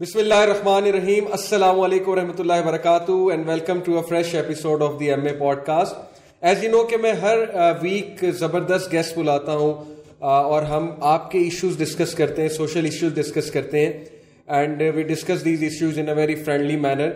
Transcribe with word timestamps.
بسم 0.00 0.18
اللہ 0.18 0.34
الرحمن 0.36 0.86
الرحیم 0.86 1.26
السلام 1.32 1.78
علیکم 1.80 2.10
ورحمۃ 2.10 2.38
اللہ 2.38 2.58
وبرکاتہ 2.60 3.12
and 3.32 3.46
welcome 3.48 3.78
to 3.80 3.96
a 3.96 4.00
fresh 4.08 4.34
episode 4.34 4.82
of 4.82 4.98
the 5.00 5.08
M 5.10 5.24
A 5.26 5.32
podcast 5.66 6.42
as 6.42 6.64
you 6.64 6.70
know 6.70 6.82
کہ 6.86 6.96
میں 6.96 7.12
ہر 7.22 7.38
ویک 7.80 8.24
زبردست 8.38 8.90
گیسٹ 8.92 9.16
بلاتا 9.18 9.52
ہوں 9.54 9.72
اور 10.20 10.62
ہم 10.64 10.90
آپ 11.12 11.30
کے 11.30 11.38
ایشوز 11.40 11.78
ڈسکس 11.78 12.14
کرتے 12.14 12.42
ہیں 12.42 12.48
سوشل 12.56 12.84
ایشوز 12.84 13.14
ڈسکس 13.14 13.50
کرتے 13.50 13.86
ہیں 13.86 14.04
and 14.48 14.82
we 14.94 15.02
discuss 15.04 15.44
these 15.44 15.62
issues 15.62 15.98
in 15.98 16.08
a 16.08 16.14
very 16.16 16.34
friendly 16.42 16.76
manner 16.80 17.10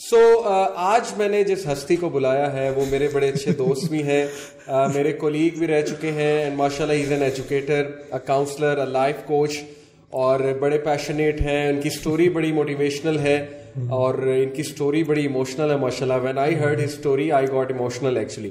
so 0.00 0.20
آج 0.88 1.16
میں 1.18 1.28
نے 1.28 1.42
جس 1.44 1.66
ہستی 1.66 1.96
کو 1.96 2.08
بلایا 2.10 2.52
ہے 2.52 2.68
وہ 2.70 2.84
میرے 2.90 3.08
بڑے 3.12 3.28
اچھے 3.28 3.52
دوست 3.58 3.88
بھی 3.90 4.02
ہیں 4.04 4.24
میرے 4.94 5.12
کولیگ 5.20 5.58
بھی 5.58 5.66
رہ 5.66 5.82
چکے 5.84 6.12
ہیں 6.12 6.32
اینڈ 6.34 6.56
ماشاء 6.56 6.84
اللہ 6.84 7.04
is 7.04 7.12
an 7.12 7.22
educator 7.22 7.90
a 8.04 8.26
counsellor 8.26 8.78
a 8.78 8.90
life 8.90 9.26
coach 9.26 9.60
اور 10.12 10.40
بڑے 10.60 10.78
پیشنیٹ 10.78 11.40
ہیں، 11.40 11.68
ان 11.68 11.80
کی 11.80 11.88
اسٹوری 11.88 12.28
بڑی 12.28 12.52
موٹیویشنل 12.52 13.18
ہے 13.18 13.36
اور 13.90 14.14
ان 14.34 14.50
کی 14.50 14.62
اسٹوری 14.62 15.02
بڑی 15.04 15.22
ایموشنل 15.22 15.70
ہے 15.70 15.76
ماشاء 15.76 16.06
اللہ 16.06 16.22
when 16.22 16.38
I 16.38 16.58
heard 16.60 16.80
his 16.80 16.92
story 16.92 17.30
I 17.32 17.46
got 17.52 17.72
emotional 17.72 18.16
actually 18.16 18.50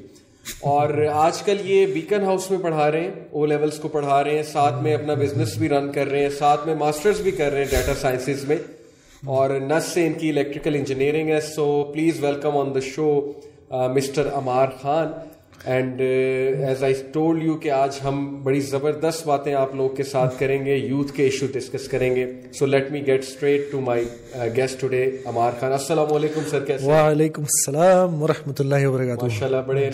اور 0.64 0.94
آج 1.14 1.42
کل 1.44 1.58
یہ 1.66 1.86
بیکن 1.94 2.24
ہاؤس 2.24 2.50
میں 2.52 2.60
پڑھا 2.62 2.92
رہے 2.92 3.02
ہیں 3.02 3.12
او 3.32 3.46
لیولس 3.46 3.80
کو 3.80 3.88
پڑھا 3.88 4.24
رہے 4.24 4.36
ہیں، 4.36 4.44
ساتھ 4.52 4.82
میں 4.84 4.94
اپنا 4.96 5.14
بزنس 5.14 5.58
بھی 5.58 5.70
رن 5.70 5.92
کر 5.92 6.08
رہے 6.08 6.22
ہیں، 6.22 6.30
ساتھ 6.38 6.68
میں 6.68 6.76
ماسٹرز 6.76 7.22
بھی 7.22 7.32
کر 7.32 7.52
رہے 7.52 7.64
ہیں 7.64 7.72
ڈیٹا 7.72 7.94
سائنسز 8.02 8.44
میں 8.48 8.58
اور 9.34 9.50
نس 9.60 9.84
سے 9.94 10.06
ان 10.08 10.14
کی 10.14 10.30
الیکٹریکل 10.30 10.76
انجینئرنگ 10.76 11.30
ہے 11.30 11.40
so 11.46 11.84
please 11.94 12.24
welcome 12.24 12.58
on 12.58 12.74
the 12.76 12.80
show 12.86 13.10
mister 13.96 14.30
Ammar 14.36 14.68
Khan 14.82 15.12
and 15.66 16.02
as 16.68 16.84
I 16.84 16.94
told 17.14 17.44
you 17.44 17.54
کہ 17.54 17.72
آج 17.72 17.90
ہم 18.04 18.44
بڑی 18.44 18.60
زبردست 18.60 19.28
باتیں 19.28 19.54
آپ 19.54 19.76
لوگ 19.76 19.90
کے 19.90 20.04
ساتھ 20.04 20.40
کریں 20.40 20.66
گے 20.66 20.76
یوتھ 20.76 21.14
کے 21.14 21.24
ایشو 21.24 21.46
ڈسکس 21.54 21.88
کریں 21.88 22.16
گے۔ 22.16 22.26
So 22.60 22.66
let 22.66 22.92
me 22.92 23.08
get 23.08 23.24
straight 23.24 23.72
to 23.72 23.80
my 23.82 24.06
guest 24.58 24.82
today 24.82 25.04
Ammar 25.26 25.52
Khan 25.60 25.72
السلام 25.72 26.14
علیکم 26.14 26.42
سر 26.50 26.66
کیسے 26.66 26.86
وعلیکم 26.86 27.42
السلام 27.42 28.24
ورحمۃ 28.24 28.60
اللہ 28.60 28.88
وبرکاتہ 28.88 29.26
ماشاء 29.26 29.46
اللہ 29.46 29.58
بڑے 29.68 29.90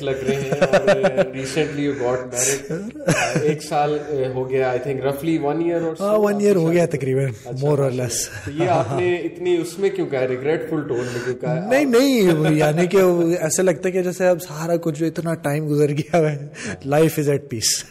لگ 0.00 0.24
رہے 0.28 0.34
ہیں 0.34 1.24
ریسنٹلی 1.34 1.88
گاٹ 1.88 2.18
میرڈ 2.26 2.98
ایک 3.42 3.62
سال 3.62 3.98
ہو 4.34 4.50
گیا 4.50 4.68
آئی 4.68 4.78
تھنک 4.78 5.04
رفلی 5.06 5.38
ون 5.38 5.62
ایئر 5.62 5.80
اور 5.82 6.18
ون 6.18 6.40
ایئر 6.40 6.56
ہو 6.56 6.72
گیا 6.72 6.86
تقریباً 6.86 7.30
مور 7.60 7.78
اور 7.78 7.90
لیس 7.90 8.28
یہ 8.54 8.68
آپ 8.68 9.00
نے 9.00 9.14
اتنی 9.16 9.56
اس 9.56 9.78
میں 9.78 9.90
کیوں 9.90 10.06
کہا 10.06 10.28
ریگریٹ 10.28 10.70
فل 10.70 10.88
ٹون 10.88 11.04
میں 11.12 11.24
کیوں 11.24 11.36
کہا 11.36 11.68
نہیں 11.70 11.84
نہیں 11.84 12.54
یعنی 12.56 12.86
کہ 12.86 12.96
ایسا 13.40 13.62
لگتا 13.62 13.88
ہے 13.88 13.92
کہ 13.92 14.02
جیسے 14.02 14.28
اب 14.28 14.42
سارا 14.42 14.76
کچھ 14.76 15.02
جو 15.04 15.10
اتنا 15.10 15.34
ٹائم 15.34 15.68
گزر 15.68 15.90
گیا 15.90 16.18
ہے 16.18 16.46
لائف 16.84 17.18
از 17.18 17.28
ایٹ 17.28 17.48
پیس 17.48 17.84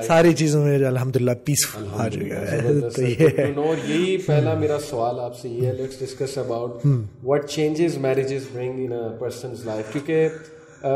ساری 0.07 0.33
چیزوں 0.33 0.65
میں 0.65 0.77
الحمد 0.85 1.15
للہ 1.15 1.31
پیسفل 1.45 1.85
آ 1.93 2.07
چکا 2.09 2.51
ہے۔ 2.51 2.61
تو 2.91 3.01
یہی 3.01 4.17
پہلا 4.17 4.53
میرا 4.53 4.77
سوال 4.89 5.19
آپ 5.19 5.39
سے 5.39 5.49
یہ 5.49 5.67
ہے 5.67 5.73
let's 5.73 5.99
discuss 5.99 6.37
about 6.37 6.87
what 7.23 7.49
changes 7.49 7.97
marriages 7.97 8.43
bring 8.53 8.79
in 8.79 8.93
person's 9.19 9.65
life 9.65 9.93
کیونکہ 9.93 10.27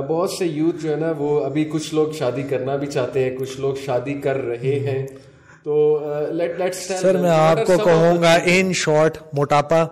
بہت 0.08 0.30
سے 0.30 0.46
یوتھ 0.46 0.84
جو 0.84 0.92
ہے 0.92 0.96
نا 0.96 1.14
وہ 1.18 1.46
ابھی 1.46 1.66
کچھ 1.66 1.94
لوگ 1.94 2.12
شادی 2.12 2.44
کرنا 2.44 2.76
بھی 2.76 2.88
چاہتے 2.88 3.24
ہیں 3.24 3.38
کچھ 3.38 3.60
لوگ 3.60 3.76
شادی 3.86 4.14
کر 4.14 4.38
رہے 4.38 4.80
ہیں۔ 4.80 5.08
تو 5.64 5.76
سر 6.74 7.18
میں 7.18 7.30
آپ 7.30 7.66
کو 7.66 7.78
کہوں 7.84 8.22
گا 8.22 8.34
ان 8.46 8.74
شارٹ 8.76 9.18
موٹاپا. 9.34 9.84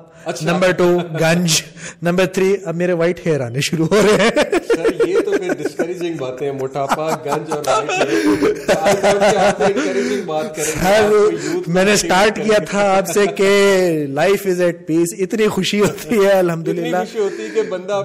نمبر 0.41 0.71
ٹو 0.71 0.87
گنج. 1.21 1.61
نمبر 2.01 2.25
تھری 2.25 2.55
اب 2.65 2.75
میرے 2.75 2.93
وائٹ 2.93 3.25
ہیئر 3.25 3.41
آنے 3.41 3.61
شروع 3.61 3.87
ہو 3.91 4.01
رہے 4.01 4.23
ہیں. 4.25 4.31
یہ 5.07 5.19
تو 5.25 5.30
پھر 5.91 5.99
ڈسکریجنگ 5.99 6.17
باتیں 6.17 6.47
ہیں 6.47 6.53
موٹاپا 6.53 7.09
گنج 7.25 7.51
اور 10.27 11.21
میں 11.67 11.83
نے 11.85 11.93
اسٹارٹ 11.93 12.35
کیا 12.35 12.57
تھا 12.69 12.97
آپ 12.97 13.07
سے 13.07 13.25
کہ 13.35 13.49
لائف 14.09 14.45
از 14.45 14.61
ایٹ 14.61 14.85
پیس 14.87 15.13
اتنی 15.19 15.47
خوشی 15.47 15.79
ہوتی 15.79 16.25
ہے 16.25 16.31
الحمد 16.31 16.67
للہ 16.67 16.97
ہوتی 17.15 17.43
ہے 17.43 17.49
کہ 17.49 17.61
بندہ 17.61 18.01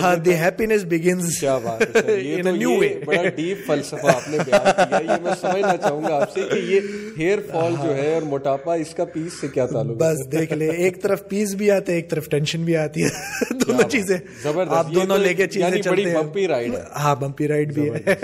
ہاں 0.00 0.16
دی 0.16 0.34
ہیپینس 0.34 0.84
بگنس 0.84 1.38
کیا 1.40 1.58
بات 1.58 1.96
ہے 1.96 2.42
نیو 2.42 2.70
وے 2.80 2.88
بڑا 3.04 3.22
ڈیپ 3.28 3.66
فلسفہ 3.66 4.06
آپ 4.06 4.28
نے 4.28 4.38
بیان 4.46 4.88
کیا 4.88 4.98
یہ 5.02 5.22
میں 5.22 5.32
سمجھنا 5.40 5.76
چاہوں 5.76 6.02
گا 6.02 6.16
آپ 6.16 6.32
سے 6.34 6.40
کہ 6.50 6.58
یہ 6.58 6.80
ہیئر 7.18 7.38
فال 7.52 7.74
جو 7.82 7.96
ہے 7.96 8.12
اور 8.14 8.22
موٹاپا 8.22 8.74
اس 8.74 8.94
کا 8.94 9.04
پیس 9.04 9.40
سے 9.40 9.48
کیا 9.48 9.66
تعلق 9.66 9.96
بس 9.96 10.32
دیکھ 10.32 10.52
لے 10.52 10.70
ایک 10.70 11.02
طرف 11.02 11.28
پیس 11.28 11.54
بھی 11.54 11.70
آتے 11.70 11.94
ایک 11.94 12.10
طرف 12.10 12.28
ٹینشن 12.28 12.64
بھی 12.64 12.76
آتی 12.76 13.04
ہے۔ 13.04 13.08
دونوں 13.66 13.88
چیزیں۔ 13.90 14.16
آپ 14.68 14.94
دونوں 14.94 15.18
لے 15.18 15.34
کے 15.34 15.46
چیزیں 15.46 15.82
چلتے 15.82 16.02
ہیں۔ 16.02 16.14
بمپی 16.14 16.48
رائڈ 16.48 16.74
ہاں 16.96 17.16
بمپی 17.16 17.48
رائڈ 17.48 17.74
بھی 17.74 17.90
ہے۔ 17.90 18.14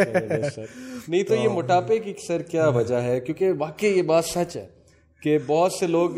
نہیں 1.08 1.22
تو 1.22 1.34
یہ 1.34 1.48
موٹاپے 1.48 1.98
کی 1.98 2.12
سر 2.26 2.42
کیا 2.42 2.68
وجہ 2.68 2.94
ہے؟ 2.94 3.20
کیونکہ 3.20 3.52
واقعی 3.58 3.88
یہ 3.88 4.02
بات 4.02 4.24
سچ 4.24 4.56
ہے 4.56 4.66
کہ 5.22 5.38
بہت 5.46 5.72
سے 5.72 5.86
لوگ 5.86 6.10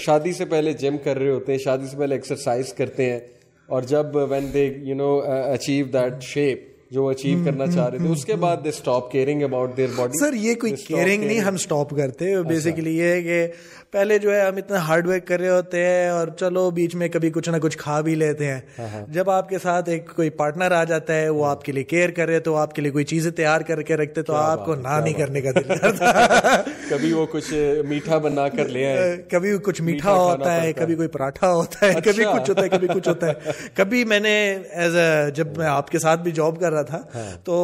شادی 0.00 0.32
سے 0.32 0.44
پہلے 0.44 0.72
جم 0.72 0.96
کر 1.04 1.18
رہے 1.18 1.30
ہوتے 1.30 1.52
ہیں 1.52 1.58
شادی 1.58 1.86
سے 1.90 1.96
پہلے 1.96 2.14
ایکسرسائز 2.14 2.72
کرتے 2.72 3.12
ہیں 3.12 3.20
اور 3.66 3.82
جب 3.82 4.16
when 4.30 4.50
they 4.54 4.72
you 4.82 4.94
know 4.94 5.18
achieve 5.52 5.86
that 5.86 6.22
shape 6.22 6.68
جو 6.90 7.08
اچیو 7.08 7.38
کرنا 7.44 7.66
چاہ 7.66 7.88
رہے 7.88 7.98
تھے 7.98 8.08
اس 8.08 8.24
کے 8.24 8.34
بعد 8.34 8.56
they 8.64 8.68
stop 8.68 9.12
caring 9.12 9.42
about 9.42 9.76
their 9.76 9.88
body 9.96 10.18
sir 10.18 10.32
یہ 10.32 10.54
کوئی 10.54 10.72
کیئرنگ 10.86 11.24
نہیں 11.24 11.40
ہم 11.40 11.54
اسٹاپ 11.54 11.90
کرتے۔ 11.90 12.42
بیسیکلی 12.42 12.98
یہ 12.98 13.04
ہے 13.04 13.22
کہ 13.22 13.46
پہلے 13.92 14.18
جو 14.18 14.34
ہے 14.34 14.40
ہم 14.40 14.56
اتنا 14.56 14.86
ہارڈ 14.86 15.06
ورک 15.06 15.26
کر 15.26 15.40
رہے 15.40 15.48
ہوتے 15.48 15.84
ہیں 15.84 16.08
اور 16.08 16.28
چلو 16.38 16.70
بیچ 16.70 16.94
میں 16.94 17.08
کبھی 17.08 17.30
کچھ 17.30 17.48
نہ 17.50 17.56
کچھ 17.56 17.76
کھا 17.78 18.00
بھی 18.00 18.14
لیتے 18.14 18.46
ہیں۔ 18.46 18.60
ہاں، 18.78 18.86
ہاں۔ 18.88 19.04
جب 19.08 19.30
آپ 19.30 19.48
کے 19.48 19.58
ساتھ 19.58 19.88
ایک 19.88 20.10
کوئی 20.16 20.30
پارٹنر 20.30 20.72
آ 20.72 20.82
جاتا 20.84 21.14
ہے 21.14 21.28
وہ 21.28 21.46
آپ 21.46 21.64
کے 21.64 21.72
لیے 21.72 21.84
کیئر 21.84 22.10
کر 22.10 22.26
رہے 22.26 22.40
تو 22.40 22.56
آپ 22.56 22.74
کے 22.74 22.82
لیے 22.82 22.90
کوئی 22.90 23.04
چیزیں 23.04 23.30
تیار 23.30 23.60
کر 23.60 23.82
کے 23.82 23.96
رکھتے 23.96 24.22
تو 24.22 24.34
آپ 24.34 24.64
کو 24.64 24.74
نہ 24.74 25.00
نہیں 25.04 25.14
کرنے 25.14 25.40
کا 25.40 25.50
دل 25.50 25.74
کرتا۔ 25.74 26.12
کبھی 26.90 27.12
وہ 27.12 27.26
کچھ 27.30 27.52
میٹھا 27.86 28.18
بنا 28.18 28.48
کر 28.48 28.68
لے 28.68 28.84
کبھی 29.30 29.56
کچھ 29.62 29.82
میٹھا 29.82 30.12
ہوتا 30.12 30.62
ہے 30.62 30.72
کبھی 30.72 30.94
کوئی 30.94 31.08
پراٹھا 31.08 31.52
ہوتا 31.52 31.86
ہے 31.86 32.00
کبھی 32.04 32.24
اچھا۔ 32.24 32.38
کچھ 32.38 32.50
ہوتا 32.50 32.62
ہے 32.62 32.68
کبھی 32.68 32.88
کچھ 32.94 33.08
ہوتا 33.08 33.26
ہے۔ 33.26 33.52
کبھی 33.74 34.04
میں 34.04 34.20
نے 34.20 34.34
ایز 34.74 34.96
اے 34.96 35.08
جب 35.34 35.56
میں 35.56 35.66
آپ 35.66 35.90
کے 35.90 35.98
ساتھ 35.98 36.20
بھی 36.20 36.30
جاب 36.30 36.60
کر 36.60 36.72
رہا 36.72 36.82
تھا 36.82 37.02
ہاں۔ 37.14 37.30
تو 37.44 37.58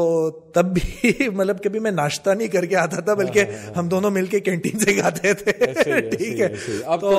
تب 0.54 0.74
بھی 0.74 0.90
مطلب 1.30 1.62
کبھی 1.62 1.78
میں 1.78 1.90
ناشتہ 1.92 2.30
نہیں 2.30 2.48
کر 2.48 2.66
کے 2.66 2.76
آتا 2.76 3.00
تھا 3.00 3.14
بلکہ 3.14 3.44
ہم 3.76 3.88
دونوں 3.88 4.10
مل 4.10 4.26
کے 4.26 4.40
کینٹین 4.40 4.78
سے 4.78 4.94
کھاتے 4.94 5.32
تھے۔ 5.34 6.14
ٹھیک 6.16 6.40
ہے۔ 6.40 6.48
تو 7.00 7.10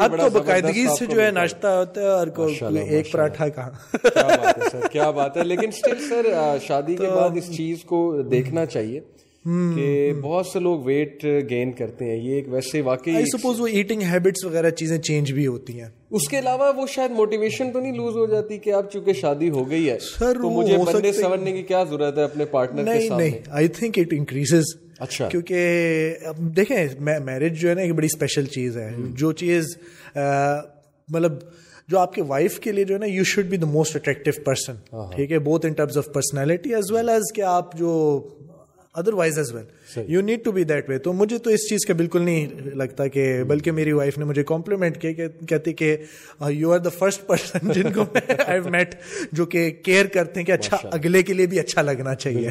اب 0.00 0.16
تو 0.20 0.28
باقاعدگی 0.32 0.86
سے 0.98 1.06
جو 1.06 1.22
ہے 1.22 1.30
ناشتہ 1.30 1.66
ہوتا 1.66 2.00
ہے 2.00 2.06
اور 2.06 2.26
ایک 2.88 3.12
پراٹھا 3.12 3.48
کہاں 3.48 3.70
کیا 4.92 5.10
بات 5.10 5.36
ہے 5.36 5.44
لیکن 5.44 5.70
سر 5.70 6.26
شادی 6.66 6.96
کے 6.96 7.06
بعد 7.06 7.36
اس 7.36 7.56
چیز 7.56 7.84
کو 7.84 8.22
دیکھنا 8.30 8.66
چاہیے۔ 8.66 9.00
کہ 9.44 10.12
بہت 10.22 10.46
سے 10.46 10.60
لوگ 10.60 10.80
ویٹ 10.80 11.24
گین 11.50 11.72
کرتے 11.72 12.04
ہیں 12.04 12.16
یہ 12.16 12.34
ایک 12.34 12.44
ویسے 12.48 12.80
واقعی 12.80 13.24
سپوز 13.24 13.60
وہ 13.60 13.66
ایٹنگ 13.66 14.02
ہیبٹس 14.02 14.44
وغیرہ 14.44 14.70
چیزیں 14.70 14.98
چینج 14.98 15.32
بھی 15.32 15.46
ہوتی 15.46 15.80
ہیں۔ 15.80 15.88
اس 16.10 16.28
کے 16.28 16.38
علاوہ 16.38 16.72
وہ 16.76 16.86
شاید 16.86 17.10
موٹیویشن 17.10 17.72
تو 17.72 17.80
نہیں 17.80 17.92
لوز 17.92 18.16
ہو 18.16 18.26
جاتی 18.26 18.58
کہ 18.58 18.72
اب 18.72 18.90
چونکہ 18.90 19.12
شادی 19.12 19.50
ہو 19.50 19.70
گئی 19.70 19.90
ہے 19.90 19.98
تو 20.18 20.50
مجھے 20.50 20.76
بندے 20.78 21.12
سمجھنے 21.12 21.52
کی 21.52 21.62
کیا 21.62 21.82
ضرورت 21.84 22.18
ہے 22.18 22.22
اپنے 22.22 22.44
پارٹنر 22.44 22.92
کے 22.92 23.08
سامنے 23.08 23.28
نہیں۔ 23.28 23.38
آئی 23.48 23.68
تھنک 23.68 23.98
اٹ 23.98 24.12
انکریزز 24.12 24.64
اچھا۔ 24.98 25.28
کیونکہ 25.28 26.14
دیکھیں 26.38 26.86
میرج 27.24 27.60
جو 27.60 27.68
ہے 27.68 27.74
نا 27.74 27.80
ایک 27.80 27.92
بڑی 27.92 28.06
اسپیشل 28.06 28.46
چیز 28.46 28.76
ہے۔ 28.76 28.90
جو 29.10 29.32
چیز 29.32 29.64
مطلب 31.08 31.32
جو 31.88 31.98
آپ 31.98 32.14
کے 32.14 32.22
وائف 32.22 32.60
کے 32.60 32.72
لیے 32.72 32.84
جو 32.84 32.94
ہے 32.94 32.98
نا 32.98 33.06
you 33.06 33.24
should 33.24 33.44
be 33.44 33.56
the 33.56 33.66
most 33.66 33.96
attractive 33.96 34.42
person 34.44 34.74
ٹھیک 35.16 35.32
ہے؟ 35.32 35.38
Both 35.38 35.66
in 35.66 35.72
terms 35.72 35.98
of 35.98 36.12
personality 36.12 36.74
as 36.74 36.92
well 36.92 37.08
as 37.08 37.32
کہ 37.34 37.42
آپ 37.42 37.78
جو 37.78 38.20
otherwise 39.14 39.38
as 39.38 39.52
well 39.52 39.66
you 39.96 40.20
need 40.20 40.44
to 40.44 40.52
be 40.52 40.64
that 40.64 40.88
way 40.90 40.98
تو 40.98 41.12
مجھے 41.12 41.38
تو 41.38 41.50
اس 41.50 41.68
چیز 41.68 41.86
کا 41.86 41.94
بالکل 41.94 42.22
نہیں 42.22 42.46
لگتا 42.74 43.06
کہ 43.06 43.42
بلکہ 43.44 43.72
میری 43.72 43.92
وائف 43.92 44.18
نے 44.18 44.24
مجھے 44.24 44.42
کمپلیمنٹ 44.42 45.00
کیا 45.00 45.26
کہتی 45.48 45.72
کہ 45.72 45.96
you 46.48 46.72
are 46.72 46.78
the 46.78 46.88
first 46.88 47.26
person 47.26 47.72
جن 47.72 47.92
کو 47.92 48.04
آئی 48.46 48.60
میٹ 48.60 48.94
جو 49.32 49.46
کہ 49.46 49.70
کیئر 49.82 50.06
کرتے 50.06 50.40
ہیں 50.40 50.46
کہ 50.46 50.52
اچھا 50.52 50.76
اگلے 50.90 51.22
کے 51.22 51.32
لیے 51.32 51.46
بھی 51.46 51.58
اچھا 51.60 51.82
لگنا 51.82 52.14
چاہیے۔ 52.14 52.48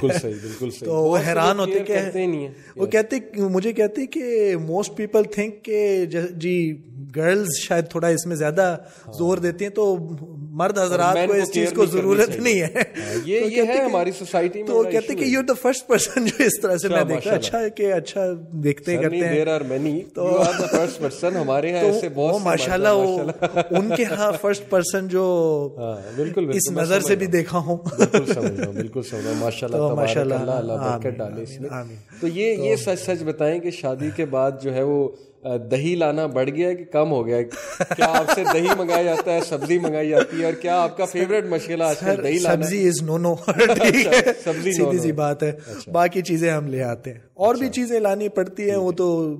تو 0.79 0.93
وہ 0.95 1.17
حیران 1.27 1.59
ہوتے 1.59 1.79
کہ 1.79 2.27
وہ 2.75 2.85
کہتے 2.85 3.19
مجھے 3.49 3.73
کہتے 3.73 4.05
کہ 4.05 4.55
موسٹ 4.61 4.95
پیپل 4.97 5.23
تھنک 5.23 5.63
کہ 5.63 6.05
جی 6.35 6.55
گرلز 7.15 7.49
شاید 7.59 7.87
تھوڑا 7.89 8.07
اس 8.07 8.25
میں 8.25 8.35
زیادہ 8.35 8.75
ہاں۔ 9.07 9.13
زور 9.13 9.37
دیتی 9.37 9.65
ہیں 9.65 9.71
تو 9.71 9.95
مرد 10.51 10.77
حضرات 10.79 11.17
کو 11.27 11.33
اس 11.33 11.51
چیز 11.51 11.71
کو 11.75 11.85
ضرورت 11.85 12.35
نہیں 12.35 12.61
ہے۔ 12.61 12.81
ہاں، 12.97 13.15
یہ 13.25 13.61
ہے 13.63 13.81
ہماری 13.83 14.11
سوسائٹی 14.11 14.63
تو 14.63 14.83
کہتے 14.83 15.15
کہ 15.15 15.23
یو 15.23 15.41
دا 15.41 15.53
فرسٹ 15.53 15.87
پرسن 15.87 16.25
جو 16.25 16.43
اس 16.43 16.59
طرح 16.61 16.77
سے 16.77 16.87
میں 16.87 17.03
دیکھا۔ 17.03 17.28
اچھا 17.29 17.67
کہ 17.67 17.91
اچھا 17.93 18.25
دیکھتے 18.63 18.97
کرتے 18.97 19.17
ہیں۔ 19.17 20.03
تو 20.13 20.27
فرسٹ 20.67 20.99
پرسن 20.99 21.35
ہمارے 21.35 21.69
یہاں 21.69 21.83
ایسے 21.83 22.09
بہت 22.09 22.41
ماشاء 22.41 22.73
اللہ 22.73 22.87
ان 23.71 23.89
کے 23.97 24.03
ہاں 24.03 24.31
فرسٹ 24.41 24.69
پرسن 24.69 25.07
جو 25.07 25.23
ہاں، 25.77 25.95
بالکل 26.15 26.49
اس 26.53 26.71
نظر 26.71 26.99
سے 26.99 27.15
بھی 27.15 27.25
دیکھا 27.27 27.57
ہوں۔ 27.57 27.77
بالکل 27.77 28.33
سمجھ 28.33 28.67
بالکل 28.67 29.01
سمجھ 29.01 29.37
ماشاء 29.39 29.67
اللہ 29.67 29.93
ماشاء 29.93 30.21
اللہ 30.21 30.51
اللہ 30.51 30.73
برکت 30.73 31.17
ڈالے 31.17 31.43
اس 31.43 31.59
میں 31.59 31.69
تو 32.21 32.27
یہ 32.27 32.63
یہ 32.63 32.75
سچ 32.75 32.99
سچ 32.99 33.23
بتائیں 33.23 33.59
کہ 33.59 33.71
شادی 33.71 34.09
کے 34.15 34.25
بعد 34.25 34.61
جو 34.61 34.73
ہے 34.73 34.83
وہ 34.83 35.07
دہی 35.43 35.95
لانا 35.95 36.25
بڑھ 36.25 36.49
گیا 36.49 36.73
کہ 36.73 36.83
کم 36.83 37.11
ہو 37.11 37.27
گیا 37.27 37.41
کیا 37.41 38.05
آپ 38.05 38.25
سے 38.35 38.43
دہی 38.53 38.67
منگایا 38.77 39.03
جاتا 39.03 39.33
ہے 39.33 39.39
سبزی 39.41 39.79
منگائی 39.79 40.09
جاتی 40.09 40.39
ہے؟ 40.39 40.45
اور 40.45 40.53
کیا 40.53 40.81
آپ 40.81 40.97
کا 40.97 41.05
فیوریٹ 41.05 41.45
مشغلہ 41.45 41.83
آج 41.83 41.99
کل 41.99 42.23
دہی 42.23 42.39
لانا 42.39 42.63
سبزی 42.63 42.87
از 42.87 43.01
نو 43.01 43.17
نو 43.17 43.35
سبزی 44.43 44.71
سیدھی 44.71 44.97
سی 44.97 45.11
بات 45.11 45.43
ہے۔ 45.43 45.51
باقی 45.91 46.21
چیزیں 46.21 46.51
ہم 46.51 46.67
لے 46.67 46.83
آتے 46.83 47.13
ہیں۔ 47.13 47.19
اور 47.33 47.55
بھی 47.55 47.67
اچھا۔ 47.67 47.73
چیزیں 47.73 47.99
لانی 47.99 48.29
پڑتی 48.29 48.69
ہیں 48.69 48.77
وہ 48.77 48.91
تو 48.91 49.37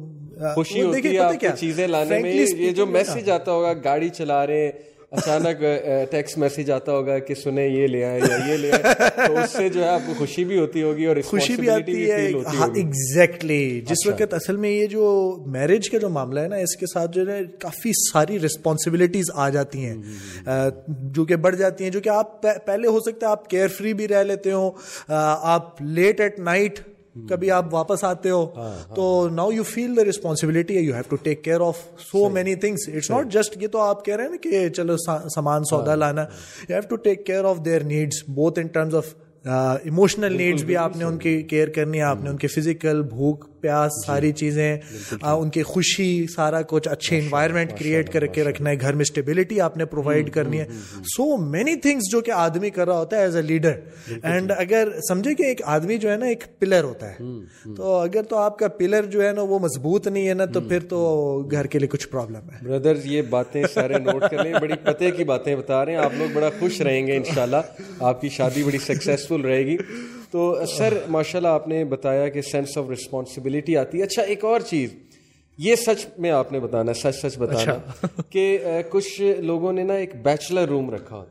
خوشی 0.55 0.81
ہوتی 0.81 1.17
ہے 1.17 1.47
چیزیں 1.57 1.87
لانے 1.87 2.19
میں 2.19 2.33
یہ 2.33 2.71
جو 2.71 2.85
میسج 2.85 3.29
آتا 3.29 3.51
ہوگا 3.51 3.73
گاڑی 3.73 4.09
چلا 4.09 4.47
رہے 4.47 4.65
ہیں 4.65 4.71
اچانک 5.11 5.63
ٹیکسٹ 6.11 6.37
میسج 6.37 6.71
آتا 6.71 6.91
ہوگا 6.91 7.17
کہ 7.19 7.33
سنیں 7.33 7.67
یہ 7.67 7.87
لے 7.87 8.03
آئے 8.05 8.19
یا 8.19 8.37
یہ 8.47 8.57
لے 8.57 8.71
آئے 8.71 8.93
تو 9.27 9.37
اس 9.37 9.49
سے 9.49 9.69
جو 9.69 9.83
ہے 9.83 9.87
آپ 9.89 9.99
کو 10.05 10.13
خوشی 10.17 10.43
بھی 10.43 10.59
ہوتی 10.59 10.83
ہوگی 10.83 11.05
اور 11.05 11.15
خوشی 11.25 11.55
بھی 11.55 11.69
آتی 11.69 12.11
ہے۔ 12.11 12.31
ہاں 12.57 12.67
ایگزیکٹلی 12.75 13.81
جس 13.81 13.91
اچھا۔ 13.91 14.11
وقت 14.11 14.33
اصل 14.33 14.55
میں 14.55 14.69
یہ 14.69 14.87
جو 14.87 15.05
میرج 15.45 15.89
کا 15.89 15.97
جو 15.97 16.09
معاملہ 16.09 16.39
ہے 16.39 16.47
نا 16.47 16.55
اس 16.55 16.75
کے 16.75 16.85
ساتھ 16.93 17.11
جو 17.11 17.27
ہے 17.31 17.39
کافی 17.59 17.91
ساری 18.11 18.39
رسپانسبلٹیز 18.39 19.31
آ 19.35 19.49
جاتی 19.49 19.85
ہیں۔ 19.85 19.95
جو 20.87 21.25
کہ 21.25 21.35
بڑھ 21.35 21.55
جاتی 21.55 21.83
ہیں 21.83 21.91
جو 21.91 21.99
کہ 21.99 22.09
آپ 22.09 22.41
پہلے 22.65 22.87
ہو 22.87 22.99
سکتا 22.99 23.25
ہے 23.27 23.31
آپ 23.31 23.49
کیئر 23.49 23.67
فری 23.67 23.93
بھی 23.93 24.07
رہ 24.07 24.23
لیتے 24.23 24.51
ہو 24.51 24.71
آپ 25.07 25.81
لیٹ 25.81 26.21
ایٹ 26.21 26.39
نائٹ 26.39 26.79
کبھی 27.27 27.51
آپ 27.51 27.73
واپس 27.73 28.03
آتے 28.03 28.29
ہو 28.29 28.43
ہاں، 28.55 28.69
ہاں۔ 28.69 28.95
تو 28.95 29.29
now 29.31 29.51
you 29.51 29.63
feel 29.63 29.95
the 29.97 30.05
responsibility 30.05 30.77
you 30.77 30.93
have 30.93 31.03
to 31.09 31.15
take 31.15 31.43
care 31.43 31.61
of 31.61 31.79
so 32.01 32.27
many 32.29 32.55
things 32.55 32.87
it's 32.87 33.09
not 33.11 33.31
just 33.31 33.57
یہ 33.61 33.67
تو 33.67 33.81
آپ 33.81 34.03
کہہ 34.05 34.15
رہے 34.15 34.23
ہیں 34.23 34.31
نا 34.31 34.37
کہ 34.41 34.67
چلو 34.69 34.97
سامان 35.29 35.63
سودا 35.63 35.89
ہاں، 35.89 35.97
لانا 35.97 36.21
you 36.69 36.75
have 36.75 36.87
to 36.89 36.95
take 36.97 37.25
care 37.25 37.45
of 37.45 37.65
their 37.65 37.83
needs 37.85 38.23
both 38.29 38.59
in 38.59 38.67
terms 38.67 38.95
of 38.95 39.13
emotional 39.45 40.37
needs 40.37 40.63
بھی 40.63 40.77
آپ 40.77 40.97
نے 40.97 41.03
ان 41.05 41.17
کی 41.17 41.41
کیئر 41.43 41.69
کرنی 41.69 41.97
ہے 41.97 42.03
آپ 42.03 42.23
نے 42.23 42.29
ان 42.29 42.37
کے 42.37 42.47
فزیکل 42.47 43.01
بھوک 43.09 43.45
پیاس 43.61 43.91
جی، 43.91 44.05
ساری 44.05 44.31
چیزیں 44.31 44.77
ان 45.21 45.49
کی 45.49 45.63
خوشی 45.63 46.25
سارا 46.35 46.61
کچھ 46.61 46.87
اچھے 46.87 47.19
انوائرمنٹ 47.19 47.79
کریٹ 47.79 48.11
کر 48.13 48.25
کے 48.25 48.43
رکھنا 48.43 48.69
ہے 48.69 48.75
گھر 48.81 48.93
میں 48.93 49.01
اسٹیبلٹی 49.01 49.61
آپ 49.61 49.77
نے 49.77 49.85
پرووائڈ 49.85 50.31
کرنی 50.31 50.59
ہے۔ 50.59 50.65
سو 51.03 51.37
مینی 51.37 51.75
تھنگس 51.75 52.11
جو 52.11 52.21
کہ 52.21 52.31
آدمی 52.31 52.69
کر 52.69 52.87
رہا 52.87 52.97
ہوتا 52.97 53.17
ہے 53.17 53.21
ایز 53.21 53.35
اے 53.35 53.41
لیڈر 53.41 53.73
اینڈ 54.23 54.51
اگر 54.57 54.87
سمجھے 55.09 55.35
کہ 55.35 55.43
ایک 55.43 55.61
آدمی 55.65 55.97
جو 55.97 56.11
ہے 56.11 56.17
نا 56.17 56.25
ایک 56.25 56.43
پلر 56.59 56.83
ہوتا 56.83 57.09
ہے۔ 57.09 57.17
تو 57.77 57.93
اگر 57.95 58.23
تو 58.23 58.37
آپ 58.37 58.59
کا 58.59 58.67
پلر 58.67 59.05
جو 59.05 59.27
ہے 59.27 59.31
نا 59.31 59.41
وہ 59.41 59.59
مضبوط 59.59 60.07
نہیں 60.07 60.27
ہے 60.27 60.33
نا 60.33 60.45
تو 60.45 60.61
پھر 60.61 60.79
تو 60.79 60.99
گھر 61.51 61.67
کے 61.67 61.79
لیے 61.79 61.87
کچھ 61.87 62.07
پرابلم 62.07 62.49
ہے۔ 62.49 62.67
بردر 62.67 62.95
یہ 63.03 63.21
باتیں 63.21 63.63
سارے 63.73 63.97
نوٹ 63.97 64.23
کر 64.31 64.43
لیں۔ 64.43 64.53
بڑی 64.61 64.73
پتے 64.83 65.11
کی 65.11 65.23
باتیں 65.23 65.55
بتا 65.55 65.85
رہے 65.85 65.91
ہیں۔ 65.91 65.99
آپ 65.99 66.11
لوگ 66.17 66.27
بڑا 66.33 66.49
خوش 66.59 66.81
رہیں 66.81 67.07
گے 67.07 67.15
انشاءاللہ۔ 67.15 67.61
آپ 67.99 68.21
کی 68.21 68.29
شادی 68.29 68.63
بڑی 68.63 68.77
سکسیزفل 68.77 69.41
رہے 69.41 69.65
گی۔ 69.65 69.77
تو 70.31 70.65
سر 70.77 70.93
ماشاء 71.09 71.39
اللہ 71.39 71.47
آپ 71.47 71.67
نے 71.67 71.85
بتایا 71.85 72.27
کہ 72.27 72.41
سینس 72.41 72.77
آف 72.77 72.89
رسپانسبلٹی 72.89 73.77
آتی 73.77 73.97
ہے۔ 73.97 74.03
اچھا 74.03 74.21
ایک 74.21 74.45
اور 74.45 74.59
چیز 74.59 74.89
یہ 75.57 75.75
سچ 75.75 76.05
میں 76.17 76.31
آپ 76.31 76.51
نے 76.51 76.59
بتانا 76.59 76.93
سچ 76.93 77.15
سچ 77.23 77.37
بتانا 77.37 77.71
اچھا۔ 77.71 78.21
کہ 78.29 78.59
کچھ 78.89 79.21
لوگوں 79.39 79.73
نے 79.73 79.83
نا 79.83 79.93
ایک 79.93 80.15
بیچلر 80.23 80.67
روم 80.67 80.91
رکھا 80.91 81.25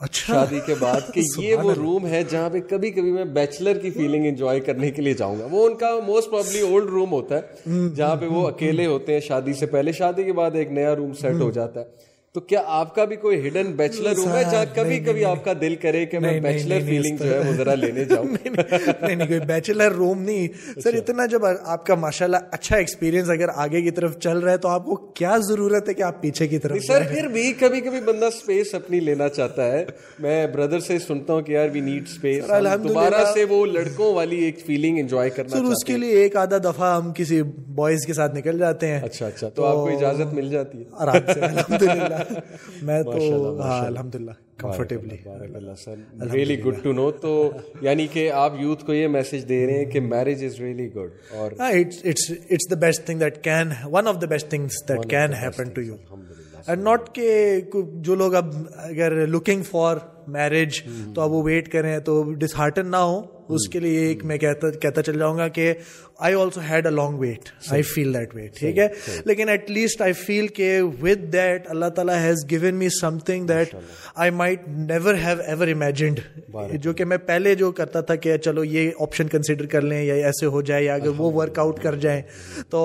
اچھا۔ 0.00 0.32
شادی 0.34 0.60
کے 0.66 0.74
بعد 0.78 1.00
کہ 1.14 1.20
یہ 1.38 1.56
وہ 1.56 1.74
روم 1.74 2.06
ہے 2.06 2.22
جہاں 2.28 2.50
پہ 2.50 2.60
کبھی 2.60 2.90
کبھی 2.90 3.12
میں 3.12 3.24
بیچلر 3.24 3.78
کی 3.78 3.90
فیلنگ 3.90 4.26
انجوائے 4.26 4.60
کرنے 4.60 4.90
کے 4.90 5.02
لیے 5.02 5.14
جاؤں 5.14 5.36
گا۔ 5.40 5.46
وہ 5.50 5.66
ان 5.66 5.74
کا 5.74 5.90
موسٹ 6.06 6.30
پرابلی 6.30 6.60
اولڈ 6.60 6.90
روم 6.90 7.12
ہوتا 7.12 7.38
ہے 7.38 7.70
جہاں 7.94 8.16
پہ 8.16 8.26
وہ 8.26 8.48
اکیلے 8.48 8.86
ہوتے 8.86 9.12
ہیں 9.12 9.20
شادی 9.20 9.52
سے 9.52 9.66
پہلے 9.66 9.92
شادی 9.92 10.22
کے 10.22 10.32
بعد 10.32 10.50
ایک 10.54 10.70
نیا 10.72 10.96
روم 10.96 11.12
سیٹ 11.12 11.34
ہو 11.34 11.50
جاتا 11.50 11.80
ہے۔ 11.80 12.07
تو 12.34 12.40
کیا 12.40 12.62
آپ 12.70 12.94
کا 12.94 13.04
بھی 13.04 13.16
کوئی 13.16 13.46
ہڈن 13.48 13.70
بیچلر 13.72 14.18
ہے 14.28 14.42
جہاں 14.42 14.64
کبھی 14.74 14.98
کبھی 15.00 15.24
آپ 15.24 15.44
کا 15.44 15.52
دل 15.60 15.74
کرے 15.74 16.04
کہ 16.06 16.18
میں 16.18 16.40
بیچلر 16.40 16.80
فیلنگ 16.86 17.16
جو 17.16 17.32
ہے 17.34 17.38
وہ 17.38 17.52
ذرا 17.52 17.74
لینے 17.74 18.04
جاؤں؟ 18.04 18.24
نہیں 18.44 19.14
نہیں 19.14 19.26
کوئی 19.28 19.38
بیچلر 19.40 19.92
روم 19.92 20.22
نہیں۔ 20.22 20.48
سر 20.74 20.88
اچھا۔ 20.88 20.98
اتنا 20.98 21.26
جب 21.26 21.40
آپ 21.64 21.86
کا 21.86 21.94
ماشاءاللہ 21.94 22.36
اچھا 22.50 22.76
ایکسپیرینس 22.76 23.30
اگر 23.30 23.48
آگے 23.54 23.82
کی 23.82 23.90
طرف 23.90 24.18
چل 24.18 24.38
رہا 24.38 24.52
ہے 24.52 24.56
تو 24.56 24.68
آپ 24.68 24.84
کو 24.84 24.96
کیا 25.14 25.36
ضرورت 25.38 25.88
ہے 25.88 25.94
کہ 25.94 26.02
آپ 26.02 26.20
پیچھے 26.20 26.46
کی 26.48 26.58
طرف 26.58 26.76
سر 26.86 27.02
پھر 27.08 27.28
بھی 27.28 27.52
کبھی 27.52 27.80
کبھی 27.80 28.00
بندہ 28.00 28.28
سپیس 28.32 28.74
اپنی 28.74 29.00
لینا 29.00 29.28
چاہتا 29.28 29.72
ہے۔ 29.72 29.84
میں 30.18 30.46
بردر 30.46 30.80
سے 30.80 30.98
سنتا 30.98 31.32
ہوں 31.32 31.42
کہ 31.42 31.52
یار 31.52 31.68
وی 31.72 31.80
نیڈ 31.80 32.08
سپیس 32.08 32.44
دوبارہ 32.84 33.24
سے 33.34 33.44
وہ 33.44 33.64
لڑکوں 33.66 34.14
والی 34.14 34.36
ایک 34.36 34.60
فیلنگ 34.66 34.98
انجوائے 34.98 35.30
کرنا 35.30 35.56
سر 35.56 35.64
اس 35.64 35.84
کے 35.84 35.96
لیے 35.96 36.20
ایک 36.22 36.36
آدھا 36.36 36.58
دفعہ 36.64 36.94
ہم 36.96 37.12
کسی 37.12 37.42
بوائز 37.42 38.06
کے 38.06 38.12
ساتھ 38.12 38.34
نکل 38.34 38.58
جاتے 38.58 38.86
ہیں۔ 38.86 39.00
اچھا 39.00 39.26
اچھا 39.26 39.48
تو 39.48 39.64
آپ 39.64 39.74
کو 39.74 39.88
اجازت 39.96 40.34
مل 40.34 40.48
جاتی 40.50 40.78
ہے۔ 40.78 40.84
آرام 40.92 41.32
سے 41.34 41.40
الحمدللہ۔ 41.40 42.17
میں 42.82 43.02
تو 43.02 43.18
ہاں 43.60 43.86
الحمد 43.86 44.14
للہ 44.14 44.30
comfortably 44.56 45.16
really 46.32 46.58
good 46.64 46.82
to 46.82 46.92
know 46.92 47.10
تو 47.20 47.32
یعنی 47.80 48.06
کہ 48.06 48.30
آپ 48.32 48.52
یوتھ 48.58 48.84
کو 48.84 48.94
یہ 48.94 49.08
میسج 49.08 49.48
دے 49.48 49.64
رہے 49.66 49.78
ہیں 49.78 49.84
کہ 49.84 50.00
میرج 50.00 50.44
از 50.44 50.60
ریئلی 50.60 50.88
گڈ 50.94 51.34
اور 51.34 51.52
it's 51.60 52.70
the 52.70 52.76
best 52.76 53.06
thing 53.06 53.18
that 53.18 53.42
can 53.44 53.72
one 53.84 54.08
of 54.08 54.20
the 54.22 54.26
best 54.26 54.50
things 54.50 54.88
that 54.88 55.08
can 55.10 55.34
happen 55.34 55.70
to 55.70 55.80
you 55.80 55.96
and 56.66 56.82
not 56.82 57.14
کہ 57.14 57.60
جو 58.00 58.14
لوگ 58.14 58.34
اب 58.34 58.54
اگر 58.76 59.26
لکنگ 59.26 59.62
فار 59.62 59.96
میرج 60.28 60.80
تو 61.14 61.20
اب 61.20 61.32
وہ 61.32 61.42
ویٹ 61.44 61.72
کریں 61.72 61.98
تو 62.00 62.22
ڈس 62.34 62.54
ہارٹن 62.58 62.90
نہ 62.90 62.96
ہو 63.02 63.20
اس 63.48 63.68
کے 63.68 63.80
لیے 63.80 63.98
ایک 63.98 64.24
میں 64.24 64.36
کہتا 64.38 64.70
کہتا 64.72 65.02
چل 65.02 65.18
جاؤں 65.18 65.36
گا 65.38 65.46
کہ 65.48 65.72
I 66.18 66.34
also 66.34 66.60
had 66.70 66.86
a 66.86 66.92
long 66.92 67.18
wait 67.18 67.48
I 67.70 67.82
feel 67.84 68.12
that 68.14 68.34
wait 68.34 68.58
ٹھیک 68.58 68.78
ہے؟ 68.78 68.86
لیکن 69.24 69.48
ایٹ 69.48 69.70
لیسٹ 69.70 70.02
آئی 70.02 70.12
فیل 70.16 70.46
کہ 70.48 70.80
ود 71.02 71.32
دیٹ 71.32 71.66
اللہ 71.68 71.88
تعالیٰ 71.96 72.16
has 72.18 72.44
given 72.50 72.74
me 72.74 72.88
something 73.26 73.46
that 73.46 73.74
I 74.14 74.30
might 74.32 74.68
never 74.68 75.14
have 75.24 75.40
ever 75.46 75.68
imagined 75.68 76.20
جو 76.74 76.92
کہ 76.92 77.04
میں 77.04 77.16
پہلے 77.26 77.54
جو 77.54 77.70
کرتا 77.72 78.00
تھا 78.00 78.14
کہ 78.16 78.36
چلو 78.38 78.64
یہ 78.64 78.90
آپشن 79.00 79.28
کنسیڈر 79.28 79.66
کر 79.66 79.82
لیں 79.82 80.02
یا 80.04 80.14
ایسے 80.26 80.46
ہو 80.46 80.62
جائے 80.62 80.84
یا 80.84 80.94
اگر 80.94 81.18
وہ 81.18 81.32
ورک 81.34 81.58
آؤٹ 81.58 81.80
کر 81.82 81.94
جائیں 81.96 82.20
تو 82.70 82.80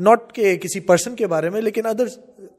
ناٹ 0.00 0.32
کہ 0.32 0.56
کسی 0.56 0.80
پرسن 0.80 1.14
کے 1.16 1.26
بارے 1.26 1.50
میں 1.50 1.60
لیکن 1.60 1.86
ادر 1.86 2.06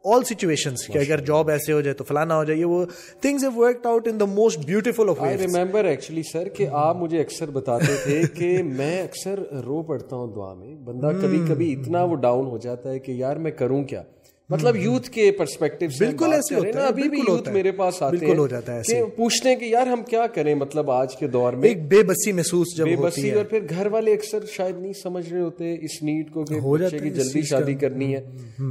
آل 0.08 0.24
سچویشن 0.24 0.76
کہ 0.88 0.98
اگر 1.00 1.24
جاب 1.26 1.50
ایسے 1.50 1.74
ہو 1.74 1.82
جائے 1.82 1.94
تو 1.94 2.04
فلانا 2.04 2.38
ہو 2.38 2.44
جائے 2.44 2.64
وہ 2.66 2.84
things 3.22 3.44
have 3.44 3.52
worked 3.56 3.86
out 3.86 4.08
in 4.08 4.20
the 4.20 4.26
most 4.26 4.66
beautiful 4.66 5.10
of 5.10 5.22
I 5.22 5.38
remember 5.38 5.86
actually 5.86 6.24
sir 6.24 6.50
کہ 6.50 6.68
آپ 6.74 6.96
مجھے 6.96 7.22
اکثر 7.22 7.50
بتاتے 7.50 7.96
تھے 8.04 8.22
کہ 8.36 8.52
میں 8.64 9.02
اکثر 9.04 9.40
رو 9.66 9.82
پڑتا 9.84 10.16
ہوں 10.16 10.34
دعا 10.36 10.54
میں 10.54 10.76
بندہ 10.86 11.12
کبھی 11.22 11.40
کبھی 11.48 11.74
اتنا 11.74 12.04
وہ 12.04 12.16
ڈاؤن 12.18 12.46
ہو 12.46 12.58
جاتا 12.58 12.90
ہے 12.90 13.00
کہ 13.00 13.12
یار 13.12 13.36
میں 13.36 13.52
کروں 13.52 13.84
کیا 13.84 14.04
مطلب 14.50 14.76
یوتھ 14.76 15.10
کے 15.10 15.32
پرسپیکٹو 15.32 15.86
بالکل 15.98 16.34
ایسے 16.34 16.56
ہوتا 16.56 16.82
ہے 16.82 16.86
ابھی 16.86 17.08
بھی 17.10 17.20
یوتھ 17.20 17.48
میرے 17.50 17.72
پاس 17.72 18.02
آتے 18.02 18.18
بالکل 18.18 18.38
ہو 18.38 18.46
جاتا 18.48 18.76
ہے 18.76 18.82
کہ 18.84 19.02
پوچھتے 19.16 19.50
ہیں 19.50 19.56
کہ 19.56 19.66
یار 19.66 19.88
ہم 19.88 20.04
کیا 20.04 20.26
کریں 20.28 20.54
مطلب 20.56 20.92
آج 20.92 21.16
کے 21.16 21.28
دور 21.28 21.54
میں؟ 21.54 21.68
ایک 21.70 21.82
بے 21.88 22.02
بسی 22.04 22.32
محسوس 22.32 22.76
جب 22.78 22.86
بے 22.86 22.96
بسی 22.96 23.32
اور 23.32 23.46
پھر 23.46 23.66
گھر 23.70 23.88
والے 23.88 24.14
اکثر 24.14 24.46
شاید 24.52 24.78
نہیں 24.80 24.94
سمجھ 24.94 25.28
رہے 25.30 25.42
ہوتے 25.42 25.74
اس 25.82 26.02
نیڈ 26.04 26.32
کو 26.32 26.44
کہ 26.44 26.60
بچے 26.62 27.00
کی 27.00 27.10
جلدی 27.10 27.42
شادی 27.42 27.74
کرنی 27.74 28.14
ہے۔ 28.16 28.22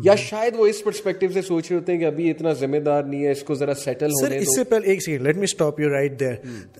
یا 0.04 0.14
شاید 0.18 0.54
وہ 0.56 0.66
اس 0.66 0.82
پرسپیکٹو 0.84 1.26
سے 1.32 1.42
سوچ 1.42 1.70
رہے 1.70 1.78
ہوتے 1.78 1.92
ہیں 1.92 1.98
کہ 1.98 2.04
ابھی 2.04 2.30
اتنا 2.30 2.52
ذمہ 2.52 2.76
دار 2.76 3.02
نہیں 3.02 3.24
ہے 3.24 3.30
اس 3.30 3.42
کو 3.42 3.54
ذرا 3.54 3.74
سیٹل 3.74 4.10
ہونے 4.12 4.36
اس 4.36 4.54
سے 4.54 4.64
پہلے 4.64 4.90
ایک 4.90 5.02
second 5.02 5.22
let 5.22 5.36
me 5.36 5.44
stop 5.44 5.80
you 5.80 5.88
right 5.88 6.18
there 6.20 6.34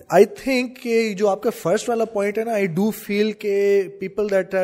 I 0.09 0.25
think 0.35 0.81
کہ 0.83 1.13
جو 1.13 1.27
آپ 1.27 1.43
کا 1.43 1.49
فرسٹ 1.61 1.89
والا 1.89 2.05
پوائنٹ 2.05 2.37
ہے 2.37 2.43
نا 2.43 2.53
آئی 2.53 2.65
ڈو 2.75 2.89
فیل 2.97 3.31
کہ 3.39 3.55
people 3.99 4.29
that 4.29 4.55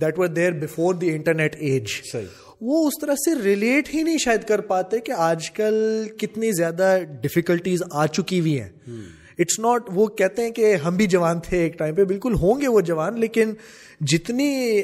that 0.00 0.18
were 0.18 0.26
there 0.26 0.52
before 0.60 0.94
the 0.94 1.10
internet 1.10 1.56
age 1.58 1.88
صحیح۔ 2.12 2.47
وہ 2.60 2.86
اس 2.86 3.00
طرح 3.00 3.14
سے 3.14 3.42
ریلیٹ 3.44 3.94
ہی 3.94 4.02
نہیں 4.02 4.18
شاید 4.18 4.44
کر 4.44 4.60
پاتے 4.60 4.98
کہ 4.98 5.12
آج 5.12 5.50
کل 5.50 6.06
کتنی 6.18 6.52
زیادہ 6.52 6.98
ڈفیکلٹیز 7.20 7.82
آ 7.90 8.06
چکی 8.06 8.40
ہوئی 8.40 8.60
ہیں۔ 8.60 8.68
اٹس 9.38 9.58
ناٹ 9.58 9.82
وہ 9.94 10.06
کہتے 10.06 10.42
ہیں 10.42 10.50
کہ 10.50 10.74
ہم 10.74 10.96
بھی 10.96 11.06
جوان 11.06 11.40
تھے 11.40 11.62
ایک 11.62 11.78
ٹائم 11.78 11.94
پہ 11.94 12.04
بالکل 12.04 12.34
ہوں 12.34 12.60
گے 12.60 12.68
وہ 12.68 12.80
جوان 12.80 13.20
لیکن 13.20 13.52
جتنی 14.00 14.82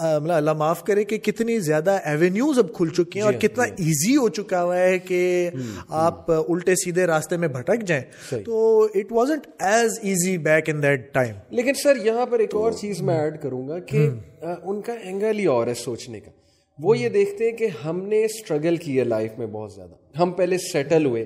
مطلب 0.00 0.32
اللہ 0.32 0.52
معاف 0.52 0.84
کرے 0.84 1.04
کہ 1.04 1.18
کتنی 1.18 1.58
زیادہ 1.58 1.98
ایوینیوز 2.04 2.58
اب 2.58 2.72
کھل 2.72 2.88
چکی 2.88 3.18
ہیں 3.18 3.26
اور 3.26 3.32
کتنا 3.32 3.64
ایزی 3.64 4.16
ہو 4.16 4.28
چکا 4.28 4.62
ہوا 4.62 4.78
ہے 4.78 4.98
کہ 4.98 5.50
آپ 5.88 6.30
الٹے 6.30 6.74
سیدھے 6.74 7.06
راستے 7.06 7.36
میں 7.36 7.48
بھٹک 7.48 7.82
جائیں۔ 7.86 8.02
تو 8.44 8.84
it 8.94 9.12
wasn't 9.12 9.46
as 9.58 9.98
easy 10.02 10.38
back 10.38 10.70
in 10.70 10.82
that 10.82 11.12
time 11.14 11.34
لیکن 11.50 11.74
سر 11.74 11.96
یہاں 11.96 12.26
پر 12.26 12.38
ایک 12.38 12.54
اور 12.54 12.72
چیز 12.72 13.02
میں 13.02 13.18
ایڈ 13.18 13.42
کروں 13.42 13.68
گا 13.68 13.78
کہ 13.78 14.08
ان 14.42 14.80
کا 14.80 14.92
اینگل 14.92 15.38
ہی 15.38 15.46
اور 15.46 15.66
ہے 15.66 15.74
سوچنے 15.74 16.20
کا۔ 16.20 16.30
وہ 16.82 16.98
یہ 16.98 17.08
دیکھتے 17.08 17.44
ہیں 17.44 17.56
کہ 17.56 17.66
ہم 17.84 18.02
نے 18.02 18.24
اسٹرگل 18.24 18.76
کی 18.76 18.98
ہے 18.98 19.04
لائف 19.04 19.38
میں 19.38 19.46
بہت 19.46 19.72
زیادہ۔ 19.72 20.18
ہم 20.18 20.32
پہلے 20.32 20.56
سیٹل 20.72 21.06
ہوئے۔ 21.06 21.24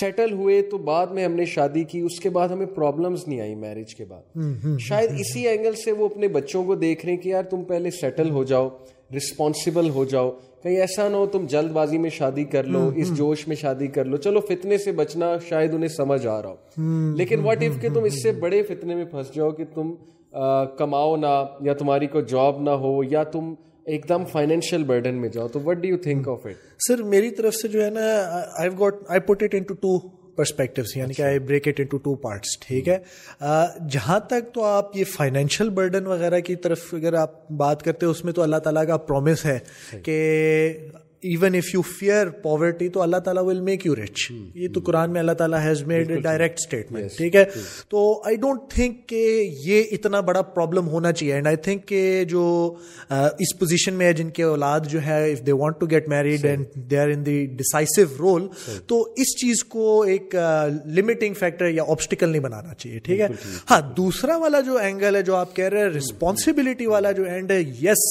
سیٹل 0.00 0.32
ہوئے 0.32 0.62
تو 0.62 0.78
بعد 0.78 1.06
میں 1.06 1.24
ہم 1.24 1.32
نے 1.32 1.44
شادی 1.44 1.84
کی 1.84 2.00
اس 2.00 2.20
کے 2.20 2.30
بعد 2.30 2.48
ہمیں 2.48 2.66
پرابلمس 2.66 3.28
نہیں 3.28 3.40
آئی 3.40 3.54
میرج 3.54 3.94
کے 3.94 4.04
بعد۔ 4.04 4.38
شاید 4.80 5.10
اسی 5.18 5.48
اینگل 5.48 5.72
سے 5.72 5.92
وہ 5.92 6.04
اپنے 6.04 6.28
بچوں 6.28 6.64
کو 6.64 6.74
دیکھ 6.74 7.06
رہے 7.06 7.14
ہیں 7.14 7.20
کہ 7.20 7.28
یار 7.28 7.42
تم 7.42 7.64
پہلے 7.64 7.90
سیٹل 7.90 8.30
ہو 8.30 8.44
جاؤ 8.44 8.68
رسپانسبل 9.16 9.90
ہو 9.90 10.04
جاؤ۔ 10.04 10.30
کہیں 10.62 10.76
ایسا 10.76 11.08
نہ 11.08 11.16
ہو 11.16 11.26
تم 11.26 11.46
جلد 11.46 11.70
بازی 11.70 11.98
میں 11.98 12.10
شادی 12.10 12.44
کر 12.44 12.64
لو 12.64 12.90
اس 12.96 13.16
جوش 13.16 13.48
میں 13.48 13.56
شادی 13.56 13.86
کر 13.86 14.04
لو۔ 14.04 14.16
چلو 14.16 14.40
فتنے 14.40 14.78
سے 14.78 14.92
بچنا 14.92 15.38
شاید 15.48 15.74
انہیں 15.74 15.88
سمجھ 15.88 16.26
آ 16.26 16.42
رہا 16.42 16.48
ہو۔ 16.48 16.56
لیکن 17.16 17.40
واٹ 17.40 17.62
ایف 17.62 17.72
کہ 17.80 17.88
تم 17.94 18.04
اس 18.04 18.22
سے 18.22 18.32
بڑے 18.32 18.62
فتنے 18.62 18.94
میں 18.94 19.04
پھنس 19.04 19.34
جاؤ 19.34 19.50
کہ 19.50 19.64
تم 19.74 19.94
کماؤ 20.78 21.16
نہ 21.16 21.44
یا 21.60 21.74
تمہاری 21.74 22.06
کوئی 22.06 22.24
جاب 22.28 22.62
نہ 22.62 22.70
ہو 22.70 23.00
یا 23.10 23.22
تم 23.22 23.54
ایک 23.88 24.08
دم 24.08 24.24
فائنینشیل 24.24 24.84
برڈن 24.84 25.20
میں 25.20 25.28
جاؤ 25.28 25.48
تو 25.48 25.60
what 25.60 25.76
do 25.76 25.88
you 25.88 25.96
think 25.96 26.28
of 26.28 26.46
it 26.46 26.54
sir 26.88 27.02
میری 27.06 27.30
طرف 27.30 27.54
سے 27.54 27.68
جو 27.68 27.84
ہے 27.84 27.90
نا 27.90 28.06
I 28.58 28.70
got 28.78 29.02
I 29.08 29.20
put 29.20 29.42
it 29.42 29.54
into 29.54 29.74
two 29.74 29.98
perspectives 30.36 30.96
یعنی 30.96 31.14
کہ 31.14 31.22
I 31.22 31.38
break 31.38 31.68
it 31.68 31.80
into 31.80 31.98
two 31.98 32.14
parts 32.14 32.58
ٹھیک 32.58 32.88
ہے؟ 32.88 32.98
جہاں 33.90 34.18
تک 34.28 34.52
تو 34.54 34.64
آپ 34.64 34.96
یہ 34.96 35.04
فائنینشیل 35.04 35.70
برڈن 35.70 36.06
وغیرہ 36.06 36.40
کی 36.40 36.56
طرف 36.56 36.94
اگر 36.94 37.14
آپ 37.14 37.50
بات 37.56 37.82
کرتے 37.82 38.06
ہیں 38.06 38.10
اس 38.10 38.24
میں 38.24 38.32
تو 38.32 38.42
اللہ 38.42 38.56
تعالیٰ 38.56 38.86
کا 38.86 38.96
پرومس 38.96 39.44
ہے 39.46 39.58
کہ 40.02 40.18
even 41.22 41.54
if 41.54 41.74
you 41.74 41.80
fear 41.82 42.28
poverty 42.42 42.88
تو 42.88 43.00
اللہ 43.02 43.16
تعالیٰ 43.24 43.42
ول 43.44 43.60
میک 43.60 43.86
یو 43.86 43.94
رچ 43.96 44.20
یہ 44.30 44.68
تو 44.74 44.80
قرآن 44.86 45.12
میں 45.12 45.20
اللہ 45.20 45.32
تعالیٰ 45.38 45.58
ہیز 45.62 45.82
میڈ 45.86 46.12
ڈائریکٹ 46.22 46.58
اسٹیٹمنٹ 46.58 47.16
ٹھیک 47.16 47.36
ہے؟ 47.36 47.44
تو 47.88 48.00
آئی 48.26 48.36
ڈونٹ 48.36 48.70
تھنک 48.74 49.06
کہ 49.08 49.22
یہ 49.64 49.82
اتنا 49.92 50.20
بڑا 50.20 50.42
پرابلم 50.42 50.88
ہونا 50.88 51.12
چاہیے. 51.12 51.32
اینڈ 51.34 51.46
آئی 51.46 51.56
تھنک 51.56 51.86
کہ 51.88 52.24
جو 52.28 52.44
اس 53.10 53.58
پوزیشن 53.58 53.94
میں 53.94 54.06
ہے 54.06 54.12
جن 54.12 54.30
کے 54.30 54.42
اولاد 54.42 54.86
جو 54.88 55.02
ہے 55.06 55.20
if 55.32 55.44
they 55.46 55.52
want 55.52 55.80
to 55.80 55.86
get 55.90 56.08
married 56.08 56.44
and 56.46 56.74
they 56.90 56.98
are 56.98 57.08
in 57.08 57.26
the 57.26 57.44
decisive 57.56 58.04
role 58.18 58.46
تو 58.86 59.02
اس 59.16 59.34
چیز 59.40 59.64
کو 59.68 60.00
ایک 60.02 60.34
لمیٹنگ 60.96 61.34
فیکٹر 61.38 61.68
یا 61.68 61.84
آبسٹیکل 61.88 62.28
نہیں 62.28 62.42
بنانا 62.42 62.74
چاہیے. 62.74 62.98
ٹھیک 62.98 63.20
ہے؟ 63.20 63.28
ہاں 63.70 63.80
دوسرا 63.96 64.36
والا 64.36 64.60
جو 64.60 64.76
اینگل 64.76 65.16
ہے 65.16 65.22
جو 65.22 65.34
آپ 65.36 65.54
کہہ 65.56 65.68
رہے 65.68 65.82
ہیں 65.82 65.88
رسپانسبلٹی 65.96 66.86
والا 66.86 67.12
جو 67.12 67.24
اینڈ 67.24 67.50
ہے 67.50 67.60
یس 67.82 68.06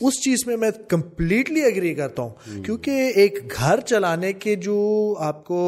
اس 0.00 0.22
چیز 0.24 0.46
میں 0.46 0.56
میں 0.56 0.70
کمپلیٹلی 0.88 1.64
اگری 1.64 1.94
کرتا 1.94 2.22
ہوں. 2.22 2.45
کیونکہ 2.64 3.12
ایک 3.14 3.54
گھر 3.58 3.80
چلانے 3.80 4.32
کے 4.32 4.54
جو 4.54 5.14
آپ 5.18 5.44
کو 5.44 5.60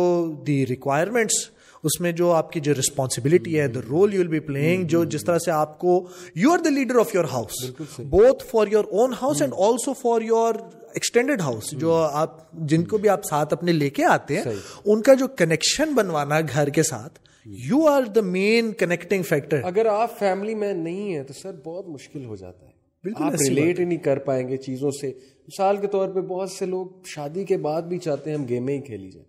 دی 0.46 0.66
ریکوائرمنٹس 0.66 1.50
اس 1.82 2.00
میں 2.00 2.12
جو 2.12 2.32
آپ 2.32 2.52
کی 2.52 2.60
جو 2.60 2.74
ریسپانسبلٹی 2.74 3.60
ہے 3.60 3.68
the 3.68 3.80
role 3.90 4.14
you 4.14 4.20
will 4.20 4.28
be 4.28 4.40
playing 4.40 4.84
جو 4.84 5.04
جس 5.04 5.24
طرح 5.24 5.38
سے 5.38 5.50
آپ 5.50 5.78
کو 5.78 6.08
you 6.34 6.52
are 6.52 6.58
the 6.58 6.70
leader 6.70 6.98
of 6.98 7.14
your 7.14 7.24
house 7.24 7.70
both 7.98 8.44
for 8.46 8.66
your 8.66 8.84
own 8.90 9.12
house 9.22 9.42
and 9.42 9.54
also 9.58 9.92
for 9.92 10.20
your 10.20 10.54
extended 10.94 11.40
house 11.40 11.70
جو 11.72 11.94
آپ 11.94 12.52
جن 12.52 12.84
کو 12.84 12.98
بھی 12.98 13.08
آپ 13.08 13.24
ساتھ 13.24 13.52
اپنے 13.52 13.72
لے 13.72 13.90
کے 13.90 14.04
آتے 14.04 14.36
ہیں 14.36 14.42
ان 14.84 15.02
کا 15.02 15.14
جو 15.14 15.26
کنیکشن 15.28 15.94
بنوانا 15.94 16.40
گھر 16.40 16.68
کے 16.68 16.82
ساتھ 16.82 17.18
you 17.46 17.86
are 17.88 18.02
the 18.02 18.20
main 18.20 18.72
connecting 18.72 19.22
factor 19.22 19.60
اگر 19.62 19.86
آپ 19.86 20.18
فیملی 20.18 20.54
میں 20.54 20.72
نہیں 20.72 21.14
ہیں 21.14 21.22
تو 21.22 21.32
سر 21.32 21.52
بہت 21.64 21.88
مشکل 21.88 22.24
ہو 22.24 22.36
جاتا 22.36 22.66
ہے۔ 22.66 22.67
بالکل 23.04 23.24
ریلیٹ 23.40 23.80
ہی 23.80 23.84
نہیں 23.84 23.98
کر 23.98 24.18
پائیں 24.18 24.48
گے 24.48 24.56
چیزوں 24.56 24.90
سے۔ 24.90 25.08
مثال 25.48 25.76
کے 25.76 25.86
طور 25.86 26.08
پہ 26.08 26.20
بہت 26.20 26.50
سے 26.50 26.66
لوگ 26.66 26.86
شادی 27.06 27.44
کے 27.44 27.56
بعد 27.56 27.82
بھی 27.82 27.98
چاہتے 27.98 28.30
ہیں 28.30 28.36
ہم 28.36 28.48
گیمیں 28.48 28.74
ہی 28.74 28.80
کھیلی 28.80 29.10
جائیں۔ 29.10 29.26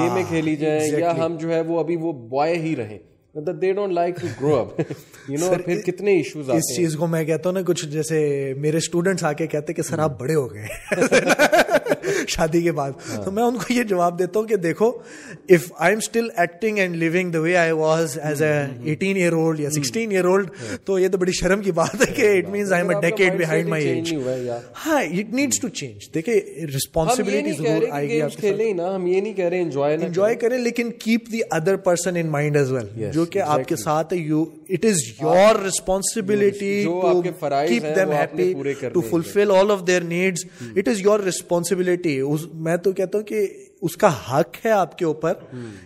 گیمیں 0.00 0.22
کھیلی 0.28 0.56
جائیں 0.56 0.80
یا 0.98 1.16
ہم 1.16 1.36
جو 1.36 1.52
ہے 1.52 1.60
وہ 1.60 1.80
ابھی 1.80 1.96
وہ 1.96 2.12
بوائے 2.12 2.58
ہی 2.58 2.76
رہیں۔ 2.76 2.98
They 3.34 3.72
don't 3.72 3.92
like 3.92 4.16
to 4.16 4.26
grow 4.40 4.56
up 4.56 4.80
you 5.28 5.38
know 5.40 5.52
پھر 5.64 5.80
کتنے 5.80 6.12
ایشوز 6.12 6.50
آتے 6.50 6.58
اس 6.58 6.76
چیز 6.76 6.96
کو 6.96 7.06
میں 7.06 7.24
کہتا 7.24 7.48
ہوں 7.48 7.54
نا 7.54 7.62
کچھ 7.66 7.86
جیسے 7.86 8.18
میرے 8.56 8.76
اسٹوڈنٹس 8.76 9.24
آ 9.24 9.32
کے 9.32 9.46
کہتے 9.46 9.72
کہ 9.72 9.82
سر 9.82 9.98
آپ 9.98 10.20
بڑے 10.20 10.34
ہو 10.34 10.54
گئے۔ 10.54 10.66
شادی 12.28 12.62
کے 12.62 12.72
بعد۔ 12.72 12.92
تو 13.24 13.30
میں 13.30 13.42
ان 13.42 13.56
کو 13.56 13.72
یہ 13.72 13.82
جواب 13.82 14.18
دیتا 14.18 14.38
ہوں 14.40 14.46
کہ 14.46 14.56
دیکھو 14.56 14.90
if 15.48 15.72
I 15.76 15.92
am 15.92 15.98
still 15.98 16.28
acting 16.36 16.78
and 16.78 16.96
living 16.96 17.30
the 17.30 17.40
way 17.40 17.56
I 17.56 17.72
was 17.72 18.18
as 18.22 18.42
a 18.42 18.52
eighteen 18.84 19.16
year 19.16 19.32
old 19.32 19.60
یا 19.60 19.70
سکسٹین 19.70 20.10
ایئر 20.10 20.24
اولڈ 20.24 20.50
تو 20.84 20.98
یہ 20.98 21.08
تو 21.08 21.18
بڑی 21.18 21.32
شرم 21.32 21.60
کی 21.60 21.72
بات 21.72 21.94
ہے 22.00 22.12
کہ 22.14 22.28
it 22.38 22.48
means 22.48 22.72
I 22.72 22.82
am 22.82 22.90
a 22.90 23.00
decade 23.00 23.40
behind 23.40 23.68
my 23.68 23.88
age 23.88 24.14
ہاں 24.86 25.02
اٹ 25.02 25.34
نیڈس 25.34 25.60
ٹو 25.60 25.68
چینج 25.68 26.08
دیکھیے 26.14 26.40
ریسپانسبلٹی 26.66 27.52
ضرور 27.52 27.82
آئے 27.90 28.08
گی 28.08 28.20
آپ 28.22 28.36
کھیلیں 28.36 28.72
نا 28.74 28.94
ہم 28.94 29.06
یہ 29.06 29.20
نہیں 29.20 29.32
کہہ 29.32 29.44
رہے 29.44 29.60
انجوائے 29.60 29.96
انجوائے 29.96 30.34
کریں۔ 30.34 30.58
لیکن 30.58 30.90
keep 30.98 31.32
the 31.32 31.40
other 31.50 31.76
person 31.76 32.16
in 32.16 32.26
mind 32.26 32.56
as 32.56 32.72
well 32.72 33.10
جو 33.12 33.24
کہ 33.24 33.38
آپ 33.38 33.60
کے 33.66 33.76
ساتھ 33.76 34.14
you 34.14 34.44
it 34.68 34.84
is 34.84 34.98
your 35.22 35.62
responsibility 35.64 36.84
keep 37.68 37.84
them 37.96 38.12
happy 38.12 38.52
to 38.94 39.00
fulfil 39.00 39.50
all 39.50 39.70
of 39.70 39.86
their 39.86 40.02
needs 40.02 40.44
it 40.76 40.88
is 40.88 41.00
your 41.00 41.20
responsibility 41.86 42.22
میں 42.54 42.76
تو 42.76 42.92
کہتا 42.92 43.18
ہوں 43.18 43.24
کہ 43.24 43.46
اس 43.82 43.96
کا 43.96 44.08
حق 44.08 44.66
ہے 44.66 44.70
آپ 44.70 44.98
کے 44.98 45.04
اوپر 45.04 45.32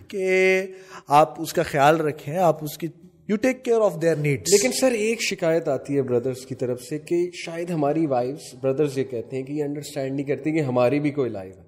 کہ 0.07 0.61
آپ 1.07 1.41
اس 1.41 1.53
کا 1.53 1.63
خیال 1.63 2.01
رکھیں، 2.01 2.37
آپ 2.37 2.63
اس 2.63 2.77
کی 2.77 2.87
you 3.27 3.35
take 3.35 3.65
care 3.65 3.81
of 3.81 4.01
their 4.01 4.15
need 4.15 4.39
لیکن 4.47 4.71
سر، 4.71 4.91
ایک 4.91 5.21
شکایت 5.21 5.67
آتی 5.67 5.95
ہے 5.95 6.01
بردرس 6.01 6.45
کی 6.45 6.55
طرف 6.55 6.81
سے 6.81 6.99
کہ 6.99 7.29
شاید 7.33 7.69
ہماری 7.69 8.05
وائفس 8.05 8.55
بردرس 8.61 8.97
یہ 8.97 9.03
کہتے 9.03 9.35
ہیں 9.35 9.43
کہ 9.43 9.53
یہ 9.53 9.63
انڈرسٹینڈ 9.63 10.15
نہیں 10.15 10.25
کرتی 10.25 10.51
کہ 10.51 10.61
ہماری 10.61 10.99
بھی 10.99 11.11
کوئی 11.11 11.29
لائف 11.29 11.57
ہے۔ 11.57 11.63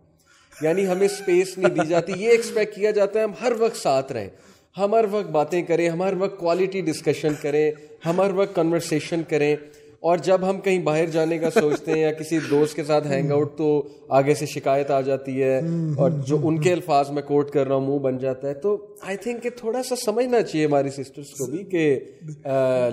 یعنی 0.61 0.87
ہمیں 0.87 1.05
اسپیس 1.05 1.57
نہیں 1.57 1.73
دی 1.73 1.87
جاتی، 1.87 2.13
یہ 2.17 2.29
ایکسپیکٹ 2.29 2.75
کیا 2.75 2.91
جاتا 2.91 3.19
ہے، 3.19 3.23
ہم 3.23 3.31
ہر 3.41 3.51
وقت 3.59 3.77
ساتھ 3.77 4.11
رہیں۔ 4.11 4.29
ہم 4.77 4.95
ہر 4.95 5.05
وقت 5.11 5.29
باتیں 5.29 5.61
کریں، 5.61 5.89
ہم 5.89 6.03
ہر 6.03 6.13
وقت 6.13 6.39
کوالٹی 6.39 6.81
ڈسکشن 6.81 7.33
کریں، 7.41 7.71
ہم 8.05 8.21
ہر 8.21 8.31
وقت 8.33 8.55
کنورسیشن 8.55 9.21
کریں۔ 9.29 9.55
اور 10.03 10.17
جب 10.17 10.49
ہم 10.49 10.59
کہیں 10.59 10.79
باہر 10.79 11.05
جانے 11.05 11.37
کا 11.37 11.49
سوچتے 11.49 11.91
ہیں 11.91 11.99
یا 11.99 12.11
کسی 12.11 12.39
دوست 12.49 12.75
کے 12.75 12.83
ساتھ 12.83 13.07
ہینگ 13.07 13.31
آؤٹ 13.31 13.57
تو 13.57 13.87
آگے 14.09 14.33
سے 14.33 14.45
شکایت 14.45 14.91
آ 14.91 15.01
جاتی 15.01 15.43
ہے 15.43 15.57
اور 15.97 16.11
جو 16.27 16.37
ان 16.43 16.61
کے 16.61 16.73
الفاظ 16.73 17.09
میں 17.09 17.21
کوٹ 17.21 17.49
کر 17.49 17.67
رہا 17.67 17.75
ہوں 17.75 17.87
منہ 17.87 17.99
بن 17.99 18.17
جاتا 18.17 18.47
ہے۔ 18.47 18.53
تو 18.53 18.87
آئی 19.01 19.17
تھنک 19.17 19.43
کہ 19.43 19.49
تھوڑا 19.49 19.83
سا 19.83 19.95
سمجھنا 19.95 20.41
چاہیے 20.41 20.65
ہماری 20.65 20.89
سسٹرس 20.89 21.29
کو 21.29 21.45
بھی 21.45 21.63
کہ 21.63 21.99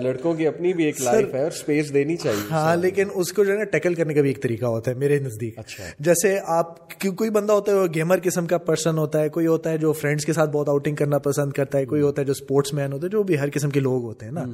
لڑکوں 0.01 0.33
کی 0.33 0.47
اپنی 0.47 0.73
بھی 0.73 0.85
ایک 0.85 1.01
لائف 1.01 1.33
ہے 1.33 1.43
اور 1.43 1.51
اسپیس 1.51 1.93
دینی 1.93 2.17
چاہیے۔ 2.17 2.47
ہاں 2.51 2.75
لیکن 2.75 3.07
اس 3.15 3.33
کو 3.33 3.43
جو 3.43 3.53
ہے 3.53 3.57
نا 3.57 3.63
ٹیکل 3.63 3.93
کرنے 3.93 4.13
کا 4.13 4.21
بھی 4.21 4.29
ایک 4.29 4.43
طریقہ 4.43 4.65
ہوتا 4.65 4.91
ہے 4.91 4.95
میرے 4.95 5.19
نزدیک۔ 5.19 5.59
اچھا۔ 5.59 5.83
جیسے 5.99 6.39
آپ 6.47 6.75
کوئی 7.15 7.29
بندہ 7.29 7.53
ہوتا 7.53 7.71
ہے 7.71 7.77
گیمر 7.95 8.19
قسم 8.23 8.45
کا 8.45 8.57
پرسن 8.57 8.97
ہوتا 8.97 9.21
ہے 9.21 9.29
کوئی 9.29 9.47
ہوتا 9.47 9.71
ہے 9.71 9.77
جو 9.77 9.91
فرینڈس 9.91 10.25
کے 10.25 10.33
ساتھ 10.33 10.49
بہت 10.49 10.69
آؤٹنگ 10.69 10.95
کرنا 10.95 11.17
پسند 11.17 11.51
کرتا 11.51 11.77
ہے 11.77 11.85
کوئی 11.85 12.01
ہوتا 12.01 12.21
ہے 12.21 12.25
جو 12.25 12.31
اسپورٹس 12.31 12.73
مین 12.73 12.93
ہوتا 12.93 13.05
ہے 13.05 13.09
جو 13.09 13.23
بھی 13.23 13.39
ہر 13.39 13.49
قسم 13.53 13.69
کے 13.69 13.79
لوگ 13.79 14.03
ہوتے 14.03 14.25
ہیں 14.25 14.33
نا۔ 14.33 14.45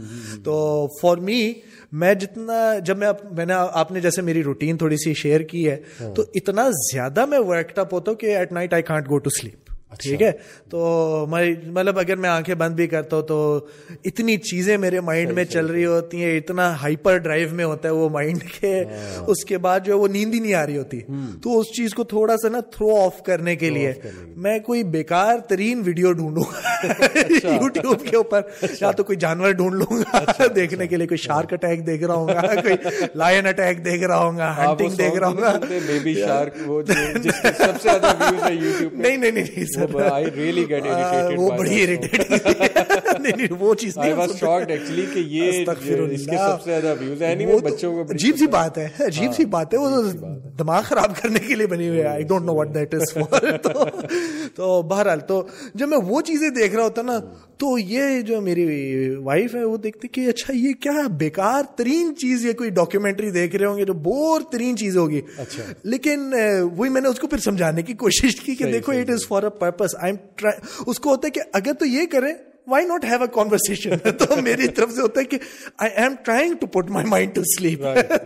تو 0.43 0.87
فار 1.01 1.17
می 1.17 1.53
میں 1.93 2.13
جتنا 2.13 2.79
جب 2.79 2.97
میں 2.97 3.11
میں 3.31 3.45
نے 3.45 3.53
آپ 3.53 3.91
نے 3.91 3.99
جیسے 3.99 4.21
میری 4.21 4.43
روٹین 4.43 4.77
تھوڑی 4.77 4.97
سی 4.97 5.13
شیئر 5.13 5.41
کی 5.41 5.69
ہے 5.69 5.77
ہاں۔ 6.01 6.13
تو 6.15 6.23
اتنا 6.35 6.69
زیادہ 6.69 7.25
میں 7.25 7.39
ورکڈ 7.39 7.79
اپ 7.79 7.93
ہوتا 7.93 8.11
ہوں 8.11 8.17
کہ 8.17 8.35
at 8.37 8.51
night 8.51 8.73
I 8.73 8.83
can't 8.83 9.09
go 9.09 9.17
to 9.17 9.29
sleep. 9.29 9.62
ٹھیک 9.99 10.21
ہے؟ 10.21 10.31
تو 10.69 11.25
مطلب 11.29 11.99
اگر 11.99 12.15
میں 12.15 12.29
آنکھیں 12.29 12.55
بند 12.55 12.75
بھی 12.75 12.87
کرتا 12.87 13.15
ہوں 13.15 13.23
تو 13.23 13.65
اتنی 14.05 14.37
چیزیں 14.37 14.77
میرے 14.77 14.99
مائنڈ 14.99 15.31
میں 15.31 15.45
چل 15.45 15.65
رہی 15.65 15.85
ہوتی 15.85 16.23
ہیں 16.23 16.37
اتنا 16.37 16.75
ہائپر 16.81 17.17
ڈرائیو 17.17 17.49
میں 17.51 17.65
ہوتا 17.65 17.87
ہے 17.87 17.93
وہ 17.93 18.09
مائنڈ 18.09 18.43
کے 18.59 18.83
ہاں۔ 18.83 19.23
اس 19.27 19.45
کے 19.45 19.57
بعد 19.57 19.79
جو 19.79 19.93
ہے 19.93 19.97
وہ 19.97 20.07
نیند 20.07 20.33
ہی 20.33 20.39
نہیں 20.39 20.53
آ 20.53 20.65
رہی 20.65 20.77
ہوتی۔ 20.77 20.99
تو 21.43 21.59
اس 21.59 21.67
چیز 21.67 21.93
کو 21.93 22.03
تھوڑا 22.03 22.37
سا 22.37 22.49
نا 22.49 22.59
تھرو 22.59 22.95
آف 23.05 23.23
کرنے 23.23 23.55
کے 23.55 23.69
لیے 23.69 23.93
میں 24.35 24.59
کوئی 24.59 24.83
بیکار 24.83 25.37
ترین 25.37 25.81
ویڈیو 25.85 26.11
ڈھونڈوں 26.11 26.43
گا۔ 26.43 26.61
یوٹیوب 27.43 28.05
کے 28.09 28.15
اوپر۔ 28.15 28.41
یا 28.81 28.91
تو 28.91 29.03
کوئی 29.03 29.17
جانور 29.17 29.51
ڈھونڈ 29.51 29.73
لوں 29.73 29.97
گا۔ 29.97 30.17
اچھا، 30.17 30.43
دیکھنے 30.55 30.87
کے 30.87 30.97
لیے 30.97 31.07
کوئی 31.07 31.17
شارک 31.17 31.53
اٹیک 31.53 31.85
دیکھ 31.87 32.03
رہا 32.03 32.13
ہوں 32.13 32.27
گا 32.27 32.41
کوئی 32.61 32.75
لائن 33.15 33.47
اٹیک 33.47 33.85
دیکھ 33.85 34.03
رہا 34.03 34.17
ہوں 34.17 34.37
گا 34.37 34.53
ہنٹنگ 34.57 34.89
دیکھ 34.89 35.15
رہا 35.15 35.27
ہوں 35.27 35.37
گا۔ 35.37 35.57
نہیں 38.93 39.17
نہیں 39.17 39.43
نہیں 41.19 41.33
وہ 41.37 41.49
بڑی 41.57 41.85
وہ 43.59 43.75
چیز 43.75 43.97
عجیب 48.11 48.37
سی 48.37 48.47
بات 48.47 48.77
ہے 48.77 48.87
عجیب 48.99 49.35
سی 49.35 49.45
بات 49.45 49.73
ہے۔ 49.73 49.79
وہ 49.79 50.01
دماغ 50.59 50.81
خراب 50.83 51.21
کرنے 51.21 51.39
کے 51.39 51.55
لیے 51.55 51.67
بنی 51.67 51.89
ہوئی 51.89 51.99
ہے۔ 51.99 52.05
I 52.05 52.23
don't 52.23 52.45
know 52.45 52.53
what 52.53 52.75
that 52.75 52.95
is 52.95 53.17
تو 54.55 54.81
بہرحال 54.81 55.19
تو 55.19 55.47
جب 55.73 55.89
میں 55.89 55.97
وہ 55.97 56.21
چیزیں 56.21 56.49
دیکھ 56.49 56.75
رہا 56.75 56.83
ہوتا 56.83 57.01
نا 57.01 57.19
تو 57.57 57.77
یہ 57.79 58.21
جو 58.21 58.41
میری 58.41 59.15
وائف 59.15 59.55
ہے 59.55 59.63
وہ 59.63 59.77
دیکھتی 59.77 60.07
کہ 60.07 60.27
اچھا 60.27 60.53
یہ 60.53 60.73
کیا 60.73 61.07
بیکار 61.07 61.63
ترین 61.75 62.15
چیز 62.15 62.45
یہ 62.45 62.53
کوئی 62.53 62.69
ڈاکیومنٹری 62.69 63.31
دیکھ 63.31 63.55
رہے 63.55 63.65
ہوں 63.65 63.77
گے 63.77 63.85
جو 63.85 63.93
بور 63.93 64.41
ترین 64.51 64.77
چیز 64.77 64.97
ہوگی۔ 64.97 65.21
اچھا۔ 65.37 65.63
لیکن 65.83 66.33
وہی 66.77 66.89
میں 66.89 67.01
نے 67.01 67.07
اس 67.07 67.19
کو 67.19 67.27
پھر 67.27 67.37
سمجھانے 67.37 67.81
کی 67.81 67.93
کوشش 67.93 68.35
کی 68.35 68.55
کہ 68.55 68.65
دیکھو 68.71 68.91
it 68.91 69.09
is 69.09 69.27
for 69.27 69.43
a 69.43 69.49
purpose 69.73 69.95
I 69.99 70.13
am 70.13 70.87
اس 70.87 70.99
کو 70.99 71.09
ہوتا 71.09 71.27
ہے 71.27 71.31
کہ 71.31 71.41
اگر 71.53 71.73
تو 71.73 71.85
یہ 71.85 72.05
کریں 72.05 72.33
why 72.67 72.85
not 72.85 73.05
have 73.05 73.21
a 73.21 73.27
conversation 73.33 74.11
تو 74.17 74.35
میری 74.41 74.67
طرف 74.67 74.91
سے 74.91 75.01
ہوتا 75.01 75.19
ہے 75.19 75.25
کہ 75.25 75.37
I 75.77 75.91
am 75.95 76.13
trying 76.25 76.53
to 76.55 76.67
put 76.67 76.89
my 76.89 77.07
mind 77.07 77.33
to 77.35 77.41
sleep 77.47 77.81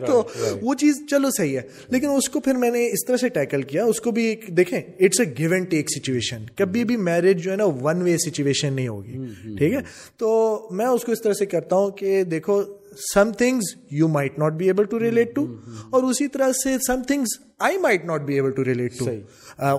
تو 0.08 0.22
وہ 0.62 0.74
چیز 0.74 1.00
چلو 1.10 1.30
صحیح 1.38 1.58
ہے 1.58 1.62
لیکن 1.90 2.10
اس 2.10 2.30
کو 2.30 2.40
پھر 2.40 2.56
میں 2.56 2.70
نے 2.72 2.86
اس 2.88 3.06
طرح 3.08 3.18
سے 3.18 3.30
ٹیکل 3.30 3.62
کیا 3.62 3.86
اس 3.86 4.02
کو 4.02 4.12
بھی 4.12 4.34
دیکھیں 4.48 4.78
it's 4.78 5.20
a 5.20 5.26
give 5.40 5.54
and 5.54 5.70
take 5.72 5.90
situation 5.90 6.46
کبھی 6.56 6.84
بھی 6.84 6.98
میرج 7.04 7.44
جو 7.44 7.52
ہے 7.52 7.56
نا 7.56 7.66
ون 7.82 8.02
وے 8.02 8.18
سچویشن 8.18 8.74
نہیں 8.74 8.88
ہوگی 8.88 9.56
ٹھیک 9.58 9.74
ہے 9.74 9.82
تو 10.18 10.36
میں 10.72 10.86
اس 10.86 11.04
کو 11.04 11.12
اس 11.12 11.22
طرح 11.22 11.34
سے 11.34 11.46
کرتا 11.46 11.76
ہوں 11.76 11.92
کہ 11.92 12.24
دیکھو 12.24 12.62
some 12.98 13.32
things 13.32 13.74
you 13.92 14.08
might 14.08 14.38
not 14.40 14.54
be 14.54 14.66
able 14.68 14.86
to 14.86 15.00
relate 15.00 15.36
to 15.36 15.46
اور 15.90 16.04
اسی 16.04 16.28
طرح 16.28 16.52
سے 16.64 16.78
some 16.88 17.04
things 17.08 17.38
I 17.60 17.78
might 17.78 18.06
not 18.06 18.22
be 18.22 18.36
able 18.36 18.52
to 18.52 18.66
relate 18.66 18.98
to 19.00 19.06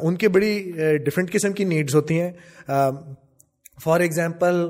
ان 0.03 0.17
کے 0.17 0.29
بڑی 0.29 0.73
ڈفرینٹ 1.05 1.33
قسم 1.33 1.53
کی 1.53 1.65
نیڈس 1.65 1.95
ہوتی 1.95 2.21
ہیں. 2.21 2.31
فار 3.85 4.01
ایگزامپل 4.01 4.67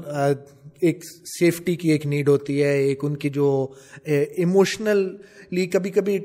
ایک 0.80 1.04
سیفٹی 1.38 1.74
کی 1.76 1.90
ایک 1.90 2.06
نیڈ 2.06 2.28
ہوتی 2.28 2.62
ہے 2.62 2.76
ایک 2.78 3.04
ان 3.04 3.16
کی 3.16 3.30
جو 3.30 3.46
ایموشنلی 4.04 5.66
کبھی 5.66 5.90
کبھی 5.90 6.18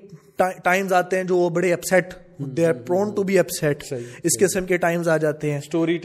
ٹائمز 0.64 0.94
آتے 0.94 1.18
ہیں 1.18 1.24
جو 1.24 1.38
وہ 1.38 1.50
بڑے 1.50 1.74
upset 1.74 2.14
they 2.58 2.66
are 2.66 2.74
prone 2.88 3.14
to 3.16 3.24
be 3.24 3.38
upset 3.40 3.84
اس 4.24 4.40
قسم 4.40 4.66
کے 4.66 4.78
ٹائمز 4.78 5.08
آ 5.08 5.18
جاتے 5.18 5.52
ہیں. 5.52 5.58
اسٹوری 5.58 5.98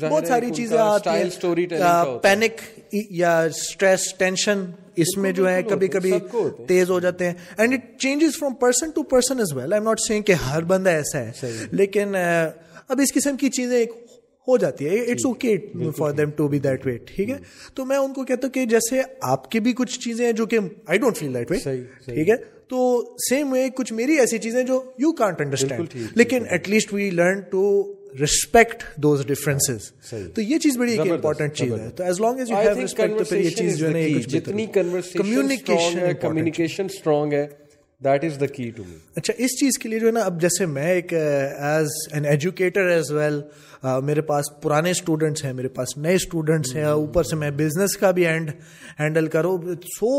بہت 0.00 0.26
ساری 0.26 0.50
چیزیں 0.54 0.78
آتی 0.78 1.10
ہیں. 1.10 2.18
پینک 2.22 2.60
یا 2.92 3.38
اسٹریس 3.40 4.14
ٹینشن 4.14 4.64
اس 4.96 5.16
میں 5.16 5.32
جو 5.32 5.50
ہے 5.50 5.62
کبھی 5.62 5.88
کبھی 5.88 6.12
تیز 6.66 6.90
ہو 6.90 7.00
جاتے 7.00 7.26
ہیں۔ 7.26 7.34
And 7.56 7.72
it 7.72 8.00
changes 8.00 8.38
from 8.38 8.54
person 8.54 8.90
to 8.90 9.02
person 9.02 9.40
as 9.40 9.52
well 9.52 9.72
I 9.72 9.82
not 9.82 10.00
seeing 10.00 10.22
کہ 10.22 10.32
ہر 10.32 10.62
بندہ 10.62 10.90
ایسا 10.90 11.18
ہے 11.18 11.32
لیکن 11.70 12.14
اب 12.88 13.00
اس 13.02 13.12
قسم 13.14 13.36
کی 13.36 13.48
چیزیں 13.50 13.76
ایک 13.76 13.92
ہو 14.48 14.56
جاتی 14.56 14.86
ہے۔ 14.86 15.00
It's 15.00 15.26
okay 15.26 15.56
for 15.96 16.10
them 16.10 16.30
to 16.30 16.48
be 16.48 16.58
that 16.58 16.86
way 16.86 16.96
ٹھیک 16.98 17.30
ہے؟ 17.30 17.36
تو 17.74 17.84
میں 17.84 17.96
ان 17.96 18.12
کو 18.12 18.24
کہتا 18.24 18.46
ہوں 18.46 18.52
کہ 18.52 18.64
جیسے 18.66 19.00
آپ 19.22 19.50
کی 19.50 19.60
بھی 19.60 19.72
کچھ 19.72 20.00
چیزیں 20.00 20.24
ہیں 20.26 20.32
جو 20.32 20.46
کہ 20.46 20.58
I 20.86 20.98
don't 20.98 21.16
feel 21.16 21.34
that 21.34 21.50
way 21.50 21.58
ٹھیک 22.04 22.28
ہے؟ 22.28 22.34
تو 22.68 23.02
سیم 23.28 23.52
وے 23.52 23.68
کچھ 23.70 23.92
میری 23.92 24.18
ایسی 24.18 24.38
چیزیں 24.38 24.62
جو 24.62 24.82
یو 24.98 25.12
کانٹ 25.12 25.40
انڈرسٹینڈ 25.40 25.96
لیکن 26.14 26.44
at 26.50 26.68
least 26.68 26.94
we 26.94 27.10
learn 27.10 27.40
to 27.40 27.64
respect 28.20 28.82
those 28.96 29.24
difference 29.26 29.90
تو 30.34 30.40
یہ 30.40 30.58
چیز 30.58 30.76
بڑی 30.78 30.92
ایک 30.92 31.00
امپورٹنٹ 31.00 31.54
چیز 31.54 31.72
ہے۔ 31.72 31.88
تو 31.90 32.04
as 32.04 32.20
long 32.20 32.38
as 32.38 32.50
you 32.50 32.56
have 32.56 32.74
respect 32.74 33.28
تو 33.28 33.36
یہ 33.36 33.50
چیز 33.50 33.78
جو 33.78 33.88
ہے 33.88 34.08
جتنی 34.28 34.66
کمیونیکیشن 34.66 35.98
کمیونیکیشن 36.20 36.84
اسٹرانگ 36.84 37.32
ہے 37.32 37.46
that 38.00 38.24
is 38.24 38.40
the 38.40 38.46
key 38.46 38.70
to 38.70 38.82
me 38.88 38.96
اچھا 39.16 39.34
اس 39.38 39.58
چیز 39.60 39.78
کے 39.78 39.88
لیے 39.88 39.98
جو 39.98 40.06
ہے 40.06 40.12
نا 40.12 40.20
اب 40.20 40.40
جیسے 40.40 40.66
میں 40.66 40.90
ایک 40.92 41.12
as 41.14 41.88
an 42.12 42.24
educator 42.24 42.88
as 42.88 43.10
well 43.12 43.40
میرے 44.04 44.20
پاس 44.20 44.44
پرانے 44.62 44.90
اسٹوڈنٹس 44.90 45.44
ہیں 45.44 45.52
میرے 45.52 45.68
پاس 45.68 45.96
نئے 45.96 46.14
اسٹوڈنٹس 46.14 46.74
ہیں 46.76 46.84
اوپر 46.84 47.22
سے 47.22 47.36
میں 47.36 47.50
بزنس 47.50 47.96
کا 47.96 48.10
بھی 48.10 48.26
اینڈ 48.26 48.50
ہینڈل 49.00 49.26
کروں۔ 49.26 49.56
سو 49.94 50.12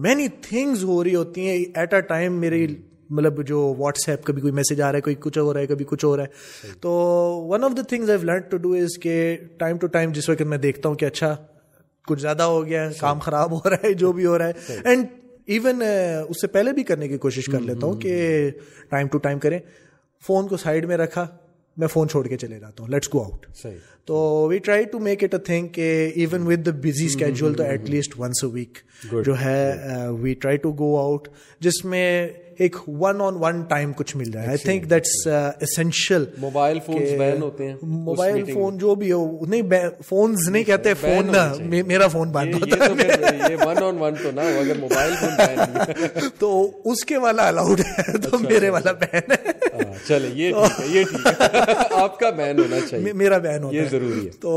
مینی 0.00 0.28
تھنگز 0.42 0.84
ہو 0.84 1.02
رہی 1.04 1.14
ہوتی 1.14 1.48
ہیں 1.48 1.64
ایٹ 1.74 1.94
اے 1.94 2.00
ٹائم 2.00 2.40
میری 2.40 2.66
مطلب 3.12 3.46
جو 3.46 3.74
واٹس 3.78 4.08
ایپ 4.08 4.24
کبھی 4.24 4.40
کوئی 4.40 4.52
میسج 4.52 4.80
آ 4.80 4.92
رہا 4.92 4.96
ہے 4.96 5.00
کوئی 5.00 5.16
کچھ 5.20 5.38
ہو 5.38 5.52
رہا 5.52 5.60
ہے 5.60 5.66
کبھی 5.66 5.84
کچھ 5.88 6.04
ہو 6.04 6.16
رہا 6.16 6.24
ہے۔ 6.24 6.68
تو 6.80 6.90
one 7.48 7.64
of 7.64 7.70
the 7.76 7.82
things 7.82 8.10
I 8.10 8.18
learn 8.24 8.40
to 8.40 8.56
do 8.56 8.72
is 8.72 8.98
کہ 9.02 9.36
ٹائم 9.58 9.78
ٹو 9.78 9.86
ٹائم 9.86 10.12
جس 10.12 10.28
وقت 10.28 10.42
میں 10.42 10.58
دیکھتا 10.58 10.88
ہوں 10.88 10.96
کہ 10.96 11.04
اچھا 11.04 11.36
کچھ 12.08 12.20
زیادہ 12.20 12.42
ہو 12.42 12.66
گیا 12.66 12.88
ہے 12.88 12.92
کام 13.00 13.18
خراب 13.18 13.52
ہو 13.52 13.70
رہا 13.70 13.76
ہے 13.84 13.92
جو 13.94 14.12
بھی 14.12 14.26
ہو 14.26 14.38
رہا 14.38 14.48
ہے۔ 14.48 14.52
اینڈ 14.84 15.06
ایون 15.46 15.82
اس 16.28 16.40
سے 16.40 16.46
پہلے 16.46 16.72
بھی 16.72 16.82
کرنے 16.82 17.08
کی 17.08 17.18
کوشش 17.18 17.46
کر 17.46 17.60
لیتا 17.60 17.86
ہوں 17.86 18.00
کہ 18.00 18.50
ٹائم 18.88 19.08
ٹو 19.08 19.18
ٹائم 19.18 19.38
کریں۔ 19.38 19.58
فون 20.22 20.48
کو 20.48 20.56
سائڈ 20.56 20.84
میں 20.84 20.96
رکھا 20.96 21.26
میں 21.76 21.88
فون 21.88 22.08
چھوڑ 22.08 22.26
کے 22.26 22.36
چلے 22.36 22.58
جاتا 22.60 22.82
ہوں۔ 22.82 22.90
لیٹس 22.90 23.14
گو 23.14 23.22
آؤٹ 23.22 23.46
تو 24.04 24.46
we 24.50 24.58
try 24.58 24.84
to 24.84 24.98
make 24.98 25.24
it 25.24 25.34
a 25.34 25.40
thing 25.40 25.68
کہ 25.68 26.10
even 26.14 26.46
with 26.46 26.66
the 26.66 26.70
busy 26.70 27.06
schedule 27.06 27.54
تو 27.54 27.62
at 27.62 27.90
least 27.90 28.14
once 28.18 28.44
a 28.44 28.50
week 28.50 28.78
جو 29.24 29.40
ہے 29.40 29.72
we 30.20 30.34
try 30.34 30.56
to 30.56 30.72
go 30.72 30.96
out 30.98 31.28
جس 31.60 31.84
میں 31.84 32.28
ایک 32.62 32.76
ون 32.88 33.20
آن 33.20 33.36
ون 33.36 33.62
ٹائم 33.62 33.92
کچھ 33.96 34.16
مل 34.16 34.30
جائے 34.30 34.46
I 34.46 34.56
think 34.56 34.90
that's 34.90 35.26
essential 35.60 36.24
mobile 36.38 36.78
phone 36.86 37.18
ban 37.18 37.42
ہوتے 37.42 37.66
ہیں 37.66 37.74
موبائل 37.82 38.44
فون 38.52 38.78
جو 38.78 38.94
بھی 38.94 39.12
ہو 39.12 39.24
نہیں 39.46 39.62
فون 40.08 40.34
نہیں 40.48 40.64
کہتے 40.64 40.94
فون 40.94 41.30
میرا 41.86 42.08
فون 42.08 42.30
بند 42.30 42.54
ہوتا 42.54 42.76
ہے۔ 42.76 43.54
ون 43.66 43.82
آن 43.82 43.98
ون 43.98 44.14
تو 44.22 44.30
نہ 44.30 44.40
اگر 44.40 44.78
موبائل 44.80 45.12
فون 45.20 46.28
تو 46.38 46.50
اس 46.84 47.04
کے 47.04 47.16
والا 47.16 47.48
الاؤڈ 47.48 47.80
ہے 47.80 48.02
تو 48.12 48.36
اچھا، 48.36 48.48
میرے 48.48 48.68
والا 48.68 48.92
بین 48.92 49.32
ہے۔ 49.32 49.50
ہاں، 49.74 49.92
چلے 50.08 50.28
یہ 50.34 50.52
یہ 50.86 51.04
ٹھیک 51.04 51.26
ہے۔ 51.26 51.76
آپ 52.02 52.18
کا 52.18 52.30
بین 52.30 52.58
ہونا 52.58 52.76
چاہیے۔ 52.90 53.12
میرا 53.12 53.38
بین 53.38 53.62
ہوتا 53.62 53.76
ہے۔ 53.76 53.84
ضروری 53.90 54.26
ہے۔ 54.26 54.30
تو 54.40 54.52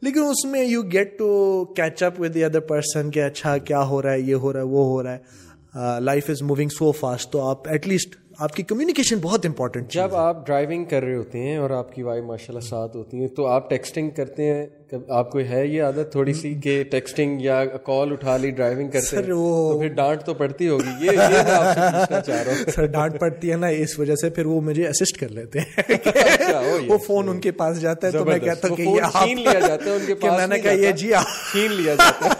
لیکن 0.00 0.20
اس 0.20 0.44
میں 0.44 0.64
you 0.64 0.82
get 0.82 1.18
to 1.18 1.64
catch 1.76 2.02
up 2.02 2.20
with 2.20 2.34
the 2.34 2.44
other 2.44 2.60
person 2.60 3.10
کہ 3.10 3.22
اچھا 3.22 3.58
کیا 3.58 3.82
ہو 3.82 4.02
رہا 4.02 4.12
ہے 4.12 4.20
یہ 4.20 4.34
ہو 4.34 4.52
رہا 4.52 4.60
ہے 4.60 4.66
وہ 4.66 4.84
ہو 4.84 5.02
رہا 5.02 5.12
ہے۔ 5.12 5.43
Life 5.74 6.30
is 6.30 6.42
moving 6.42 6.68
so 6.68 6.90
fast 6.92 7.30
تو 7.30 7.40
آپ 7.40 7.68
ایٹ 7.68 7.88
لیسٹ 7.88 8.16
آپ 8.38 8.54
کی 8.54 8.62
کمیونیکیشن 8.62 9.18
بہت 9.22 9.46
امپورٹنٹ 9.46 9.92
جب 9.92 10.14
آپ 10.14 10.46
ڈرائیونگ 10.46 10.84
کر 10.84 11.02
رہے 11.02 11.14
ہوتے 11.14 11.38
ہیں 11.38 11.56
اور 11.56 11.70
آپ 11.70 11.92
کی 11.92 12.02
وائف 12.02 12.24
ماشاء 12.24 12.46
اللہ 12.48 12.60
ساتھ 12.60 12.96
ہوتی 12.96 13.20
ہیں 13.20 13.28
تو 13.28 13.46
آپ 13.46 13.68
ٹیکسٹنگ 13.70 14.10
کرتے 14.10 14.46
ہیں 14.46 14.66
آپ 15.08 15.30
کو 15.30 15.38
ہے 15.40 15.66
یہ 15.66 15.82
عادت 15.82 16.10
تھوڑی 16.12 16.32
سی 16.32 16.54
کہ 16.54 16.82
ٹیکسٹنگ 16.90 17.40
یا 17.40 17.64
کال 17.84 18.12
اٹھا 18.12 18.36
لی 18.36 18.50
ڈرائیونگ 18.50 18.88
کرتے 18.88 19.16
ہیں 19.16 19.22
تو 19.22 19.78
پھر 19.80 19.88
ڈانٹ 19.88 20.22
تو 20.22 20.34
پڑتی 20.34 20.68
ہوگی. 20.68 20.90
یہ 21.00 21.10
چاہ 21.10 22.42
رہا 22.42 22.52
ہوں. 22.52 22.70
سر 22.74 22.86
ڈانٹ 22.86 23.18
پڑتی 23.20 23.50
ہے 23.50 23.56
نا 23.56 23.66
اس 23.66 23.98
وجہ 23.98 24.14
سے 24.14 24.30
پھر 24.30 24.46
وہ 24.46 24.60
مجھے 24.60 24.88
اسسٹ 24.88 25.20
کر 25.20 25.28
لیتے 25.28 25.58
ہیں. 25.58 25.82
اچھا، 25.88 26.60
وہ 26.88 26.98
فون 26.98 27.28
ان 27.28 27.40
کے 27.40 27.50
پاس 27.52 27.80
جاتا 27.80 28.06
ہے 28.06 28.12
تو 28.12 28.24
میں 28.24 28.38
کہتا 28.38 28.68
ہوں 28.68 28.76
کہ 28.76 28.82
یہ 28.82 29.10
چھین 29.12 29.40
لیا 29.40 29.58
جاتا 29.60 29.84
ہے 29.84 29.90
ان 29.90 30.06
کے 30.06 30.14
پاس 30.20 30.38
میں 30.38 30.46
نے 30.46 30.58
کہا 30.58 30.72
یہ 30.72 30.92
جی 30.92 31.12
چھین 31.52 31.72
لیا 31.72 31.94
جاتا 31.94 32.28
ہے. 32.28 32.32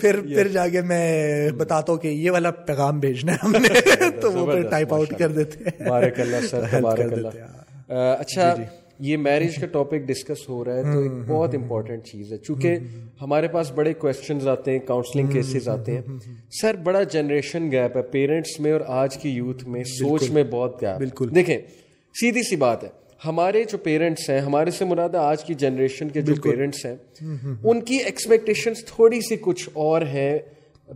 پھر 0.00 0.20
پھر 0.20 0.48
جا 0.48 0.68
کے 0.68 0.80
میں 0.82 1.50
بتاتا 1.50 1.92
ہوں 1.92 1.98
کہ 1.98 2.08
یہ 2.08 2.30
والا 2.30 2.50
پیغام 2.50 3.00
بھیجنا 3.00 3.32
ہے 3.32 3.38
ہم 3.42 3.52
نے 3.52 4.10
تو 4.20 4.32
وہ 4.32 4.46
پھر 4.46 4.62
ٹائپ 4.62 4.94
آؤٹ 4.94 5.18
کر 5.18 5.28
دیتے 5.28 5.64
ہیں۔ 5.64 5.88
بارک 5.88 6.20
اللہ 6.20 6.46
سر 6.50 6.80
بارک 6.80 7.12
اللہ. 7.12 7.28
اچھا 7.92 8.54
جی، 8.56 8.62
جی۔ 8.62 8.79
یہ 9.00 9.16
میرج 9.16 9.56
کا 9.56 9.66
ٹاپک 9.66 9.96
ڈسکس 9.96 10.48
ہو 10.48 10.64
رہا 10.64 10.76
ہے 10.76 10.82
تو 10.82 10.98
ایک 11.00 11.12
بہت 11.26 11.54
امپورٹنٹ 11.54 12.04
چیز 12.04 12.32
ہے۔ 12.32 12.38
چونکہ 12.38 12.76
ہمارے 13.22 13.48
پاس 13.48 13.72
بڑے 13.72 13.92
کوشچنز 13.94 14.48
آتے 14.48 14.72
ہیں 14.72 14.78
کاؤنسلنگ 14.78 15.26
کیسز 15.26 15.68
آتے 15.68 15.92
ہیں۔ 15.92 16.02
سر 16.50 16.76
بڑا 16.76 17.02
جنریشن 17.02 17.70
گیپ 17.72 17.96
ہے۔ 17.96 18.02
پیرنٹس 18.02 18.60
میں 18.60 18.72
اور 18.72 18.80
آج 18.86 19.16
کی 19.18 19.30
یوتھ 19.30 19.68
میں 19.68 19.84
سوچ 19.84 20.30
میں 20.30 20.44
بہت 20.50 20.82
گیپ 20.82 20.98
بالکل۔ 20.98 21.28
دیکھیں 21.34 21.58
سیدھی 22.20 22.42
سی 22.42 22.56
بات 22.56 22.84
ہے۔ 22.84 22.88
ہمارے 23.24 23.64
جو 23.64 23.78
پیرنٹس 23.78 24.30
ہیں 24.30 24.40
ہمارے 24.40 24.70
سے 24.70 24.84
مراد 24.84 25.14
آج 25.14 25.44
کی 25.44 25.54
جنریشن 25.54 26.08
کے 26.08 26.20
جو 26.20 26.34
پیرنٹس 26.42 26.86
ہیں 26.86 26.96
ان 27.64 27.80
کی 27.80 27.96
ایکسپیکٹیشن 27.96 28.72
تھوڑی 28.86 29.20
سی 29.20 29.36
کچھ 29.40 29.70
اور 29.72 30.02
ہے 30.02 30.38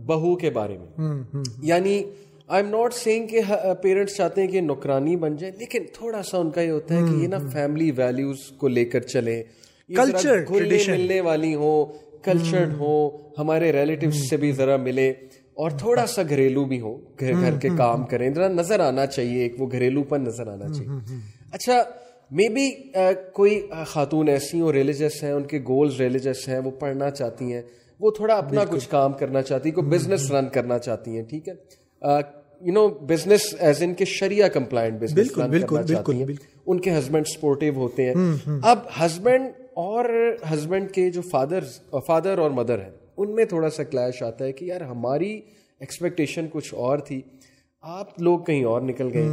بہو 0.05 0.35
کے 0.35 0.49
بارے 0.49 0.77
میں۔ 0.77 1.17
یعنی 1.61 2.03
آئی 2.49 2.63
ایم 2.63 2.69
ناٹ 2.71 2.93
سینگ 2.93 3.27
کہ 3.27 3.39
پیرنٹس 3.81 4.15
چاہتے 4.15 4.41
ہیں 4.41 4.47
کہ 4.47 4.61
نوکرانی 4.61 5.15
بن 5.15 5.35
جائے 5.35 5.53
لیکن 5.57 5.83
تھوڑا 5.93 6.21
سا 6.23 6.37
ان 6.37 6.51
کا 6.51 6.61
یہ 6.61 6.71
ہوتا 6.71 6.95
ہے 6.95 7.01
کہ 7.01 7.21
یہ 7.21 7.27
نا 7.27 7.37
فیملی 7.53 7.91
ویلیوز 7.91 8.37
کو 8.57 8.67
لے 8.67 8.85
کر 8.85 9.01
چلیں۔ 9.01 9.43
کلچر 9.89 10.43
ملنے 10.89 11.19
والی 11.21 11.53
ہو 11.55 11.85
کلچرڈ 12.23 12.73
ہو 12.79 12.93
ہمارے 13.37 13.71
ریلیٹیو 13.71 14.11
سے 14.29 14.37
بھی 14.37 14.51
ذرا 14.51 14.77
ملے 14.77 15.09
اور 15.53 15.71
تھوڑا 15.71 16.05
سا 16.05 16.21
گھریلو 16.29 16.63
بھی 16.65 16.79
ہو 16.81 16.95
گھر 17.19 17.57
کے 17.61 17.69
کام 17.77 18.03
کریں۔ 18.05 18.29
ذرا 18.33 18.47
نظر 18.47 18.79
آنا 18.79 19.05
چاہیے 19.05 19.41
ایک 19.43 19.61
وہ 19.61 19.67
گھریلو 19.71 20.03
پر 20.03 20.19
نظر 20.19 20.47
آنا 20.47 20.67
چاہیے۔ 20.73 21.17
اچھا 21.51 21.81
مے 22.31 22.49
بی 22.49 22.69
کوئی 23.33 23.59
خاتون 23.87 24.27
ایسی 24.27 24.61
ہو 24.61 24.73
ریلیجس 24.73 25.23
ہیں 25.23 25.31
ان 25.31 25.43
کے 25.43 25.59
گولز 25.59 26.01
ریلیجس 26.01 26.47
ہیں 26.49 26.59
وہ 26.59 26.71
پڑھنا 26.71 27.09
چاہتی 27.09 27.53
ہیں 27.53 27.61
وہ 27.99 28.11
تھوڑا 28.11 28.35
اپنا 28.35 28.63
کچھ 28.69 28.89
کام 28.89 29.13
کرنا 29.13 29.41
چاہتی 29.41 29.69
ہیں 29.69 29.75
کوئی 29.75 29.87
بزنس 29.87 30.31
رن 30.31 30.49
کرنا 30.49 30.77
چاہتی 30.79 31.15
ہیں 31.15 31.23
ٹھیک 31.23 31.47
ہے؟ 31.49 31.53
You 32.61 32.73
know 32.73 32.87
business 32.87 33.55
as 33.59 33.83
in 33.83 33.93
کے 33.93 34.05
شریعہ 34.05 34.47
کمپلائنٹ 34.47 35.01
بزنس 35.01 35.31
کرنا 35.31 35.57
چاہتی 35.93 36.11
ہیں۔ 36.11 36.25
ان 36.65 36.79
کے 36.79 36.91
ہسبینڈ 36.91 37.27
سپورٹیو 37.27 37.73
ہوتے 37.75 38.05
ہیں۔ 38.05 38.13
اب 38.63 38.79
ہسبینڈ 39.05 39.45
اور 39.73 40.05
ہسبینڈ 40.53 40.91
کے 40.91 41.09
جو 41.09 41.21
فادر 41.21 41.59
فادر 42.07 42.37
اور 42.37 42.51
مدر 42.51 42.79
ہیں 42.79 42.89
ان 43.17 43.35
میں 43.35 43.45
تھوڑا 43.45 43.69
سا 43.69 43.83
کلیش 43.83 44.23
آتا 44.23 44.45
ہے 44.45 44.51
کہ 44.51 44.65
یار 44.65 44.81
ہماری 44.81 45.41
ایکسپیکٹیشن 45.79 46.45
کچھ 46.51 46.75
اور 46.75 46.99
تھی۔ 46.99 47.21
آپ 47.81 48.21
لوگ 48.21 48.39
کہیں 48.39 48.63
اور 48.63 48.81
نکل 48.81 49.09
گئے۔ 49.13 49.27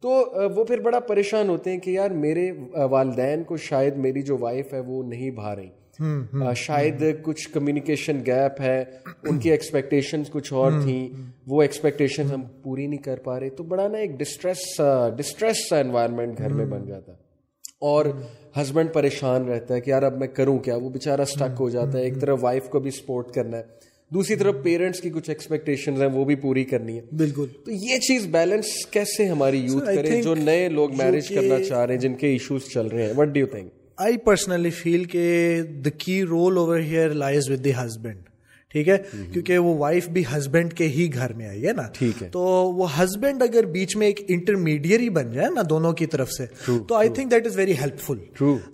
تو 0.00 0.24
وہ 0.56 0.64
پھر 0.64 0.80
بڑا 0.80 1.00
پریشان 1.00 1.48
ہوتے 1.48 1.70
ہیں 1.70 1.78
کہ 1.78 1.90
یار 1.90 2.10
میرے 2.10 2.50
والدین 2.72 3.42
کو 3.42 3.56
شاید 3.56 3.96
میری 3.96 4.22
جو 4.22 4.36
وائف 4.40 4.74
ہے 4.74 4.80
وہ 4.80 5.02
نہیں 5.02 5.30
بھا 5.30 5.56
رہی۔ 5.56 5.68
شاید 6.56 7.04
کچھ 7.22 7.48
کمیونیکیشن 7.50 8.20
گیپ 8.26 8.60
ہے 8.60 8.84
ان 9.22 9.38
کی 9.38 9.50
ایکسپیکٹیشن 9.50 10.22
کچھ 10.30 10.52
اور 10.52 10.72
تھیں 10.82 11.08
وہ 11.46 11.62
ایکسپیکٹیشن 11.62 12.22
ہم 12.22 12.42
پوری 12.62 12.86
نہیں 12.86 13.02
کر 13.02 13.16
پا 13.16 13.40
رہے 13.40 13.50
تو 13.50 13.64
بڑا 13.64 13.88
نا 13.88 13.98
ایک 13.98 14.18
ڈسٹریس 14.18 14.80
ڈسٹریس 15.16 15.68
سا 15.70 15.78
انوائرمنٹ 15.78 16.38
گھر 16.38 16.48
میں 16.48 16.66
بن 16.66 16.86
جاتا۔ 16.86 17.12
اور 17.80 18.06
ہسبینڈ 18.62 18.92
پریشان 18.92 19.44
رہتا 19.44 19.74
ہے 19.74 19.80
کہ 19.80 19.90
یار 19.90 20.02
اب 20.02 20.16
میں 20.16 20.28
کروں 20.28 20.58
کیا؟ 20.58 20.76
وہ 20.76 20.90
بےچارا 20.90 21.22
اسٹک 21.22 21.60
ہو 21.60 21.70
جاتا 21.70 21.98
ہے 21.98 22.02
ایک 22.02 22.20
طرف 22.20 22.38
وائف 22.40 22.68
کو 22.68 22.80
بھی 22.80 22.90
سپورٹ 22.90 23.30
کرنا 23.30 23.56
ہے۔ 23.56 23.62
دوسری 24.10 24.36
طرف 24.36 24.54
پیرنٹس 24.62 25.00
کی 25.00 25.10
کچھ 25.10 25.30
ایکسپیکٹیشن 25.30 25.92
ہیں 25.92 26.08
وہ 26.08 26.24
بھی 26.24 26.34
پوری 26.34 26.64
کرنی 26.64 26.96
ہے 26.96 27.00
بالکل۔ 27.16 27.46
تو 27.64 27.70
یہ 27.70 27.98
چیز 27.98 28.26
بیلنس 28.26 28.86
کیسے 28.90 29.26
ہماری 29.26 29.58
یوتھ 29.58 29.86
کرے 29.86 30.22
جو 30.22 30.34
نئے 30.34 30.68
لوگ 30.68 30.96
میرج 30.96 31.28
کرنا 31.28 31.64
چاہ 31.64 31.84
رہے 31.84 31.94
ہیں 31.94 32.00
جن 32.00 32.14
کے 32.14 32.28
ایشوز 32.28 32.62
چل 32.74 32.86
رہے 32.86 33.06
ہیں؟ 33.06 33.12
What 33.16 33.28
do 33.28 33.46
think 33.46 33.72
I 33.98 34.16
personally 34.16 34.70
feel 34.70 35.04
کہ 35.04 35.62
the 35.84 35.90
key 35.90 36.22
role 36.22 36.56
over 36.58 36.80
here 36.80 37.10
lies 37.10 37.50
with 37.50 37.64
the 37.64 37.72
husband 37.72 38.20
ٹھیک 38.74 38.88
ہے؟ 38.88 38.96
کیونکہ 39.32 39.58
وہ 39.58 39.76
وائف 39.78 40.08
بھی 40.08 40.22
ہسبینڈ 40.36 40.72
کے 40.72 40.88
ہی 40.88 41.08
گھر 41.14 41.32
میں 41.32 41.46
آئی 41.46 41.66
ہے 41.66 41.72
نا؟ 41.72 41.82
ٹھیک 41.92 42.22
ہے۔ 42.22 42.28
تو 42.28 42.40
وہ 42.72 42.86
ہسبینڈ 42.98 43.42
اگر 43.42 43.66
بیچ 43.66 43.96
میں 43.96 44.06
ایک 44.06 44.20
انٹرمیڈیری 44.28 45.08
بن 45.10 45.32
جائے 45.32 45.48
نا 45.54 45.62
دونوں 45.70 45.92
کی 45.92 46.06
طرف 46.06 46.32
سے 46.32 46.46
تو 46.88 46.94
I 46.94 47.08
think 47.08 47.30
that 47.30 47.46
is 47.46 47.56
very 47.56 47.72
helpful 47.98 48.18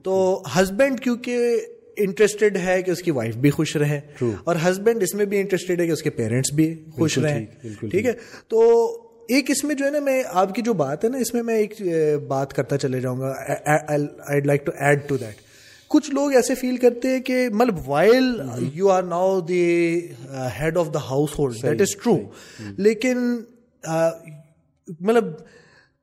تو 0.03 0.43
ہسبینڈ 0.57 1.01
کیونکہ 1.01 1.57
انٹرسٹیڈ 1.97 2.57
ہے 2.57 2.83
کہ 2.83 2.91
اس 2.91 3.03
کی 3.03 3.11
وائف 3.11 3.37
بھی 3.37 3.51
خوش 3.51 3.77
رہے 3.77 4.01
اور 4.45 4.57
ہسبینڈ 4.65 5.03
اس 5.03 5.15
میں 5.15 5.25
بھی 5.25 5.39
انٹرسٹیڈ 5.39 5.81
ہے 5.81 5.87
کہ 5.87 5.93
اس 5.93 6.03
کے 6.03 6.11
پیرنٹس 6.11 6.53
بھی 6.53 6.75
خوش 6.91 7.19
رہے 7.19 7.45
ٹھیک 7.91 8.07
ہے؟ 8.07 8.13
تو 8.49 8.61
ایک 9.29 9.51
اس 9.51 9.65
میں 9.65 9.75
جو 9.75 9.85
ہے 9.85 9.91
نا 9.91 10.01
میں 10.01 10.23
آپ 10.33 10.55
کی 10.55 10.63
جو 10.63 10.73
بات 10.73 11.05
ہے 11.05 11.09
نا 11.09 11.19
اس 11.19 11.35
میں 11.35 11.43
میں 11.43 11.55
ایک 11.55 11.83
بات 12.29 12.53
کرتا 12.53 12.79
چلے 12.79 13.01
جاؤں 13.01 13.21
گا۔ 13.21 13.35
I 14.27 14.41
like 14.41 14.67
to 14.67 14.73
add 14.79 15.09
to 15.09 15.17
that 15.17 15.43
کچھ 15.89 16.11
لوگ 16.11 16.33
ایسے 16.35 16.55
فیل 16.55 16.77
کرتے 16.77 17.09
ہیں 17.09 17.21
کہ 17.21 17.49
مطلب 17.53 17.89
while 17.89 18.41
you 18.75 18.91
are 18.91 19.03
now 19.03 19.41
the 19.41 20.01
head 20.61 20.77
of 20.77 20.95
the 20.95 20.99
household 21.39 21.63
that 21.63 21.81
is 21.81 21.97
true 22.05 22.17
لیکن 22.77 23.19
مطلب 25.01 25.25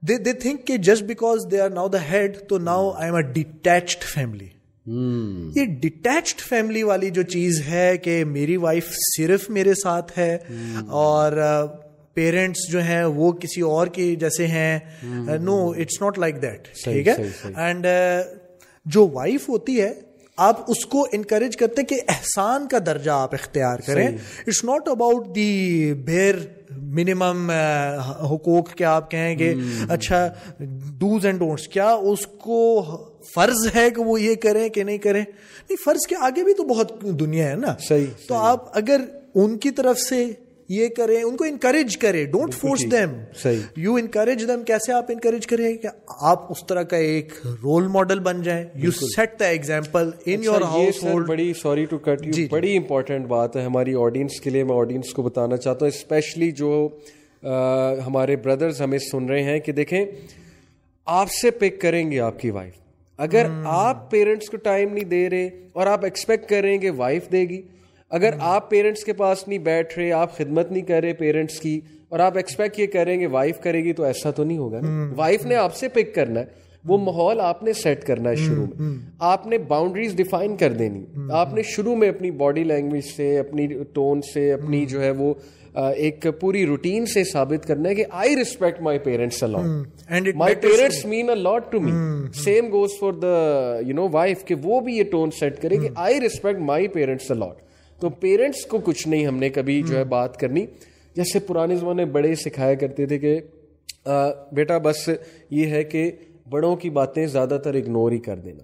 دے 0.03 0.17
دے 0.17 0.33
تھنک 0.33 0.67
کہ 0.67 0.77
just 0.77 1.03
because 1.03 1.51
they 1.51 1.61
are 1.61 1.69
now 1.69 1.87
the 1.87 2.01
head 2.11 2.37
تو 2.49 2.57
now 2.57 2.91
I 2.91 3.05
am 3.05 3.15
a 3.15 3.21
detached 3.21 4.03
family 4.03 4.47
یہ 5.55 5.65
ڈیٹیچڈ 5.81 6.41
فیملی 6.41 6.83
والی 6.83 7.09
جو 7.09 7.21
چیز 7.21 7.61
ہے 7.67 7.97
کہ 7.97 8.25
میری 8.25 8.57
وائف 8.57 8.91
صرف 9.17 9.49
میرے 9.49 9.73
ساتھ 9.73 10.19
ہے 10.19 10.37
اور 10.89 11.31
پیرنٹس 12.13 12.67
جو 12.71 12.81
ہیں 12.81 13.03
وہ 13.05 13.31
کسی 13.31 13.61
اور 13.61 13.87
کی 13.87 14.15
جیسے 14.15 14.47
ہیں. 14.47 14.79
No 15.41 15.57
it's 15.71 16.01
not 16.01 16.19
like 16.19 16.41
that 16.41 16.67
ٹھیک 16.83 17.07
ہے؟ 17.07 17.15
اینڈ 17.55 17.85
جو 18.85 19.07
وائف 19.13 19.49
ہوتی 19.49 19.81
ہے 19.81 19.93
آپ 20.37 20.59
اس 20.67 20.85
کو 20.85 21.05
انکریج 21.11 21.55
کرتے 21.57 21.83
کہ 21.83 21.99
احسان 22.09 22.67
کا 22.67 22.77
درجہ 22.85 23.11
آپ 23.11 23.33
اختیار 23.33 23.79
کریں. 23.85 24.07
اٹس 24.07 24.63
ناٹ 24.63 24.87
اباؤٹ 24.87 25.35
دی 25.35 25.93
بیر 26.05 26.35
منیمم 26.93 27.49
حقوق 28.21 28.71
کیا 28.73 28.91
آپ 28.91 29.09
کہیں 29.11 29.37
گے 29.39 29.53
اچھا 29.89 30.27
ڈوز 30.99 31.25
اینڈ 31.25 31.39
ڈونٹس 31.39 31.67
کیا 31.67 31.89
اس 31.93 32.25
کو 32.27 32.81
فرض 33.35 33.67
ہے 33.75 33.89
کہ 33.89 34.01
وہ 34.01 34.19
یہ 34.21 34.35
کریں 34.35 34.67
کہ 34.69 34.83
نہیں 34.83 34.97
کریں؟ 34.97 35.21
نہیں 35.21 35.83
فرض 35.85 36.07
کے 36.07 36.15
آگے 36.19 36.43
بھی 36.43 36.53
تو 36.53 36.63
بہت 36.63 36.91
دنیا 37.19 37.49
ہے 37.49 37.55
نا۔ 37.55 37.75
صحیح 37.79 38.05
تو 38.27 38.35
آپ 38.35 38.77
اگر 38.77 39.01
ان 39.35 39.57
کی 39.57 39.71
طرف 39.71 39.99
سے 39.99 40.25
یہ 40.71 40.87
کریں 40.87 41.21
ان 41.21 41.35
کو 41.37 41.43
انکریج 41.43 41.97
کرے 41.97 42.23
don't 42.25 42.53
force 42.53 42.81
them 42.91 43.13
you 43.75 43.95
encourage 43.95 44.47
them 44.47 44.63
کیسے 44.63 44.93
آپ 44.93 45.05
انکریج 45.09 45.47
کریں 45.47 45.73
کہ 45.77 45.87
آپ 46.21 46.51
اس 46.51 46.65
طرح 46.67 46.83
کا 46.83 46.97
ایک 46.97 47.33
رول 47.63 47.87
ماڈل 47.87 48.19
بن 48.19 48.41
جائیں؟ 48.41 48.63
You 48.75 48.91
set 48.91 49.39
the 49.39 49.45
example 49.45 50.09
in 50.25 50.43
your 50.43 50.61
household 51.03 51.27
بڑی 51.27 51.51
سوری 51.53 51.85
ٹو 51.85 51.97
کٹ 51.97 52.25
یو 52.27 52.45
بڑی 52.51 52.75
امپورٹنٹ 52.77 53.27
بات 53.27 53.55
ہے 53.55 53.63
ہماری 53.63 53.95
آڈینس 53.95 54.39
کے 54.41 54.49
لیے 54.49 54.63
میں 54.63 54.75
آڈینس 54.75 55.13
کو 55.13 55.21
بتانا 55.21 55.57
چاہتا 55.57 55.85
ہوں 55.85 55.91
اسپیشلی 55.95 56.51
جو 56.51 56.87
ہمارے 58.07 58.35
بردرز 58.35 58.81
ہمیں 58.81 58.97
سن 59.11 59.25
رہے 59.25 59.43
ہیں 59.43 59.59
کہ 59.59 59.71
دیکھیں 59.71 60.05
آپ 61.07 61.31
سے 61.31 61.51
پک 61.51 61.81
کریں 61.81 62.11
گے 62.11 62.19
آپ 62.19 62.39
کی 62.39 62.51
وائف 62.51 62.73
اگر 63.19 63.47
آپ 63.65 64.09
پیرنٹس 64.11 64.49
کو 64.49 64.57
ٹائم 64.57 64.93
نہیں 64.93 65.03
دے 65.03 65.29
رہے 65.29 65.49
اور 65.73 65.87
آپ 65.87 66.03
ایکسپیکٹ 66.03 66.49
کریں 66.49 66.81
گے 66.81 66.89
وائف 66.89 67.31
دے 67.31 67.41
گی 67.49 67.61
اگر 68.11 68.33
آپ 68.39 68.69
پیرنٹس 68.69 69.03
کے 69.03 69.13
پاس 69.13 69.47
نہیں 69.47 69.59
بیٹھ 69.59 69.99
رہے 69.99 70.11
آپ 70.11 70.37
خدمت 70.37 70.71
نہیں 70.71 70.83
کر 70.83 71.01
رہے 71.03 71.13
پیرنٹس 71.13 71.59
کی 71.59 71.81
اور 72.09 72.19
آپ 72.19 72.37
ایکسپیکٹ 72.37 72.79
یہ 72.79 72.87
کریں 72.87 73.19
گے 73.19 73.27
وائف 73.27 73.59
کرے 73.59 73.83
گی 73.83 73.93
تو 73.93 74.03
ایسا 74.03 74.31
تو 74.31 74.43
نہیں 74.43 74.57
ہوگا 74.57 74.79
وائف 75.15 75.45
نے 75.45 75.55
آپ 75.55 75.75
سے 75.75 75.87
پک 75.87 76.15
کرنا 76.15 76.39
ہے۔ 76.39 76.45
وہ 76.85 76.97
ماحول 76.97 77.39
آپ 77.39 77.63
نے 77.63 77.73
سیٹ 77.73 78.03
کرنا 78.03 78.29
ہے 78.29 78.35
شروع 78.35 78.65
میں۔ 78.65 78.97
آپ 79.19 79.47
نے 79.47 79.57
باؤنڈریز 79.57 80.15
ڈیفائن 80.15 80.55
کر 80.55 80.71
دینی۔ 80.71 81.05
آپ 81.31 81.53
نے 81.53 81.61
شروع 81.63 81.95
میں 81.95 82.09
اپنی 82.09 82.31
باڈی 82.31 82.63
لینگویج 82.63 83.03
سے 83.17 83.39
اپنی 83.39 83.67
ٹون 83.93 84.21
سے 84.33 84.53
اپنی 84.53 84.85
جو 84.85 85.03
ہے 85.03 85.11
وہ 85.11 85.33
ایک 85.73 86.25
پوری 86.39 86.65
روٹین 86.65 87.05
سے 87.05 87.23
ثابت 87.23 87.65
کرنا 87.67 87.89
ہے 87.89 87.95
کہ 87.95 88.05
I 88.09 88.35
respect 88.35 88.81
my 88.81 88.99
parents 88.99 89.43
my 90.35 90.55
parents 90.55 91.05
mean 91.05 91.29
a 91.29 91.35
lot 91.35 91.71
to 91.71 91.79
me 91.79 91.91
same 92.35 92.65
goes 92.71 92.89
for 92.99 93.11
the 93.11 93.35
you 93.87 93.95
know 93.95 94.07
wife 94.11 94.45
کہ 94.45 94.55
وہ 94.63 94.79
بھی 94.79 94.97
یہ 94.97 95.03
ٹون 95.03 95.31
سیٹ 95.31 95.61
کرے 95.61 95.77
کہ 95.77 95.89
I 95.95 96.21
respect 96.21 96.59
my 96.59 96.87
parents 96.87 97.31
lot 97.31 97.70
تو 98.01 98.09
پیرنٹس 98.09 98.65
کو 98.65 98.77
کچھ 98.77 99.07
نہیں 99.07 99.25
ہم 99.25 99.37
نے 99.37 99.49
کبھی 99.49 99.81
جو 99.81 99.97
ہے 99.97 100.03
بات 100.03 100.37
کرنی۔ 100.37 100.65
جیسے 101.15 101.39
پرانے 101.39 101.75
زمانے 101.75 102.05
بڑے 102.05 102.33
سکھایا 102.35 102.73
کرتے 102.73 103.05
تھے 103.05 103.19
کہ 103.19 103.39
بیٹا 104.51 104.77
بس 104.77 105.09
یہ 105.49 105.65
ہے 105.67 105.83
کہ 105.83 106.09
بڑوں 106.49 106.75
کی 106.75 106.89
باتیں 106.89 107.25
زیادہ 107.25 107.57
تر 107.63 107.75
اگنور 107.75 108.11
ہی 108.11 108.19
کر 108.19 108.37
دینا۔ 108.37 108.63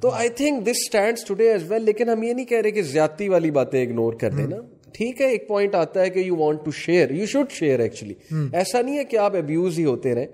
تو 0.00 0.10
I 0.10 0.28
think 0.28 0.64
this 0.64 0.78
stand 0.84 1.18
today 1.28 1.50
as 1.52 1.70
well 1.70 1.82
لیکن 1.82 2.08
ہم 2.08 2.22
یہ 2.22 2.32
نہیں 2.32 2.46
کہہ 2.46 2.60
رہے 2.60 2.70
کہ 2.70 2.82
زیادتی 2.82 3.28
والی 3.28 3.50
باتیں 3.50 3.80
اگنور 3.82 4.12
کر 4.12 4.30
دینا۔ 4.30 4.56
ٹھیک 4.92 5.20
ہے 5.20 5.26
ایک 5.26 5.46
پوائنٹ 5.48 5.74
آتا 5.74 6.00
ہے 6.00 6.10
کہ 6.10 6.18
you 6.18 6.36
want 6.36 6.64
to 6.64 6.70
share 6.70 7.10
you 7.10 7.26
should 7.26 7.50
share 7.50 7.80
actually 7.80 8.14
ایسا 8.52 8.82
نہیں 8.82 8.98
ہے 8.98 9.04
کہ 9.04 9.16
آپ 9.16 9.36
ابیوز 9.36 9.78
ہی 9.78 9.84
ہوتے 9.84 10.14
رہے 10.14 10.26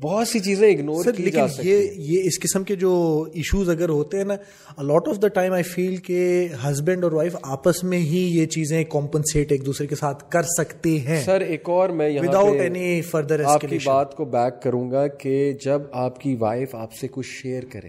بہت 0.00 0.28
سی 0.28 0.40
چیزیں 0.40 0.72
اگنور 0.72 1.04
کی 1.04 1.22
لیکن 1.22 1.46
یہ 1.62 1.88
یہ 1.96 2.22
اس 2.24 2.40
قسم 2.40 2.64
کے 2.64 2.76
جو 2.76 3.24
ایشوز 3.34 3.68
اگر 3.68 3.88
ہوتے 3.88 4.16
ہیں 4.16 4.24
نا 4.24 4.82
lot 4.82 5.08
of 5.08 5.22
the 5.22 5.28
time 5.28 5.52
I 5.52 5.62
feel 5.62 5.96
کہ 5.96 6.48
ہسبینڈ 6.64 7.04
اور 7.04 7.12
وائف 7.12 7.36
آپس 7.42 7.84
میں 7.84 7.98
ہی 7.98 8.28
یہ 8.40 8.46
چیزیں 8.46 8.84
کمپنسیٹ 8.84 9.52
ایک 9.52 9.66
دوسرے 9.66 9.86
کے 9.86 9.94
ساتھ 9.94 10.30
کر 10.30 10.42
سکتے 10.42 11.00
ہیں۔ 11.00 11.22
سر 11.22 11.40
ایک 11.40 11.68
اور 11.68 11.88
میں 11.88 12.20
وداؤٹ 12.20 12.60
اینی 12.60 13.02
فردر 13.02 13.42
آپ 13.44 13.60
کی 13.60 13.78
بات 13.84 14.14
کو 14.14 14.24
بیک 14.24 14.62
کروں 14.62 14.90
گا 14.90 15.06
کہ 15.06 15.52
جب 15.64 15.82
آپ 15.92 16.20
کی 16.20 16.36
وائف 16.38 16.74
آپ 16.74 16.92
سے 16.92 17.08
کچھ 17.10 17.26
شیئر 17.42 17.62
کرے 17.70 17.88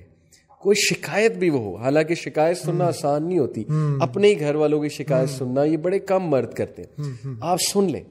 کوئی 0.62 0.76
شکایت 0.76 1.38
بھی 1.38 1.50
وہ 1.50 1.60
ہو 1.60 1.76
حالانکہ 1.76 2.16
شکایت 2.16 2.58
سننا 2.58 2.86
آسان 2.86 3.28
نہیں 3.28 3.39
ہوتی۔ 3.39 3.63
اپنے 4.00 4.28
ہی 4.28 4.39
گھر 4.39 4.56
والوں 4.56 4.82
کی 4.82 4.89
شکایت 4.89 5.30
سننا 5.30 5.63
یہ 5.63 5.78
بڑے 5.78 6.00
کم 6.00 6.24
مرد 6.24 6.54
کرتے 6.54 6.82
ہیں۔ 6.82 7.34
آپ 7.42 7.58
سن 7.74 7.84
لیں۔ 7.84 8.02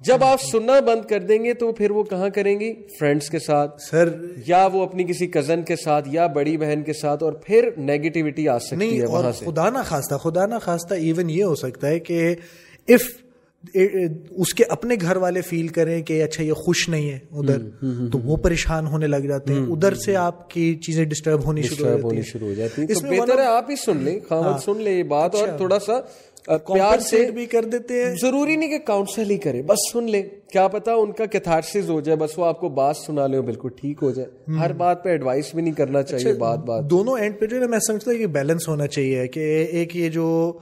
جب 0.00 0.24
آپ 0.24 0.40
سننا 0.42 0.80
بند 0.80 1.08
کر 1.08 1.20
دیں 1.20 1.44
گے 1.44 1.54
تو 1.54 1.72
پھر 1.72 1.90
وہ 1.90 2.02
کہاں 2.02 2.28
کریں 2.28 2.60
گی؟ 2.60 2.72
فرینڈس 2.98 3.28
کے 3.30 3.38
ساتھ 3.38 3.82
سر 3.82 4.08
یا 4.46 4.68
وہ 4.72 4.82
اپنی 4.82 5.04
کسی 5.04 5.26
کزن 5.26 5.62
کے 5.62 5.76
ساتھ 5.76 6.08
یا 6.12 6.26
بڑی 6.26 6.56
بہن 6.56 6.82
کے 6.82 6.92
ساتھ 6.92 7.22
اور 7.22 7.32
پھر 7.32 7.68
نیگیٹیوٹی 7.76 8.48
آ 8.48 8.58
سکتی 8.58 9.00
ہے 9.00 9.06
وہاں 9.06 9.32
سے۔ 9.32 9.44
خدا 9.44 9.70
نہ 9.70 9.78
خواستہ 9.86 10.14
خدا 10.14 10.46
نہ 10.46 10.54
خواستہ 10.64 10.94
ایون 10.94 11.30
یہ 11.30 11.44
ہو 11.44 11.54
سکتا 11.54 11.88
ہے 11.88 11.98
کہ 11.98 12.34
اف 12.88 13.02
اس 14.30 14.54
کے 14.54 14.64
اپنے 14.64 14.94
گھر 15.00 15.16
والے 15.16 15.40
فیل 15.40 15.68
کریں 15.68 16.02
کہ 16.02 16.22
اچھا 16.22 16.42
یہ 16.42 16.52
خوش 16.52 16.88
نہیں 16.88 17.10
ہے 17.10 17.18
ادھر 17.30 17.58
تو 18.12 18.18
وہ 18.18 18.36
پریشان 18.36 18.86
ہونے 18.86 19.06
لگ 19.06 19.26
جاتے 19.28 19.52
ہیں۔ 19.52 19.60
ادھر 19.60 19.94
سے 19.94 20.16
آپ 20.16 20.50
کی 20.50 20.74
چیزیں 20.74 21.04
ڈسٹرب 21.04 21.44
ہونی 21.44 21.62
شروع 21.62 21.88
ہو 22.42 22.54
جاتی 22.54 22.82
ہیں۔ 22.82 23.18
بہتر 23.18 23.38
ہے 23.38 23.46
آپ 23.46 23.70
ہی 23.70 23.76
سن 23.76 23.96
لیں 23.96 24.18
ہاں۔ 24.30 24.58
سن 24.58 24.80
لیں 24.80 24.98
یہ 24.98 25.02
بات 25.02 25.34
اور 25.34 25.44
اچھا۔ 25.44 25.56
تھوڑا 25.56 25.78
سا 25.78 25.92
پیار 26.58 26.98
سے 26.98 27.30
بھی 27.30 27.46
کر 27.46 27.64
دیتے 27.64 28.04
ہیں۔ 28.04 28.14
ضروری 28.22 28.56
نہیں 28.56 28.70
کہ 28.70 28.78
کاؤنسل 28.78 29.30
ہی 29.30 29.38
کرے۔ 29.38 29.62
بس 29.62 29.78
سن 29.92 30.04
لیں۔ 30.04 30.22
کیا 30.52 30.68
پتا 30.68 30.94
ان 30.94 31.12
کا 31.12 31.26
کیتھارسز 31.26 31.90
ہو 31.90 32.00
جائے۔ 32.00 32.16
بس 32.16 32.38
وہ 32.38 32.44
آپ 32.46 32.60
کو 32.60 32.68
بات 32.68 32.96
سنا 32.96 33.26
لے 33.26 33.40
بالکل 33.40 33.68
ٹھیک 33.80 33.98
ہو 34.02 34.10
جائے۔ 34.10 34.52
ہر 34.58 34.72
بات 34.72 35.04
پہ 35.04 35.08
ایڈوائس 35.08 35.54
بھی 35.54 35.62
نہیں 35.62 35.74
کرنا 35.74 36.02
چاہیے 36.02 36.30
اچھا، 36.30 36.40
بات 36.40 36.58
بات۔ 36.58 36.84
دونوں 36.84 37.18
اینڈ 37.18 37.38
پہ 37.38 37.46
جو 37.46 37.60
ہے 37.60 37.66
میں 37.66 37.78
سمجھتا 37.78 38.10
ہوں 38.10 38.18
کہ 38.18 38.26
بیلنس 38.26 38.68
ہونا 38.68 38.86
چاہیے۔ 38.86 39.26
کہ 39.28 39.66
ایک 39.70 39.96
یہ 39.96 40.08
جو 40.08 40.52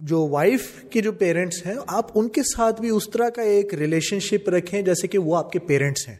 جو 0.00 0.28
وائف 0.28 0.70
کے 0.90 1.00
جو 1.00 1.12
پیرنٹس 1.12 1.66
ہیں 1.66 1.74
آپ 1.86 2.06
ان 2.14 2.28
کے 2.28 2.40
ساتھ 2.56 2.80
بھی 2.80 2.90
اس 2.90 3.10
طرح 3.10 3.28
کا 3.28 3.42
ایک 3.42 3.74
ریلیشن 3.74 4.20
شپ 4.20 4.48
رکھیں 4.48 4.82
جیسے 4.82 5.06
کہ 5.06 5.18
وہ 5.18 5.36
آپ 5.36 5.52
کے 5.52 5.58
پیرنٹس 5.58 6.08
ہیں۔ 6.08 6.16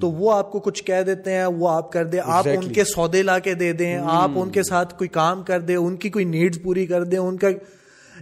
تو 0.00 0.10
وہ 0.10 0.32
آپ 0.32 0.52
کو 0.52 0.60
کچھ 0.60 0.84
کہہ 0.84 1.02
دیتے 1.06 1.32
ہیں 1.32 1.46
وہ 1.46 1.68
آپ 1.68 1.92
کر 1.92 2.04
دیں۔ 2.04 2.20
آپ 2.24 2.48
ان 2.48 2.72
کے 2.72 2.84
سودے 2.84 3.22
لا 3.22 3.38
کے 3.38 3.54
دے 3.54 3.72
دیں۔ 3.72 3.98
آپ 4.02 4.30
ان 4.34 4.50
کے 4.50 4.62
ساتھ 4.62 4.98
کوئی 4.98 5.08
کام 5.08 5.42
کر 5.42 5.60
دیں 5.60 5.76
ان 5.76 5.96
کی 5.96 6.10
کوئی 6.10 6.24
نیڈز 6.24 6.62
پوری 6.62 6.86
کر 6.86 7.04
دیں 7.04 7.18
ان 7.18 7.36
کا 7.36 7.48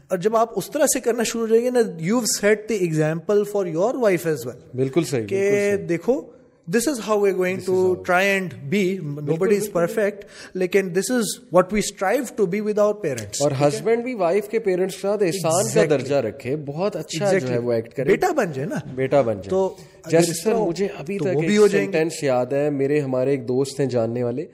اور 0.09 0.19
جب 0.19 0.37
آپ 0.37 0.51
اس 0.57 0.71
طرح 0.71 0.87
سے 0.87 1.01
کرنا 1.01 1.23
شروع 1.23 1.43
ہو 1.43 1.47
جائیں 1.47 1.65
گے 1.65 1.71
نا 1.71 1.81
you 1.99 2.21
set 2.41 2.69
the 2.69 2.75
example 2.75 3.45
for 3.45 3.67
your 3.67 3.95
wife 3.95 4.27
as 4.27 4.47
well 4.47 4.77
بالکل 4.77 5.05
صحیح 5.05 5.27
کہ 5.27 5.77
دیکھو 5.77 6.21
this 6.69 6.89
is 6.89 7.01
how 7.09 7.21
we 7.21 7.33
going 7.33 7.59
to 7.67 7.95
try 7.95 8.29
and 8.29 8.55
be 8.55 8.99
nobody 9.37 9.57
is 9.57 9.69
perfect 9.73 10.25
لیکن 10.55 10.95
this 10.95 11.11
is 11.11 11.25
what 11.53 11.73
we 11.73 11.79
strive 11.79 12.25
to 12.37 12.47
be 12.47 12.61
without 12.79 13.03
parents 13.03 13.43
اور 13.43 13.51
ہسبینڈ 13.61 14.05
بھی 14.05 14.15
wife 14.15 14.49
کے 14.49 14.59
parents 14.59 14.95
کے 14.95 15.01
ساتھ 15.01 15.23
احسان 15.23 15.75
کا 15.75 15.85
درجہ 15.91 16.15
رکھے 16.15 16.57
بہت 16.57 16.97
اچھا 16.97 17.39
جو 17.39 17.49
ہے 17.49 17.59
وہ 17.59 17.73
ایکٹ 17.73 17.95
کرے۔ 17.95 18.11
بیٹا 18.11 18.33
بن 18.33 18.53
جائے 18.53 18.69
نا۔ 18.69 18.77
بیٹا 18.95 19.21
بن 19.21 19.35
جائے۔ 19.35 19.51
تو 19.51 19.77
جیسے 20.07 20.33
سر 20.45 20.55
مجھے 20.55 20.89
ابھی 20.99 21.19
تک 21.19 21.27
ایک 21.27 21.71
سینٹینس 21.71 22.23
یاد 22.23 22.47
ہے 22.47 22.71
میرے 22.71 23.01
ہمارے 23.01 23.31
ایک 23.31 23.49
دوست 23.49 23.81
ہیں 23.81 23.87
جاننے 23.87 24.23
والے 24.23 24.47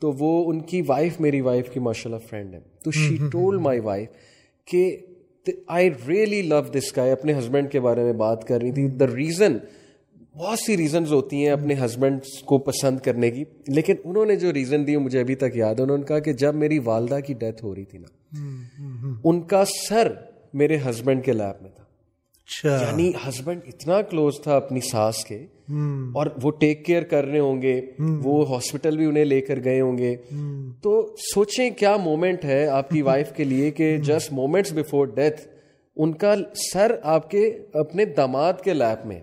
تو 0.00 0.12
وہ 0.12 0.50
ان 0.50 0.60
کی 0.60 0.82
وائف 0.88 1.20
میری 1.20 1.40
وائف 1.40 1.70
کی 1.70 1.80
ماشاء 1.80 2.10
اللہ 2.10 2.26
فرینڈ 2.30 2.54
ہے 2.54 2.60
تو 2.84 2.90
شی 2.90 3.16
ٹولڈ 3.32 3.60
مائی 3.60 3.80
وائف 3.80 4.08
کہ 4.72 4.96
آئی 5.66 5.90
ریئلی 6.08 6.42
لو 6.42 6.60
دس 6.60 6.96
گائے 6.96 7.12
اپنے 7.12 7.38
ہسبینڈ 7.38 7.70
کے 7.70 7.80
بارے 7.80 8.02
میں 8.04 8.12
بات 8.12 8.46
کر 8.48 8.60
رہی 8.62 8.72
تھی. 8.72 8.88
دا 8.88 9.06
ریزن 9.06 9.56
بہت 10.36 10.58
سی 10.58 10.76
ریزنز 10.76 11.12
ہوتی 11.12 11.36
ہیں 11.36 11.50
اپنے 11.50 11.74
ہسبینڈ 11.84 12.20
کو 12.44 12.58
پسند 12.58 13.00
کرنے 13.00 13.30
کی. 13.30 13.44
لیکن 13.68 13.94
انہوں 14.04 14.26
نے 14.26 14.36
جو 14.36 14.52
ریزن 14.52 14.86
دی 14.86 14.96
مجھے 14.96 15.20
ابھی 15.20 15.34
تک 15.34 15.56
یاد 15.56 15.74
ہے. 15.74 15.82
انہوں 15.82 15.98
نے 15.98 16.04
کہا 16.04 16.18
کہ 16.18 16.32
جب 16.32 16.54
میری 16.54 16.78
والدہ 16.78 17.18
کی 17.26 17.34
ڈیتھ 17.34 17.64
ہو 17.64 17.74
رہی 17.74 17.84
تھی 17.84 17.98
نا 17.98 19.14
ان 19.24 19.40
کا 19.42 19.64
سر 19.88 20.12
میرے 20.54 20.76
ہسبینڈ 20.90 21.24
کے 21.24 21.32
لیب 21.32 21.62
میں 21.62 21.70
تھا۔ 21.70 21.81
یعنی 22.64 23.12
ہسبینڈ 23.28 23.60
اتنا 23.66 24.02
کلوز 24.02 24.40
تھا 24.42 24.56
اپنی 24.56 24.80
ساس 24.80 25.24
کے 25.24 25.46
اور 26.14 26.26
وہ 26.42 26.50
ٹیک 26.50 26.84
کیئر 26.84 27.02
کر 27.02 27.24
رہے 27.24 27.38
ہوں 27.38 27.62
گے 27.62 27.80
وہ 27.98 28.54
ہاسپٹل 28.54 28.96
بھی 28.96 29.06
انہیں 29.06 29.24
لے 29.24 29.40
کر 29.40 29.58
گئے 29.64 29.80
ہوں 29.80 29.98
گے۔ 29.98 30.16
تو 30.82 31.14
سوچیں 31.34 31.70
کیا 31.70 31.96
مومنٹ 31.96 32.44
ہے 32.44 32.66
آپ 32.66 32.90
کی 32.90 33.02
وائف 33.02 33.32
کے 33.32 33.44
لیے 33.44 33.70
کہ 33.70 33.96
جسٹ 33.96 34.32
مومنٹس 34.32 34.72
بفور 34.72 35.06
ڈیتھ 35.06 35.48
ان 35.96 36.12
کا 36.12 36.34
سر 36.72 36.96
آپ 37.02 37.30
کے 37.30 37.58
اپنے 37.72 38.04
داماد 38.04 38.52
کے 38.64 38.74
لیب 38.74 39.06
میں۔ 39.06 39.20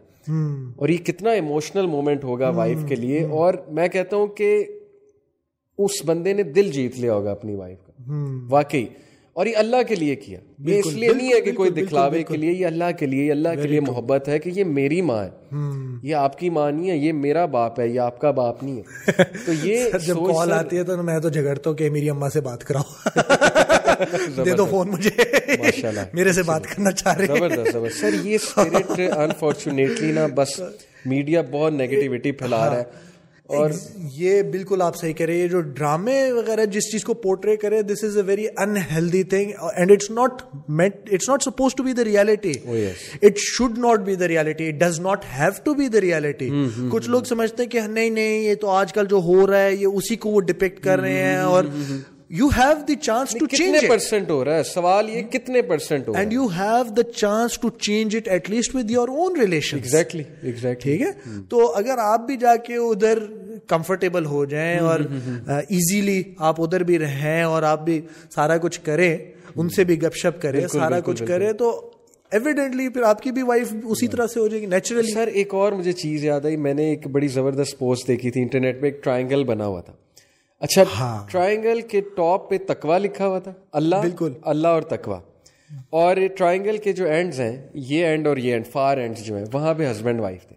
اور 0.78 0.90
یہ 0.90 0.98
کتنا 0.98 1.32
ایموشنل 1.32 1.88
مومنٹ 1.88 2.24
ہوگا 2.24 2.50
وائف 2.50 2.78
کے 2.88 2.96
لیے۔ 2.96 3.26
اور 3.26 3.54
میں 3.68 3.88
کہتا 3.88 4.16
ہوں 4.16 4.28
کہ 4.28 4.66
اس 5.78 5.92
بندے 6.06 6.34
نے 6.34 6.44
دل 6.44 6.72
جیت 6.72 7.00
لیا 7.00 7.14
ہوگا 7.14 7.32
اپنی 7.32 7.56
وائف 7.56 7.78
کا۔ 7.82 7.92
واقعی۔ 8.50 8.86
اور 9.40 9.46
یہ 9.46 9.58
اللہ 9.58 9.84
کے 9.88 9.96
لیے 9.96 10.16
کیا؟ 10.16 10.40
یہ 10.60 10.80
اس 10.80 10.94
لیے 10.94 11.14
نہیں 11.14 11.34
ہے 11.34 11.42
کہ 11.42 11.52
کوئی 11.52 11.70
دکھلاوے 11.70 12.24
کے 12.24 12.38
لیے 12.38 12.52
یہ 12.52 12.66
اللہ 12.66 12.92
کے 13.00 13.06
لیے 13.06 13.32
اللہ 13.32 13.50
کے 13.62 13.68
لیے 13.68 13.80
محبت 13.80 14.28
ہے 14.28 14.40
کہ 14.40 14.50
یہ 14.56 14.64
میری 14.64 15.02
ماں 15.02 15.26
ہے۔ 15.26 15.30
یہ 16.04 16.16
آپ 16.16 16.40
کی 16.40 16.50
ماں 16.50 16.72
نہیں 16.72 16.90
ہے 16.90 16.98
یہ 16.98 17.14
میرا 17.14 17.46
باپ 17.46 17.80
ہے 17.80 17.88
یہ 17.88 18.00
آپ 18.00 18.20
کا 18.20 18.32
باپ 18.32 18.64
نہیں 18.64 18.78
ہے۔ 18.78 19.24
تو 19.46 19.52
یہ 19.64 19.90
جب 20.06 20.16
کال 20.16 20.52
آتی 20.52 20.78
ہے 20.78 20.84
تو 20.84 21.04
میں 21.04 21.20
تو 21.20 21.30
جھگڑتا 21.30 21.70
ہوں 21.70 21.78
کہ 21.78 21.90
میری 21.90 22.10
اما 22.10 22.30
سے 22.30 22.42
بات 22.42 22.64
کراؤ 22.64 23.20
دے 24.46 24.52
دو 24.52 24.66
فون 24.66 24.88
مجھے۔ 24.88 25.10
میرے 26.14 26.34
سے 26.34 26.44
بات 26.44 26.68
کرنا 26.68 26.92
چاہ 26.92 27.16
رہے 27.16 27.26
زبردست 27.26 28.00
سر 28.00 28.14
یہ 28.24 28.36
اسپرٹ 28.36 29.00
انفارچونیٹلی 29.18 30.12
نا 30.12 30.28
بس 30.36 30.62
میڈیا 31.06 31.42
بہت 31.52 31.74
نیگیٹیوٹی 31.74 32.32
پھیلا 32.32 32.70
رہا 32.70 32.78
ہے۔ 32.78 33.09
اور 33.50 33.70
یہ 34.14 34.42
بالکل 34.52 34.82
آپ 34.82 34.96
صحیح 34.96 35.14
کرے 35.14 35.36
یہ 35.36 35.48
جو 35.48 35.60
ڈرامے 35.62 36.18
وغیرہ 36.32 36.66
جس 36.66 36.92
چیز 36.92 37.04
کو 37.04 37.14
پورٹری 37.14 37.56
کرے 37.58 37.82
this 37.84 38.04
is 38.04 38.18
a 38.18 38.24
very 38.24 38.46
unhealthy 38.58 39.22
thing 39.26 39.52
and 39.76 39.92
it's 39.92 40.10
not 40.12 40.42
it's 40.80 41.30
not 41.30 41.44
suppose 41.44 41.76
to 41.76 41.84
be 41.84 41.94
the 41.94 42.04
reality 42.04 42.52
it 43.22 43.38
should 43.38 43.78
not 43.78 44.00
be 44.00 44.16
the 44.16 44.28
reality 44.28 44.68
it 44.68 44.80
does 44.80 45.00
not 45.00 45.26
have 45.38 45.62
to 45.64 45.74
be 45.74 45.88
the 45.88 46.02
reality 46.02 46.50
کچھ 46.92 47.10
لوگ 47.10 47.24
سمجھتے 47.24 47.64
ہیں 47.64 47.70
کہ 47.70 47.82
نہیں 47.82 48.10
نہیں 48.10 48.42
یہ 48.42 48.56
تو 48.56 48.70
آج 48.72 48.94
کل 48.94 49.06
جو 49.06 49.22
ہو 49.26 49.46
رہا 49.48 49.62
ہے 49.62 49.76
یہ 49.76 49.88
اسی 49.88 50.16
کو 50.16 50.30
وہ 50.30 50.42
ڈپیکٹ 50.42 50.84
کر 50.84 51.00
رہے 51.00 51.24
ہیں 51.24 51.38
اور 51.38 51.64
you 52.32 52.48
have 52.58 52.74
the 52.88 52.96
chance 52.96 53.32
to 53.40 53.46
change 53.48 53.88
percent 53.90 54.30
ہو 54.30 54.44
رہا 54.46 54.56
ہے؟ 54.56 54.64
سوال 54.64 55.10
یہ 55.10 55.22
کتنے 55.32 55.62
percent 55.62 56.08
who 56.08 56.14
and 56.16 56.34
you 56.34 56.46
have 56.58 56.84
the 56.98 57.04
chance 57.12 57.58
to 57.60 57.70
change 57.80 58.16
it 58.16 58.28
at 58.28 58.50
least 58.50 58.76
with 58.76 58.92
your 58.92 59.08
own 59.10 59.40
relation 59.40 59.78
exactly 59.78 60.74
ٹھیک 60.82 61.02
ہے؟ 61.02 61.12
تو 61.50 61.66
اگر 61.76 61.98
آپ 62.02 62.26
بھی 62.26 62.38
جا 62.38 62.56
کے 62.56 62.76
ادھر 62.76 63.20
کمفرٹیبل 63.68 64.26
ہو 64.26 64.44
جائیں 64.46 64.80
اور 64.80 65.00
ایزیلی 65.48 66.22
آپ 66.40 66.62
ادھر 66.62 66.84
بھی 66.84 67.00
رہیں 67.00 67.42
اور 67.44 67.64
آپ 67.64 67.84
بھی 67.86 68.00
سارا 68.36 68.58
کچھ 68.58 68.80
کریں 68.82 69.18
ان 69.56 69.70
سے 69.70 69.84
بھی 69.84 70.02
گپ 70.02 70.16
شپ 70.16 70.42
کریں 70.42 70.68
سارا 70.68 71.00
کچھ 71.00 71.24
کریں 71.28 71.52
تو 71.54 71.70
ایویڈینٹلی 72.32 72.88
پھر 72.90 73.04
آپ 73.04 73.22
کی 73.22 73.32
بھی 73.32 73.44
وائف 73.44 73.74
اسی 73.84 74.08
طرح 74.08 74.28
سے 74.28 74.40
ہو 74.40 74.48
جائے 74.48 74.62
گی 74.62 74.66
نیچرلی 74.66 75.12
سر 75.12 75.28
ایک 75.34 75.54
اور 75.54 75.72
مجھے 75.72 75.92
چیز 75.94 76.26
یاد 76.26 76.46
آئی 76.46 76.58
میں 76.58 76.74
نے 76.74 76.90
ایک 76.90 77.08
بڑی 77.08 77.28
زبردست 77.28 77.78
پوسٹ 77.80 78.08
دیکھی 78.08 78.32
تھی 78.32 78.42
انٹرنیٹ 78.42 78.82
پہ 78.82 78.88
ایک 78.88 79.04
ٹرائنگل 79.04 79.44
بنا 79.44 79.66
ہوا 79.66 79.82
تھا۔ 79.82 79.94
اچھا 80.60 81.26
ٹرائنگل 81.32 81.82
کے 81.82 82.02
ٹاپ 82.02 82.50
پہ 82.50 82.58
تکوا 82.68 82.98
لکھا 82.98 83.28
ہوا 83.28 83.40
تھا۔ 83.40 83.54
اللہ 83.72 83.96
بالکل۔ 83.96 84.34
اللہ 84.42 84.68
اور 84.68 84.82
تکوا 84.82 85.20
اور 85.90 86.18
ٹرائنگل 86.38 86.78
کے 86.78 86.94
جو 86.94 87.06
اینڈز 87.06 87.40
ہیں 87.40 87.68
یہ 87.74 88.06
اینڈ 88.06 88.28
اور 88.28 88.38
یہ 88.38 88.54
اینڈ 88.54 88.68
فار 88.68 88.98
اینڈ 88.98 89.18
جو 89.18 89.38
ہیں 89.38 89.46
وہاں 89.54 89.74
پہ 89.74 89.92
ہسبینڈ 89.92 90.20
وائف 90.20 90.48
تھے۔ 90.48 90.56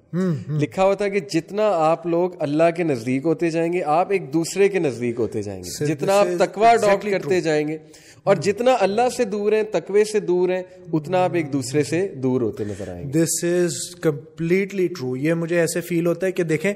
لکھا 0.48 0.84
ہوا 0.84 0.94
تھا 0.94 1.08
کہ 1.08 1.20
جتنا 1.20 1.68
آپ 1.68 2.06
لوگ 2.06 2.30
اللہ 2.38 2.70
کے 2.76 2.82
نزدیک 2.82 3.24
ہوتے 3.24 3.50
جائیں 3.50 3.72
گے 3.72 3.82
آپ 3.86 4.10
ایک 4.10 4.32
دوسرے 4.32 4.68
کے 4.68 4.78
نزدیک 4.78 5.14
ہوتے 5.18 5.42
جائیں 5.42 5.62
گے۔ 5.62 5.86
جتنا 5.86 6.20
آپ 6.20 6.26
تکوا 6.38 6.70
اڈاپٹ 6.70 7.10
کرتے 7.10 7.40
جائیں 7.40 7.68
گے۔ 7.68 7.78
اور 8.24 8.36
جتنا 8.36 8.76
اللہ 8.80 9.08
سے 9.16 9.24
دور 9.24 9.52
ہیں 9.52 9.62
تقوی 9.62 10.04
سے 10.04 10.20
دور 10.20 10.48
ہیں 10.48 10.62
اتنا 10.92 11.24
آپ 11.24 11.34
ایک 11.34 11.52
دوسرے 11.52 11.82
سے 11.82 12.08
دور 12.08 12.40
ہوتے 12.40 12.64
نظر 12.64 12.88
آئیں 12.88 13.04
گے۔ 13.04 13.10
دس 13.10 13.44
از 13.44 13.94
کمپلیٹلی 14.00 14.86
ٹرو 14.86 15.16
یہ 15.16 15.34
مجھے 15.34 15.60
ایسے 15.60 15.80
فیل 15.80 16.06
ہوتا 16.06 16.26
ہے 16.26 16.32
کہ 16.32 16.42
دیکھیں 16.42 16.74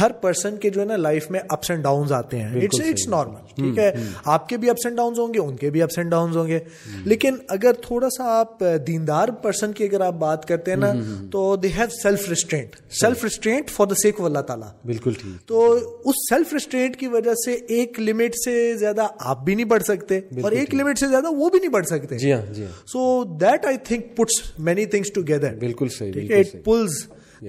ہر 0.00 0.12
پرسن 0.12 0.56
کے 0.56 0.70
جو 0.70 0.80
ہے 0.80 0.86
نا 0.86 0.96
لائف 0.96 1.30
میں 1.30 1.40
اپس 1.48 1.70
اینڈ 1.70 1.82
ڈاؤن 1.82 2.12
آتے 2.12 2.38
ہیں۔ 2.38 2.60
اٹس 2.60 2.80
اٹس 2.80 3.08
نارمل 3.08 3.46
ٹھیک 3.56 3.78
ہے؟ 3.78 3.92
آپ 4.24 4.48
کے 4.48 4.56
بھی 4.56 4.70
اپس 4.70 4.86
اینڈ 4.86 4.96
ڈاؤن 4.96 5.14
ہوں 5.18 5.34
گے 5.34 5.38
ان 5.38 5.56
کے 5.56 5.70
بھی 5.70 5.82
اپس 5.82 5.98
اینڈ 5.98 6.10
ڈاؤن 6.10 6.36
ہوں 6.36 6.46
گے۔ 6.46 6.58
لیکن 7.04 7.36
اگر 7.48 7.72
تھوڑا 7.72 8.08
سا 8.10 8.24
آپ 8.24 8.60
دیندار 8.86 9.28
پرسن 9.28 9.72
کی 9.72 9.84
اگر 9.84 10.00
آپ 10.00 10.14
بات 10.14 10.48
کرتے 10.48 10.70
ہیں 10.70 10.78
نا 10.78 10.92
تو 11.30 11.56
they 11.56 11.68
have 11.68 11.86
self 12.02 12.28
restraint 12.28 12.76
self 12.90 13.24
restraint 13.24 13.70
for 13.70 13.86
the 13.86 13.94
sake 13.94 14.20
of 14.20 14.26
Allah 14.26 14.38
تعالیٰ 14.38 14.68
بالکل 14.84 15.12
ٹھیک۔ 15.12 15.48
تو 15.48 15.72
اس 16.04 16.14
سیلف 16.30 16.52
ریسٹرینٹ 16.52 16.96
کی 16.96 17.06
وجہ 17.06 17.34
سے 17.34 17.52
ایک 17.68 18.00
لمٹ 18.00 18.34
سے 18.44 18.74
زیادہ 18.74 19.06
آپ 19.18 19.44
بھی 19.44 19.54
نہیں 19.54 19.66
بڑھ 19.66 19.82
سکتے 19.82 20.18
اور 20.18 20.52
ایک 20.52 20.74
لمٹ 20.74 20.87
لمٹ 20.88 20.98
سے 20.98 21.06
زیادہ 21.06 21.26
وہ 21.30 21.50
بھی 21.50 21.58
نہیں 21.58 21.70
بڑھ 21.70 21.86
سکتے۔ 21.86 22.18
جی 22.18 22.32
ہاں 22.32 22.52
جی 22.52 22.64
so 22.86 23.24
that 23.24 23.66
I 23.66 23.76
think 23.84 24.16
puts 24.16 24.58
many 24.58 24.86
things 24.86 25.12
together 25.12 25.54
بالکل 25.54 25.88
صحیح 25.88 26.12
it 26.28 26.64
pulls 26.64 26.90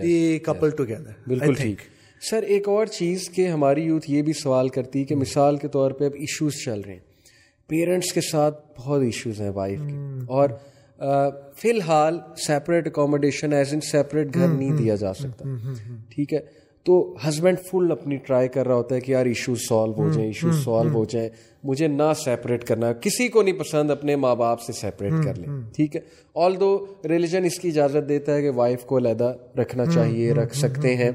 the 0.03 0.39
couple 0.39 0.69
together 0.69 1.11
بالکل 1.27 1.53
ٹھیک۔ 1.53 1.77
سر 2.29 2.43
ایک 2.43 2.67
اور 2.67 2.85
چیز 2.85 3.29
کہ 3.29 3.47
ہماری 3.47 3.81
یوتھ 3.81 4.11
یہ 4.11 4.21
بھی 4.21 4.33
سوال 4.33 4.69
کرتی 4.69 4.99
ہے 4.99 5.05
کہ 5.05 5.15
مثال 5.15 5.57
کے 5.57 5.67
طور 5.67 5.91
پہ 5.91 6.05
اب 6.05 6.11
ایشوز 6.13 6.53
چل 6.65 6.81
رہے 6.81 6.93
ہیں۔ 6.93 6.99
پیرنٹس 7.67 8.13
کے 8.13 8.21
ساتھ 8.21 8.79
بہت 8.79 9.01
ایشوز 9.01 9.41
ہیں 9.41 9.49
وائف 9.49 9.79
کے۔ 9.79 9.93
اور 10.27 10.49
فی 11.57 11.69
الحال 11.69 12.19
separate 12.47 12.87
accommodation 12.87 13.53
as 13.53 13.73
in 13.73 13.81
separate 13.81 14.33
گھر 14.33 14.47
نہیں 14.47 14.77
دیا 14.77 14.95
جا 14.95 15.13
سکتا۔ 15.13 15.45
ٹھیک 16.09 16.33
ہے؟ 16.33 16.39
تو 16.85 17.15
ہسبینڈ 17.29 17.59
فل 17.59 17.91
اپنی 17.91 18.15
ٹرائی 18.15 18.47
کر 18.47 18.67
رہا 18.67 18.75
ہوتا 18.75 18.95
ہے 18.95 18.99
کہ 18.99 19.11
یار 19.11 19.25
ایشو 19.25 19.55
سالو 19.55 19.93
ہو 19.93 20.09
جائیں 20.09 20.27
ایشو 20.29 20.51
سالو 20.51 20.89
ہو 20.89 21.05
جائیں۔ 21.05 21.29
مجھے 21.63 21.87
نہ 21.87 22.03
سیپریٹ 22.25 22.63
کرنا 22.63 22.93
کسی 22.93 23.27
کو 23.27 23.41
نہیں 23.41 23.55
پسند 23.55 23.91
اپنے 23.91 24.15
ماں 24.15 24.35
باپ 24.35 24.61
سے 24.61 24.73
سیپریٹ 24.73 25.13
کر 25.23 25.35
لیں۔ 25.35 25.47
ٹھیک 25.75 25.95
ہے؟ 25.95 26.01
آل 26.35 26.59
دو 26.59 26.85
ریلیجن 27.09 27.45
اس 27.45 27.59
کی 27.59 27.67
اجازت 27.67 28.09
دیتا 28.09 28.35
ہے 28.35 28.41
کہ 28.41 28.49
وائف 28.49 28.83
کو 28.83 28.97
علیحدہ 28.97 29.33
رکھنا 29.59 29.85
چاہیے 29.85 30.33
رکھ 30.33 30.55
سکتے 30.55 30.95
ہیں۔ 30.95 31.11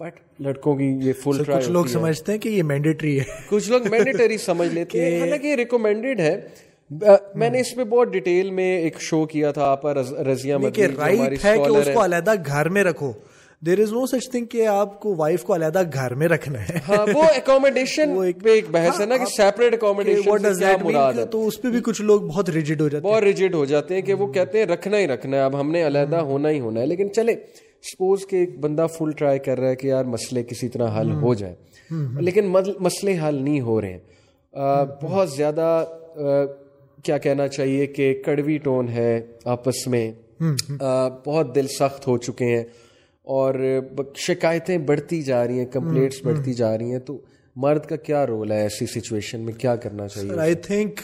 بٹ 0.00 0.40
لڑکوں 0.40 0.76
کی 0.76 0.84
یہ 0.84 1.12
فل 1.12 1.44
کچھ 1.44 1.70
لوگ 1.70 1.84
سمجھتے 1.84 2.32
ہیں 2.32 2.38
کہ 2.38 2.48
یہ 2.48 2.62
مینڈیٹری 2.62 3.18
ہے۔ 3.18 3.24
کچھ 3.48 3.70
لوگ 3.70 3.80
مینڈیٹری 3.90 4.38
سمجھ 4.46 4.74
لیتے 4.74 5.10
ہیں۔ 5.10 5.20
حالانکہ 5.20 5.46
یہ 5.46 5.54
ریکومینڈیڈ 5.54 6.20
ہے۔ 6.20 6.40
میں 7.34 7.50
نے 7.50 7.60
اس 7.60 7.76
میں 7.76 7.84
بہت 7.84 8.08
ڈیٹیل 8.08 8.50
میں 8.50 8.78
ایک 8.78 9.00
شو 9.00 9.24
کیا 9.24 9.52
تھا 9.52 9.64
آپ 9.64 9.86
رضیہ 9.86 10.54
رائٹ 10.96 11.44
ہے 11.44 11.56
کہ 11.56 11.68
اس 11.68 11.88
کو 11.94 12.04
علیحدہ 12.04 12.34
گھر 12.46 12.68
میں 12.68 12.84
رکھو۔ 12.84 13.12
دیر 13.66 13.80
از 13.80 13.92
نو 13.92 14.06
سچ 14.06 14.30
تھنگ 14.30 14.44
کہ 14.44 14.66
آپ 14.66 15.00
کو 15.00 15.14
وائف 15.16 15.42
کو 15.42 15.54
علیحدہ 15.54 15.82
گھر 15.92 16.14
میں 16.14 16.28
رکھنا 16.28 16.60
ہے۔ 16.62 16.78
ہاں، 16.88 17.06
وہ 17.14 17.22
اکوموڈیشن 17.36 18.16
ایک 18.44 18.70
بحث 18.70 19.00
ہے 19.00 19.06
نا 19.06 19.16
کہ 19.16 19.24
سیپریٹ 19.24 19.74
اکوموڈیشن 19.74 20.46
تو 21.30 21.46
اس 21.46 21.60
پہ 21.62 21.68
بھی 21.68 21.80
کچھ 21.80 22.02
لوگ 22.02 22.20
بہت 22.20 22.50
ریجڈ 22.50 22.80
ہو 22.80 22.88
جاتے 22.88 23.06
ہیں۔ 23.06 23.14
بہت 23.14 23.22
ریجڈ 23.22 23.54
ہو 23.54 23.64
جاتے 23.64 23.94
ہیں 23.94 24.02
کہ 24.02 24.14
وہ 24.14 24.26
کہتے 24.32 24.58
ہیں 24.58 24.66
رکھنا 24.66 24.98
ہی 24.98 25.08
رکھنا 25.08 25.36
ہے 25.36 25.42
اب 25.42 25.60
ہم 25.60 25.70
نے 25.72 25.86
علیحدہ 25.86 26.16
ہونا 26.16 26.50
ہی 26.50 26.60
ہونا 26.60 26.80
ہے۔ 26.80 26.86
لیکن 26.86 27.12
چلے 27.12 27.34
سپوز 27.82 28.26
کہ 28.26 28.36
ایک 28.36 28.58
بندہ 28.60 28.86
فل 28.98 29.10
ٹرائی 29.10 29.38
کر 29.38 29.60
رہا 29.60 29.68
ہے 29.68 29.76
کہ 29.76 29.86
یار 29.86 30.04
مسئلے 30.04 30.42
کسی 30.42 30.68
طرح 30.68 31.00
حل 31.00 31.12
ہو 31.12 31.34
جائے 31.34 31.54
لیکن 32.20 32.52
مسئلے 32.80 33.18
حل 33.18 33.34
نہیں 33.34 33.60
ہو 33.60 33.80
رہے 33.80 33.92
ہیں۔ 33.92 33.98
بہت 35.02 35.30
زیادہ 35.30 35.84
کیا 37.04 37.18
کہنا 37.18 37.48
چاہیے 37.48 37.86
کہ 37.86 38.22
کڑوی 38.26 38.58
ٹون 38.58 38.88
ہے 38.88 39.20
آپس 39.44 39.86
میں۔ 39.86 40.12
بہت 41.26 41.54
دل 41.54 41.66
سخت 41.66 42.06
ہو 42.06 42.18
چکے 42.18 42.44
ہیں۔ 42.44 42.64
اور 43.30 43.54
شکایتیں 44.14 44.78
بڑھتی 44.78 45.22
جا 45.22 45.46
رہی 45.46 45.58
ہیں 45.58 45.66
کمپلیٹس 45.66 46.24
بڑھتی 46.24 46.52
جا 46.52 46.78
رہی 46.78 46.92
ہیں 46.92 46.98
تو 46.98 47.18
مرد 47.56 47.86
کا 47.86 47.96
کیا 47.96 48.26
رول 48.26 48.52
ہے 48.52 48.60
ایسی 48.62 48.86
سچویشن 48.86 49.40
میں؟ 49.40 49.52
کیا 49.52 49.76
کرنا 49.76 50.08
چاہیے؟ 50.08 50.38
I 50.38 50.54
think 50.54 51.00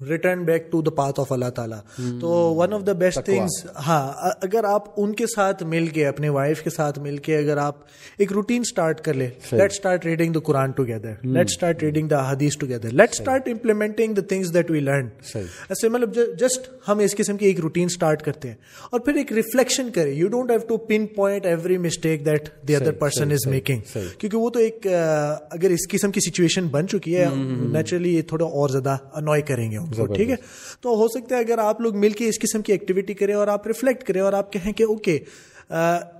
return 0.00 0.42
back 0.44 0.70
to 0.70 0.80
the 0.82 0.90
path 0.92 1.20
of 1.20 1.32
Allah 1.32 1.50
تعالیٰ 1.54 1.78
تو 2.20 2.28
one 2.56 2.72
of 2.72 2.86
the 2.86 2.92
best 2.94 3.24
things 3.24 3.64
ہاں 3.86 4.00
اگر 4.42 4.64
آپ 4.64 4.88
ان 4.96 5.14
کے 5.14 5.26
ساتھ 5.26 5.62
مل 5.64 5.86
کے 5.88 6.06
اپنے 6.06 6.28
وائف 6.30 6.62
کے 6.62 6.70
ساتھ 6.70 6.98
مل 6.98 7.16
کے 7.18 7.36
اگر 7.36 7.56
آپ 7.58 7.76
ایک 8.18 8.32
روٹین 8.32 8.60
اسٹارٹ 8.60 9.00
کر 9.00 9.14
لیں 9.14 9.28
let 9.52 9.70
start 9.70 10.06
reading 10.06 10.32
the 10.32 10.40
Quran 10.40 10.70
together 10.72 11.14
let 11.24 11.50
start 11.50 11.82
reading 11.82 12.08
the 12.08 12.20
hadith 12.30 12.56
together 12.56 12.92
let 12.92 13.12
start 13.12 13.48
implementing 13.48 14.14
the 14.14 14.22
things 14.28 14.52
that 14.54 14.70
we 14.70 14.80
learn 14.80 15.08
ایسے 15.34 15.88
مطلب 15.88 16.14
جسٹ 16.38 16.68
ہم 16.88 16.98
اس 16.98 17.16
قسم 17.16 17.36
کی 17.36 17.46
ایک 17.46 17.60
روٹین 17.60 17.86
اسٹارٹ 17.86 18.22
کرتے 18.22 18.48
ہیں 18.48 18.56
اور 18.92 19.00
پھر 19.00 19.14
ایک 19.14 19.32
ریفلیکشن 19.32 19.90
کریں 19.90 20.12
you 20.12 20.28
don't 20.28 20.50
have 20.50 20.66
to 20.68 20.76
pinpoint 21.16 21.46
every 21.46 21.78
mistake 21.78 22.24
that 22.26 22.48
the 22.68 22.76
other 22.76 22.92
person 22.98 23.32
is 23.32 23.46
making 23.46 23.80
کیونکہ 24.18 24.36
وہ 24.36 24.50
تو 24.50 24.58
ایک 24.58 24.86
اگر 24.86 25.70
اس 25.70 25.88
قسم 25.90 26.10
کی 26.10 26.20
سچویشن 26.20 26.68
بن 26.68 26.88
چکی 26.88 27.16
ہے 27.16 27.26
نیچرلی 27.34 28.14
یہ 28.16 28.22
تھوڑا 28.28 28.44
اور 28.46 28.68
زیادہ 28.68 28.96
انوائے 29.14 29.42
کریں 29.44 29.70
گے 29.70 29.78
ٹھیک 29.90 30.30
ہے؟ 30.30 30.36
تو 30.80 30.94
ہو 30.96 31.08
سکتا 31.08 31.36
ہے 31.36 31.40
اگر 31.40 31.58
آپ 31.58 31.80
لوگ 31.80 31.96
مل 31.96 32.10
کے 32.10 32.28
اس 32.28 32.38
قسم 32.40 32.62
کی 32.62 32.72
ایکٹیویٹی 32.72 33.14
کریں 33.14 33.34
اور 33.34 33.48
آپ 33.48 33.66
ریفلیکٹ 33.66 34.04
کریں 34.04 34.20
اور 34.20 34.32
آپ 34.32 34.52
کہیں 34.52 34.72
کہ 34.72 34.82
okay 34.82 35.18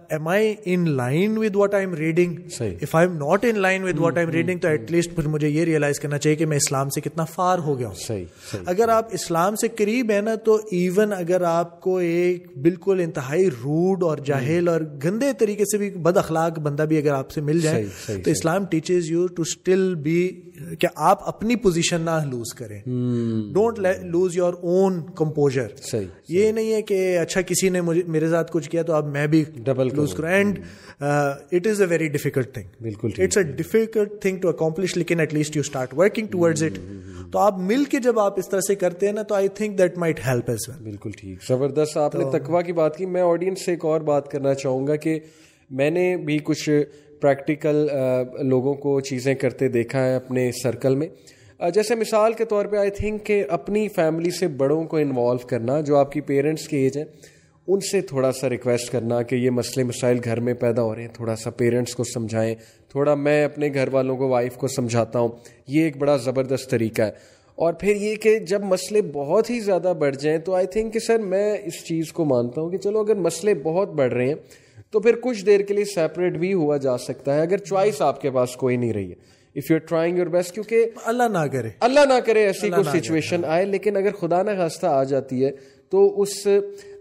am 0.08 0.28
I 0.28 0.54
in 0.64 0.90
line 0.90 1.38
with 1.38 1.56
what 1.56 1.74
I 1.74 1.84
am 1.84 1.94
reading 1.94 2.34
if 2.60 2.94
I 2.94 3.08
am 3.08 3.16
not 3.16 3.44
in 3.44 3.58
line 3.58 3.82
with 3.82 3.98
what 3.98 4.16
I 4.16 4.26
am 4.26 4.32
reading 4.32 4.58
تو 4.58 4.68
ایٹ 4.68 4.90
لیسٹ 4.90 5.14
پھر 5.14 5.28
مجھے 5.28 5.48
یہ 5.48 5.64
ریئلائز 5.64 6.00
کرنا 6.00 6.18
چاہیے 6.18 6.36
کہ 6.36 6.46
میں 6.46 6.56
اسلام 6.56 6.88
سے 6.88 7.00
کتنا 7.00 7.24
فار 7.24 7.58
ہو 7.58 7.78
گیا 7.78 7.88
ہوں۔ 7.88 8.18
اگر 8.66 8.88
آپ 8.88 9.08
اسلام 9.12 9.56
سے 9.56 9.68
قریب 9.68 10.10
ہیں 10.10 10.22
نا 10.22 10.34
تو 10.34 10.60
ایون 10.70 11.12
اگر 11.12 11.42
آپ 11.42 11.80
کو 11.80 11.96
ایک 11.96 12.46
بالکل 12.62 13.00
انتہائی 13.04 13.50
روڈ 13.64 14.02
اور 14.02 14.18
جاہل 14.18 14.68
اور 14.68 14.80
گندے 15.04 15.32
طریقے 15.38 15.64
سے 15.64 15.78
بھی 15.78 15.90
بد 15.90 16.16
اخلاق 16.16 16.58
بندہ 16.58 16.82
بھی 16.82 16.98
اگر 16.98 17.12
آپ 17.12 17.30
سے 17.30 17.40
مل 17.40 17.60
جائے 17.60 17.84
تو 18.06 18.30
Islam 18.30 18.64
teaches 18.64 19.10
you 19.10 19.26
to 19.26 19.42
still 19.42 19.94
be 19.94 20.40
کہ 20.78 20.88
آپ 20.96 21.28
اپنی 21.28 21.56
پوزیشن 21.56 22.00
نہ 22.00 22.18
لوز 22.30 22.54
کریں۔ 22.54 22.80
Don't 23.54 23.78
lose 24.02 24.36
your 24.36 24.54
own 24.60 25.00
composure 25.14 25.66
یہ 26.28 26.52
نہیں 26.52 26.72
ہے 26.72 26.82
کہ 26.82 27.18
اچھا 27.18 27.40
کسی 27.42 27.68
نے 27.68 27.80
میرے 28.06 28.28
ساتھ 28.28 28.52
کچھ 28.52 28.70
کیا 28.70 28.82
تو 28.82 28.92
اب 28.92 29.06
میں 29.06 29.26
بھی 29.26 29.44
ڈبل 29.56 29.88
لوز 29.96 30.14
کروں 30.14 30.30
and 30.30 30.58
it 31.00 31.66
is 31.66 31.80
a 31.80 31.86
very 31.86 32.08
difficult 32.08 32.52
thing 32.54 32.82
بالکل 32.82 33.10
it's 33.18 33.36
a 33.36 33.42
difficult 33.52 34.20
thing 34.22 34.40
to 34.40 34.48
accomplish 34.48 34.96
لیکن 34.96 35.20
at 35.20 35.34
least 35.34 35.56
you 35.56 35.60
start 35.60 35.94
working 35.96 36.26
towards 36.26 36.62
it 36.62 36.78
تو 37.32 37.38
آپ 37.38 37.58
مل 37.58 37.84
کے 37.84 37.98
جب 38.00 38.18
آپ 38.20 38.38
اس 38.38 38.48
طرح 38.48 38.60
سے 38.60 38.74
کرتے 38.74 39.06
ہیں 39.06 39.12
نا 39.12 39.22
تو 39.22 39.34
I 39.34 39.48
think 39.54 39.78
that 39.78 39.98
might 39.98 40.20
help 40.26 40.50
as 40.50 40.68
well 40.68 40.82
بالکل 40.82 41.10
ٹھیک. 41.10 41.42
زبردست 41.48 41.96
آپ 41.96 42.14
نے 42.14 42.24
تقوا 42.32 42.62
کی 42.62 42.72
بات 42.72 42.96
کی. 42.96 43.06
میں 43.06 43.22
آڈینس 43.22 43.64
سے 43.64 43.70
ایک 43.70 43.84
اور 43.84 44.00
بات 44.00 44.30
کرنا 44.30 44.54
چاہوں 44.54 44.86
گا 44.86 44.96
کہ 44.96 45.18
میں 45.70 45.90
نے 45.90 46.16
بھی 46.16 46.38
کچھ 46.44 46.68
پریکٹیکل 47.22 47.86
لوگوں 48.40 48.74
کو 48.74 49.00
چیزیں 49.00 49.34
کرتے 49.34 49.68
دیکھا 49.68 50.04
ہے 50.06 50.14
اپنے 50.16 50.50
سرکل 50.62 50.94
میں. 50.94 51.08
جیسے 51.74 51.94
مثال 51.94 52.32
کے 52.32 52.44
طور 52.44 52.64
پہ 52.64 52.76
آئی 52.76 52.90
تھنک 52.90 53.24
کہ 53.26 53.44
اپنی 53.50 53.86
فیملی 53.88 54.30
سے 54.30 54.48
بڑوں 54.56 54.84
کو 54.84 54.96
انوالو 54.96 55.46
کرنا 55.48 55.80
جو 55.80 55.96
آپ 55.96 56.12
کی 56.12 56.20
پیرنٹس 56.20 56.66
کی 56.68 56.76
ایج 56.76 56.98
ہے 56.98 57.04
ان 57.68 57.80
سے 57.80 58.00
تھوڑا 58.00 58.32
سا 58.32 58.48
ریکویسٹ 58.50 58.92
کرنا 58.92 59.22
کہ 59.22 59.36
یہ 59.36 59.50
مسئلے 59.50 59.84
مسائل 59.84 60.18
گھر 60.24 60.40
میں 60.40 60.54
پیدا 60.54 60.82
ہو 60.82 60.94
رہے 60.94 61.02
ہیں، 61.02 61.08
تھوڑا 61.12 61.36
سا 61.36 61.50
پیرنٹس 61.50 61.94
کو 61.94 62.04
سمجھائیں، 62.04 62.54
تھوڑا 62.88 63.14
میں 63.14 63.44
اپنے 63.44 63.68
گھر 63.74 63.88
والوں 63.92 64.16
کو 64.16 64.28
وائف 64.28 64.56
کو 64.56 64.68
سمجھاتا 64.68 65.18
ہوں۔ 65.18 65.28
یہ 65.66 65.82
ایک 65.82 65.96
بڑا 65.96 66.16
زبردست 66.16 66.70
طریقہ 66.70 67.02
ہے۔ 67.02 67.10
اور 67.54 67.72
پھر 67.72 67.96
یہ 67.96 68.16
کہ 68.16 68.38
جب 68.38 68.62
مسئلے 68.62 69.02
بہت 69.02 69.50
ہی 69.50 69.60
زیادہ 69.60 69.92
بڑھ 69.98 70.16
جائیں 70.16 70.38
تو 70.38 70.54
آئی 70.54 70.66
تھنک 70.66 70.92
کہ 70.92 70.98
سر 70.98 71.18
میں 71.18 71.56
اس 71.64 71.84
چیز 71.84 72.12
کو 72.12 72.24
مانتا 72.24 72.60
ہوں 72.60 72.70
کہ 72.70 72.76
چلو 72.76 73.00
اگر 73.00 73.14
مسئلے 73.14 73.54
بہت 73.54 73.88
بڑھ 73.88 74.12
رہے 74.12 74.28
ہیں 74.28 74.34
تو 74.90 75.00
پھر 75.00 75.14
کچھ 75.20 75.46
دیر 75.46 75.60
کے 75.60 75.74
لیے 75.74 75.84
سیپریٹ 75.84 76.32
بھی 76.32 76.54
ہوا 76.54 76.76
جا 76.76 76.98
سکتا 76.98 77.34
ہے۔ 77.34 77.40
اگر 77.40 77.58
چوائس 77.58 78.02
آپ 78.02 78.20
کے 78.20 78.30
پاس 78.30 78.56
کوئی 78.56 78.76
نہیں 78.76 78.92
رہی 78.92 79.10
ہے۔ 79.10 79.35
If 79.56 79.70
you 79.70 79.78
trying 79.78 80.18
your 80.18 80.26
best 80.26 80.54
کیونکہ 80.54 80.86
اللہ 81.04 81.22
نہ 81.22 81.46
کرے۔ 81.52 81.68
اللہ 81.80 82.00
نہ 82.00 82.20
کرے 82.26 82.44
ایسی 82.46 82.70
کوئی 82.70 83.00
سچویشن 83.00 83.44
آئے 83.44 83.64
لیکن 83.64 83.96
اگر 83.96 84.12
خدا 84.12 84.42
نہ 84.42 84.50
خاصہ 84.50 84.86
آ 84.86 85.02
جاتی 85.04 85.44
ہے 85.44 85.50
تو 85.92 86.22
اس 86.22 86.46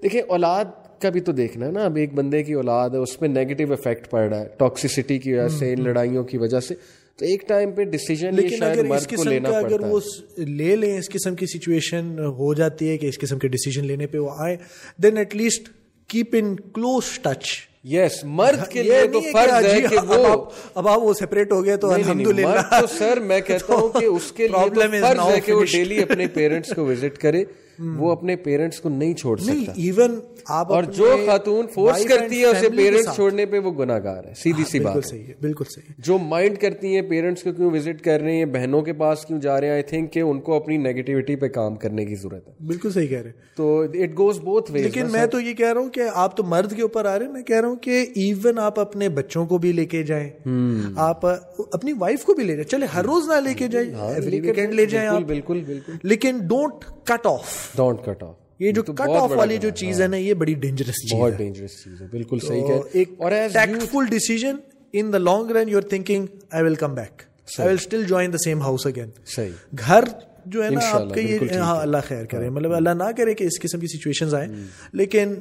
دیکھیں 0.03 0.21
اولاد 0.21 0.65
کا 1.01 1.09
بھی 1.09 1.19
تو 1.19 1.31
دیکھنا 1.31 1.67
ہے 1.67 1.71
نا۔ 1.71 1.85
اب 1.85 1.95
ایک 1.95 2.13
بندے 2.13 2.43
کی 2.43 2.53
اولاد 2.53 2.89
ہے 2.89 2.97
اس 2.97 3.19
پہ 3.19 3.25
نیگیٹو 3.25 3.71
افیکٹ 3.73 4.09
پڑ 4.09 4.27
رہا 4.29 4.39
ہے 4.39 4.47
ٹاکسیسٹی 4.57 5.17
کی 5.19 5.33
وجہ 5.33 5.47
سے 5.47 5.73
ان 5.73 5.83
لڑائیوں 5.83 6.23
کی 6.23 6.37
وجہ 6.37 6.59
سے۔ 6.59 6.75
تو 7.17 7.25
ایک 7.25 7.47
ٹائم 7.47 7.71
پہ 7.71 7.83
ڈیسیجن 7.83 8.35
لیکن 8.35 8.63
اگر 8.63 8.85
اس 8.85 9.07
قسم 9.07 9.43
کا 9.43 9.57
اگر 9.57 9.79
وہ 9.79 9.99
لے 10.37 10.75
لیں 10.75 10.97
اس 10.97 11.09
قسم 11.09 11.35
کی 11.35 11.45
سچویشن 11.45 12.15
ہو 12.19 12.53
جاتی 12.53 12.89
ہے 12.89 12.97
کہ 12.97 13.05
اس 13.05 13.19
قسم 13.19 13.39
کے 13.39 13.47
ڈیسیجن 13.47 13.85
لینے 13.85 14.07
پہ 14.07 14.17
وہ 14.17 14.29
آئے 14.37 14.57
then 15.03 15.17
at 15.17 15.35
least 15.35 15.69
keep 16.09 16.35
in 16.39 16.55
close 16.55 17.19
touch 17.19 17.45
yes 17.85 18.23
مرد 18.23 18.67
کے 18.67 18.83
لیے 18.83 19.07
تو 19.13 19.19
فرض 19.33 19.65
ہے 19.65 19.81
کہ 19.81 19.97
وہ 20.07 20.45
اب 20.75 20.87
آپ 20.87 21.01
وہ 21.01 21.13
سیپریٹ 21.13 21.51
ہو 21.51 21.65
گئے 21.65 21.75
تو 21.77 21.91
الحمد 21.91 22.27
للہ 22.27 22.79
تو 22.81 22.87
سر 22.87 23.19
میں 23.19 23.39
کہتا 23.47 23.73
ہوں 23.73 23.99
کہ 23.99 24.05
اس 24.05 24.31
کے 24.31 24.47
لیے 24.47 25.01
فرض 25.01 25.19
ہے 25.19 25.39
کہ 25.41 25.53
وہ 25.53 25.63
ڈیلی 25.71 26.01
اپنے 26.01 26.27
پیرنٹس 26.33 26.73
کو 26.75 26.85
وزٹ 26.85 27.17
کرے۔ 27.17 27.43
وہ 27.79 28.11
اپنے 28.11 28.35
پیرنٹس 28.35 28.79
کو 28.79 28.89
نہیں 28.89 29.13
چھوڑ 29.13 29.37
سکتا۔ 29.37 29.71
ایون 29.75 30.19
آپ 30.49 30.71
اور 30.73 30.83
جو 30.83 31.17
خاتون 31.25 31.67
فورس 31.73 32.05
کرتی 32.05 32.39
ہے 32.39 32.45
اسے 32.45 32.69
پیرنٹس 32.69 33.15
چھوڑنے 33.15 33.45
پہ 33.45 33.59
وہ 33.59 33.71
گناہ 33.71 33.99
گار 34.03 34.23
ہے 34.23 34.33
سیدھی 34.35 34.63
سی 34.63 34.79
بات 34.79 35.05
صحیح 35.05 35.23
ہے 35.23 35.33
بالکل 35.41 35.63
صحیح 35.69 35.93
جو 35.97 36.17
مائنڈ 36.17 36.57
کرتی 36.57 36.95
ہیں 36.95 37.01
پیرنٹس 37.01 37.43
کو 37.43 37.53
کیوں 37.53 37.71
وزٹ 37.71 38.01
کر 38.01 38.21
رہے 38.21 38.35
ہیں 38.35 38.45
بہنوں 38.45 38.81
کے 38.81 38.93
پاس 38.93 39.25
کیوں 39.25 39.39
جا 39.39 39.59
رہے 39.59 39.67
ہیں؟ 39.67 39.73
آئی 39.73 39.83
تھنک 39.83 40.13
کہ 40.13 40.19
ان 40.19 40.41
کو 40.41 40.53
اپنی 40.53 40.77
نیگیٹیوٹی 40.77 41.35
پہ 41.35 41.47
کام 41.47 41.75
کرنے 41.75 42.05
کی 42.05 42.15
ضرورت 42.15 42.47
ہے۔ 42.47 42.53
بالکل 42.65 42.91
صحیح 42.91 43.07
کہہ 43.07 43.17
رہے 43.17 43.29
ہیں۔ 43.29 43.55
تو 43.57 43.81
اٹ 43.81 44.17
گوز 44.17 44.39
بوتھ 44.39 44.71
وے 44.71 44.83
لیکن 44.83 45.11
میں 45.11 45.25
تو 45.25 45.39
یہ 45.39 45.53
کہہ 45.53 45.73
رہا 45.73 45.81
ہوں 45.81 45.89
کہ 45.89 46.01
آپ 46.13 46.37
تو 46.37 46.43
مرد 46.43 46.75
کے 46.75 46.81
اوپر 46.81 47.05
آ 47.05 47.19
رہے 47.19 47.25
ہیں 47.25 47.33
میں 47.33 47.43
کہہ 47.43 47.59
رہا 47.59 47.67
ہوں 47.67 47.75
کہ 47.75 48.05
ایون 48.15 48.59
آپ 48.59 48.79
اپنے 48.79 49.09
بچوں 49.09 49.45
کو 49.45 49.57
بھی 49.57 49.71
لے 49.71 49.85
کے 49.85 50.03
جائیں۔ 50.03 50.29
آپ 50.95 51.25
اپنی 51.71 51.93
وائف 51.93 52.23
کو 52.23 52.33
بھی 52.33 52.43
لے 52.43 52.53
جائیں۔ 52.53 52.63
چلے 52.63 52.85
ہر 52.85 53.05
روز 53.05 53.27
نہ 53.27 53.33
لے 53.33 53.53
کے 53.53 53.67
جائیں 53.67 53.93
ایوری 53.95 54.39
ویکینڈ 54.39 54.73
لے 54.73 54.85
جائیں 54.85 55.09
بالکل 55.25 55.61
بالکل 55.65 55.91
لیکن 56.03 56.37
don't 56.37 56.85
cut 57.03 57.27
off 57.27 57.64
don't 57.75 57.99
cut 58.05 58.23
off 58.23 58.33
یہ 58.59 58.71
جو 58.71 58.83
کٹ 58.83 59.01
آف 59.01 59.31
والی 59.35 59.57
جو 59.57 59.69
چیز 59.69 60.01
ہے 60.01 60.07
نا 60.07 60.17
یہ 60.17 60.33
بڑی 60.33 60.53
ڈینجرس 60.53 61.01
چیز 61.01 61.19
بہت 61.19 61.33
ڈینجرس 61.37 61.83
چیز 61.83 62.01
ہے 62.01 62.07
بالکل 62.07 62.39
صحیح 62.39 62.61
کہ 62.67 62.73
ایک 62.91 63.09
اور 63.17 63.31
tactful 63.53 64.05
decision 64.09 64.55
in 64.93 65.13
the 65.13 65.17
long 65.17 65.51
run 65.51 65.69
you 65.69 65.77
are 65.77 65.81
thinking 65.81 66.25
I 66.51 66.63
will 66.63 66.75
come 66.75 66.93
back 66.93 67.21
I 67.59 67.69
will 67.69 67.75
still 67.75 68.03
join 68.03 68.33
the 68.33 68.37
same 68.37 68.61
house 68.61 68.85
again 68.87 69.09
صحیح۔ 69.25 69.51
گھر 69.87 70.03
جو 70.45 70.63
ہے 70.63 70.69
نا 70.69 70.79
آپ 70.91 71.13
کا 71.13 71.19
یہ 71.19 71.37
ہاں 71.57 71.81
اللہ 71.81 71.97
خیر 72.07 72.25
کرے۔ 72.25 72.49
مطلب 72.49 72.73
اللہ 72.73 72.89
نہ 72.89 73.11
کرے 73.17 73.33
کہ 73.33 73.43
اس 73.43 73.59
قسم 73.61 73.79
کی 73.79 73.87
سچویشن 73.87 74.35
آئیں۔ 74.35 74.47
لیکن 74.91 75.33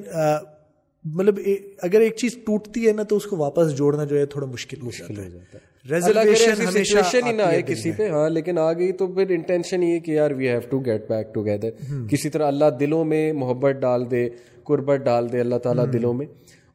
مطلب 1.05 1.39
اگر 1.83 2.01
ایک 2.01 2.17
چیز 2.17 2.35
ٹوٹتی 2.35 2.87
ہے 2.87 2.93
نا 2.93 3.03
تو 3.03 3.17
اس 3.17 3.25
کو 3.25 3.37
واپس 3.37 3.77
جوڑنا 3.77 4.05
جو 4.05 4.19
ہے 4.19 4.27
تھوڑا 4.27 4.47
مشکل 4.47 4.81
ہو 4.81 4.91
جاتا 4.99 5.23
ہے۔ 5.23 5.74
ریزرویشن 5.85 7.27
ہی 7.27 7.33
نہ 7.33 7.43
آئے 7.43 7.63
کسی 7.63 7.93
پہ۔ 7.93 8.09
ہاں 8.11 8.29
لیکن 8.31 8.59
آ 8.59 8.73
گئی 8.73 8.93
تو 8.93 9.07
پھر 9.07 9.31
انٹینشن 9.31 9.83
یہ 9.83 9.99
کہ 10.01 10.11
یار 10.11 10.31
we 10.31 10.49
have 10.49 10.61
to 10.71 10.79
get 10.79 11.09
back 11.09 11.35
together 11.35 11.71
کسی 12.11 12.29
طرح 12.31 12.47
اللہ 12.47 12.71
دلوں 12.81 13.05
میں 13.05 13.33
محبت 13.33 13.81
ڈال 13.81 14.11
دے 14.11 14.29
قربت 14.65 15.05
ڈال 15.05 15.33
دے 15.33 15.41
اللہ 15.41 15.59
تعالیٰ 15.59 15.93
دلوں 15.93 16.15
میں۔ 16.15 16.27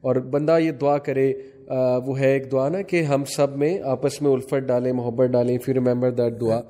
اور 0.02 0.15
بندہ 0.15 0.58
یہ 0.60 0.72
دعا 0.72 0.98
کرے 0.98 1.34
وہ 2.06 2.19
ہے 2.19 2.32
ایک 2.34 2.52
دعا 2.52 2.69
نا 2.69 2.82
کہ 2.82 3.02
ہم 3.04 3.24
سب 3.26 3.58
میں 3.58 3.78
آپس 3.84 4.22
میں 4.22 4.32
الفت 4.32 4.67
ڈالیں 4.67 4.93
محبت 4.93 5.30
ڈالیں۔ 5.30 5.58
پھر 5.58 5.74
ریمبر 5.74 6.12
دیٹ 6.12 6.39
دعا 6.41 6.62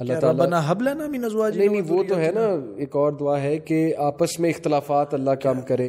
اللہ 0.00 0.12
تعالیٰ 0.20 0.46
نہیں 1.56 1.68
نہیں 1.68 1.82
وہ 1.88 2.02
تو 2.04 2.18
ہے 2.18 2.30
نا 2.34 2.46
ایک 2.76 2.96
اور 2.96 3.12
دعا 3.12 3.42
ہے 3.42 3.58
کہ 3.58 3.94
آپس 3.98 4.40
میں 4.40 4.50
اختلافات 4.50 5.14
اللہ 5.14 5.30
کم 5.30 5.60
کرے۔ 5.60 5.88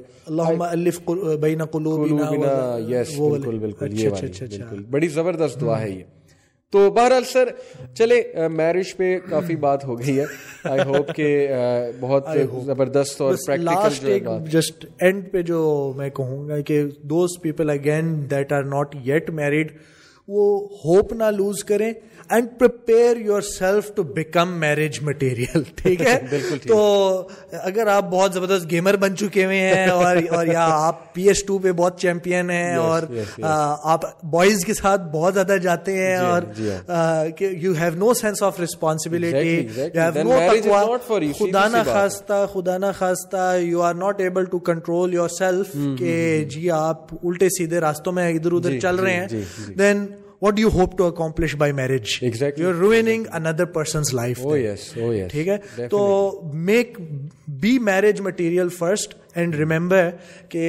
یس 2.89 3.19
بالکل 3.19 3.59
بالکل 3.59 4.83
بڑی 4.89 5.07
زبردست 5.07 5.61
دعا 5.61 5.81
ہے 5.81 5.89
یہ۔ 5.89 6.03
تو 6.71 6.91
بہرحال 6.91 7.23
سر 7.23 7.49
چلے 7.95 8.21
میرج 8.51 8.97
پہ 8.97 9.19
کافی 9.29 9.55
بات 9.65 9.85
ہو 9.85 9.99
گئی 9.99 10.19
ہے۔ 10.19 10.25
آئی 10.63 10.81
ہوپ 10.85 11.15
کہ 11.15 11.49
بہت 11.99 12.27
زبردست 12.65 13.21
اور 13.21 13.35
پریکٹیکل 13.47 14.49
جسٹ 14.51 14.85
اینڈ 14.99 15.31
پہ 15.31 15.41
جو 15.41 15.93
میں 15.95 16.09
کہوں 16.09 16.49
گا 16.49 16.59
کہ 16.61 16.83
those 17.01 17.29
people 17.41 17.69
again 17.69 18.29
that 18.31 18.51
are 18.53 18.63
not 18.63 18.95
yet 19.07 19.29
married 19.29 19.71
وہ 20.27 20.67
ہوپ 20.85 21.13
نہ 21.13 21.23
لوز 21.23 21.63
کریں 21.63 21.91
and 22.29 22.47
prepare 22.59 23.17
yourself 23.41 23.89
to 23.95 24.03
become 24.03 24.51
marriage 24.59 25.01
material 25.01 25.63
ٹھیک 25.75 26.01
ہے؟ 26.01 26.19
تو 26.67 27.27
اگر 27.51 27.87
آپ 27.87 28.09
بہت 28.11 28.33
زبردست 28.33 28.69
گیمر 28.71 28.95
بن 28.95 29.15
چکے 29.17 29.45
ہوئے 29.45 29.59
ہیں 29.59 29.87
اور 29.87 30.17
اور 30.29 30.45
یا 30.45 30.67
آپ 30.71 31.13
پی 31.13 31.27
ایس 31.27 31.43
ٹو 31.43 31.57
پہ 31.59 31.71
بہت 31.71 31.99
چیمپئن 31.99 32.49
ہیں 32.49 32.75
اور 32.75 33.03
آپ 33.41 34.01
بوائز 34.23 34.65
کے 34.65 34.73
ساتھ 34.73 35.01
بہت 35.11 35.33
زیادہ 35.33 35.57
جاتے 35.57 35.97
ہیں 35.97 36.15
اور 36.15 36.41
you 37.39 37.73
have 37.79 37.95
no 37.95 38.13
sense 38.13 38.43
of 38.43 38.59
responsibility 38.59 39.67
خدا 41.39 41.67
نہ 41.67 41.83
خواستہ 41.85 42.45
خدا 42.53 42.77
نہ 42.77 42.91
خواستہ 42.97 43.57
you 43.61 43.81
are 43.81 43.93
not 43.93 44.21
able 44.21 44.45
to 44.45 44.59
control 44.59 45.13
yourself 45.29 45.75
کہ 45.99 46.45
جی 46.49 46.69
آپ 46.71 47.13
الٹے 47.13 47.49
سیدھے 47.49 47.79
راستوں 47.79 48.13
میں 48.13 48.29
ادھر 48.33 48.51
ادھر 48.51 48.79
چل 48.79 48.95
رہے 48.95 49.13
ہیں 49.13 49.27
then 49.77 50.05
what 50.41 50.59
you 50.59 50.69
hope 50.69 50.97
to 50.97 51.07
accomplish 51.07 51.55
by 51.55 51.71
marriage 51.71 52.17
you 52.21 52.67
are 52.67 52.73
ruining 52.73 53.25
another 53.33 53.65
person's 53.65 54.13
life 54.13 54.39
ٹھیک 55.29 55.47
ہے 55.47 55.87
تو 55.89 55.99
make 56.53 56.97
be 57.61 57.77
marriage 57.79 58.21
material 58.21 58.69
first 58.69 59.13
and 59.35 59.55
remember 59.55 60.09
کہ 60.49 60.67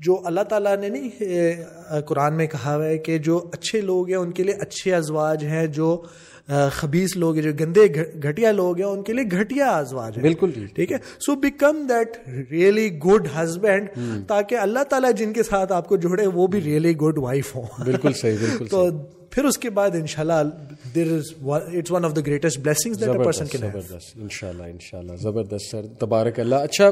جو 0.00 0.20
اللہ 0.24 0.40
تعالیٰ 0.40 0.76
نے 0.76 0.88
نہیں 0.88 2.00
قرآن 2.00 2.36
میں 2.36 2.46
کہا 2.46 2.74
ہوا 2.74 2.84
ہے 2.84 2.98
کہ 2.98 3.18
جو 3.18 3.38
اچھے 3.52 3.80
لوگ 3.80 4.08
ہیں 4.08 4.16
ان 4.16 4.30
کے 4.32 4.42
لیے 4.42 4.54
اچھے 4.54 4.94
ازواج 4.94 5.44
ہیں 5.44 5.66
جو 5.66 6.02
خبیص 6.72 7.16
لوگ 7.16 7.34
جو 7.34 7.50
گندے 7.60 7.80
گھٹیا 8.22 8.52
لوگ 8.52 8.76
ہیں 8.76 8.86
ان 8.86 9.02
کے 9.02 9.12
لیے 9.12 9.40
گھٹیا 9.40 9.76
ازواج 9.76 10.16
ہے۔ 10.16 10.22
بالکل 10.22 10.50
ٹھیک 10.74 10.92
ہے؟ 10.92 10.96
So 11.26 11.34
become 11.34 11.86
that 11.88 12.28
really 12.50 12.98
good 12.98 13.28
husband 13.42 13.88
تاکہ 14.26 14.54
اللہ 14.54 14.84
تعالیٰ 14.88 15.12
جن 15.12 15.32
کے 15.32 15.42
ساتھ 15.42 15.72
آپ 15.72 15.88
کو 15.88 15.96
جوڑے 15.96 16.26
وہ 16.26 16.46
بھی 16.46 16.60
ریئلی 16.60 16.96
گڈ 16.96 17.18
وائف 17.18 17.56
ہوں۔ 17.56 17.62
بالکل 17.84 18.12
صحیح 18.12 18.36
بالکل 18.40 18.66
تو 18.70 18.90
پھر 19.30 19.44
اس 19.44 19.58
کے 19.58 19.70
بعد 19.70 19.90
ان 19.94 20.06
شاء 20.06 20.22
اللہ 20.22 20.48
there 20.94 21.12
is 21.12 21.32
it's 21.40 21.90
one 21.90 22.04
of 22.04 22.16
the 22.16 22.20
greatest 22.26 22.58
blessing 22.58 22.94
ان 23.02 24.28
شاء 24.30 24.48
اللہ 24.48 24.62
ان 24.62 24.78
شاء 24.80 24.98
اللہ 24.98 25.16
زبردست 25.16 25.70
سر۔ 25.70 25.86
تبارک 25.98 26.40
اللہ۔ 26.40 26.54
اچھا 26.54 26.90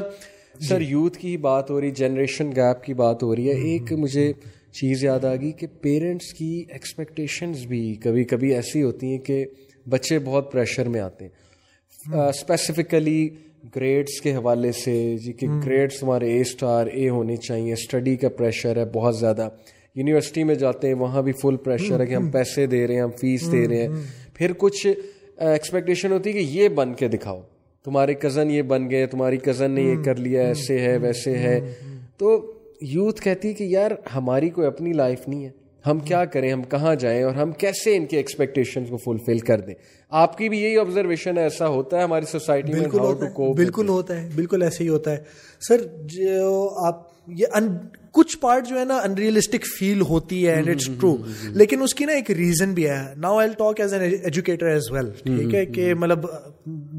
سر 0.61 0.81
یوتھ 0.81 1.17
کی 1.17 1.37
بات 1.37 1.71
ہو 1.71 1.81
رہی 1.81 1.91
جنریشن 1.91 2.51
گیپ 2.55 2.83
کی 2.83 2.93
بات 2.93 3.23
ہو 3.23 3.35
رہی 3.35 3.49
ہے۔ 3.49 3.53
ایک 3.53 3.93
مجھے 3.93 4.33
چیز 4.71 5.03
یاد 5.03 5.25
آ 5.25 5.35
گئی 5.35 5.51
کہ 5.51 5.67
پیرنٹس 5.81 6.33
کی 6.33 6.65
ایکسپیکٹیشنز 6.69 7.65
بھی 7.65 7.95
کبھی 7.95 8.23
کبھی 8.23 8.53
ایسی 8.55 8.83
ہوتی 8.83 9.07
ہیں 9.07 9.17
کہ 9.17 9.45
بچے 9.89 10.19
بہت 10.19 10.51
پریشر 10.51 10.89
میں 10.89 11.01
آتے 11.01 11.25
ہیں۔ 11.25 11.31
اسپیسیفکلی 12.21 13.29
گریڈس 13.75 14.21
کے 14.21 14.35
حوالے 14.35 14.71
سے 14.71 15.17
جی 15.17 15.33
کہ 15.33 15.47
گریڈس 15.65 16.03
ہمارے 16.03 16.31
اے 16.31 16.41
اسٹار 16.41 16.87
اے 16.87 17.09
ہونے 17.09 17.35
چاہیے 17.35 17.73
اسٹڈی 17.73 18.15
کا 18.15 18.29
پریشر 18.29 18.77
ہے 18.77 18.85
بہت 18.85 19.17
زیادہ۔ 19.17 19.49
یونیورسٹی 19.95 20.43
میں 20.43 20.55
جاتے 20.55 20.87
ہیں 20.87 20.93
وہاں 20.93 21.21
بھی 21.21 21.31
فل 21.31 21.55
پریشر 21.57 21.99
ہے 21.99 22.05
کہ 22.05 22.13
ہم 22.13 22.29
پیسے 22.31 22.65
دے 22.65 22.87
رہے 22.87 22.95
ہیں 22.95 23.01
ہم 23.01 23.11
فیس 23.21 23.51
دے 23.51 23.67
رہے 23.67 23.77
ہیں۔ 23.77 23.89
پھر 24.33 24.51
کچھ 24.57 24.87
ایکسپیکٹیشن 25.37 26.11
ہوتی 26.11 26.29
ہے 26.29 26.33
کہ 26.33 26.47
یہ 26.49 26.69
بن 26.69 26.93
کے 26.93 27.07
دکھاؤ۔ 27.07 27.41
تمہارے 27.83 28.13
کزن 28.13 28.51
یہ 28.51 28.61
بن 28.61 28.89
گئے 28.89 29.05
تمہاری 29.05 29.37
کزن 29.37 29.71
نے 29.71 29.81
یہ 29.81 29.95
کر 30.05 30.15
لیا 30.15 30.41
ایسے 30.41 30.79
ہے 30.79 30.97
ویسے 30.97 31.37
ہے۔ 31.37 31.59
تو 32.17 32.53
یوتھ 32.81 33.21
کہتی 33.21 33.53
کہ 33.53 33.63
یار 33.63 33.91
ہماری 34.15 34.49
کوئی 34.49 34.67
اپنی 34.67 34.93
لائف 34.93 35.27
نہیں 35.27 35.45
ہے۔ 35.45 35.49
ہم 35.85 35.99
کیا 35.99 36.25
کریں؟ 36.25 36.53
ہم 36.53 36.63
کہاں 36.63 36.95
جائیں؟ 36.95 37.23
اور 37.23 37.35
ہم 37.35 37.51
کیسے 37.51 37.95
ان 37.95 38.05
کے 38.05 38.17
ایکسپیکٹیشن 38.17 38.83
کو 38.85 38.97
فلفل 38.97 39.39
کر 39.39 39.59
دیں؟ 39.59 39.73
آپ 40.09 40.37
کی 40.37 40.49
بھی 40.49 40.63
یہی 40.63 40.77
آبزرویشن 40.77 41.37
ہے 41.37 41.43
ایسا 41.43 41.67
ہوتا 41.67 41.97
ہے 41.97 42.03
ہماری 42.03 42.25
سوسائٹی 42.25 42.73
میں 42.73 42.87
بالکل 43.55 43.89
ہوتا 43.89 44.21
ہے 44.21 44.29
بالکل 44.35 44.61
ایسے 44.61 44.83
ہی 44.83 44.89
ہوتا 44.89 45.11
ہے۔ 45.11 45.17
سر 45.67 45.77
جو 46.05 46.69
آپ 46.85 47.18
یہ 47.29 47.57
کچھ 48.11 48.37
پارٹ 48.37 48.67
جو 48.67 48.79
ہے 48.79 48.83
نا 48.85 48.97
انریلسٹک 48.97 49.65
فیل 49.79 50.01
ہوتی 50.01 50.47
ہے 50.47 50.53
اینڈ 50.53 50.69
اٹس 50.69 50.89
ٹرو 50.99 51.15
لیکن 51.43 51.81
اس 51.81 51.93
کی 51.95 52.05
نا 52.05 52.11
ایک 52.11 52.31
ریزن 52.31 52.73
بھی 52.73 52.89
ہے. 52.89 52.97
Now 53.17 53.37
I 53.39 53.49
talk 53.57 53.79
as 53.81 53.93
an 53.93 54.01
educator 54.01 54.65
as 54.65 54.91
well 54.91 55.09
ٹھیک 55.23 55.53
ہے 55.55 55.65
کہ 55.65 55.93
مطلب 55.93 56.25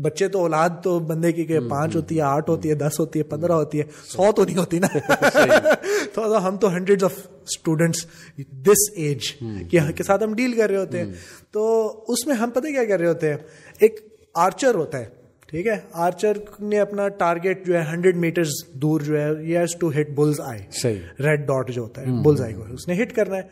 بچے 0.02 0.28
تو 0.28 0.38
اولاد 0.38 0.70
تو 0.82 0.98
بندے 0.98 1.32
کی 1.32 1.44
کہ 1.44 1.60
پانچ 1.60 1.96
ہوتی 1.96 2.16
ہے 2.16 2.22
آٹھ 2.22 2.50
ہوتی 2.50 2.70
ہے 2.70 2.74
دس 2.74 3.00
ہوتی 3.00 3.18
ہے 3.18 3.24
پندرہ 3.24 3.52
ہوتی 3.52 3.80
ہے 3.80 3.84
سو 4.04 4.32
تو 4.32 4.44
نہیں 4.44 4.56
ہوتی 4.56 4.78
نا. 4.78 4.98
تو 6.14 6.48
ہم 6.48 6.56
تو 6.56 6.74
hundred 6.74 7.04
of 7.04 7.12
students 7.42 8.06
this 8.38 8.90
age 8.96 9.32
کے 9.70 10.02
ساتھ 10.02 10.22
ہم 10.22 10.34
ڈیل 10.34 10.52
کر 10.52 10.70
رہے 10.70 10.76
ہوتے 10.76 10.98
ہیں. 10.98 11.12
تو 11.50 12.04
اس 12.08 12.26
میں 12.26 12.34
ہم 12.34 12.50
پتہ 12.50 12.68
کیا 12.68 12.84
کر 12.84 12.98
رہے 12.98 13.08
ہوتے 13.08 13.28
ہیں؟ 13.28 13.36
ایک 13.80 14.00
آرچر 14.34 14.74
ہوتا 14.74 14.98
ہے. 14.98 15.19
ٹھیک 15.50 15.66
ہے؟ 15.66 15.80
آرچر 15.92 16.32
نے 16.60 16.80
اپنا 16.80 17.08
ٹارگیٹ 17.08 17.66
جو 17.66 17.78
ہے 17.78 17.84
ہنڈریڈ 17.92 18.16
میٹر 18.16 18.42
دور 18.72 19.00
جو 19.00 19.20
ہے 19.20 19.28
yes 19.42 19.76
to 19.78 19.90
hit 19.90 20.10
bullseye 20.40 20.60
red 21.20 21.40
dot 21.46 21.70
جو 21.70 21.82
ہوتا 21.82 22.02
ہے 22.02 22.06
بلز 22.24 22.40
آئی 22.40 22.54
کو 22.54 22.62
اس 22.62 22.88
نے 22.88 23.02
ہٹ 23.02 23.12
کرنا 23.12 23.36
ہے۔ 23.36 23.42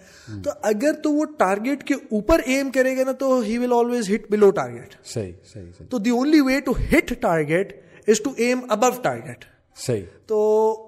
تو 0.43 0.51
اگر 0.63 0.93
تو 0.93 1.13
وہ 1.13 1.25
ٹارگیٹ 1.25 1.85
کے 1.85 1.95
اوپر 1.95 2.41
ایم 2.47 2.71
کرے 2.71 2.97
گا 2.97 3.05
نا 3.05 3.13
تو 3.13 3.41
ہی 3.41 3.59
will 3.59 3.73
always 3.73 4.11
hit 4.11 4.31
below 4.31 4.51
target 4.51 4.95
صحیح 5.05 5.33
صحیح 5.55 5.87
تو 5.89 5.99
the 5.99 6.11
only 6.11 6.41
way 6.41 6.61
to 6.61 6.73
hit 6.73 7.13
target 7.21 7.83
is 8.07 8.21
to 8.21 8.31
aim 8.37 8.61
above 8.69 9.03
target 9.03 9.45
صحیح۔ 9.87 10.03
تو 10.27 10.39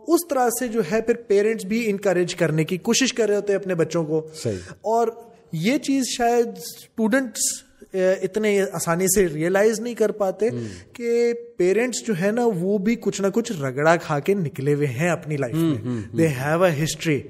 اس 0.08 0.20
طرح 0.30 0.48
سے 0.58 0.68
جو 0.68 0.80
ہے 0.92 1.00
پھر 1.00 1.14
پیرنٹس 1.14 1.64
بھی 1.64 1.90
انکریج 1.90 2.34
کرنے 2.34 2.64
کی 2.64 2.76
کوشش 2.76 3.12
کر 3.12 3.28
رہے 3.28 3.36
ہوتے 3.36 3.52
ہیں 3.52 3.61
اپنے 3.61 3.74
بچوں 3.74 4.04
کو۔ 4.04 4.28
صحیح۔ 4.34 4.56
اور 4.68 5.08
یہ 5.52 5.78
چیز 5.78 6.04
شاید 6.18 6.46
اسٹوڈنٹس 6.46 7.70
اتنے 7.95 8.62
آسانی 8.72 9.07
سے 9.14 9.28
ریئلائز 9.28 9.80
نہیں 9.80 9.95
کر 9.95 10.11
پاتے 10.12 10.49
کہ 10.93 11.32
پیرنٹس 11.57 12.07
جو 12.07 12.14
ہے 12.20 12.30
نا 12.30 12.43
وہ 12.55 12.78
بھی 12.78 12.97
کچھ 13.01 13.20
نہ 13.22 13.26
کچھ 13.34 13.53
رگڑا 13.53 13.97
کھا 13.97 14.18
کے 14.18 14.34
نکلے 14.34 14.74
ہوئے 14.74 14.86
ہیں 14.86 15.11
اپنی 15.11 15.36
لائف 15.36 15.55
میں۔ 15.55 16.03
They 16.16 16.28
have 16.28 16.64
a 16.64 16.84
history 16.84 17.22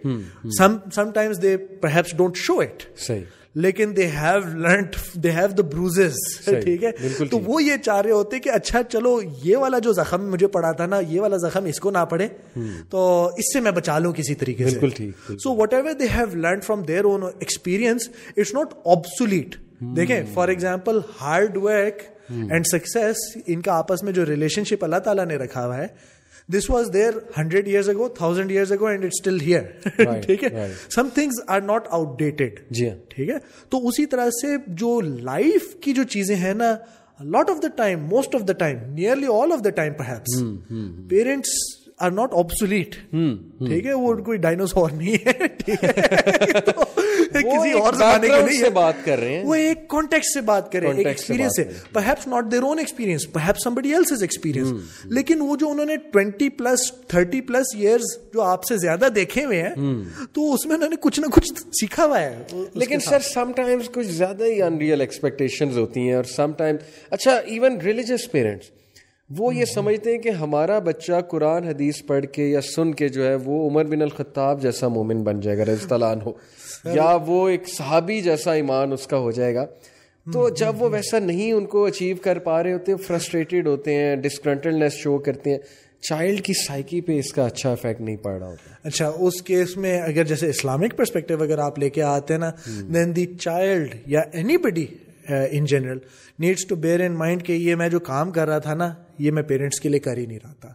sometimes 1.15 1.43
they 1.43 1.57
perhaps 1.57 2.17
don't 2.17 2.37
show 2.37 2.61
it 2.61 2.83
صحیح۔ 2.97 3.25
لیکن 3.55 3.97
they 3.97 4.07
have 4.07 4.59
learned 4.59 4.97
they 5.15 5.31
have 5.31 5.47
the 5.47 5.63
bruises 5.63 6.15
ٹھیک 6.45 6.85
ہے؟ 6.85 6.91
تو 7.31 7.39
وہ 7.39 7.63
یہ 7.63 7.77
چاہ 7.77 8.01
رہے 8.01 8.11
ہوتے 8.11 8.39
کہ 8.39 8.49
اچھا 8.49 8.83
چلو 8.83 9.21
یہ 9.45 9.57
والا 9.57 9.79
جو 9.79 9.93
زخم 9.93 10.31
مجھے 10.31 10.47
پڑا 10.47 10.73
تھا 10.73 10.87
نا 10.87 11.01
یہ 11.01 11.21
والا 11.21 11.37
زخم 11.37 11.65
اس 11.65 11.81
کو 11.81 11.91
نہ 11.91 12.05
پڑے۔ 12.11 12.29
تو 12.91 13.31
اس 13.37 13.53
سے 13.53 13.61
میں 13.61 13.71
بچا 13.71 13.99
لوں 13.99 14.13
کسی 14.13 14.35
طریقے 14.35 14.69
سے۔ 14.69 15.09
So 15.37 15.57
whatever 15.75 15.93
they 15.93 16.05
have 16.05 16.37
learn 16.37 16.61
from 16.61 16.83
their 16.83 17.05
own 17.05 17.23
experience 17.23 18.09
it's 18.37 18.55
not 18.55 18.75
obsolete 18.85 19.57
دیکھیں 19.81 20.23
for 20.35 20.49
example 20.49 20.99
hard 21.21 21.57
work 21.57 22.03
and 22.29 22.67
success 22.67 23.17
ان 23.47 23.61
کا 23.63 23.75
آپس 23.75 24.03
میں 24.03 24.13
جو 24.13 24.27
ریلیشن 24.27 24.65
شپ 24.65 24.85
اللہ 24.85 24.97
تعالیٰ 24.97 25.27
نے 25.27 25.37
رکھا 25.37 25.65
ہوا 25.67 25.77
ہے 25.77 25.87
this 26.49 26.69
was 26.71 26.91
there 26.93 27.19
hundred 27.39 27.67
years 27.69 27.89
ago 27.89 28.09
thousand 28.09 28.51
years 28.51 28.73
ago 28.73 28.87
and 28.87 29.05
it 29.05 29.11
still 29.13 29.41
here 29.41 30.21
ٹھیک 30.21 30.45
ہے؟ 30.45 30.69
Some 30.91 31.09
things 31.15 31.41
are 31.47 31.61
not 31.61 31.89
outdated 32.19 32.61
جی 32.71 32.89
ٹھیک 33.09 33.29
ہے؟ 33.29 33.39
تو 33.69 33.87
اسی 33.89 34.07
طرح 34.07 34.31
سے 34.41 34.57
جو 34.75 35.01
لائف 35.01 35.75
کی 35.81 35.93
جو 35.93 36.03
چیزیں 36.05 36.37
ہیں 36.37 36.55
نا 36.55 36.75
lot 37.21 37.51
of 37.51 37.63
the 37.63 37.69
time 37.77 38.05
most 38.07 38.35
of 38.35 38.49
the 38.49 38.53
time 38.59 38.79
nearly 38.93 39.27
all 39.33 39.53
of 39.53 39.65
the 39.65 39.71
time 39.71 39.93
perhaps 39.95 40.43
parents 41.11 41.51
are 42.01 42.11
not 42.11 42.33
obsolete 42.33 42.95
ٹھیک 43.11 43.87
ہے 43.87 43.93
وہ 43.93 44.15
کوئی 44.15 44.39
ڈائنوسور 44.39 44.91
نہیں 44.91 45.15
ہے 45.27 45.33
ہے۔ 45.39 45.49
کسی 47.33 47.73
اور 47.73 47.93
زمانے 47.93 48.29
کے 48.29 48.41
نہیں 48.43 48.61
سے 48.61 48.71
بات 48.71 48.95
کر 49.05 49.19
رہے 49.19 49.37
ہیں۔ 49.37 49.45
وہ 49.45 49.55
ایک 49.55 49.89
کانٹیکٹ 49.89 50.25
سے 50.25 50.41
بات 50.41 50.73
کر 50.73 50.81
رہے 50.81 50.89
ہیں 50.89 50.97
ایک 50.97 51.07
experience 51.07 51.59
perhaps 51.93 52.27
not 52.27 52.55
own 52.55 52.79
experience 52.79 53.33
perhaps 53.33 53.65
somebody 53.65 53.93
else 53.93 54.13
is 54.13 54.23
experience 54.23 54.73
لیکن 55.05 55.41
وہ 55.41 55.57
جو 55.57 55.71
انہوں 55.71 55.87
نے 55.87 55.97
twenty 55.97 56.49
plus 56.49 56.93
thirty 57.09 57.41
plus 57.41 57.75
years 57.75 58.17
جو 58.35 58.43
آپ 58.43 58.65
سے 58.65 58.77
زیادہ 58.77 59.09
دیکھے 59.15 59.45
ہوئے 59.45 59.63
ہیں 59.63 59.75
تو 60.33 60.53
اس 60.55 60.67
میں 60.67 60.75
انہوں 60.75 60.89
نے 60.89 60.97
کچھ 61.01 61.21
نہ 61.21 61.27
کچھ 61.27 61.53
سیکھا 61.53 62.05
ہوا 62.05 62.21
ہے۔ 62.21 62.43
لیکن 62.75 63.01
سر 63.01 63.21
سم 63.21 63.53
ٹائمز 63.57 63.89
کچھ 63.93 64.07
زیادہ 64.07 64.45
ہی 64.45 64.63
ان 64.63 64.79
ریئل 64.79 65.01
ایکسپیکٹیشن 65.01 65.79
ہوتی 65.79 66.01
ہیں 66.01 66.15
اور 66.15 66.25
سم 66.25 66.53
ٹائم 66.53 66.77
اچھا 67.11 67.37
ایون 67.37 67.81
ریلیجیس 67.81 68.31
پیرنٹس 68.33 68.80
وہ 69.31 69.55
یہ 69.55 69.65
سمجھتے 69.65 70.11
ہیں 70.13 70.19
کہ 70.19 70.29
ہمارا 70.29 70.79
بچہ 70.79 71.21
قرآن 71.21 71.65
حدیث 71.65 72.03
پڑھ 72.07 72.27
کے 72.27 72.47
یا 72.47 72.61
سن 72.61 72.95
کے 72.95 73.09
جو 73.09 73.29
ہے 73.29 73.35
وہ 73.35 73.71
عمر 73.71 73.85
بن 73.85 74.03
الخطاب 74.03 74.63
جیسا 74.63 74.89
مومن 74.89 75.23
بن 75.23 75.41
جائے 75.41 75.59
گا 75.59 75.65
رض 75.65 75.93
ہو 76.27 76.33
یا 76.95 77.19
وہ 77.27 77.49
ایک 77.49 77.69
صحابی 77.69 78.21
جیسا 78.21 78.53
ایمان 78.53 78.93
اس 78.93 79.07
کا 79.07 79.19
ہو 79.19 79.31
جائے 79.31 79.55
گا۔ 79.55 79.67
تو 80.27 80.49
جب 80.49 80.83
وہ 80.83 80.89
ویسا 80.93 81.19
نہیں 81.19 81.53
ان 81.53 81.67
کو 81.67 81.85
اچیو 81.85 82.17
کر 82.23 82.39
پا 82.39 82.63
رہے 82.63 82.73
ہوتے 82.73 82.97
فرسٹریٹڈ 82.97 83.67
ہوتے 83.67 83.95
ہیں 83.95 84.17
ڈسکنٹلنس 84.17 84.93
شو 84.93 85.19
کرتے 85.19 85.51
ہیں 85.51 85.59
چائلڈ 86.01 86.41
کی 86.41 86.53
سائیکی 86.67 87.01
پہ 87.01 87.19
اس 87.19 87.33
کا 87.33 87.47
اچھا 87.47 87.73
افیکٹ 87.73 88.01
نہیں 88.01 88.17
پڑ 88.17 88.39
رہا 88.39 88.49
ہوتا۔ 88.49 88.75
اچھا 88.85 89.09
اس 89.19 89.43
کیس 89.43 89.77
میں 89.77 90.01
اگر 90.01 90.25
جیسے 90.25 90.49
اسلامک 90.49 90.97
پرسپیکٹو 90.97 91.43
اگر 91.43 91.59
آپ 91.59 91.79
لے 91.79 91.91
کے 91.91 92.03
آتے 92.03 92.35
ہیں 92.35 92.41
نا 92.41 92.51
دین 92.95 93.17
دی 93.17 93.27
چائلڈ 93.27 93.95
یا 94.07 94.21
anybody 94.57 94.87
in 95.51 95.65
general 95.65 95.99
needs 96.39 96.67
to 96.67 96.77
bear 96.77 97.01
in 97.01 97.13
mind 97.13 97.43
کہ 97.43 97.53
یہ 97.53 97.75
میں 97.75 97.89
جو 97.89 98.01
کام 98.01 98.31
کر 98.31 98.49
رہا 98.49 98.59
تھا 98.59 98.75
نا 98.75 98.95
یہ 99.19 99.31
میں 99.31 99.43
پیرنٹس 99.43 99.81
کے 99.81 99.89
لیے 99.89 100.01
کر 100.01 100.17
ہی 100.17 100.27
نہیں 100.27 100.39
رہا 100.45 100.53
تھا۔ 100.61 100.75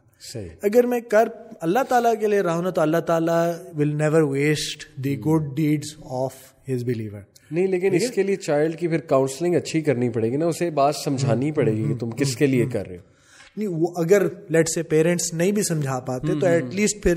اگر 0.61 0.85
میں 0.85 0.99
کر 0.99 1.27
اللہ 1.61 1.79
تعالیٰ 1.89 2.13
کے 2.19 2.27
لیے 2.27 2.41
رہا 2.41 2.55
ہوں 2.55 2.71
تو 2.71 2.81
اللہ 2.81 2.97
تعالیٰ 2.97 3.53
will 3.77 3.97
never 3.97 4.21
waste 4.21 5.03
the 5.03 5.19
good 5.19 5.55
deeds 5.55 5.95
of 6.03 6.33
his 6.69 6.83
believer 6.83 7.19
نہیں 7.51 7.67
لیکن 7.67 7.93
اس 7.93 8.11
کے 8.11 8.23
لیے 8.23 8.35
چائلڈ 8.35 8.79
کی 8.79 8.87
پھر 8.87 8.97
کاؤنسلنگ 8.97 9.55
اچھی 9.55 9.81
کرنی 9.81 10.09
پڑے 10.09 10.31
گی 10.31 10.37
نا 10.37 10.45
اسے 10.45 10.69
بات 10.69 10.95
سمجھانی 10.95 11.51
پڑے 11.51 11.71
گی 11.71 11.83
کہ 11.87 11.95
تم 11.95 12.09
کس 12.09 12.35
کے 12.35 12.45
لیے 12.45 12.65
کر 12.65 12.87
رہے 12.87 12.97
ہو۔ 12.97 13.14
نہیں 13.57 13.67
وہ 13.67 13.87
اگر 13.95 14.23
لیٹ 14.49 14.69
سے 14.69 14.83
پیرنٹس 14.83 15.33
نہیں 15.33 15.51
بھی 15.51 15.63
سمجھا 15.63 15.99
پاتے 15.99 16.39
تو 16.39 16.45
ایٹ 16.47 16.63
لیسٹ 16.73 17.03
پھر 17.03 17.15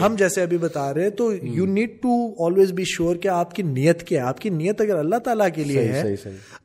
ہم 0.00 0.14
جیسے 0.18 0.42
ابھی 0.42 0.58
بتا 0.58 0.94
رہے 0.94 1.10
تو 1.10 1.32
you 1.42 1.66
need 1.66 1.90
to 2.02 2.44
always 2.44 2.72
be 2.72 2.84
sure 2.84 3.16
کہ 3.16 3.28
آپ 3.28 3.54
کی 3.54 3.62
نیت 3.62 4.02
کیا 4.02 4.22
ہے۔ 4.22 4.28
آپ 4.28 4.40
کی 4.40 4.48
نیت 4.50 4.80
اگر 4.80 4.96
اللہ 4.96 5.16
تعالیٰ 5.16 5.48
کے 5.54 5.64
لیے 5.64 5.88
ہے 5.88 6.14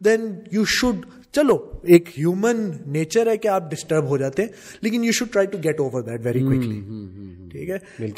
دین 0.05 0.21
یو 0.51 0.63
شوڈ 0.67 0.95
چلو 1.31 1.57
ایک 1.84 2.09
ہیومن 2.19 2.71
نیچر 2.86 3.27
ہے 3.27 3.38
کہ 3.38 3.47
آپ 3.47 3.71
ڈسٹرب 3.71 4.05
ہو 4.05 4.17
جاتے 4.17 4.41
ہیں 4.41 4.49
لیکن 4.81 5.03
you 5.03 5.11
should 5.11 5.27
try 5.31 5.47
to 5.47 5.57
get 5.63 5.79
over 5.79 6.01
that 6.01 6.25
very 6.25 6.39
quickly 6.39 6.81
ٹھیک 7.51 7.69
ہے؟ 7.69 7.77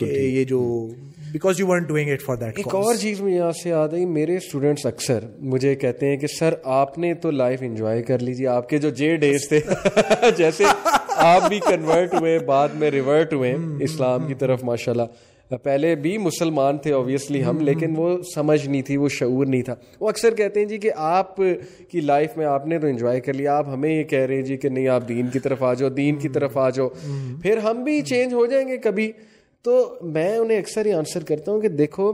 یہ 0.10 0.44
جو 0.44 0.90
because 1.32 1.60
you 1.60 1.68
want 1.68 1.88
doing 1.88 2.10
it 2.12 2.22
for 2.22 2.36
that 2.36 2.58
ایک 2.58 2.76
اور 2.76 2.96
چیز 2.96 3.22
میں 3.22 3.34
یہاں 3.34 3.52
سے 3.52 3.70
یاد 3.70 3.94
آئی 3.94 4.06
میرے 4.06 4.36
اسٹوڈینٹس 4.38 4.86
اکثر 4.86 5.20
مجھے 5.40 5.76
کہتے 5.76 6.08
ہیں 6.08 6.18
کہ 6.18 6.28
سر 6.28 6.54
آپ 6.64 6.98
نے 6.98 7.14
تو 7.14 7.32
لائف 7.32 7.62
انجوائے 7.62 8.04
کر 8.04 8.20
لیجیے 8.20 8.48
آپ 8.48 8.70
کے 8.70 8.78
جو 8.78 8.90
جے 8.90 9.16
ڈیز 9.16 9.48
تھے 9.50 9.60
جیسے 10.38 10.64
آپ 11.18 11.50
بھی 11.50 11.60
کنورٹ 11.60 12.14
ہوئے 12.14 12.40
بعد 12.40 12.70
میں 12.74 12.92
ریورٹ 12.92 13.34
ہوئے 13.34 13.56
اسلام 13.80 14.28
کی 14.28 14.34
طرف 14.34 14.64
ماشاء 14.64 14.92
اللہ 14.92 15.56
پہلے 15.64 15.96
بھی 15.96 16.18
مسلمان 16.18 16.78
تھے 16.78 16.94
اوبیسلی 16.94 17.44
ہم 17.46 17.60
لیکن 17.60 17.94
وہ 17.98 18.18
سمجھ 18.36 18.70
نہیں 18.70 18.82
تھی 18.82 18.98
وہ 18.98 19.10
شعور 19.10 19.46
نہیں 19.46 19.62
تھا۔ 19.62 19.76
وہ 20.00 20.10
اکثر 20.10 20.36
کہتے 20.36 20.60
ہیں 20.60 20.68
جی 20.68 20.78
کہ 20.78 20.92
آپ 20.96 21.36
کی 21.90 22.02
لائف 22.02 22.38
میں 22.38 22.46
آپ 22.46 22.68
نے 22.68 22.80
تو 22.80 22.88
انجوائے 22.88 23.20
کر 23.20 23.34
لیا 23.34 23.58
آپ 23.58 23.70
ہمیں 23.70 23.90
یہ 23.90 24.04
کہہ 24.04 24.20
رہے 24.20 24.36
ہیں 24.36 24.42
جی 24.42 24.58
کہ 24.58 24.70
نہیں 24.70 24.88
آپ 24.88 25.08
دین 25.08 25.28
کی 25.28 25.40
طرف 25.40 25.64
آ 25.64 25.74
جاؤ 25.74 25.90
دین 25.90 26.16
کی 26.16 26.30
طرف 26.30 26.58
آ 26.58 26.70
جاؤ۔ 26.70 26.88
پھر 27.42 27.58
ہم 27.58 27.84
بھی 27.84 28.02
چینج 28.02 28.34
ہو 28.34 28.46
جائیں 28.46 28.68
گے 28.68 28.78
کبھی۔ 28.78 29.12
تو 29.66 29.96
میں 30.02 30.38
انہیں 30.38 30.58
اکثر 30.58 30.86
یہ 30.86 30.94
آنسر 30.94 31.24
کرتا 31.24 31.52
ہوں 31.52 31.62
کہ 31.62 31.68
دیکھو، 31.68 32.14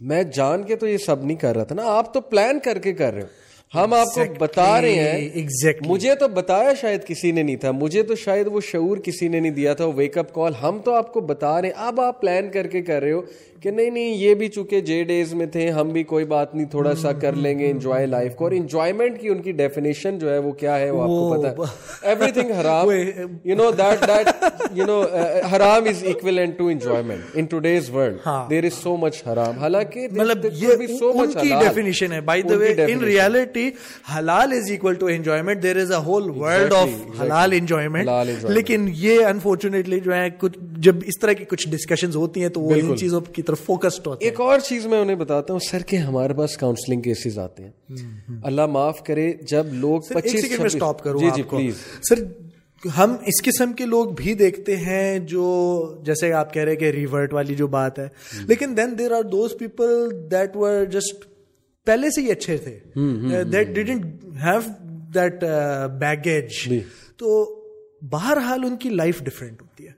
میں 0.00 0.22
جان 0.22 0.62
کے 0.62 0.76
تو 0.76 0.88
یہ 0.88 0.96
سب 0.96 1.24
نہیں 1.24 1.36
کر 1.36 1.56
رہا 1.56 1.64
تھا 1.64 1.74
نا، 1.74 1.82
آپ 1.84 2.14
تو 2.14 2.20
پلان 2.20 2.58
کر 2.58 2.78
کے 2.78 2.92
کر 2.92 3.14
رہے 3.14 3.22
ہو۔ 3.22 3.26
ہم 3.74 3.92
آپ 3.94 4.06
کو 4.14 4.20
بتا 4.38 4.80
رہے 4.80 4.94
ہیں 4.94 5.42
مجھے 5.86 6.14
تو 6.14 6.28
بتایا 6.28 6.72
شاید 6.80 7.04
کسی 7.04 7.30
نے 7.32 7.42
نہیں 7.42 7.56
تھا 7.56 7.70
مجھے 7.70 8.02
تو 8.02 8.14
شاید 8.14 8.46
وہ 8.52 8.60
شعور 8.60 8.96
کسی 8.96 9.28
نے 9.28 9.40
نہیں 9.40 9.52
دیا 9.52 9.74
تھا 9.74 9.86
ویک 9.86 10.18
اپ 10.18 10.32
کال 10.34 10.52
ہم 10.62 10.78
تو 10.84 10.94
آپ 10.94 11.12
کو 11.12 11.20
بتا 11.20 11.60
رہے 11.62 11.68
ہیں۔ 11.68 11.74
اب 11.76 12.00
آپ 12.00 12.20
پلان 12.20 12.50
کر 12.50 12.66
کے 12.66 12.82
کر 12.82 13.02
رہے 13.02 13.12
ہو 13.12 13.20
کہ 13.62 13.70
نہیں 13.70 13.90
نہیں 13.90 14.14
یہ 14.14 14.34
بھی 14.34 14.48
چونکہ 14.48 14.80
جے 14.80 15.02
ڈیز 15.04 15.34
میں 15.34 15.46
تھے 15.46 15.68
ہم 15.70 15.88
بھی 15.88 16.02
کوئی 16.02 16.24
بات 16.24 16.54
نہیں 16.54 16.66
تھوڑا 16.66 16.94
سا 16.94 17.12
کر 17.12 17.32
لیں 17.36 17.58
گے 17.58 17.70
انجوائے 17.70 18.06
لائف 18.06 18.34
کو۔ 18.34 18.44
اور 18.44 18.52
انجوائمنٹ 18.52 19.20
کی 19.20 19.28
ان 19.28 19.42
کی 19.42 19.52
ڈیفینیشن 19.52 20.18
جو 20.18 20.32
ہے 20.32 20.38
وہ 20.38 20.52
کیا 20.52 20.78
ہے 20.78 20.90
وہ 20.90 21.02
آپ 21.02 21.08
کو 21.08 21.42
پتا 21.42 21.50
ہے۔ 21.50 22.08
Everything 22.30 22.50
haram 22.50 22.90
you 23.44 23.56
know 23.56 23.70
that 23.70 24.06
that 24.08 24.52
you 24.74 24.86
know 24.86 25.00
haram 25.52 25.88
is 25.88 26.04
equivalent 26.06 26.58
to 26.58 26.66
enjoyment 26.66 27.20
in 27.34 27.44
today's 27.44 27.90
world 27.90 28.28
there 28.50 28.64
is 28.64 28.82
so 28.82 28.96
much 28.96 29.22
haram 29.26 29.58
حالانکہ 29.58 30.06
مطلب 30.12 30.46
یہ 30.52 30.86
سو 30.98 31.12
مچ 31.12 31.36
ڈیفینیشن 31.40 32.12
ہے۔ 32.12 32.20
By 32.20 32.42
the 32.42 32.56
way 32.56 32.74
in 32.88 33.04
reality 33.04 33.59
halal 34.16 34.52
is 34.52 34.70
equal 34.70 34.94
to 34.94 35.06
enjoyment 35.06 35.62
there 35.62 35.76
is 35.76 35.92
a 35.92 35.98
whole 35.98 36.30
world 36.30 36.72
of 36.72 36.88
halal 37.20 37.52
enjoyment 37.52 38.08
لیکن 38.44 38.88
یہ 38.92 39.24
unfortunately 39.24 40.00
جو 40.00 40.14
ہے 40.14 40.28
کچھ 40.38 40.58
جب 40.78 40.96
اس 41.04 41.18
طرح 41.20 41.32
کی 41.32 41.44
کچھ 41.44 41.68
ڈسکشنز 41.68 42.16
ہوتی 42.16 42.42
ہیں 42.42 42.48
تو 42.48 42.60
وہ 42.60 42.74
ان 42.74 42.96
چیزوں 42.96 43.20
کی 43.20 43.42
طرف 43.42 43.60
فوکسڈ 43.60 44.06
ہوتے 44.06 44.24
ایک 44.24 44.40
اور 44.40 44.58
چیز 44.58 44.86
میں 44.86 45.00
انہیں 45.00 45.16
بتاتا 45.16 45.52
ہوں 45.52 45.60
سر 45.60 45.82
کہ 45.82 45.96
ہمارے 45.96 46.34
پاس 46.34 46.56
کاؤنسلنگ 46.56 47.02
کیسز 47.02 47.38
آتے 47.38 47.62
ہیں۔ 47.62 48.40
اللہ 48.42 48.66
معاف 48.66 49.02
کرے 49.04 49.32
جب 49.42 49.66
لوگ 49.72 50.00
پچیس 50.00 50.44
اسٹاپ 50.64 51.02
کروں 51.02 51.20
جی 51.20 51.30
جی 51.36 51.42
پلیز 51.42 51.74
سر 52.02 52.24
ہم 52.96 53.16
اس 53.26 53.42
قسم 53.42 53.72
کے 53.72 53.84
لوگ 53.84 54.06
بھی 54.16 54.34
دیکھتے 54.34 54.76
ہیں 54.76 55.18
جو 55.18 55.44
جیسے 56.02 56.32
آپ 56.32 56.54
کہہ 56.54 56.62
رہے 56.62 56.76
کہ 56.76 56.84
ریورٹ 56.84 57.34
والی 57.34 57.54
جو 57.54 57.66
بات 57.66 57.98
ہے۔ 57.98 58.08
لیکن 58.46 58.76
then 58.76 58.98
there 58.98 59.12
are 59.12 59.22
those 59.22 59.50
people 59.58 60.08
that 60.30 60.56
were 60.56 60.84
just 60.84 61.24
پہلے 61.90 62.10
سے 62.10 62.20
ہی 62.20 62.30
اچھے 62.30 62.56
تھے. 62.56 62.78
That 63.52 63.68
didn't 63.68 64.04
have 64.44 64.60
that 65.14 65.44
baggage 66.00 66.68
تو 67.16 67.44
بہرحال 68.10 68.64
ان 68.64 68.76
کی 68.76 68.90
لائف 68.90 69.20
ڈفرینٹ 69.22 69.62
ہوتی 69.62 69.86
ہے. 69.86 69.92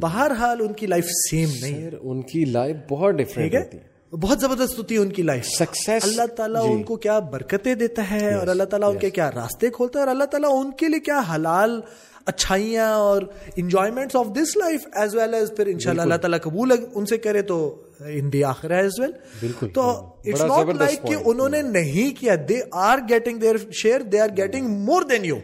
بہرحال 0.00 0.60
ان 0.60 0.72
کی 0.72 0.86
لائف 0.86 1.04
سیم 1.20 1.48
نہیں 1.60 1.90
ان 2.00 2.22
کی 2.22 2.44
لائف 2.44 2.76
بہت 2.90 3.14
ڈفرینٹ 3.14 3.54
ہوتی 3.54 3.76
ہے۔ 3.76 4.16
بہت 4.16 4.40
زبردست 4.40 4.78
ہوتی 4.78 4.94
ہے 4.94 5.00
ان 5.00 5.08
کی 5.08 5.22
لائف 5.22 5.46
سکسیس 5.46 6.04
اللہ 6.04 6.26
تعالیٰ 6.36 6.62
جی. 6.62 6.72
ان 6.72 6.82
کو 6.82 6.96
کیا 6.96 7.18
برکتیں 7.18 7.74
دیتا 7.74 8.10
ہے 8.10 8.34
اور 8.34 8.46
اللہ 8.46 8.64
تعالیٰ 8.64 8.90
ان 8.90 8.98
کے 8.98 9.10
کیا 9.10 9.30
راستے 9.30 9.70
کھولتا 9.70 9.98
ہے 9.98 10.04
اور 10.04 10.12
اللہ 10.12 10.24
تعالیٰ 10.24 10.50
ان 10.52 10.70
کے 10.70 10.88
لیے 10.88 11.00
کیا 11.00 11.20
حلال 11.34 11.80
اچھائیاں 12.26 12.88
اور 12.92 13.22
enjoyment 13.56 14.16
of 14.16 14.26
this 14.34 14.56
life 14.56 14.86
as 14.92 15.14
well 15.14 15.34
as 15.34 15.52
پھر 15.56 15.66
ان 15.66 15.78
شاء 15.78 15.90
اللہ 15.90 16.02
اللہ 16.02 16.16
تعالیٰ 16.16 16.40
قبول 16.42 16.72
ان 16.94 17.06
سے 17.06 17.18
کرے 17.18 17.42
تو 17.42 17.58
ان 18.06 18.32
دی 18.32 18.42
آخر 18.44 18.70
ایز 18.70 18.98
ویل 19.00 19.12
بالکل۔ 19.40 19.68
تو 19.68 19.82
اٹس 20.24 20.40
ناٹ 20.42 20.74
لائک 20.76 21.02
کہ 21.02 21.14
انہوں 21.24 21.48
نے 21.48 21.62
نہیں 21.62 22.18
کیا 22.20 22.34
they 22.48 22.60
are 22.84 22.98
getting 23.08 23.38
their 23.38 23.56
share 23.82 24.00
they 24.12 24.20
are 24.20 24.36
getting 24.36 24.68
more 24.84 25.02
than 25.02 25.24
you 25.24 25.38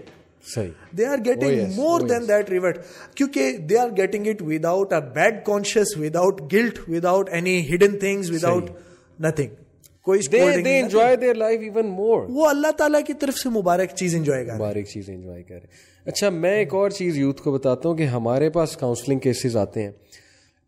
they 0.93 1.07
are 1.07 1.19
getting 1.25 1.73
more 1.77 2.01
than 2.01 2.29
that 2.29 2.51
revert 2.51 2.79
کیونکہ 3.15 3.57
they 3.71 3.79
are 3.79 3.89
getting 3.97 4.27
it 4.27 4.43
without 4.65 4.93
a 4.93 5.01
bad 5.15 5.45
conscience 5.45 5.97
without 6.17 6.41
guilt 6.53 6.79
without 7.05 7.31
any 7.33 7.61
hidden 7.75 7.99
things 7.99 8.31
without 8.45 8.71
nothing 9.21 9.55
کوئی 10.07 10.21
enjoy 10.31 11.17
their 11.17 11.35
life 11.35 11.61
even 11.61 11.91
more 11.91 12.23
وہ 12.29 12.49
اللہ 12.49 12.71
تعالیٰ 12.77 13.01
کی 13.07 13.13
طرف 13.15 13.35
سے 13.35 13.49
مبارک 13.49 13.95
چیز 13.95 14.15
enjoy 14.15 14.45
کر 14.45 14.55
مبارک 14.55 14.89
چیز 14.89 15.11
انجوائے 15.11 15.43
کر 15.43 15.59
اچھا 16.07 16.31
میں 16.31 16.55
ایک 16.57 16.75
اور 16.75 16.91
چیز 16.91 17.19
یوتھ 17.19 17.43
کو 17.43 17.53
بتاتا 17.53 17.89
ہوں 17.89 17.97
کہ 17.97 18.03
ہمارے 18.03 18.51
پاس 18.51 18.77
کاؤنسلنگ 18.77 19.19
کیسز 19.19 19.57
آتے 19.57 19.83
ہیں۔ 19.83 19.91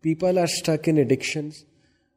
People 0.01 0.37
are 0.37 0.43
stuck 0.43 0.89
in 0.89 0.97
addictions 0.97 1.51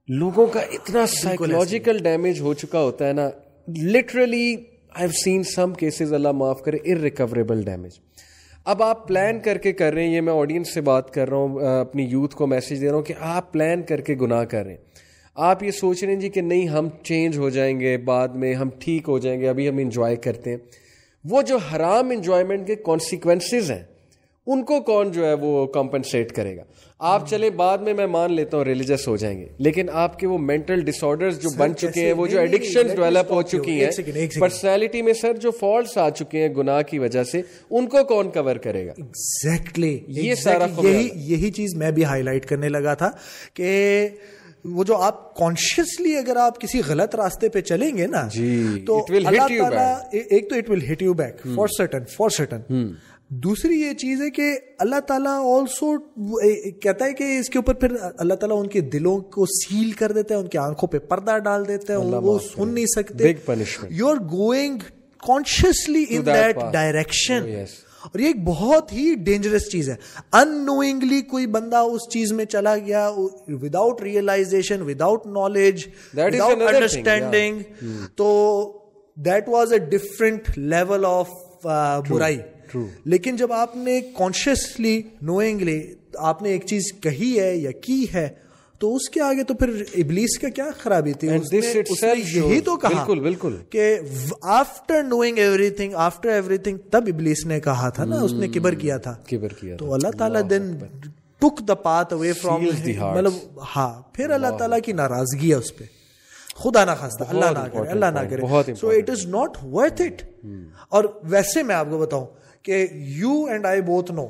لوگوں 0.09 0.47
کا 0.47 0.61
اتنا 0.61 1.07
سائیکولوجیکل 1.07 1.99
ڈیمیج 1.99 2.41
ہو 2.41 2.55
چکا 2.55 2.83
ہوتا 2.83 3.09
ہے 3.09 3.13
نا۔ 3.13 3.31
Literally 3.83 4.55
I 4.55 5.01
have 5.01 5.09
seen 5.25 5.43
some 5.43 5.75
cases 5.75 6.13
Allah 6.13 6.33
معاف 6.33 6.63
کرے 6.63 6.77
ار 6.85 6.97
ریکوریبل 6.97 7.63
ڈیمیج 7.63 7.99
اب 8.65 8.83
آپ 8.83 9.09
پلان 9.09 9.41
کر 9.41 9.59
کے 9.59 9.73
کر 9.73 9.93
رہے 9.93 10.05
ہیں 10.05 10.15
یہ 10.15 10.21
میں 10.21 10.33
آڈینس 10.33 10.75
سے 10.75 10.81
بات 10.81 11.11
کر 11.15 11.29
رہا 11.29 11.37
ہوں 11.37 11.61
اپنی 11.81 12.03
یوتھ 12.03 12.37
کو 12.37 12.47
میسج 12.47 12.81
دے 12.81 12.89
رہا 12.89 12.95
ہوں 12.95 13.03
کہ 13.03 13.15
آپ 13.21 13.53
پلان 13.53 13.83
کر 13.83 14.01
کے 14.01 14.15
گناہ 14.21 14.45
کر 14.45 14.65
رہے 14.65 14.71
ہیں۔ 14.71 14.81
آپ 15.35 15.63
یہ 15.63 15.71
سوچ 15.71 16.05
رہے 16.05 16.13
ہیں 16.13 16.21
جی 16.21 16.29
کہ 16.29 16.41
نہیں 16.41 16.69
ہم 16.69 16.89
چینج 17.03 17.39
ہو 17.39 17.51
جائیں 17.51 17.81
گے 17.81 17.97
بعد 17.97 18.29
میں 18.29 18.55
ہم 18.55 18.69
ٹھیک 18.79 19.09
ہو 19.09 19.19
جائیں 19.19 19.41
گے 19.41 19.49
ابھی 19.49 19.69
ہم 19.69 19.79
انجوائے 19.79 20.17
کرتے 20.17 20.51
ہیں۔ 20.51 20.59
وہ 21.31 21.43
جو 21.43 21.57
حرام 21.57 22.11
انجوائمنٹ 22.11 22.67
کے 22.67 22.75
کانسیکوینسز 22.75 23.71
ہیں 23.71 23.83
ان 24.47 24.65
کو 24.65 24.81
کون 24.81 25.13
جو 25.13 25.27
ہے 25.27 25.33
وہ 25.33 25.67
کمپنسیٹ 25.67 26.33
کرے 26.33 26.57
گا۔ 26.57 26.63
آپ 26.99 27.29
چلے 27.29 27.51
بعد 27.51 27.79
میں 27.79 27.95
میں 27.95 28.07
مان 28.07 28.33
لیتا 28.33 28.57
ہوں 28.57 28.65
ریلیجس 28.65 29.09
ہو 29.09 29.17
جائیں 29.17 29.41
گے۔ 29.41 29.47
لیکن 29.59 29.87
آپ 29.93 30.19
کے 30.19 30.27
وہ 30.27 30.39
مینٹل 30.39 30.81
ڈس 30.81 31.05
آرڈر 31.05 31.31
جو 31.31 31.49
بن 31.57 31.77
چکے 31.77 32.07
ہیں 32.07 32.13
وہ 32.13 32.27
جو 32.27 32.39
ایڈکشن 32.39 32.87
ڈیولپ 32.87 33.33
ہو 33.33 33.43
چکی 33.43 33.85
ہیں۔ 33.85 33.91
پرسنالٹی 34.41 35.03
میں 35.03 35.13
سر 35.13 35.37
جو 35.37 35.51
فالٹس 35.51 35.99
آ 35.99 36.11
چکے 36.11 36.43
ہیں 36.43 36.55
گناہ 36.55 36.83
کی 36.83 36.99
وجہ 36.99 37.25
سے 37.25 37.43
ان 37.71 37.87
کو 37.87 38.05
کون 38.05 38.31
کور 38.31 38.57
کرے 38.57 38.87
گا؟ 38.87 38.93
ایگزیکٹلی 38.97 39.99
یہ 40.09 40.35
سارا 40.35 40.67
یہی 41.15 41.51
چیز 41.51 41.75
میں 41.75 41.91
بھی 41.91 42.05
ہائی 42.05 42.23
لائٹ 42.23 42.47
کرنے 42.47 42.69
لگا 42.69 42.95
تھا 42.95 43.11
کہ 43.55 44.09
وہ 44.75 44.85
جو 44.85 44.97
آپ 44.97 45.35
کانشیسلی 45.37 46.17
اگر 46.17 46.37
آپ 46.37 46.61
کسی 46.61 46.81
غلط 46.87 47.15
راستے 47.15 47.49
پہ 47.49 47.61
چلیں 47.61 47.97
گے 47.97 48.07
نا 48.07 48.29
جی 48.33 48.83
تو 48.87 49.07
اللہ 49.11 49.59
تعالیٰ 49.59 49.95
ایک 50.13 50.51
تو 50.51 50.57
it 50.57 50.71
will 50.71 50.93
hit 50.93 51.03
you 51.03 51.13
back 51.13 51.47
for 51.55 51.67
certain 51.67 52.05
for 52.17 52.29
certain 52.29 52.93
دوسری 53.29 53.81
یہ 53.81 53.93
چیز 53.93 54.23
ہے 54.23 54.31
کہ 54.31 54.43
اللہ 54.79 55.01
تعالیٰ 55.01 55.61
آلسو 55.61 55.99
کہتا 56.71 57.05
ہے 57.05 57.13
کہ 57.13 57.39
اس 57.39 57.49
کے 57.51 57.59
اوپر 57.59 57.75
پھر 57.75 57.97
اللہ 58.19 58.35
تعالیٰ 58.35 58.61
ان 58.61 58.69
کے 58.69 58.81
دلوں 58.81 59.19
کو 59.19 59.47
سیل 59.47 59.91
کر 59.91 60.13
دیتا 60.13 60.35
ہے 60.35 60.41
ان 60.41 60.47
کی 60.47 60.59
آنکھوں 60.59 60.89
پہ 60.89 60.99
پردہ 60.99 61.39
ڈال 61.39 61.69
دیتے 61.69 61.93
ہیں 61.93 62.01
وہ 62.01 62.39
سن 62.39 62.69
نہیں 62.69 62.87
سکتے۔ 62.87 63.33
You 63.91 64.09
are 64.09 64.17
going 64.17 64.79
consciously 65.27 66.05
in 66.09 66.27
that 66.27 66.57
direction 66.73 67.43
اور 68.05 68.19
یہ 68.19 68.27
ایک 68.27 68.45
بہت 68.45 68.93
ہی 68.93 69.15
ڈینجرس 69.15 69.71
چیز 69.73 69.89
ہے۔ 69.91 69.95
ان 70.33 70.67
نوئنگلی 70.67 71.21
کوئی 71.23 71.47
بندہ 71.47 71.77
اس 71.77 72.09
چیز 72.11 72.33
میں 72.33 72.45
چلا 72.45 72.77
گیا 72.77 73.11
without 73.49 74.03
realization 74.03 74.83
without 74.83 75.27
knowledge 75.27 75.87
without 76.17 76.63
understanding 76.63 77.63
تو 78.17 78.29
that 79.17 79.49
was 79.49 79.73
a 79.73 79.79
different 79.79 80.51
level 80.57 81.05
of 81.05 81.29
برائی۔ 82.09 82.39
لیکن 83.05 83.37
جب 83.37 83.53
آپ 83.53 83.77
نے 83.77 84.01
کانشیسلی 84.17 85.03
نوئنگلی 85.23 85.81
آپ 86.19 86.43
نے 86.43 86.49
ایک 86.49 86.67
چیز 86.67 86.93
کہی 87.01 87.41
ہے 87.41 87.57
یا 87.57 87.71
کی 87.71 88.07
ہے 88.15 88.29
تو 88.79 88.95
اس 88.97 89.11
کے 89.11 89.21
آگے 89.21 89.45
تو 89.45 89.55
پھر 89.55 89.83
ابلیس 89.97 90.39
کا 90.39 90.49
کیا 90.49 90.65
خرابی 90.79 91.13
تھی؟ 91.13 91.29
یہی 92.35 92.61
تو 92.61 92.77
کہا 92.77 92.89
بالکل 92.89 93.21
بالکل۔ 93.21 93.57
کہ 93.71 93.99
after 94.43 95.03
knowing 95.03 95.39
everything 95.71 95.95
after 95.95 96.29
everything 96.59 96.79
تب 96.91 97.05
ابلیس 97.07 97.47
نے 97.47 97.61
کہا 97.61 97.89
تھا 97.89 98.05
نا 98.05 98.21
اس 98.21 98.33
نے 98.33 98.49
کبر 98.49 98.75
کیا 98.75 98.97
تھا۔ 98.97 99.15
کبر 99.31 99.49
کیا 99.49 99.77
تو 99.77 99.95
اللہ 99.95 100.09
تعالیٰ 100.19 100.41
دین 100.51 100.77
ٹک 101.39 101.69
دا 101.69 101.75
پاتھ 101.75 102.13
اوے 102.13 102.33
فرام 102.33 102.63
مطلب 103.15 103.33
ہاں 103.77 104.03
پھر 104.13 104.31
اللہ 104.31 104.57
تعالیٰ 104.59 104.79
کی 104.85 104.93
ناراضگی 104.93 105.51
ہے 105.51 105.55
اس 105.55 105.77
پہ۔ 105.77 105.85
خدا 106.57 106.85
نہ 106.85 106.91
خاصتا 106.99 107.25
اللہ 107.29 107.45
نہ 107.45 107.69
کرے 107.73 107.89
اللہ 107.91 108.07
نہ 108.07 108.21
کرے۔ 108.31 108.75
So 108.75 108.89
it 108.89 109.11
is 109.11 109.27
not 109.27 109.65
worth 109.73 110.03
it 110.03 110.23
اور 110.89 111.05
ویسے 111.23 111.63
میں 111.63 111.75
آپ 111.75 111.87
کو 111.91 111.99
بتاؤں 111.99 112.27
کہ 112.63 112.87
you 112.93 113.45
and 113.45 113.67
I 113.67 113.81
both 113.83 114.13
know 114.13 114.27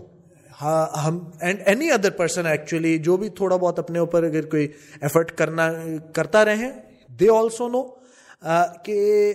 ہم 0.61 1.19
and 1.41 1.61
any 1.67 1.91
other 1.91 2.11
person 2.11 2.47
actually 2.47 2.97
جو 2.99 3.17
بھی 3.17 3.29
تھوڑا 3.29 3.57
بہت 3.57 3.79
اپنے 3.79 3.99
اوپر 3.99 4.23
اگر 4.23 4.47
کوئی 4.47 4.67
ایفرٹ 5.01 5.31
کرنا 5.33 5.71
کرتا 6.13 6.45
رہے 6.45 6.71
دے 7.21 7.29
آلسو 7.31 7.69
نو 7.69 7.83
کہ 8.85 9.33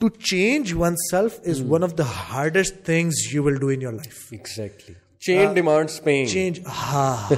to 0.00 0.08
change 0.08 0.72
oneself 1.10 1.40
is 1.46 1.60
one 1.68 1.82
of 1.82 1.98
the 1.98 2.04
hardest 2.30 2.84
things 2.86 3.14
you 3.32 3.44
will 3.44 3.58
do 3.58 3.68
in 3.68 3.82
your 3.82 3.92
life 3.92 4.32
exactly 4.32 4.94
change 5.22 5.54
demand 5.54 5.90
change 6.28 6.60
ہاں 6.68 7.34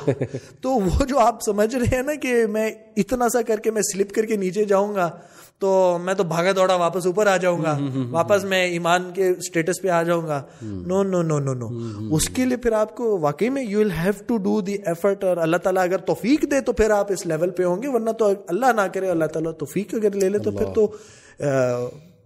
تو 0.60 0.70
وہ 0.70 1.04
جو 1.04 1.18
آپ 1.18 1.42
سمجھ 1.42 1.74
رہے 1.76 1.96
ہیں 1.96 2.02
نا 2.02 2.14
کہ 2.14 2.46
میں 2.46 2.70
اتنا 2.96 3.28
سا 3.28 3.42
کر 3.42 3.60
کے 3.60 3.70
میں 3.70 3.82
سلپ 3.82 4.14
کر 4.14 4.26
کے 4.26 4.36
نیچے 4.36 4.64
جاؤں 4.64 4.94
گا 4.94 5.10
تو 5.58 5.98
میں 6.02 6.14
تو 6.14 6.24
بھاگا 6.24 6.52
دوڑا 6.56 6.74
واپس 6.74 7.06
اوپر 7.06 7.26
آ 7.26 7.36
جاؤں 7.36 7.62
گا 7.62 7.76
واپس 8.10 8.44
میں 8.44 8.62
ایمان 8.66 9.10
کے 9.14 9.28
اسٹیٹس 9.28 9.80
پہ 9.82 9.88
آ 9.88 10.02
جاؤں 10.02 10.26
گا 10.26 10.42
نو 10.62 11.02
نو 11.02 11.22
نو 11.22 11.38
نو 11.38 11.54
نو 11.54 11.68
اس 12.16 12.28
کے 12.28 12.44
لیے 12.44 12.56
پھر 12.56 12.72
آپ 12.72 12.96
کو 12.96 13.18
واقعی 13.18 13.48
میں 13.48 13.62
you 13.62 13.78
will 13.78 13.90
have 13.98 14.12
to 14.26 14.36
do 14.36 14.60
the 14.60 14.76
effort 14.84 15.24
اور 15.24 15.36
اللہ 15.36 15.56
تعالیٰ 15.56 15.82
اگر 15.82 15.98
توفیق 16.04 16.50
دے 16.50 16.60
تو 16.60 16.72
پھر 16.72 16.90
آپ 16.90 17.12
اس 17.12 17.26
لیول 17.26 17.50
پہ 17.50 17.64
ہوں 17.64 17.82
گے 17.82 17.88
ورنہ 17.88 18.10
تو 18.10 18.32
اللہ 18.46 18.72
نہ 18.76 18.86
کرے 18.94 19.10
اللہ 19.10 19.24
تعالیٰ 19.24 19.52
توفیق 19.58 19.94
اگر 19.94 20.16
لے 20.16 20.28
لے 20.28 20.38
تو 20.38 20.50
پھر 20.50 20.72
تو 20.74 20.90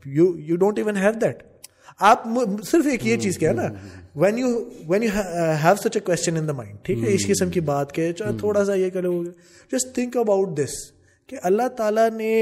you 0.06 0.32
you 0.38 0.56
don't 0.56 0.78
even 0.78 0.96
have 0.96 1.12
that 1.20 1.42
آپ 2.02 2.24
صرف 2.64 2.86
ایک 2.86 3.06
یہ 3.06 3.16
چیز 3.16 3.38
کیا 3.38 3.52
نا 3.52 3.68
when 4.14 4.38
you 4.38 4.48
when 4.88 5.02
you 5.02 5.10
have 5.62 5.74
such 5.76 5.96
a 5.96 6.00
question 6.00 6.36
in 6.36 6.48
the 6.48 6.52
mind 6.52 6.78
ٹھیک 6.82 6.98
ہے 7.04 7.14
اس 7.14 7.26
قسم 7.26 7.50
کی 7.50 7.60
بات 7.70 7.92
کہ 7.94 8.10
تھوڑا 8.38 8.64
سا 8.64 8.74
یہ 8.74 8.90
کرو 8.90 9.22
جسٹ 9.72 9.94
تھنک 9.94 10.16
اباؤٹ 10.16 10.56
دس 10.56 10.74
کہ 11.28 11.36
اللہ 11.42 11.68
تعالیٰ 11.76 12.10
نے 12.10 12.34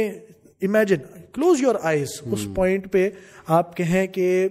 امیجن 0.63 1.07
کلوز 1.33 1.63
یور 1.63 1.75
آئیز 1.83 2.21
اس 2.33 2.47
پوائنٹ 2.55 2.91
پہ 2.93 3.09
آپ 3.51 3.77
کہیں 3.77 4.07
کہ 4.07 4.49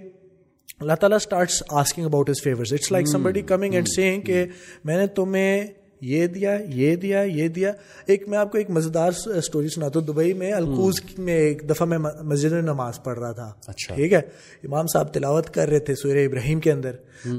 اللہ 0.80 0.92
تعالیٰ 1.00 1.16
starts 1.16 1.62
asking 1.70 2.04
about 2.04 2.30
his 2.30 2.42
favour 2.42 2.72
it's 2.72 2.90
like 2.92 3.08
somebody 3.22 3.42
coming 3.42 3.74
and 3.74 3.88
saying 3.88 4.20
کہ 4.20 4.44
میں 4.84 4.96
نے 4.96 5.06
تمہیں 5.06 5.66
یہ 6.02 6.26
دیا 6.26 6.58
یہ 6.68 6.96
دیا 6.96 7.22
یہ 7.22 7.48
دیا۔ 7.48 7.72
ایک 8.06 8.28
میں 8.28 8.38
آپ 8.38 8.52
کو 8.52 8.58
ایک 8.58 8.70
مزیدار 8.70 9.12
اسٹوری 9.26 9.68
سناتا 9.68 9.98
ہوں۔ 9.98 10.06
دبئی 10.06 10.32
میں 10.32 10.52
القوز 10.52 10.94
میں 11.18 11.34
ایک 11.34 11.70
دفعہ 11.70 11.86
میں 11.86 11.98
مسجد 12.22 12.52
میں 12.52 12.62
نماز 12.62 13.02
پڑھ 13.02 13.18
رہا 13.18 13.32
تھا۔ 13.32 13.52
اچھا۔ 13.66 13.94
ٹھیک 13.94 14.12
ہے؟ 14.12 14.20
امام 14.64 14.86
صاحب 14.86 15.14
تلاوت 15.14 15.50
کر 15.50 15.68
رہے 15.68 15.78
تھے 15.78 15.94
سورہ 15.94 16.18
ابراہیم 16.18 16.60
کے 16.60 16.72
اندر۔ 16.72 16.92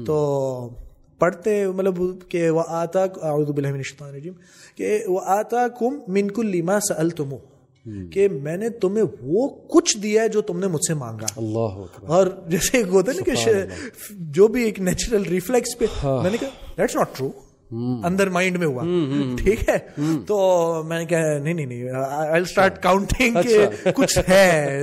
تو 0.06 0.68
پڑھتے 1.18 1.66
مطلب 1.66 1.94
کہ 2.28 2.50
وہ 2.50 2.62
آتا 2.68 3.02
اعوذ 3.02 3.46
باللہ 3.46 3.68
من 3.68 3.76
الشیطان 3.76 4.08
الرجیم 4.08 4.32
کہ 4.76 5.04
وہ 5.06 5.20
آتا 5.24 5.68
کم 5.68 5.98
من 6.08 6.30
کل 6.30 6.46
لما 6.46 6.80
سألتمو 6.80 7.36
کہ 8.10 8.28
میں 8.28 8.56
نے 8.56 8.68
تمہیں 8.68 9.04
وہ 9.22 9.48
کچھ 9.48 9.98
دیا 9.98 10.22
ہے 10.22 10.28
جو 10.28 10.40
تم 10.40 10.58
نے 10.58 10.66
مجھ 10.66 10.82
سے 10.88 10.94
مانگا۔ 10.94 11.26
اللہ 11.36 12.06
اور 12.06 12.26
جیسے 12.48 12.76
ایک 12.76 12.86
ہوتا 12.86 13.12
ہے 13.12 13.16
نا 13.16 13.22
کہ 13.24 14.14
جو 14.32 14.48
بھی 14.48 14.64
ایک 14.64 14.80
نیچرل 14.80 15.22
ریفلیکس 15.22 15.78
پہ 15.78 15.84
ہاں۔ 16.04 16.22
میں 16.22 16.30
نے 16.30 16.36
کہا 16.40 16.48
دیٹس 16.78 16.96
ناٹ 16.96 17.16
ٹرو 17.16 17.30
اندر 18.04 18.28
مائنڈ 18.28 18.56
میں 18.56 18.66
ہوا۔ 18.66 18.82
ٹھیک 19.38 19.68
ہے؟ 19.68 19.78
تو 20.26 20.82
میں 20.86 20.98
نے 20.98 21.04
کہا 21.04 21.38
نہیں 21.38 21.54
نہیں 21.54 21.66
نہیں 21.66 21.90
آئی 22.10 22.42
اسٹارٹ 22.42 22.82
کاؤنٹنگ 22.82 23.36
کہ 23.42 23.66
کچھ 23.94 24.18
ہے۔ 24.28 24.82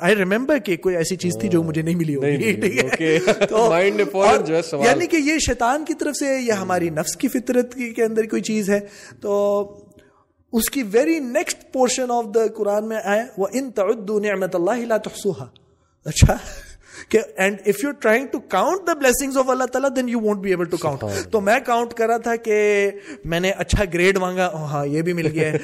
آئی 0.00 0.16
ریمبر 0.16 0.58
کہ 0.58 0.76
کوئی 0.76 0.96
ایسی 0.96 1.16
چیز 1.16 1.32
تھی 1.40 1.48
جو 1.48 1.62
مجھے 1.62 1.82
نہیں 1.82 1.94
ملی 1.94 2.16
ہوگی۔ 2.16 2.36
ٹھیک 2.36 3.02
ہے؟ 3.02 3.18
یعنی 4.84 5.06
کہ 5.06 5.16
یہ 5.16 5.38
شیطان 5.38 5.84
کی 5.84 5.94
طرف 5.94 6.16
سے 6.16 6.40
یا 6.40 6.62
ہماری 6.62 6.90
نفس 6.90 7.16
کی 7.16 7.28
فطرت 7.28 7.74
کے 7.96 8.04
اندر 8.04 8.26
کوئی 8.26 8.42
چیز 8.42 8.70
ہے۔ 8.70 8.80
تو 9.20 9.64
اس 10.52 10.70
کی 10.70 10.82
very 10.82 11.18
next 11.18 11.72
portion 11.72 12.10
of 12.10 12.24
the 12.34 12.46
Quran 12.56 12.88
میں 12.88 12.98
آئے 13.04 13.22
وہ 13.38 13.46
ان 13.52 13.70
تعدو 13.70 14.18
نعمت 14.18 14.54
اللہ 14.54 14.84
لا 14.84 14.96
تحصوها۔ 14.96 15.48
اچھا۔ 16.04 16.36
کہ 17.08 17.18
and 17.36 17.56
if 17.66 17.84
you 17.84 17.90
trying 17.90 18.26
to 18.26 18.40
count 18.40 18.86
the 18.86 18.92
blessings 18.92 19.36
of 19.36 19.50
Allah 19.50 19.64
تعالیٰ 19.64 19.90
then 19.96 20.08
you 20.08 20.20
won't 20.20 20.40
be 20.40 20.50
able 20.50 20.64
to 20.64 20.76
count 20.76 21.04
تو 21.30 21.40
میں 21.40 21.58
کاؤنٹ 21.66 21.94
کر 21.94 22.06
رہا 22.06 22.16
تھا 22.16 22.36
کہ 22.36 22.90
میں 23.24 23.40
نے 23.40 23.50
اچھا 23.50 23.84
گریڈ 23.92 24.18
مانگا 24.18 24.50
ہاں 24.54 24.86
یہ 24.86 25.02
بھی 25.02 25.12
مل 25.12 25.26
گیا 25.26 25.52
ہے۔ 25.52 25.58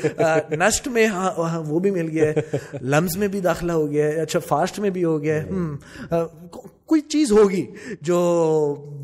نسٹ 0.57 0.89
میں 0.89 1.07
ہاں, 1.07 1.33
ہاں 1.39 1.62
وہ 1.66 1.78
بھی 1.78 1.91
مل 1.91 2.09
گیا 2.09 2.30
ہے۔ 2.30 2.57
لمز 2.83 3.16
میں 3.16 3.28
بھی 3.28 3.41
داخلہ 3.41 3.72
ہو 3.72 3.91
گیا 3.91 4.07
ہے 4.07 4.20
اچھا 4.20 4.39
فاسٹ 4.39 4.78
میں 4.78 4.91
بھی 4.91 5.05
ہو 5.05 5.22
گیا 5.22 5.43
ہے۔ 5.43 5.49
کوئی 6.87 7.01
چیز 7.01 7.33
ہوگی 7.33 7.66
جو 8.01 8.18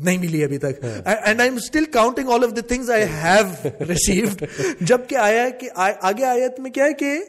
نہیں 0.03 0.17
ملی 0.17 0.43
ابھی 0.43 0.57
تک۔ 0.57 0.85
And 1.05 1.39
I 1.39 1.49
am 1.49 1.55
still 1.55 1.85
counting 1.85 2.29
all 2.29 2.43
of 2.43 2.55
the 2.55 2.61
things 2.61 2.91
I 2.91 3.03
have 3.03 3.69
received 3.79 4.43
جبکہ 4.81 5.15
آیا 5.15 5.49
کہ 5.49 5.69
آگے 5.75 6.25
آیت 6.25 6.59
میں 6.59 6.71
کیا 6.71 6.85
ہے 6.85 6.93
کہ 6.93 7.19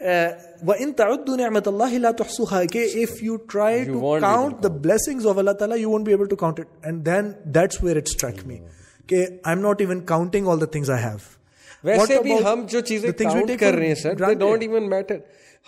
وَإِن 0.00 0.92
تَعُدُّ 0.96 1.36
نِعْمَةَ 1.36 1.62
اللَّهِ 1.66 1.98
لَا 1.98 2.10
تُحْصُوهَا 2.10 2.64
کہ 2.64 2.84
if 3.02 3.22
you 3.22 3.34
try 3.54 3.72
you 3.78 3.98
to 3.98 4.20
count 4.20 4.62
the 4.62 4.70
blessings 4.86 5.26
of 5.32 5.40
Allah 5.42 5.54
Ta'ala 5.62 5.76
you 5.76 5.90
won't 5.90 6.04
be 6.04 6.14
able 6.18 6.30
to 6.30 6.36
count 6.36 6.62
it. 6.62 6.70
And 6.82 7.10
then 7.10 7.34
that's 7.56 7.82
where 7.86 7.98
it 7.98 8.08
struck 8.08 8.40
me. 8.46 8.56
کہ 9.06 9.26
I'm 9.44 9.60
not 9.66 9.84
even 9.86 10.00
counting 10.14 10.48
all 10.48 10.64
the 10.64 10.70
things 10.76 10.90
I 10.90 11.00
have. 11.04 11.28
ویسے 11.84 12.20
بھی 12.22 12.32
ہم 12.44 12.64
جو 12.68 12.80
چیزیں 12.80 13.10
count 13.12 13.50
کر 13.60 13.72
رہے 13.72 13.86
ہیں 13.86 13.94
sir 13.94 14.14
they 14.24 14.34
don't 14.34 14.66
even 14.70 14.88
matter. 14.88 15.18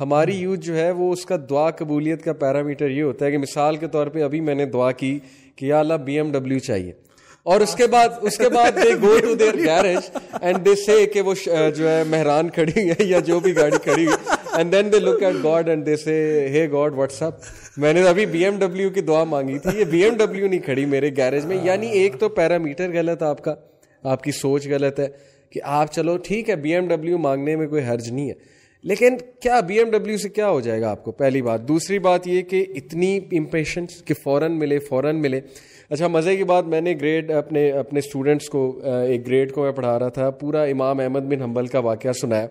ہماری 0.00 0.36
یوتھ 0.36 0.60
جو 0.60 0.76
ہے 0.76 0.90
وہ 0.90 1.12
اس 1.12 1.26
کا 1.26 1.36
دعا 1.50 1.70
قبولیت 1.70 2.24
کا 2.24 2.32
پیرامیٹر 2.32 2.90
یہ 2.90 3.02
ہوتا 3.02 3.26
ہے 3.26 3.30
کہ 3.30 3.38
مثال 3.38 3.76
کے 3.76 3.86
طور 3.86 4.06
پہ 4.06 4.22
ابھی 4.22 4.40
میں 4.40 4.54
نے 4.54 4.66
دعا 4.66 4.92
کی 4.92 5.18
کہ 5.56 5.66
یا 5.66 5.80
اللہ 5.80 5.94
بی 5.94 6.16
ایم 6.16 6.32
ڈبلیو 6.32 6.58
چاہیے۔ 6.58 6.92
اور 7.42 7.60
اس 7.60 7.74
کے 7.74 7.86
بعد 7.86 8.08
اس 8.22 8.38
کے 8.38 8.48
بعد 8.48 8.72
they 8.84 8.94
go 9.02 9.18
to 9.20 9.34
their 9.34 9.54
garage 9.54 10.10
and 10.40 10.64
they 10.64 10.74
say 10.74 11.06
کہ 11.06 11.20
وہ 11.20 11.34
جو 11.76 11.88
ہے 11.88 12.02
مہران 12.04 12.50
کھڑی 12.50 12.90
ہے 12.90 13.04
یا 13.04 13.18
جو 13.18 13.40
بھی 13.40 13.56
گاڑی 13.56 13.76
کھڑی 13.82 14.06
ہے 14.06 14.34
and 14.52 14.72
then 14.72 14.92
they 14.92 14.98
look 14.98 15.22
at 15.22 15.34
God 15.44 15.68
and 15.68 15.86
they 15.86 15.96
say 15.96 16.48
ہے 16.48 16.70
گاڈ 16.70 16.92
واٹس 16.94 17.22
اپ 17.22 17.34
میں 17.76 17.92
نے 17.92 18.02
ابھی 18.02 18.26
بی 18.26 18.44
ایم 18.44 18.58
ڈبلو 18.58 18.90
کی 18.90 19.00
دعا 19.00 19.24
مانگی 19.24 19.58
تھی۔ 19.58 19.78
یہ 19.78 19.84
بی 19.84 20.04
ایم 20.04 20.16
ڈبلو 20.16 20.46
نہیں 20.46 20.60
کھڑی 20.60 20.84
میرے 20.84 21.10
گیرج 21.16 21.46
میں۔ 21.46 21.58
یعنی 21.62 21.86
ایک 21.86 22.16
تو 22.18 22.28
پیرامیٹر 22.28 22.92
غلط 22.92 23.22
آپ 23.22 23.44
کا۔ 23.44 23.54
آپ 24.02 24.22
کی 24.22 24.32
سوچ 24.32 24.68
غلط 24.68 25.00
ہے 25.00 25.08
کہ 25.50 25.60
آپ 25.64 25.92
چلو 25.92 26.16
ٹھیک 26.16 26.50
ہے 26.50 26.56
بی 26.56 26.74
ایم 26.74 26.88
ڈبلو 26.88 27.18
مانگنے 27.18 27.56
میں 27.56 27.66
کوئی 27.66 27.82
حرج 27.84 28.10
نہیں 28.10 28.28
ہے۔ 28.28 28.34
لیکن 28.82 29.16
کیا 29.40 29.60
بی 29.60 29.78
ایم 29.78 29.90
ڈبلو 29.90 30.16
سے 30.16 30.28
کیا 30.28 30.48
ہو 30.50 30.60
جائے 30.60 30.80
گا 30.80 30.90
آپ 30.90 31.04
کو؟ 31.04 31.12
پہلی 31.12 31.42
بات۔ 31.42 31.68
دوسری 31.68 31.98
بات 31.98 32.28
یہ 32.28 32.42
کہ 32.42 32.64
اتنی 32.74 33.20
امپیشنس 33.32 34.02
کہ 34.04 34.14
فوراً 34.24 34.58
ملے 34.58 34.78
فوراً 34.78 35.20
ملے۔ 35.20 35.40
اچھا 35.92 36.06
مزے 36.06 36.36
کی 36.36 36.44
بات، 36.44 36.64
میں 36.64 36.80
نے 36.80 36.94
گریڈ 37.00 37.30
اپنے 37.30 37.70
اپنے 37.70 37.98
اسٹوڈنٹس 37.98 38.48
کو 38.48 38.80
ایک 38.84 39.26
گریڈ 39.26 39.52
کو 39.52 39.62
میں 39.62 39.72
پڑھا 39.72 39.98
رہا 39.98 40.08
تھا۔ 40.08 40.30
پورا 40.30 40.62
امام 40.62 41.00
احمد 41.00 41.20
بن 41.20 41.42
حنبل 41.42 41.66
کا 41.66 41.78
واقعہ 41.78 42.12
سنایا 42.12 42.46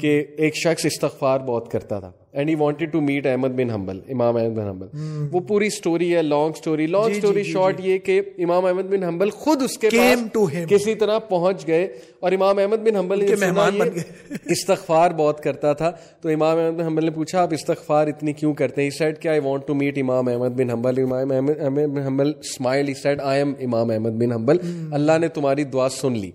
کہ 0.00 0.24
ایک 0.36 0.56
شخص 0.56 0.86
استغفار 0.86 1.40
بہت 1.40 1.70
کرتا 1.70 2.00
تھا 2.00 2.12
and 2.32 2.50
he 2.50 2.54
wanted 2.54 2.92
to 2.92 3.00
meet 3.00 3.26
Ahmad 3.26 3.48
بن 3.48 3.70
حنبل 3.70 4.00
امام 4.08 4.36
احمد 4.36 4.56
بن 4.56 4.68
حنبل 4.68 4.86
وہ 5.32 5.40
پوری 5.40 5.66
اسٹوری 5.66 6.16
ہے 6.16 6.22
long 6.22 6.50
story 6.50 6.86
long 6.86 7.10
story 7.10 7.42
short 7.42 7.80
یہ 7.80 7.98
کہ 7.98 8.20
امام 8.38 8.64
احمد 8.64 8.82
بن 8.82 9.04
حنبل 9.04 9.30
خود 9.30 9.62
اس 9.62 9.78
کے 9.78 9.90
پاس 9.90 10.48
کسی 10.68 10.94
طرح 10.94 11.18
پہنچ 11.18 11.66
گئے 11.66 11.88
اور 12.20 12.32
امام 12.32 12.58
احمد 12.58 12.76
بن 12.76 12.96
حنبل 12.96 13.18
نے 13.18 13.88
استغفار 14.44 15.10
بہت 15.10 15.40
کرتا 15.40 15.72
تھا۔ 15.72 15.92
تو 16.20 16.28
امام 16.28 16.58
احمد 16.58 16.78
بن 16.78 16.84
حنبل 16.84 17.04
نے 17.04 17.10
پوچھا 17.10 17.42
آپ 17.42 17.48
استغفار 17.52 18.06
اتنی 18.06 18.32
کیوں 18.32 18.54
کرتے 18.54 18.82
ہیں؟ 18.82 18.90
سیڈ 18.90 19.18
کہ 19.18 19.28
آئی 19.28 19.40
وانٹ 19.40 19.66
ٹو 19.66 19.74
میٹ 19.74 19.98
امام 19.98 20.28
احمد 20.28 20.48
بن 20.48 20.70
حنبل 20.70 20.94
امام 20.98 21.32
احمد 21.32 21.86
بن 21.86 22.02
حنبل 22.02 22.32
اسمائل 22.40 22.94
سیڈ 22.94 23.20
آئی 23.20 23.38
ایم 23.38 23.54
امام 23.60 23.90
احمد 23.90 24.10
بن 24.10 24.32
حنبل 24.32 24.56
اللہ 24.92 25.18
نے 25.18 25.28
تمہاری 25.28 25.64
دعا 25.64 25.88
سن 25.88 26.12
لی۔ 26.12 26.30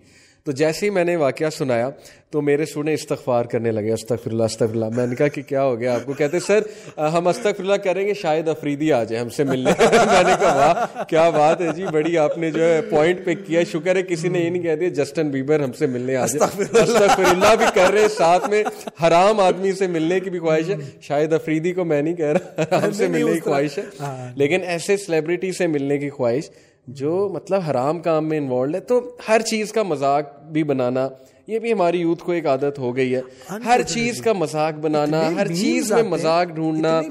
تو 0.46 0.52
جیسے 0.52 0.86
ہی 0.86 0.90
میں 0.90 1.04
نے 1.04 1.16
واقعہ 1.16 1.50
سنایا 1.50 1.90
تو 2.30 2.42
میرے 2.42 2.66
سنے 2.66 2.94
استغفار 2.94 3.46
کرنے 3.46 3.72
لگے 3.72 3.92
استغفر 3.92 4.32
اللہ 4.32 4.44
استغفر 4.44 4.74
اللہ 4.74 4.86
میں 4.96 5.08
نے 5.08 5.16
کہا 5.16 5.28
کہ 5.28 5.42
کیا 5.42 5.64
ہو 5.64 5.80
گیا 5.80 5.94
آپ 5.96 6.06
کو؟ 6.06 6.14
کہتے 6.14 6.40
سر 6.40 6.62
ہم 6.98 7.28
استغفر 7.28 7.64
اللہ 7.64 7.76
کریں 7.76 8.08
گے 8.08 8.14
شاید 8.14 8.48
افریدی 8.48 8.94
آ 8.94 9.04
جائے 9.04 9.22
ہم 9.22 9.30
سے 9.30 9.44
ملنے۔ 9.44 9.72
میں 9.80 10.24
نے 10.24 10.34
کہا 10.40 10.56
واہ 10.56 11.04
کیا 11.04 11.30
بات 11.30 11.62
ہے 11.62 11.68
جی 11.76 11.86
بڑی 11.92 12.18
آپ 12.18 12.38
نے 12.38 12.52
جو 12.52 12.64
ہے 12.64 12.82
پوائنٹ 12.82 13.26
پہ 13.26 13.34
کیا 13.48 13.62
شکر 13.72 13.96
ہے 13.96 14.04
کسی 14.04 14.28
نے 14.28 14.40
یہ 14.40 14.50
نہیں 14.50 14.64
کہہ 14.64 14.76
دیا 14.76 14.90
جسٹن 14.90 15.30
بیبر 15.30 15.60
ہم 15.60 15.72
سے 15.72 15.86
ملنے 15.86 16.16
آ 16.16 16.26
جائے۔ 16.26 16.64
استغفر 16.84 17.24
اللہ 17.30 17.56
بھی 17.56 17.66
کر 17.74 17.94
رہے 17.94 18.08
ساتھ 18.08 18.50
میں 18.50 18.64
حرام 19.08 19.40
آدمی 19.40 19.72
سے 19.72 19.88
ملنے 19.88 20.20
کی 20.20 20.30
بھی 20.30 20.40
خواہش 20.40 20.70
ہے۔ 20.70 20.76
شاید 21.02 21.34
افریدی 21.34 21.74
کو 21.74 21.86
میں 21.86 22.02
نہیں 22.02 22.16
کہہ 22.16 22.34
رہا 22.58 22.86
ہم 22.86 22.92
سے 22.92 23.08
ملنے 23.08 23.34
کی 23.34 23.40
خواہش 23.40 23.78
ہے۔ 23.78 23.84
ہاں۔ 24.00 24.32
لیکن 24.36 24.62
ایسے 24.64 24.98
سیلیبریٹی 24.98 25.52
سے 25.52 25.68
ملنے 25.68 25.98
کی 25.98 26.10
خواہش 26.10 26.50
جو 26.88 27.30
مطلب 27.34 27.62
حرام 27.70 28.00
کام 28.00 28.30
میں 28.30 28.38
انوالوڈ 28.38 28.76
ہے 28.76 28.80
تو 28.80 29.16
ہر 29.30 29.42
چیز 29.42 29.72
کا 29.74 29.84
مذاق 29.84 30.44
بھی 30.52 30.64
بنانا 30.64 31.10
یہ 31.48 31.60
بھی 31.60 31.74
ہماری 31.74 32.00
یوتھ 32.02 32.24
کو 32.24 32.32
ایک 32.32 32.46
عادت 32.46 32.80
ہو 32.80 32.96
گئی 32.96 33.16
ہے۔ 33.16 33.22
ہر 33.66 33.82
چیز 33.88 34.22
کا 34.22 34.34
مذاق 34.34 34.74
بنانا 34.74 35.36
ہر 35.36 35.48
چیز 35.48 35.92
میں 35.92 36.04
مذاق 36.04 36.48
ڈھونڈنا 36.48 37.02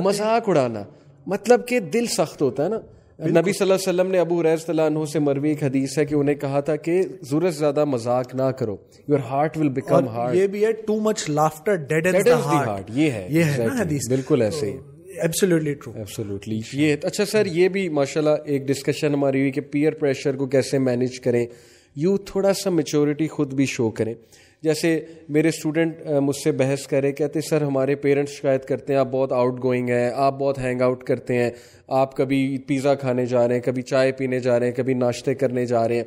مذاق 0.00 0.48
اڑانا۔ 0.48 0.82
مطلب 1.26 1.68
کہ 1.68 1.80
دل 1.80 2.06
سخت 2.06 2.42
ہوتا 2.42 2.64
ہے 2.64 2.68
نا۔ 2.68 2.78
نبی 3.20 3.52
صلی 3.52 3.70
اللہ 3.70 3.74
علیہ 3.74 3.88
وسلم 3.88 4.10
نے 4.10 4.18
ابو 4.18 4.42
ریز 4.42 4.64
اللہ 4.68 4.82
عنہ 4.82 5.04
سے 5.04 5.18
مروی 5.18 5.48
ایک 5.48 5.62
حدیث 5.62 5.98
ہے 5.98 6.04
کہ 6.04 6.14
انہیں 6.14 6.34
کہا 6.34 6.60
تھا 6.60 6.76
کہ 6.76 7.02
ضرورت 7.22 7.54
زیادہ 7.54 7.84
مذاق 7.84 8.34
نہ 8.34 8.42
کرو۔ 8.42 8.76
Your 9.08 9.18
heart 9.18 9.56
will 9.56 9.68
become 9.68 10.08
heart 10.08 10.34
یہ 10.34 10.46
بھی 10.46 10.64
ہے 10.64 10.72
too 10.72 11.00
much 11.00 11.30
laughter 11.30 11.74
dead 11.74 12.06
heart 12.28 12.90
یہ 12.94 13.10
ہے 13.10 13.26
یہ 13.30 13.44
ہے 13.44 13.66
بالکل 14.08 14.42
ایسے 14.42 14.70
ہی۔ 14.70 14.76
یہ 16.72 16.96
اچھا 17.02 17.24
سر 17.24 17.46
یہ 17.46 17.68
بھی 17.68 17.88
ماشاء 17.88 18.20
اللہ 18.20 18.30
ایک 18.44 18.66
ڈسکشن 18.66 19.14
ہماری 19.14 19.40
ہوئی 19.40 19.50
کہ 19.50 19.60
پیئر 19.60 19.92
پریشر 19.92 20.36
کو 20.36 20.46
کیسے 20.46 20.78
مینیج 20.78 21.20
کریں۔ 21.20 21.46
یو 21.96 22.16
تھوڑا 22.16 22.52
سا 22.52 22.70
میچورٹی 22.70 23.28
خود 23.28 23.54
بھی 23.54 23.66
شو 23.66 23.90
کریں۔ 23.90 24.14
جیسے 24.62 25.00
میرے 25.28 25.48
اسٹوڈنٹ 25.48 25.94
مجھ 26.06 26.36
سے 26.44 26.52
بحث 26.52 26.86
کرے 26.86 27.12
کہتے 27.12 27.40
سر 27.40 27.62
ہمارے 27.62 27.94
پیرنٹس 27.94 28.32
شکایت 28.32 28.64
کرتے 28.64 28.92
ہیں 28.92 29.00
آپ 29.00 29.08
بہت 29.10 29.32
آؤٹ 29.32 29.64
گوئنگ 29.64 29.88
ہیں 29.88 30.10
آپ 30.14 30.38
بہت 30.38 30.58
ہینگ 30.58 30.80
آؤٹ 30.80 31.04
کرتے 31.04 31.34
ہیں 31.34 31.50
آپ 31.88 32.16
کبھی 32.16 32.58
پیزا 32.66 32.94
کھانے 32.94 33.26
جا 33.26 33.48
رہے 33.48 33.54
ہیں 33.54 33.62
کبھی 33.62 33.82
چائے 33.82 34.12
پینے 34.12 34.40
جا 34.40 34.58
رہے 34.60 34.66
ہیں 34.66 34.74
کبھی 34.74 34.94
ناشتے 34.94 35.34
کرنے 35.34 35.66
جا 35.66 35.88
رہے 35.88 35.96
ہیں۔ 35.96 36.04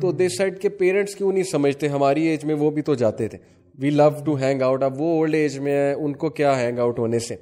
تو 0.00 0.12
دے 0.12 0.28
سائڈ 0.28 0.58
کے 0.58 0.68
پیرنٹس 0.68 1.14
کیوں 1.14 1.32
نہیں 1.32 1.42
سمجھتے؟ 1.42 1.88
ہماری 1.88 2.26
ایج 2.26 2.44
میں 2.44 2.54
وہ 2.54 2.70
بھی 2.70 2.82
تو 2.82 2.94
جاتے 2.94 3.28
تھے۔ 3.28 3.38
We 3.78 3.90
love 3.90 4.08
to 4.24 4.34
hang 4.34 4.62
out 4.62 4.82
اب 4.82 5.00
وہ 5.00 5.16
اولڈ 5.16 5.34
ایج 5.34 5.58
میں 5.58 5.72
ہے 5.72 5.92
ان 5.92 6.12
کو 6.12 6.28
کیا 6.28 6.60
ہینگ 6.60 6.78
آؤٹ 6.78 6.98
ہونے 6.98 7.18
سے؟ 7.18 7.36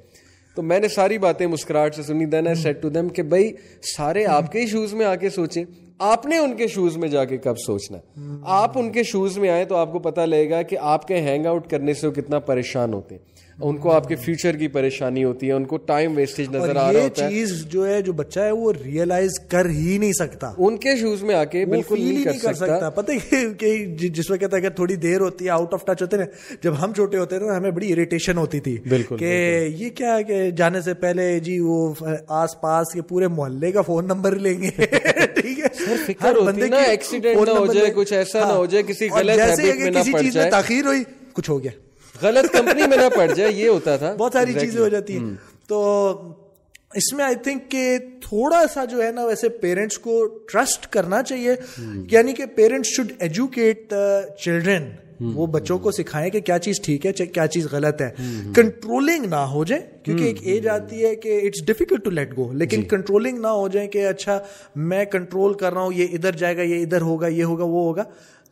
تو 0.57 0.61
میں 0.63 0.79
نے 0.79 0.87
ساری 0.87 1.17
باتیں 1.17 1.45
مسکراہٹ 1.47 1.95
سے 1.95 2.03
سنی. 2.03 2.25
Then 2.25 2.47
I 2.47 2.55
said 2.55 2.81
to 2.81 2.89
them 2.89 3.09
کہ 3.09 3.23
بھائی 3.23 3.51
سارے 3.95 4.25
آپ 4.25 4.51
کے 4.51 4.61
ہی 4.61 4.67
شوز 4.67 4.93
میں 4.93 5.05
آ 5.05 5.15
کے 5.15 5.29
سوچیں. 5.29 5.63
آپ 5.99 6.25
نے 6.25 6.37
ان 6.37 6.55
کے 6.57 6.67
شوز 6.67 6.97
میں 6.97 7.07
جا 7.09 7.25
کے 7.25 7.37
کب 7.37 7.57
سوچنا؟ 7.57 7.97
آپ 8.43 8.77
ان 8.79 8.91
کے 8.91 9.03
شوز 9.03 9.37
میں 9.37 9.49
آئے 9.49 9.65
تو 9.65 9.75
آپ 9.75 9.91
کو 9.91 9.99
پتا 9.99 10.25
لگے 10.25 10.49
گا 10.49 10.61
کہ 10.61 10.77
آپ 10.81 11.07
کے 11.07 11.21
ہینگ 11.21 11.45
آؤٹ 11.45 11.69
کرنے 11.69 11.93
سے 11.93 12.07
وہ 12.07 12.11
کتنا 12.11 12.39
پریشان 12.39 12.93
ہوتے 12.93 13.15
ہیں. 13.15 13.36
ان 13.59 13.77
کو 13.77 13.91
آپ 13.91 14.07
کے 14.07 14.15
فیوچر 14.15 14.57
کی 14.57 14.67
پریشانی 14.67 15.23
ہوتی 15.23 15.47
ہے 15.47 15.51
ان 15.51 15.63
کو 15.65 15.77
ٹائم 15.85 16.15
ویسٹیج 16.17 16.49
نظر 16.49 16.75
آ 16.75 16.91
رہا 16.93 17.01
ہوتا 17.01 17.23
ہے۔ 17.23 17.29
چیز 17.29 17.63
جو 17.65 17.85
ہے 17.87 18.01
جو 18.01 18.13
بچہ 18.13 18.39
ہے 18.39 18.51
وہ 18.51 18.71
ریئلائز 18.85 19.39
کر 19.49 19.69
ہی 19.69 19.97
نہیں 19.97 20.11
سکتا۔ 20.13 20.51
ان 20.57 20.77
کے 20.77 20.95
شوز 20.95 21.23
میں 21.23 21.35
آ 21.35 21.43
کے 21.43 21.65
بالکل 21.65 22.01
نہیں 22.01 22.23
کر 22.39 22.53
سکتا۔ 22.53 22.89
پتہ 22.89 23.11
کہ 23.57 23.73
جس 24.09 24.29
وقت 24.31 24.53
اگر 24.53 24.69
تھوڑی 24.69 24.95
دیر 24.97 25.19
ہوتی 25.19 25.45
ہے 25.45 25.49
آؤٹ 25.49 25.73
آف 25.73 25.85
ٹچ 25.85 26.01
ہوتے 26.01 26.17
ہیں 26.17 26.25
جب 26.63 26.73
ہم 26.79 26.93
چھوٹے 26.93 27.17
ہوتے 27.17 27.39
تھے 27.39 27.49
ہمیں 27.49 27.71
بڑی 27.71 27.91
اریٹیشن 27.93 28.37
ہوتی 28.37 28.59
تھی 28.59 28.77
بالکل 28.89 29.17
کہ 29.17 29.33
یہ 29.75 29.89
کیا 29.89 30.21
کہ 30.21 30.49
جانے 30.51 30.81
سے 30.81 30.93
پہلے 30.93 31.39
جی 31.39 31.59
وہ 31.59 31.93
آس 32.35 32.59
پاس 32.61 32.93
کے 32.93 33.01
پورے 33.01 33.27
محلے 33.33 33.71
کا 33.71 33.81
فون 33.81 34.05
نمبر 34.05 34.35
لیں 34.37 34.61
گے۔ 34.61 34.69
ٹھیک 35.35 35.59
ہے؟ 35.59 35.95
فکر 36.07 36.35
ہوتی 36.37 36.69
نا 36.69 36.77
ایکسیڈنٹ 36.85 37.47
نہ 37.47 37.57
ہو 37.57 37.65
جائے 37.65 37.91
کچھ 37.95 38.13
ایسا 38.13 38.47
نہ 38.47 38.53
ہو 38.53 38.65
جائے 38.65 38.83
کسی 38.83 39.09
غلط 39.09 39.59
میں 39.59 39.91
نہ 39.91 40.11
پڑ 40.13 40.21
جائے۔ 40.23 40.49
تاخیر 40.51 40.85
ہوئی 40.85 41.03
کچھ 41.33 41.49
ہو 41.49 41.61
گیا۔ 41.63 41.71
غلط 42.21 42.53
کمپنی 42.53 42.87
میں 42.87 42.97
نہ 42.97 43.15
پڑ 43.15 43.27
جائے 43.27 43.51
یہ 43.51 43.67
ہوتا 43.67 43.97
تھا۔ 43.97 44.15
بہت 44.17 44.33
ساری 44.33 44.53
چیزیں 44.59 44.81
ہو 44.81 44.87
جاتی 44.87 45.17
ہیں۔ 45.17 45.35
تو 45.67 46.13
اس 46.93 47.13
میں 47.13 47.25
آئی 47.25 47.35
تھنک 47.35 47.71
کہ 47.71 47.97
تھوڑا 48.21 48.63
سا 48.73 48.85
جو 48.85 49.03
ہے 49.03 49.11
نا 49.11 49.25
ویسے 49.25 49.49
پیرنٹس 49.49 49.97
کو 49.97 50.27
ٹرسٹ 50.51 50.87
کرنا 50.87 51.23
چاہیے۔ 51.23 51.55
یعنی 52.11 52.33
کہ 52.33 52.45
پیرنٹس 52.45 52.87
شوڈ 52.87 53.11
ایجوکیٹ 53.19 53.93
چلڈرن 54.39 54.89
وہ 55.21 55.47
بچوں 55.47 55.77
کو 55.77 55.91
سکھائیں 55.91 56.29
کہ 56.29 56.39
کیا 56.39 56.59
چیز 56.59 56.81
ٹھیک 56.81 57.05
ہے 57.05 57.11
کیا 57.13 57.47
چیز 57.47 57.67
غلط 57.71 58.01
ہے۔ 58.01 58.09
کنٹرولنگ 58.55 59.25
نہ 59.25 59.35
ہو 59.35 59.63
جائے 59.63 59.81
کیونکہ 60.03 60.23
ایک 60.23 60.37
ایج 60.41 60.67
آتی 60.67 61.05
ہے 61.05 61.15
کہ 61.15 61.41
it's 61.43 61.65
difficult 61.65 62.03
to 62.03 62.09
let 62.09 62.37
go 62.37 62.51
لیکن 62.53 62.81
کنٹرولنگ 62.81 63.35
جی۔ 63.35 63.41
نہ 63.41 63.47
ہو 63.47 63.67
جائے 63.67 63.87
کہ 63.87 64.07
اچھا 64.07 64.39
میں 64.75 65.05
کنٹرول 65.05 65.53
کر 65.53 65.73
رہا 65.73 65.81
ہوں 65.81 65.93
یہ 65.93 66.07
ادھر 66.13 66.31
جائے 66.31 66.57
گا 66.57 66.61
یہ 66.61 66.83
ادھر 66.83 67.01
ہوگا 67.01 67.27
یہ 67.27 67.43
ہوگا 67.43 67.63
وہ 67.63 67.83
ہوگا۔ 67.83 68.03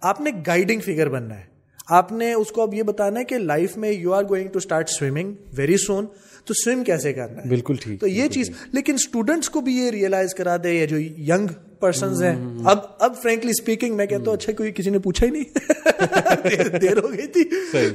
آپ 0.01 0.21
نے 0.21 0.31
گائیڈنگ 0.47 0.79
فگر 0.79 1.09
بننا 1.09 1.37
ہے۔ 1.39 1.54
آپ 1.87 2.11
نے 2.11 2.33
اس 2.33 2.51
کو 2.51 2.61
اب 2.61 2.73
یہ 2.73 2.83
بتانا 2.83 3.19
ہے 3.19 3.25
کہ 3.25 3.37
لائف 3.37 3.77
میں 3.77 3.91
you 3.91 4.13
are 4.13 4.23
going 4.23 4.47
to 4.47 4.57
start 4.57 4.89
swimming 4.89 5.33
very 5.53 5.77
soon 5.77 6.05
تو 6.45 6.53
سوئم 6.53 6.83
کیسے 6.83 7.13
کرنا 7.13 7.41
ہے؟ 7.41 7.47
بالکل 7.49 7.75
ٹھیک 7.75 7.99
تو 7.99 8.07
یہ 8.07 8.27
چیز 8.27 8.49
لیکن 8.71 8.93
اسٹوڈنٹس 8.93 9.49
کو 9.49 9.61
بھی 9.61 9.75
یہ 9.75 9.89
ریئلائز 9.91 10.33
کرا 10.33 10.55
دے 10.63 10.73
یا 10.73 10.85
جو 10.85 10.97
ینگ 10.99 11.47
پرسنز 11.79 12.23
ہیں۔ 12.23 12.35
اب 12.65 12.79
اب 12.99 13.15
فرینکلی 13.21 13.49
اسپیکنگ 13.49 13.95
میں 13.95 14.05
کہتا 14.05 14.29
ہوں 14.29 14.33
اچھا 14.33 14.53
کوئی 14.53 14.71
کسی 14.71 14.89
نے 14.89 14.99
پوچھا 14.99 15.25
ہی 15.25 15.31
نہیں۔ 15.31 16.79
دیر 16.81 16.97
ہو 16.97 17.11
گئی 17.11 17.27
تھی۔ 17.27 17.43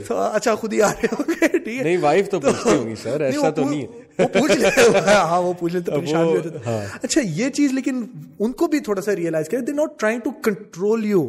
تو 0.08 0.18
اچھا 0.18 0.54
خود 0.54 0.72
ہی 0.72 0.82
آ 0.82 0.90
رہے 0.92 1.06
ہوں 1.12 1.30
گے 1.30 1.58
ٹھیک 1.58 1.78
ہے۔ 1.78 1.82
نہیں 1.82 1.96
وائف 1.96 2.30
تو 2.30 2.40
پوچھتی 2.40 2.76
ہوں 2.76 2.88
گی 2.88 2.94
سر 2.94 3.20
ایسا 3.20 3.50
تو 3.50 3.68
نہیں 3.70 3.86
وہ 4.18 4.28
پوچھ 4.28 4.52
لیتے 4.52 4.80
ہاں 5.06 5.42
وہ 5.42 5.52
پوچھ 5.52 5.74
لیتے 5.74 5.90
پریشان 5.90 6.26
بھی 6.26 6.36
ہو 6.36 6.40
جاتا 6.40 6.66
ہاں۔ 6.66 6.80
اچھا 7.02 7.20
یہ 7.24 7.48
چیز 7.50 7.72
لیکن 7.72 8.04
ان 8.38 8.52
کو 8.52 8.66
بھی 8.66 8.80
تھوڑا 8.80 9.02
سا 9.02 9.16
ریئلائز 9.16 9.48
کرے 9.48 9.60
they 9.60 9.72
not 9.72 9.98
trying 10.00 10.20
to 10.20 10.30
control 10.42 11.04
you 11.04 11.28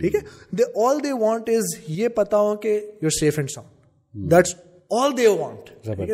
ٹھیک 0.00 0.14
ہے؟ 0.14 0.20
دے 0.52 0.64
آل 0.86 1.04
دے 1.04 1.12
وانٹ 1.12 1.48
از 1.48 1.74
یہ 1.88 2.08
پتا 2.08 2.38
ہو 2.38 2.56
کہ 2.56 2.80
you 3.02 3.10
safe 3.10 3.38
and 3.38 3.50
sound 3.50 4.30
that's 4.30 4.54
all 4.90 5.16
they 5.18 5.26
want 5.26 5.68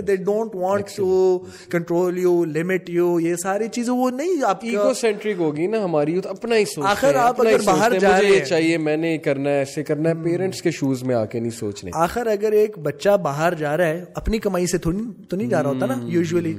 they 0.06 0.16
don't 0.16 0.54
want 0.54 0.86
to 0.96 1.38
control 1.70 2.18
you 2.18 2.44
limit 2.44 2.90
you 2.90 3.20
یہ 3.20 3.34
ساری 3.36 3.68
چیزیں 3.68 3.94
وہ 3.94 4.10
نہیں 4.10 4.42
آپ 4.44 4.64
ایگو 4.64 4.92
سینٹرک 4.94 5.34
ہوگی 5.38 5.66
نا 5.66 5.84
ہماری 5.84 6.20
اپنا 6.24 6.56
ہی 6.56 6.64
سوچ 6.64 6.84
آخر 6.86 7.14
آپ 7.14 7.40
اگر 7.40 7.60
باہر 7.64 7.98
جا 7.98 8.20
رہے 8.20 8.44
چاہیے 8.44 8.78
میں 8.78 8.96
نے 8.96 9.18
کرنا 9.18 9.50
ہے 9.50 9.58
ایسے 9.58 9.82
کرنا 9.82 10.08
ہے 10.08 10.14
پیرنٹس 10.24 10.62
کے 10.62 10.70
شوز 10.70 11.02
میں 11.02 11.14
آ 11.14 11.24
کے 11.24 11.40
نہیں 11.40 11.50
سوچنے۔ 11.50 11.90
آخر 11.94 12.26
اگر 12.26 12.52
ایک 12.52 12.78
بچہ 12.78 13.16
باہر 13.16 13.54
جا 13.54 13.76
رہا 13.76 13.86
ہے 13.86 14.04
اپنی 14.14 14.38
کمائی 14.38 14.66
سے 14.66 14.78
تو 14.78 14.90
نہیں 14.90 15.48
جا 15.48 15.62
رہا 15.62 15.70
ہوتا 15.70 15.86
نا 15.86 15.98
یوزلی 16.02 16.54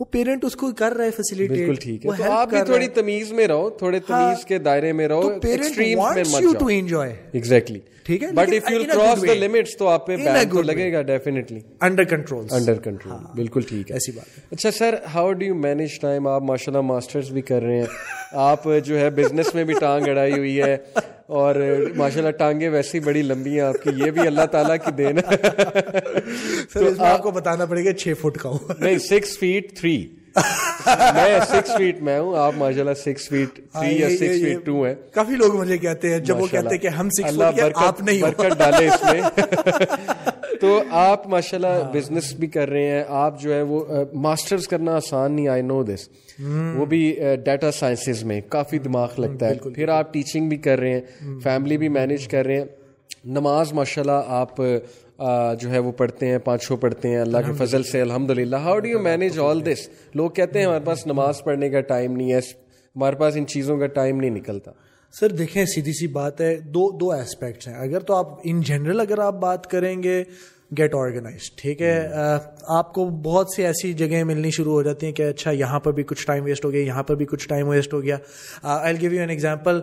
وہ 0.00 0.04
پیرنٹ 0.04 0.44
اس 0.44 0.56
کو 0.56 0.70
کر 0.72 0.94
رہے 0.96 1.10
بالکل 1.38 1.74
ٹھیک 1.74 2.06
ہے. 2.06 2.10
تو 2.16 2.32
آپ 2.32 2.50
بھی 2.50 2.62
تھوڑی 2.66 2.88
تمیز 2.94 3.32
میں 3.32 3.46
رہو 3.48 3.68
تھوڑے 3.78 3.98
ہاں۔ 3.98 4.06
تمیز 4.08 4.44
کے 4.46 4.58
دائرے 4.58 4.92
میں 4.92 5.08
رہو 5.08 5.28
ایکسٹریم 5.28 5.98
میں 5.98 6.22
مت 6.22 6.32
جاؤ. 6.32 6.52
ٹو 6.58 6.66
انجوائے 6.66 7.14
ایگزیکٹلی 7.32 7.78
ٹھیک 8.04 8.22
ہے 8.22 8.30
but 8.32 8.52
if 8.54 8.70
you 8.70 8.82
cross 8.92 9.22
the 9.22 9.34
limits 9.36 9.76
تو 9.76 9.88
آپ 9.88 10.06
پہ 10.06 10.16
بین 10.16 10.48
تو 10.50 10.62
لگے 10.62 10.92
گا 10.92 11.02
definitely 11.02 11.60
under 11.80 12.04
control 12.04 12.46
under 12.50 12.78
control 12.80 13.24
بالکل 13.34 13.62
ٹھیک 13.68 13.90
ہے. 13.90 13.96
ایسی 13.96 14.12
بات 14.12 14.52
اچھا 14.52 14.70
sir 14.70 14.94
how 15.14 15.32
do 15.32 15.44
you 15.44 15.54
manage 15.56 15.98
time 16.00 16.28
آپ 16.28 16.42
ماشاءاللہ 16.44 16.86
ماسٹرز 16.86 17.30
بھی 17.32 17.42
کر 17.42 17.62
رہے 17.62 17.78
ہیں. 17.78 17.86
آپ 18.32 18.68
جو 18.84 18.98
ہے 19.00 19.10
بزنس 19.10 19.54
میں 19.54 19.64
بھی 19.64 19.74
ٹانگ 19.80 20.08
اڑائی 20.08 20.32
ہوئی 20.32 20.60
ہے. 20.62 20.76
اور 21.28 21.54
ماشاء 21.96 22.18
اللہ 22.18 22.30
ٹانگیں 22.30 22.68
ویسی 22.68 23.00
بڑی 23.00 23.22
لمبی 23.22 23.50
ہیں 23.50 23.60
آپ 23.60 23.74
کی 23.82 23.90
یہ 23.96 24.10
بھی 24.10 24.26
اللہ 24.26 24.46
تعالیٰ 24.46 24.76
کی 24.84 24.90
دین 24.90 25.18
ہے۔ 25.18 25.36
آپ 26.98 27.22
کو 27.22 27.30
بتانا 27.30 27.66
پڑے 27.66 27.84
گا 27.84 27.92
چھ 27.92 28.12
فٹ 28.20 28.38
کا 28.38 28.48
ہوں۔ 28.48 28.58
نہیں 28.78 28.98
سکس 28.98 29.38
فیٹ 29.38 29.78
تھری 29.78 30.06
میں 31.14 31.38
سکس 31.48 31.70
فیٹ 31.76 32.02
میں 32.02 32.18
ہوں 32.20 32.36
آپ 32.36 32.52
ماشاء 32.56 32.80
اللہ 32.80 32.94
سکس 32.94 33.28
فیٹ 33.28 33.54
تھری 33.72 34.00
یا 34.00 34.08
سکس 34.08 34.42
فیٹ 34.42 34.66
ٹو 34.66 34.82
ہیں۔ 34.84 34.94
کافی 35.12 35.34
لوگ 35.34 35.56
مجھے 35.56 35.78
کہتے 35.78 36.12
ہیں 36.12 36.18
جب 36.18 36.40
وہ 36.40 36.46
کہتے 36.46 36.68
ہیں 36.68 36.78
کہ 36.78 36.86
ہم 36.86 37.08
سکس 37.10 37.34
فٹ 37.34 37.72
آپ 37.74 38.02
نہیں 38.02 38.22
برکت 38.22 38.58
ڈالے 38.58 38.88
اس 38.88 39.04
میں۔ 39.04 39.20
تو 40.60 40.82
آپ 40.90 41.26
ماشاء 41.28 41.56
اللہ 41.56 41.90
بزنس 41.92 42.32
بھی 42.32 42.46
کر 42.46 42.68
رہے 42.68 42.86
ہیں۔ 42.86 43.04
آپ 43.08 43.40
جو 43.40 43.54
ہے 43.54 43.62
وہ 43.62 43.84
ماسٹرز 44.12 44.68
کرنا 44.68 44.94
آسان 44.94 45.32
نہیں 45.32 45.48
آئی 45.48 45.62
نو 45.62 45.82
دس 45.82 46.08
وہ 46.74 46.86
بھی 46.86 47.18
ڈیٹا 47.44 47.70
سائنسز 47.70 48.24
میں 48.24 48.40
کافی 48.48 48.78
دماغ 48.78 49.08
لگتا 49.18 49.48
ہے۔ 49.48 49.54
پھر 49.74 49.88
آپ 49.88 50.12
ٹیچنگ 50.12 50.48
بھی 50.48 50.56
کر 50.56 50.78
رہے 50.78 50.90
ہیں 50.90 51.00
فیملی 51.42 51.78
بھی 51.78 51.88
مینیج 51.88 52.28
کر 52.28 52.46
رہے 52.46 52.56
ہیں۔ 52.56 52.64
نماز 53.24 53.72
ماشاء 53.72 54.02
اللہ 54.02 54.22
آپ 54.26 54.56
جو 55.60 55.70
ہے 55.70 55.78
وہ 55.78 55.92
پڑھتے 55.92 56.26
ہیں 56.26 56.38
پانچوں 56.38 56.76
پڑھتے 56.76 57.08
ہیں 57.08 57.18
اللہ 57.18 57.38
کے 57.46 57.52
فضل 57.52 57.82
سے 57.82 58.00
الحمد 58.00 58.30
للہ 58.30 58.56
how 58.56 58.78
do 58.78 58.88
you 58.88 58.98
manage 58.98 59.38
all 59.38 59.64
this 59.66 59.88
لوگ 60.14 60.30
کہتے 60.30 60.58
ہیں 60.58 60.66
ہمارے 60.66 60.84
پاس 60.84 61.06
نماز 61.06 61.42
پڑھنے 61.44 61.70
کا 61.70 61.80
ٹائم 61.80 62.16
نہیں 62.16 62.32
ہے 62.32 62.38
ہمارے 62.38 63.16
پاس 63.16 63.36
ان 63.36 63.46
چیزوں 63.46 63.78
کا 63.78 63.86
ٹائم 63.86 64.20
نہیں 64.20 64.30
نکلتا۔ 64.30 64.70
سر 65.14 65.28
دیکھیں 65.28 65.64
سیدھی 65.64 65.92
سی 65.92 66.06
بات 66.06 66.40
ہے 66.40 66.54
دو 66.56 66.90
دو 66.98 67.10
ایسپیکٹس 67.12 67.68
ہیں۔ 67.68 67.74
اگر 67.74 68.00
تو 68.00 68.14
آپ 68.14 68.26
ان 68.44 68.60
جنرل 68.60 69.00
اگر 69.00 69.18
آپ 69.18 69.34
بات 69.34 69.66
کریں 69.66 70.02
گے 70.02 70.22
گیٹ 70.78 70.94
آرگنائز 70.94 71.50
ٹھیک 71.56 71.82
ہے؟ 71.82 72.08
آپ 72.68 72.92
کو 72.94 73.08
بہت 73.22 73.46
سی 73.56 73.64
ایسی 73.64 73.92
جگہیں 73.92 74.24
ملنی 74.24 74.50
شروع 74.50 74.72
ہو 74.72 74.82
جاتی 74.82 75.06
ہیں 75.06 75.12
کہ 75.12 75.22
اچھا 75.22 75.50
یہاں 75.50 75.80
پر 75.80 75.92
بھی 75.92 76.02
کچھ 76.02 76.26
ٹائم 76.26 76.44
ویسٹ 76.44 76.64
ہو 76.64 76.72
گیا 76.72 76.82
یہاں 76.82 77.02
پر 77.02 77.14
بھی 77.14 77.26
کچھ 77.26 77.48
ٹائم 77.48 77.68
ویسٹ 77.68 77.94
ہو 77.94 78.02
گیا۔ 78.02 78.16
I 78.62 79.00
give 79.00 79.12
you 79.12 79.20
an 79.20 79.30
example 79.30 79.80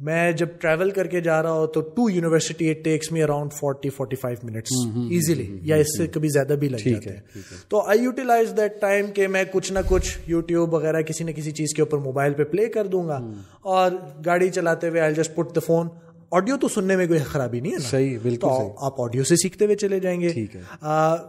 میں 0.00 0.32
جب 0.32 0.48
ٹریول 0.60 0.90
کر 0.90 1.06
کے 1.06 1.20
جا 1.20 1.42
رہا 1.42 1.50
ہوں 1.50 1.66
تو 1.66 1.80
to 1.80 2.10
university 2.10 2.70
it 2.70 2.84
takes 2.84 3.12
me 3.12 3.22
around 3.22 3.52
forty 3.52 3.88
forty 3.88 4.16
five 4.16 4.46
minutes 4.46 4.72
easily 5.10 5.58
یا 5.62 5.76
اس 5.76 5.96
سے 5.98 6.06
کبھی 6.06 6.28
زیادہ 6.28 6.52
بھی 6.52 6.68
لگ 6.68 6.76
جاتے 6.76 7.10
ہیں۔ 7.10 7.20
تو 7.68 7.80
آئی 7.80 8.00
یوٹیلائز 8.00 8.56
دیٹ 8.56 8.80
ٹائم 8.80 9.06
کہ 9.06 9.28
میں 9.28 9.44
کچھ 9.52 9.72
نہ 9.72 9.78
کچھ 9.88 10.18
یوٹیوب 10.26 10.74
وغیرہ 10.74 11.02
کسی 11.02 11.24
نہ 11.24 11.30
کسی 11.30 11.50
چیز 11.50 11.74
کے 11.74 11.82
اوپر 11.82 11.98
موبائل 11.98 12.34
پہ 12.34 12.44
پلے 12.44 12.66
کر 12.66 12.86
دوں 12.86 13.06
گا 13.08 13.20
اور 13.62 13.90
گاڑی 14.26 14.48
چلاتے 14.50 14.88
ہوئے 14.88 15.00
I 15.00 15.14
just 15.14 15.34
put 15.34 15.54
the 15.54 15.60
phone 15.66 15.88
audio 16.30 16.56
تو 16.56 16.68
سننے 16.68 16.96
میں 16.96 17.06
کوئی 17.06 17.18
خرابی 17.18 17.60
نہیں 17.60 17.72
ہے 17.72 17.78
صحیح 17.78 18.18
بالکل 18.22 18.48
آپ 18.76 19.00
آڈیو 19.00 19.24
سے 19.24 19.36
سیکھتے 19.36 19.64
ہوئے 19.64 19.76
چلے 19.76 20.00
جائیں 20.00 20.20
گے۔ 20.20 20.46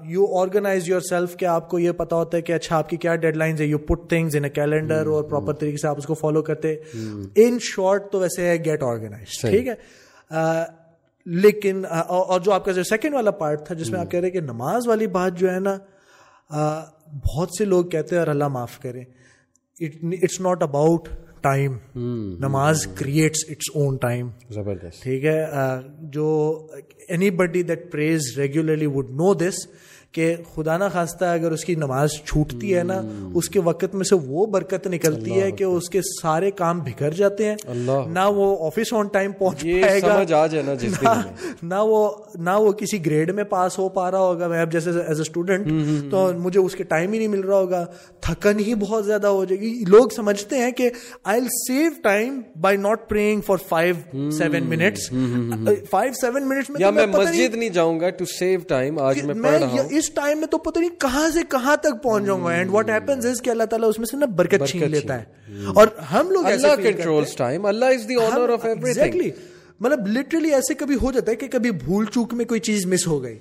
یو 0.05 0.37
آرگنائز 0.37 0.89
یور 0.89 0.99
سیلف 0.99 1.37
کہ 1.37 1.45
آپ 1.45 1.69
کو 1.69 1.79
یہ 1.79 1.91
پتا 1.91 2.15
ہوتا 2.15 2.37
ہے 2.37 2.41
کہ 2.41 2.53
اچھا 2.53 2.77
آپ 2.77 2.89
کی 2.89 2.97
کیا 2.97 3.15
ڈیڈ 3.15 3.37
لائنز 3.37 3.61
ہے 3.61 3.65
you 3.65 3.77
put 3.77 4.09
things 4.09 4.35
in 4.35 4.49
calendar 4.49 5.05
اور 5.05 5.23
پراپر 5.23 5.53
طریقے 5.53 5.77
سے 5.77 5.87
آپ 5.87 5.97
اس 5.97 6.05
کو 6.05 6.13
فالو 6.13 6.41
کرتے۔ 6.41 6.75
ان 7.35 7.57
شارٹ 7.61 8.11
تو 8.11 8.19
ویسے 8.19 8.49
ہے 8.49 8.57
گیٹ 8.65 8.83
آرگنائز 8.83 9.41
ٹھیک 9.41 9.67
ہے؟ 9.67 9.73
لیکن 11.25 11.85
اور 12.07 12.39
جو 12.39 12.51
آپ 12.51 12.65
کا 12.65 12.71
جو 12.71 12.83
سیکنڈ 12.83 13.13
والا 13.13 13.31
پارٹ 13.31 13.65
تھا 13.67 13.75
جس 13.75 13.89
میں 13.89 13.99
آپ 13.99 14.11
کہہ 14.11 14.19
رہے 14.19 14.29
کہ 14.29 14.41
نماز 14.41 14.87
والی 14.87 15.07
بات 15.07 15.37
جو 15.37 15.51
ہے 15.51 15.59
نا 15.59 15.77
بہت 17.25 17.49
سے 17.57 17.65
لوگ 17.65 17.85
کہتے 17.85 18.15
ہیں 18.15 18.19
اور 18.19 18.27
اللہ 18.27 18.47
معاف 18.47 18.79
کرے۔ 18.79 19.01
اٹس 19.79 20.41
ناٹ 20.41 20.63
اباؤٹ 20.63 21.09
ٹائم 21.41 21.77
نماز 22.39 22.88
کریٹس 22.95 23.45
اٹس 23.49 23.69
اون 23.75 23.97
ٹائم 23.97 24.29
زبردست 24.49 25.03
ٹھیک 25.03 25.25
ہے 25.25 25.43
جو 26.11 26.27
anybody 27.31 27.63
that 27.63 27.91
prays 27.91 28.38
regularly 28.38 28.85
would 28.85 29.09
know 29.11 29.33
this 29.33 29.67
کہ 30.12 30.36
خدا 30.55 30.78
نہ 30.78 30.84
خواستہ 30.93 31.26
اگر 31.26 31.51
اس 31.51 31.66
کی 31.66 31.76
نماز 31.76 32.10
چھوٹتی 32.26 32.76
ہے 32.76 32.84
نا 32.84 33.01
اس 33.34 33.49
کے 33.49 33.60
وقت 33.60 33.95
میں 33.95 34.03
سے 34.03 34.16
وہ 34.16 34.45
برکت 34.45 34.88
نکلتی 34.88 35.41
ہے 35.41 35.51
کہ 35.51 35.64
اس 35.64 35.89
کے 35.89 36.01
سارے 36.22 36.51
کام 36.51 36.80
بکھر 36.80 37.12
جاتے 37.12 37.45
ہیں۔ 37.45 37.55
نہ 38.08 38.20
وہ 38.30 38.68
آفس 38.68 38.93
آن 38.93 39.08
ٹائم 39.08 39.32
پہنچ 39.32 39.62
پائے 39.82 40.01
گا۔ 40.01 40.24
نہ 41.64 41.76
وہ 41.80 42.10
نہ 42.36 42.49
وہ 42.49 42.72
کسی 42.72 43.05
گریڈ 43.05 43.32
میں 43.32 43.43
پاس 43.43 43.80
ہو 43.80 43.89
پا 43.89 44.12
رہا 44.12 44.20
ہوگا۔ 44.20 44.47
میں 44.47 44.62
اب 44.62 44.72
جیسے 44.72 44.89
ایز 44.89 44.97
اے 44.97 45.22
اسٹوڈنٹ 45.22 45.68
تو 46.12 46.32
مجھے 46.38 46.60
اس 46.60 46.76
کے 46.76 46.84
ٹائم 46.84 47.12
ہی 47.14 47.18
نہیں 47.18 47.28
مل 47.28 47.39
رہا 47.39 47.58
ہوگا۔ 47.58 47.86
تھکن 48.22 48.60
ہی 48.60 48.76
بہت 48.76 49.05
زیادہ 49.05 49.28
ہو 49.28 49.45
جائے 49.45 49.60
گی۔ 49.62 49.84
لوگ 49.88 50.08
سمجھتے 50.16 50.58
ہیں 50.58 50.72
کہ 50.72 50.89
I 51.24 51.41
save 51.41 51.91
time 52.03 52.41
by 52.62 52.78
not 52.78 53.10
praying 53.10 53.41
for 53.41 53.58
five 53.70 53.95
seven 54.32 54.64
minutes 54.64 55.10
five 55.89 56.14
seven 56.22 56.47
minutes 56.47 56.70
میں 56.70 57.05
مسجد 57.08 57.55
نہیں 57.55 57.70
جاؤں 57.70 57.99
گا 57.99 58.10
ٹو 58.10 58.26
سیو 58.39 58.60
ٹائم 58.68 58.99
آج 58.99 59.24
میں 59.24 59.34
پڑھ 59.34 59.51
رہا 59.51 59.68
ہوں۔ 59.68 59.96
اس 59.97 60.09
ٹائم 60.13 60.39
میں 60.39 60.47
تو 60.47 60.57
پتہ 60.57 60.79
نہیں 60.79 60.99
کہاں 61.01 61.29
سے 61.33 61.43
کہاں 61.49 61.75
تک 61.81 62.01
پہنچ 62.03 62.25
جاؤں 62.25 62.43
گا. 62.43 62.51
اینڈ 62.51 62.71
واٹ 62.71 62.89
ہیپنز 62.89 63.25
از 63.25 63.41
کہ 63.41 63.49
اللہ 63.49 63.63
تعالیٰ 63.69 63.89
اس 63.89 63.99
میں 63.99 64.05
سے 64.05 64.17
نا 64.17 64.25
برکت 64.35 64.67
چھین 64.69 64.89
لیتا 64.91 65.19
ہے. 65.19 65.25
اور 65.75 65.87
ہم 66.13 66.31
لوگ 66.31 66.45
اللہ 66.45 66.75
controls 66.83 67.35
time 67.35 67.65
Allah 67.65 67.85
is 67.85 68.07
the 68.09 68.15
owner 68.25 68.49
of 68.49 68.65
every 68.65 69.29
مطلب 69.81 70.07
لٹرلی 70.07 70.53
ایسے 70.53 70.73
کبھی 70.73 70.95
ہو 71.01 71.11
جاتا 71.11 71.31
ہے 71.31 71.35
کہ 71.35 71.47
کبھی 71.47 71.71
بھول 71.71 72.05
چوک 72.05 72.33
میں 72.33 72.45
کوئی 72.45 72.59
چیز 72.59 72.85
مس 72.93 73.05
ہو 73.07 73.21
گئی. 73.23 73.37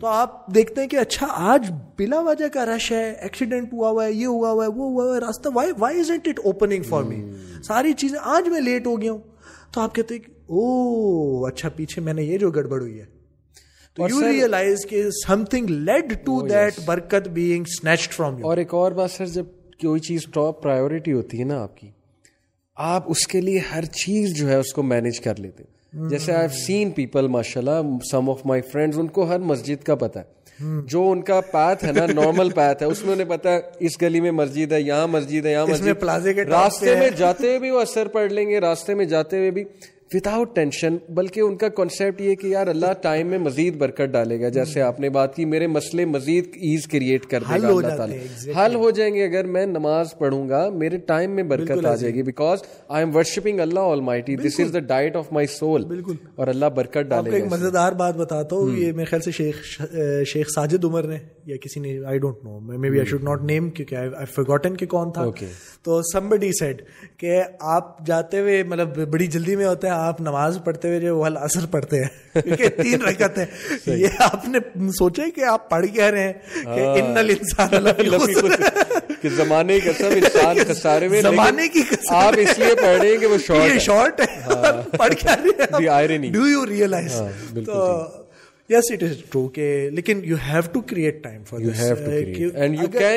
تو 0.00 0.06
آپ 0.06 0.46
دیکھتے 0.54 0.80
ہیں 0.80 0.88
کہ 0.88 0.96
اچھا 0.96 1.26
آج 1.52 1.70
بلا 1.98 2.20
وجہ 2.20 2.48
کا 2.52 2.64
رش 2.66 2.90
ہے 2.92 3.04
ایکسیڈنٹ 3.12 3.72
ہوا 3.72 3.88
ہوا 3.88 4.04
ہے 4.04 4.12
یہ 4.12 4.26
ہوا 4.26 4.50
ہوا 4.50 4.64
ہے 4.64 4.70
وہ 4.70 4.88
ہوا 4.90 5.04
ہوا 5.04 5.14
ہے 5.14 5.20
راستہ 5.20 5.48
why 5.54 5.72
why 5.78 6.00
is 6.00 6.10
it 6.10 6.28
opening 6.44 6.82
for 6.82 7.02
me 7.02 7.20
ساری 7.66 7.92
چیزیں 7.92 8.18
آج 8.22 8.48
میں 8.48 8.60
لیٹ 8.60 8.86
ہو 8.86 9.00
گیا 9.02 9.12
ہوں. 9.12 9.20
تو 9.72 9.80
آپ 9.80 9.94
کہتے 9.94 10.14
ہیں 10.14 10.34
او 10.48 11.46
اچھا 11.46 11.68
پیچھے 11.76 12.02
میں 12.02 12.12
نے 12.12 12.22
یہ 12.24 12.38
جو 12.38 12.50
گڑبڑ 12.50 12.80
ہوئی 12.80 12.98
ہے. 13.00 13.04
یو 13.98 14.32
ریئلائز 14.32 14.86
کہ 14.90 15.02
some 15.10 15.44
thing 15.44 15.70
lead 15.70 16.12
to 16.24 16.46
that 16.48 16.74
برکت 16.84 17.28
بینگ 17.28 17.64
سنیچڈ 17.64 18.12
فرام 18.12 18.44
اور 18.44 18.56
ایک 18.56 18.74
اور 18.74 18.92
بات 18.92 19.10
سر 19.10 19.26
جب 19.26 19.44
کوئی 19.80 20.00
چیز 20.00 20.20
ٹاپ 20.34 20.62
پرائیورٹی 20.62 21.12
ہوتی 21.12 21.38
ہے 21.38 21.44
نا 21.44 21.62
آپ 21.62 21.76
کی 21.76 21.88
آپ 22.76 23.10
اس 23.10 23.26
کے 23.26 23.40
لیے 23.40 23.60
ہر 23.74 23.84
چیز 23.84 24.36
جو 24.36 24.48
ہے 24.48 24.54
اس 24.54 24.72
کو 24.72 24.82
مینیج 24.82 25.20
کر 25.20 25.40
لیتے 25.40 25.64
جیسے 26.08 26.32
آئی 26.32 26.48
سین 26.48 26.90
پیپل 26.90 27.28
ماشاء 27.28 27.60
اللہ 27.60 27.80
سم 28.10 28.30
آف 28.30 28.46
مائی 28.46 28.62
فرینڈ 28.62 28.94
ان 28.96 29.06
کو 29.06 29.22
ہر 29.28 29.38
مسجد 29.38 29.84
کا 29.84 29.94
پتا 29.94 30.20
ہے۔ 30.20 30.36
جو 30.86 31.10
ان 31.10 31.22
کا 31.22 31.40
پاتھ 31.40 31.84
ہے 31.84 31.92
نا 31.92 32.06
نارمل 32.06 32.50
پاتھ 32.50 32.82
ہے 32.82 32.88
اس 32.88 33.04
میں 33.04 33.12
انہیں 33.14 33.28
پتا 33.28 33.52
ہے 33.52 33.60
اس 33.80 34.02
گلی 34.02 34.20
میں 34.20 34.30
مسجد 34.30 34.72
ہے 34.72 34.80
یہاں 34.80 35.06
مسجد 35.06 35.46
ہے 35.46 35.52
یہاں 35.52 35.66
مسجد۔ 35.72 35.86
راستے 36.50 36.86
میں 36.98 37.10
جاتے 37.16 37.46
ہوئے 37.46 37.58
بھی 37.58 37.70
وہ 37.70 37.80
اثر 37.80 38.08
پڑھ 38.08 38.32
لیں 38.32 38.48
گے 38.50 38.60
راستے 38.60 38.94
میں 38.94 39.04
جاتے 39.04 39.38
ہوئے 39.38 39.50
بھی۔ 39.50 39.64
وداؤٹ 40.14 40.54
ٹینشن 40.54 40.96
بلکہ 41.08 41.40
ان 41.40 41.56
کا 41.56 41.68
کانسیپٹ 41.68 42.20
یہ 42.20 42.34
کہ 42.34 42.46
یار 42.46 42.66
اللہ 42.66 42.92
ٹائم 43.02 43.26
میں 43.26 43.38
مزید 43.38 43.76
برکت 43.76 44.00
ڈالے 44.00 44.40
گا 44.40 44.48
جیسے 44.48 44.82
آپ 44.82 45.00
نے 45.00 45.08
بات 45.08 45.34
کی 45.36 45.44
میرے 45.44 45.66
مسئلے 45.66 46.04
مزید 46.04 46.46
ایز 46.46 46.86
کریٹ 46.86 47.26
کر 47.26 47.42
دے 47.50 47.62
گا 47.62 47.68
اللہ 47.68 47.96
تعالیٰ۔ 47.96 48.18
حل 48.56 48.74
ہو 48.74 48.90
جائیں 48.90 49.14
گے 49.14 49.24
اگر 49.24 49.44
میں 49.44 49.66
نماز 49.66 50.06
پڑھوں 50.18 50.48
گا 50.48 50.68
میرے 50.70 50.96
ٹائم 50.96 51.30
میں 51.30 51.42
برکت 51.42 51.86
آ 51.86 51.94
جائے 51.94 52.14
گی 52.14 52.22
because 52.22 52.58
I 52.88 53.04
am 53.04 53.16
worshipping 53.16 53.60
Allah 53.60 53.80
almighty 54.00 54.36
this 54.36 54.60
is 54.60 54.72
the 54.74 54.78
diet 54.78 55.16
of 55.16 55.32
my 55.32 55.46
soul 55.46 55.84
بالکل۔ 55.84 56.14
اور 56.34 56.46
اللہ 56.46 56.66
برکت 56.66 57.10
ڈالے 57.10 57.30
گا 57.30 57.36
ایک 57.36 57.52
مزیدار 57.52 57.92
بات 57.92 58.16
بتاتا 58.16 58.56
ہوں 58.56 58.76
یہ 58.76 58.92
میرے 58.92 59.04
خیال 59.04 59.22
سے 59.22 59.30
شیخ 59.30 59.82
شیخ 60.26 60.46
ساجد 60.54 60.84
عمر 60.84 61.02
نے 61.02 61.18
یا 61.44 61.56
کسی 61.56 61.80
نے 61.80 61.98
I 62.06 62.18
don't 62.18 62.36
know 62.44 62.60
maybe 62.90 62.98
I 62.98 63.06
should 63.06 63.22
not 63.22 63.42
name 63.42 63.70
کیونکہ 63.70 63.94
آئی 63.94 64.76
کہ 64.76 64.86
کون 64.86 65.12
تھا۔ 65.12 65.24
تو 65.82 66.02
سمبڈی 66.02 66.50
سیڈ 66.52 66.82
کہ 67.16 67.42
آپ 67.60 68.06
جاتے 68.06 68.40
ہوئے 68.40 68.62
مطلب 68.62 69.10
بڑی 69.10 69.26
جلدی 69.26 69.56
میں 69.56 69.66
ہوتا 69.66 69.88
ہے 69.88 69.92
آپ 69.96 70.20
نماز 70.20 70.54
پڑھ 70.54 70.64
پڑھتے 70.64 70.88
ہوئے 70.88 71.00
جو 71.00 71.24
اثر 71.24 71.66
پڑھتے 71.66 72.02
ہیں۔ 72.02 72.08
کیونکہ 72.42 72.68
تین 72.68 73.02
رکعت 73.02 73.38
ہیں۔ 73.38 73.46
یہ 73.86 74.06
آپ 74.18 74.48
نے 74.48 74.58
سوچا 74.90 75.22
کہ 75.34 75.44
آپ 75.44 75.70
پڑھ 75.70 75.86
کہہ 75.86 76.04
رہے 76.04 76.22
ہیں 76.22 76.32
کہ 76.64 76.80
ان 76.98 77.16
الانسان 77.16 77.68
کہ 79.22 79.28
زمانے 79.28 79.80
کی 79.80 79.90
قسم 79.90 80.06
انسان 80.06 80.56
خسارے 80.68 81.08
میں 81.08 81.22
زمانے 81.22 81.68
کی 81.68 81.82
آپ 82.08 82.34
اس 82.36 82.58
لیے 82.58 82.74
پڑھ 82.74 82.98
رہے 83.00 83.08
ہیں 83.08 83.16
کہ 83.16 83.26
وہ 83.26 83.38
شارٹ 83.46 83.70
یہ 83.74 83.78
شارٹ 83.78 84.20
ہے۔ 84.20 84.26
پڑھ 84.96 85.14
کیا 85.14 86.06
رہے 86.06 86.18
ہیں۔ 86.18 86.30
ڈو 86.30 86.46
یو 86.48 86.66
ریئلائز 86.66 87.20
تو 87.66 88.06
یس 88.70 88.90
اٹ 88.90 89.02
از 89.02 89.16
ٹرو 89.30 89.46
کہ 89.48 89.88
لیکن 89.92 90.20
you 90.24 90.36
have 90.46 90.60
to 90.72 90.80
create 90.80 91.22
time 91.22 91.42
for 91.44 91.60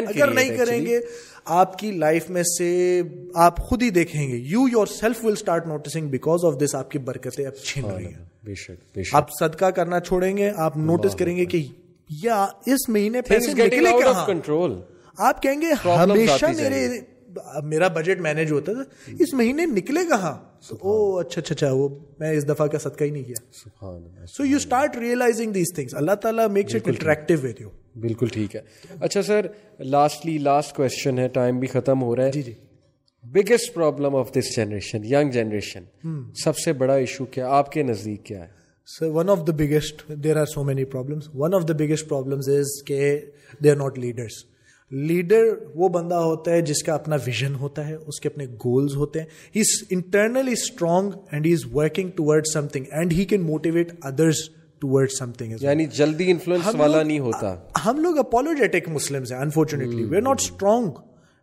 اگر 0.07 0.31
نہیں 0.33 0.57
کریں 0.57 0.85
گے 0.85 0.99
آپ 1.45 1.77
کی 1.79 1.91
لائف 1.91 2.29
میں 2.29 2.43
سے 2.57 3.01
آپ 3.35 3.57
خود 3.57 3.83
ہی 3.83 3.89
دیکھیں 3.89 4.27
گے. 4.27 4.35
You 4.35 4.67
yourself 4.87 5.23
will 5.25 5.33
start 5.33 5.67
noticing 5.67 6.07
because 6.07 6.45
of 6.45 6.59
this 6.59 6.75
آپ 6.75 6.91
کی 6.91 6.99
برکتیں 6.99 7.45
اب 7.45 7.55
چھین 7.55 7.85
رہی 7.85 8.05
ہیں. 8.05 9.03
آپ 9.13 9.29
صدقہ 9.39 9.69
کرنا 9.71 9.99
چھوڑیں 9.99 10.35
گے 10.37 10.51
آپ 10.57 10.77
نوٹس 10.77 11.15
کریں 11.15 11.35
گے 11.37 11.45
کہ 11.45 11.63
یا 12.23 12.45
اس 12.65 12.89
مہینے 12.89 13.21
پیسے 13.21 13.51
نکلے 13.53 13.91
کنٹرول 14.25 14.79
آپ 15.17 15.41
کہیں 15.43 15.61
گے 15.61 15.71
ہمیشہ 15.85 16.45
میرے 16.57 16.87
میرا 17.63 17.87
بجٹ 17.87 18.19
مینج 18.19 18.51
ہوتا 18.51 18.73
تھا 18.73 19.11
اس 19.19 19.33
مہینے 19.33 19.65
نکلے 19.65 19.99
کہاں؟ 20.09 20.37
او 20.69 21.17
اچھا 21.19 21.41
اچھا 21.41 21.55
اچھا 21.55 21.71
وہ 21.71 21.89
میں 22.19 22.31
اس 22.31 22.47
دفعہ 22.49 22.67
کا 22.67 22.77
صدقہ 22.77 23.03
ہی 23.03 23.09
نہیں 23.09 23.23
کیا۔ 23.23 24.25
So 24.25 24.45
you 24.45 24.57
start 24.57 24.97
realizing 24.97 25.51
these 25.51 25.73
things 25.75 25.95
اللہ 25.95 26.11
تعالیٰ 26.11 26.49
makes 26.49 26.75
it 26.75 26.87
interactive 26.87 27.37
with 27.43 27.61
you 27.61 27.69
بالکل 27.95 28.27
ٹھیک 28.27 28.55
ہے۔ 28.55 28.61
اچھا 28.99 29.21
سر 29.21 29.45
لاسٹلی 29.79 30.37
لاسٹ 30.37 30.75
کوشچن 30.75 31.19
ہے۔ 31.19 31.27
ٹائم 31.27 31.59
بھی 31.59 31.67
ختم 31.67 32.01
ہو 32.01 32.15
رہا 32.15 32.25
ہے۔ 32.25 32.31
جی 32.31 32.41
جی۔ 32.41 32.53
Biggest 33.23 33.73
problem 33.73 34.15
of 34.15 34.31
this 34.33 34.55
generation 34.55 35.05
young 35.05 35.31
generation 35.31 35.83
سب 36.43 36.57
سے 36.57 36.73
بڑا 36.73 36.93
ایشو 36.93 37.25
کیا 37.25 37.49
آپ 37.49 37.71
کے 37.71 37.83
نزدیک 37.83 38.25
کیا 38.25 38.41
ہے؟ 38.41 38.47
Sir 38.87 39.05
one 39.05 39.29
of 39.29 39.39
the 39.47 39.51
biggest 39.51 40.11
there 40.23 40.37
are 40.37 40.45
so 40.45 40.63
many 40.63 40.85
problems 40.85 41.29
one 41.33 41.53
of 41.53 41.67
the 41.67 41.73
biggest 41.73 42.09
problems 42.09 42.49
is 42.49 42.83
کہ 42.87 43.19
they 43.63 43.71
are 43.71 43.75
not 43.75 43.99
leaders 43.99 44.43
leader 44.91 45.43
وہ 45.75 45.89
بندہ 45.89 46.15
ہوتا 46.15 46.51
ہے 46.51 46.61
جس 46.61 46.83
کا 46.83 46.93
اپنا 46.93 47.15
ویژن 47.25 47.55
ہوتا 47.55 47.87
ہے 47.87 47.95
اس 47.95 48.19
کے 48.19 48.29
اپنے 48.29 48.45
گولز 48.45 48.95
ہوتے 48.95 49.19
ہیں۔ 49.19 49.25
He 49.55 49.61
is 49.61 49.83
internally 49.89 50.51
strong 50.51 51.11
and 51.31 51.45
he 51.45 51.53
is 51.53 51.65
working 51.73 52.09
toward 52.15 52.45
something 52.67 52.85
and 52.91 53.11
he 53.11 53.25
can 53.25 53.41
motivate 53.41 53.91
others 54.01 54.49
toward 54.79 55.11
something 55.31 55.55
یعنی 55.61 55.85
جلدی 55.85 56.31
انفلوئنس 56.31 56.75
والا 56.75 57.03
نہیں 57.03 57.19
ہوتا۔ 57.19 57.55
ہم 57.85 57.99
لوگ 57.99 58.17
اپولوجیٹک 58.17 58.89
مسلم 58.89 59.23
ہیں 59.31 59.39
unfortunately 59.39 60.03
we 60.03 60.17
are 60.17 60.21
not 60.21 60.41
strong 60.41 60.89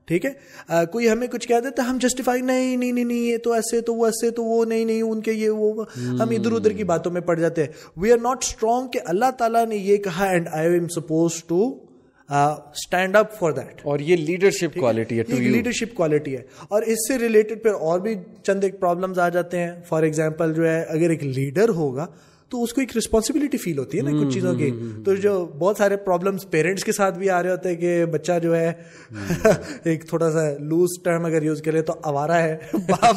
ٹھیک 0.09 0.25
ہے؟ 0.25 0.85
کوئی 0.93 1.09
ہمیں 1.09 1.27
کچھ 1.27 1.49
کہہ 1.49 1.61
دیتا 1.61 1.83
ہم 1.91 1.99
جسٹیفائی 2.01 2.43
نہیں 2.43 2.77
نہیں 2.77 2.93
نہیں 2.93 3.19
یہ 3.19 3.37
تو 3.39 3.53
ایسے 3.53 3.81
تو 3.81 3.95
وہ 3.95 4.07
ایسے 4.07 4.31
تو 4.31 4.45
وہ 4.45 4.65
نہیں 4.65 4.85
نہیں 4.85 5.03
ان 5.03 5.21
کے 5.21 5.33
یہ 5.33 5.51
وہ 5.51 5.85
ہم 5.97 6.31
ادھر 6.31 6.53
ادھر 6.53 6.73
کی 6.73 6.85
باتوں 6.85 7.13
میں 7.13 7.21
پڑ 7.21 7.39
جاتے 7.39 7.63
ہیں۔ 7.63 7.73
وی 7.97 8.13
آر 8.13 8.19
ناٹ 8.19 8.45
اسٹرانگ 8.45 8.89
کہ 8.89 9.01
اللہ 9.05 9.31
تعالیٰ 9.39 9.67
نے 9.67 9.77
یہ 9.77 9.97
کہا 9.97 10.25
and 10.25 10.49
I 10.53 10.73
am 10.73 10.89
suppose 10.89 11.45
to 11.45 11.86
stand 12.31 13.17
up 13.17 13.39
for 13.39 13.53
that. 13.53 13.81
اور 13.85 13.99
یہ 13.99 14.17
لیڈرشپ 14.17 14.79
کوالٹی 14.81 15.19
ہے؟ 15.19 15.23
لیڈرشپ 15.29 15.95
کوالٹی 15.95 16.37
ہے۔ 16.37 16.43
اور 16.69 16.83
اس 16.83 17.09
سے 17.09 17.19
ریلیٹڈ 17.19 17.63
پھر 17.63 17.71
اور 17.71 18.01
بھی 18.01 18.15
چند 18.43 18.65
ایک 18.65 18.81
پرابلمس 18.81 19.19
آ 19.19 19.29
جاتے 19.29 19.59
ہیں۔ 19.59 19.73
فار 19.89 20.03
ایگزامپل 20.03 20.55
جو 20.55 20.69
ہے 20.69 20.83
اگر 20.83 21.11
ایک 21.11 21.25
لیڈر 21.25 21.69
ہوگا 21.69 22.07
تو 22.49 22.63
اس 22.63 22.73
کو 22.73 22.81
ایک 22.81 22.97
رسپانسبلٹی 22.97 23.59
فیل 23.59 23.79
ہوتی 23.79 23.99
ہے 23.99 24.03
نا 24.03 24.11
کچھ 24.11 24.35
چیزوں 24.35 24.55
کی۔ 24.55 24.71
تو 25.05 25.15
جو 25.15 25.47
بہت 25.59 25.77
سارے 25.77 25.97
پرابلمس 25.97 26.51
پیرنٹس 26.51 26.85
کے 26.85 26.93
ساتھ 26.93 27.19
بھی 27.19 27.31
آ 27.31 27.43
رہے 27.43 27.51
ہوتے 27.51 27.69
ہیں 27.69 27.77
کہ 27.77 28.05
بچہ 28.05 28.39
جو 28.43 28.57
ہے 28.57 28.73
ایک 29.85 30.09
تھوڑا 30.09 30.31
سا 30.33 30.51
لوز 30.59 30.89
ٹرم 31.05 31.25
اگر 31.25 31.43
یوز 31.43 31.63
کرے 31.63 31.83
تو 31.83 31.93
آوارا 32.03 32.43
ہے 32.43 32.57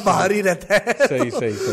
باہر 0.04 0.32
ہی 0.32 0.44
رہتا 0.44 0.76
ہے۔ 0.76 1.08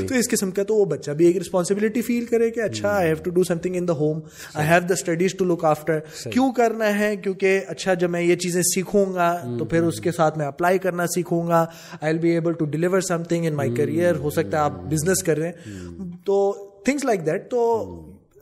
تو 0.07 0.15
اس 0.15 0.29
قسم 0.31 0.51
کا 0.51 0.63
تو 0.63 0.75
وہ 0.75 0.85
بچہ 0.85 1.11
بھی 1.11 1.27
ایک 1.27 1.37
رسپانسبلٹی 1.37 2.03
فیل 2.03 2.25
کرے 2.25 2.51
کہ 2.51 2.61
اچھا 2.61 2.89
I 2.89 3.07
have 3.07 3.17
to 3.23 3.31
do 3.31 3.45
something 3.59 3.77
in 3.77 3.89
the 3.89 3.93
home 3.93 4.21
I 4.55 4.69
have 4.69 4.81
the 4.89 4.95
studies 4.95 5.35
to 5.35 5.45
look 5.45 5.65
after 5.65 5.99
کیوں 6.31 6.53
کرنا 6.53 6.99
ہے؟ 6.99 7.17
کیونکہ 7.17 7.61
اچھا 7.69 7.95
جب 7.95 8.11
میں 8.11 8.21
یہ 8.21 8.37
چیزیں 8.37 8.63
سیکھوں 8.63 9.15
گا 9.15 9.37
تو 9.59 9.65
پھر 9.65 9.83
اس 9.83 10.01
کے 10.01 10.13
ساتھ 10.13 10.39
میں 10.39 10.47
اپلائی 10.47 10.79
کرنا 10.79 11.07
سیکھوں 11.07 11.49
گا۔ 11.49 11.67
I 12.01 12.13
will 12.13 12.21
be 12.21 12.31
able 12.31 12.53
to 12.53 12.65
deliver 12.65 13.01
something 13.23 13.47
in 13.47 13.55
my 13.55 13.75
career 13.75 14.15
ہو 14.15 14.31
سکتا 14.31 14.57
ہے 14.57 14.63
آپ 14.63 14.73
بزنس 14.85 15.23
کر 15.23 15.39
رہے 15.39 15.49
ہیں۔ 15.49 15.93
تو 16.25 16.66
تھنگس 16.87 17.05
لائک 17.05 17.27
دیٹ 17.27 17.51
تو 17.51 17.61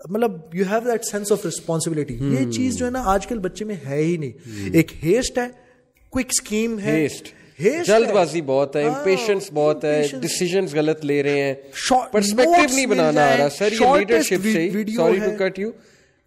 مطلب 0.09 0.55
you 0.55 0.65
have 0.71 0.81
that 0.85 1.05
sense 1.05 1.33
of 1.33 1.45
responsibility 1.45 2.15
یہ 2.15 2.51
چیز 2.53 2.77
جو 2.77 2.87
ہے 2.87 2.91
نا 2.91 3.03
آج 3.07 3.27
کل 3.27 3.39
بچے 3.39 3.65
میں 3.65 3.77
ہے 3.87 4.03
ہی 4.03 4.17
نہیں. 4.17 4.71
ایک 4.73 4.93
ہیسٹ 5.05 5.39
ہے 5.39 5.47
کوئک 6.13 6.27
اسکیم 6.31 6.79
ہے. 6.79 7.07
جلد 7.87 8.11
بازی 8.11 8.41
بہت 8.43 8.77
ہے 8.77 8.83
امپیشنس 8.85 9.49
بہت 9.55 9.85
ہے 9.85 10.07
ڈیسیجنس 10.21 10.75
غلط 10.75 11.05
لے 11.05 11.23
رہے 11.23 11.41
ہیں. 11.41 11.55
پرسپیکٹو 12.13 12.75
نہیں 12.75 12.87
بنانا 12.87 13.27
آ 13.27 13.37
رہا 13.37 13.49
سر 13.49 13.73
یہ 13.73 13.97
لیڈرشپ 13.99 14.47
سے 14.53 14.69
sorry 14.73 15.21
to 15.25 15.31
cut 15.39 15.59
you 15.59 15.71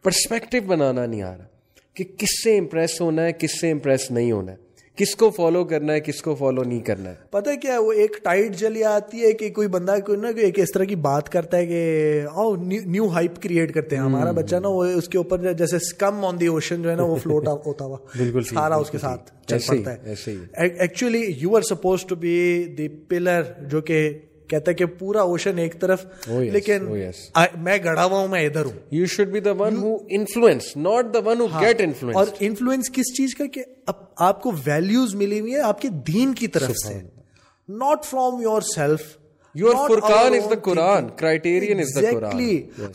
perspective 0.04 0.62
بنانا 0.68 1.06
نہیں 1.06 1.22
آ 1.22 1.36
رہا 1.38 1.46
کہ 1.94 2.04
کس 2.18 2.44
سے 2.44 2.58
امپریس 2.58 3.00
ہونا 3.02 3.26
ہے 3.26 3.34
کس 3.34 3.60
سے 3.62 3.72
امپریس 3.72 4.12
نہیں 4.12 4.32
ہونا 4.32 4.52
ہے۔ 4.52 4.58
کس 4.98 5.16
کو 5.16 5.30
فالو 5.30 5.66
کرنا 5.66 5.94
ہے 5.94 6.00
کس 6.00 6.22
کو 6.22 6.36
فالو 6.36 6.64
نہیں 6.64 6.80
کرنا 6.80 7.10
ہے۔ 7.10 7.16
پتہ 7.30 7.50
کیا 7.62 7.80
وہ 7.80 7.92
ایک 7.94 8.18
ٹائٹ 8.24 8.56
جلی 8.56 8.84
آتی 8.84 9.24
ہے 9.24 9.32
کہ 9.34 9.50
کوئی 9.50 9.68
بندہ 9.68 9.96
کوئی 10.06 10.18
نا 10.18 10.28
ایک 10.38 10.60
اس 10.60 10.72
طرح 10.72 10.84
کی 10.84 10.96
بات 10.96 11.30
کرتا 11.30 11.58
ہے 11.58 11.66
کہ 11.68 12.22
آؤ 12.32 12.56
نیو 12.56 13.08
ہائپ 13.08 13.42
کریٹ 13.42 13.74
کرتے 13.74 13.96
ہیں۔ 13.96 14.04
ہمارا 14.04 14.32
بچہ 14.32 14.56
نا 14.56 14.68
وہ 14.68 14.86
اس 14.86 15.08
کے 15.08 15.18
اوپر 15.18 15.54
جیسے 15.54 15.78
کم 15.98 16.26
آن 16.26 16.40
دی 16.40 16.48
اوشن 16.48 16.82
جو 16.82 16.90
ہے 16.90 16.96
نا 16.96 17.04
وہ 17.04 17.16
فلوٹ 17.16 17.48
ہوتا 17.48 17.86
ہوا۔ 17.86 17.98
بالکل 18.18 18.44
سارا 18.44 18.76
اس 18.76 18.90
کے 18.92 18.98
ساتھ 18.98 19.32
چل 19.48 19.58
پڑتا 19.68 19.94
ہے۔ 19.94 20.14
Actually 20.54 21.24
you 21.38 21.56
are 21.56 21.62
suppose 21.62 22.06
to 22.06 22.16
be 22.16 22.64
the 22.78 22.88
pillar 22.88 23.42
جو 23.62 23.82
کہ 23.82 24.20
کہتا 24.48 24.72
ہے 24.72 24.76
کہ 24.76 24.86
پورا 24.86 25.22
اوشن 25.22 25.58
ایک 25.58 25.80
طرف 25.80 26.06
oh, 26.32 26.42
لیکن 26.42 26.88
oh, 26.88 27.46
میں 27.56 27.78
گڑا 27.84 28.06
ہوا 28.06 28.20
ہوں 28.20 28.28
میں 28.28 28.46
ادھر 28.46 28.66
ہوں۔ 28.66 28.72
You 28.92 29.06
should 29.06 29.28
be 29.28 29.40
the 29.40 29.52
one 29.52 29.78
who 29.78 29.98
influence 30.10 30.78
not 30.78 31.14
the 31.14 31.20
one 31.26 31.40
who 31.40 31.48
get 31.62 31.82
influence 31.82 32.18
اور 32.18 32.26
انفلوئنس 32.40 32.90
کس 32.92 33.14
چیز 33.18 33.36
کا؟ 33.36 33.46
کہ 33.46 33.64
آپ 34.16 34.42
کو 34.42 34.52
ویلیوز 34.66 35.16
ملی 35.16 35.40
ہوئی 35.40 35.54
ہے 35.54 35.60
آپ 35.60 35.82
کے 35.82 35.88
دین 36.08 36.34
کی 36.34 36.48
طرف 36.48 36.72
سے۔ 36.88 36.94
ناٹ 37.70 38.06
فرام 38.06 38.42
یور 38.42 38.62
سیلف 38.62 39.02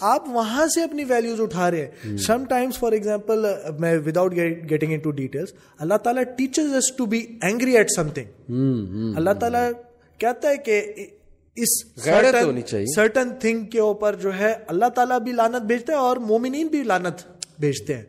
آپ 0.00 0.28
وہاں 0.28 0.66
سے 0.66 0.82
اپنی 0.82 1.04
ویلوز 1.04 1.40
اٹھا 1.40 1.70
رہے 1.70 1.90
ہیں۔ 2.04 2.16
سم 2.16 2.44
ٹائمس 2.44 2.78
فار 2.78 2.92
ایگزامپل 2.92 3.46
میں 3.78 3.98
without 4.06 4.36
getting 4.70 4.92
into 4.98 5.10
details 5.10 5.52
Allah 5.78 5.94
تعالیٰ 5.94 6.22
teachers 6.22 6.92
to 6.96 7.06
be 7.06 7.26
angry 7.42 7.76
at 7.76 7.86
something 8.08 8.52
Allah 9.16 9.30
تعالیٰ 9.30 9.70
کہتا 10.18 10.48
ہے 10.48 10.56
کہ 10.56 10.82
اس 11.56 12.04
غیرت 12.04 12.42
ہونی 12.42 12.62
چاہیے۔ 12.62 12.86
سرٹن 12.96 13.28
تھنگ 13.40 13.64
کے 13.64 13.80
اوپر 13.80 14.14
جو 14.14 14.34
ہے 14.38 14.54
اللہ 14.66 14.86
تعالیٰ 14.86 15.20
بھی 15.20 15.32
لانت 15.32 15.62
بھیجتے 15.62 15.92
ہیں 15.92 15.98
اور 15.98 16.16
مومنین 16.16 16.66
بھی 16.66 16.82
لانت 16.82 17.42
بھیجتے 17.60 17.96
ہیں۔ 17.96 18.02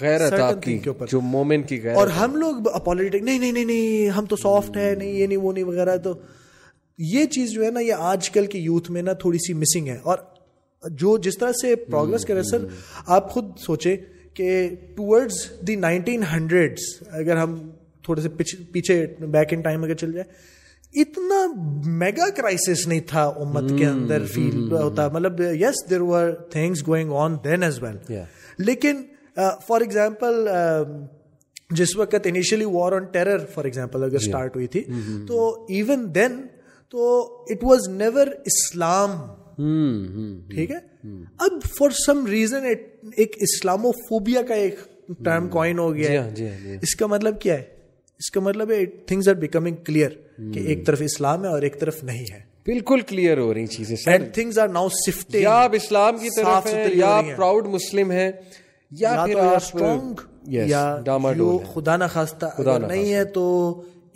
غیرت 0.00 0.32
آپ 0.32 0.62
کی 0.62 0.78
کے 0.78 0.90
اوپر۔ 0.90 1.06
جو 1.10 1.20
مومن 1.20 1.62
کی 1.62 1.82
غیرت 1.82 1.96
اور 1.96 2.08
ہم 2.08 2.36
لوگ 2.36 2.54
اپولیٹک 2.72 3.22
نہیں 3.22 3.38
نہیں 3.38 3.52
نہیں 3.52 3.64
نہیں 3.64 4.08
ہم 4.08 4.24
تو 4.26 4.36
سافٹ 4.36 4.76
ہے 4.76 4.94
نہیں 4.94 5.12
یہ 5.12 5.26
نہیں 5.26 5.38
وہ 5.38 5.52
نہیں 5.52 5.64
وغیرہ۔ 5.64 5.96
تو 5.96 6.14
یہ 6.98 7.24
چیز 7.24 7.50
جو 7.50 7.64
ہے 7.64 7.70
نا 7.70 7.80
یہ 7.80 7.94
آج 7.98 8.30
کل 8.30 8.46
کی 8.46 8.58
یوتھ 8.58 8.90
میں 8.90 9.02
نا 9.02 9.12
تھوڑی 9.12 9.38
سی 9.38 9.52
مسنگ 9.52 9.88
ہے۔ 9.88 9.98
اور 10.02 10.18
جو 10.90 11.18
جس 11.18 11.38
طرح 11.38 11.52
سے 11.52 11.76
پروگرس 11.76 12.24
کرے 12.24 12.42
سر 12.42 12.64
آپ 13.06 13.30
خود 13.30 13.44
سوچے 13.58 13.96
کہ 14.34 14.68
ٹورڈز 14.96 15.34
دی 15.60 15.76
نائنٹین 15.76 16.22
ہنڈریڈ 16.32 16.78
اگر 17.10 17.36
ہم 17.36 17.70
تھوڑے 18.02 18.20
سے 18.20 18.28
پیچھے 18.72 19.06
بیک 19.20 19.48
ان 19.50 19.60
ٹائم 19.60 19.84
اگر 19.84 19.94
چل 19.94 20.12
جائے 20.12 20.57
اتنا 20.92 21.46
میگا 21.86 22.28
کرائسس 22.30 22.86
نہیں 22.86 23.00
تھا 23.00 23.24
امت 23.24 23.78
کے 23.78 23.86
اندر 23.86 24.24
فیل 24.24 24.72
ہوتا۔ 24.72 25.08
مطلب 25.08 25.40
yes 25.40 25.90
there 25.90 26.00
were 26.00 26.30
things 26.50 26.86
going 26.88 27.12
on 27.12 27.36
then 27.44 27.62
as 27.62 27.82
well 27.82 27.96
لیکن 28.58 29.02
فار 29.66 29.80
ایگزامپل 29.80 30.48
جس 31.70 31.96
وقت 31.96 32.14
initially 32.24 32.64
war 32.64 32.92
on 32.92 33.04
terror 33.04 33.38
for 33.54 33.64
example 33.64 34.02
اگر 34.02 34.14
اسٹارٹ 34.14 34.56
ہوئی 34.56 34.66
تھی 34.66 34.84
تو 35.26 35.66
ایون 35.68 36.14
دین 36.14 36.46
تو 36.88 37.22
اٹ 37.50 37.64
واز 37.64 37.88
نیور 37.88 38.26
اسلام۔ 38.26 39.10
ٹھیک 40.50 40.70
ہے؟ 40.70 40.78
اب 41.38 41.62
فار 41.78 41.90
سم 42.06 42.26
ریزن 42.26 42.64
ایک 43.16 43.36
اسلامو 43.36 43.92
فوبیا 43.92 44.42
کا 44.42 44.54
ایک 44.54 44.78
ٹرم 45.24 45.48
کوائن 45.48 45.78
ہو 45.78 45.94
گیا 45.94 46.10
ہے۔ 46.10 46.30
جی 46.30 46.46
ہاں، 46.46 46.58
جی 46.58 46.68
ہاں۔ 46.68 46.78
اس 46.82 46.94
کا 46.96 47.06
مطلب 47.06 47.40
کیا 47.40 47.54
ہے؟ 47.54 47.77
اس 48.18 48.30
کا 48.30 48.40
مطلب 48.40 48.70
ہے 48.70 48.84
تھنگز 48.86 49.28
آر 49.28 49.34
بیکمنگ 49.34 49.76
کلیئر 49.76 50.10
کہ 50.54 50.60
ایک 50.60 50.86
طرف 50.86 51.02
اسلام 51.04 51.44
ہے 51.44 51.48
اور 51.48 51.62
ایک 51.62 51.80
طرف 51.80 52.04
نہیں 52.04 52.24
ہے۔ 52.32 52.40
بالکل 52.66 53.00
کلیئر 53.00 53.38
ہو 53.38 53.52
رہی 53.54 53.66
چیزیں 53.66 53.96
and 54.06 54.32
things 54.34 54.58
are 54.58 54.68
now 54.68 54.88
shift 55.06 55.34
یا 55.34 55.50
آپ 55.50 55.74
اسلام 55.74 56.18
کی 56.18 56.28
طرف 56.36 56.66
ہیں 56.66 56.86
یا 56.94 57.08
آپ 57.08 57.24
پراؤڈ 57.36 57.66
مسلم 57.66 58.10
ہیں 58.10 58.30
یا 58.90 59.24
پھر 59.26 59.38
آپ 59.38 59.56
اسٹرانگ 59.56 60.20
یا 60.46 60.96
خدا 61.74 61.96
نہ 61.96 62.04
خواستہ 62.12 62.46
اگر 62.58 62.80
نہیں 62.80 63.12
ہے 63.14 63.24
تو 63.24 63.44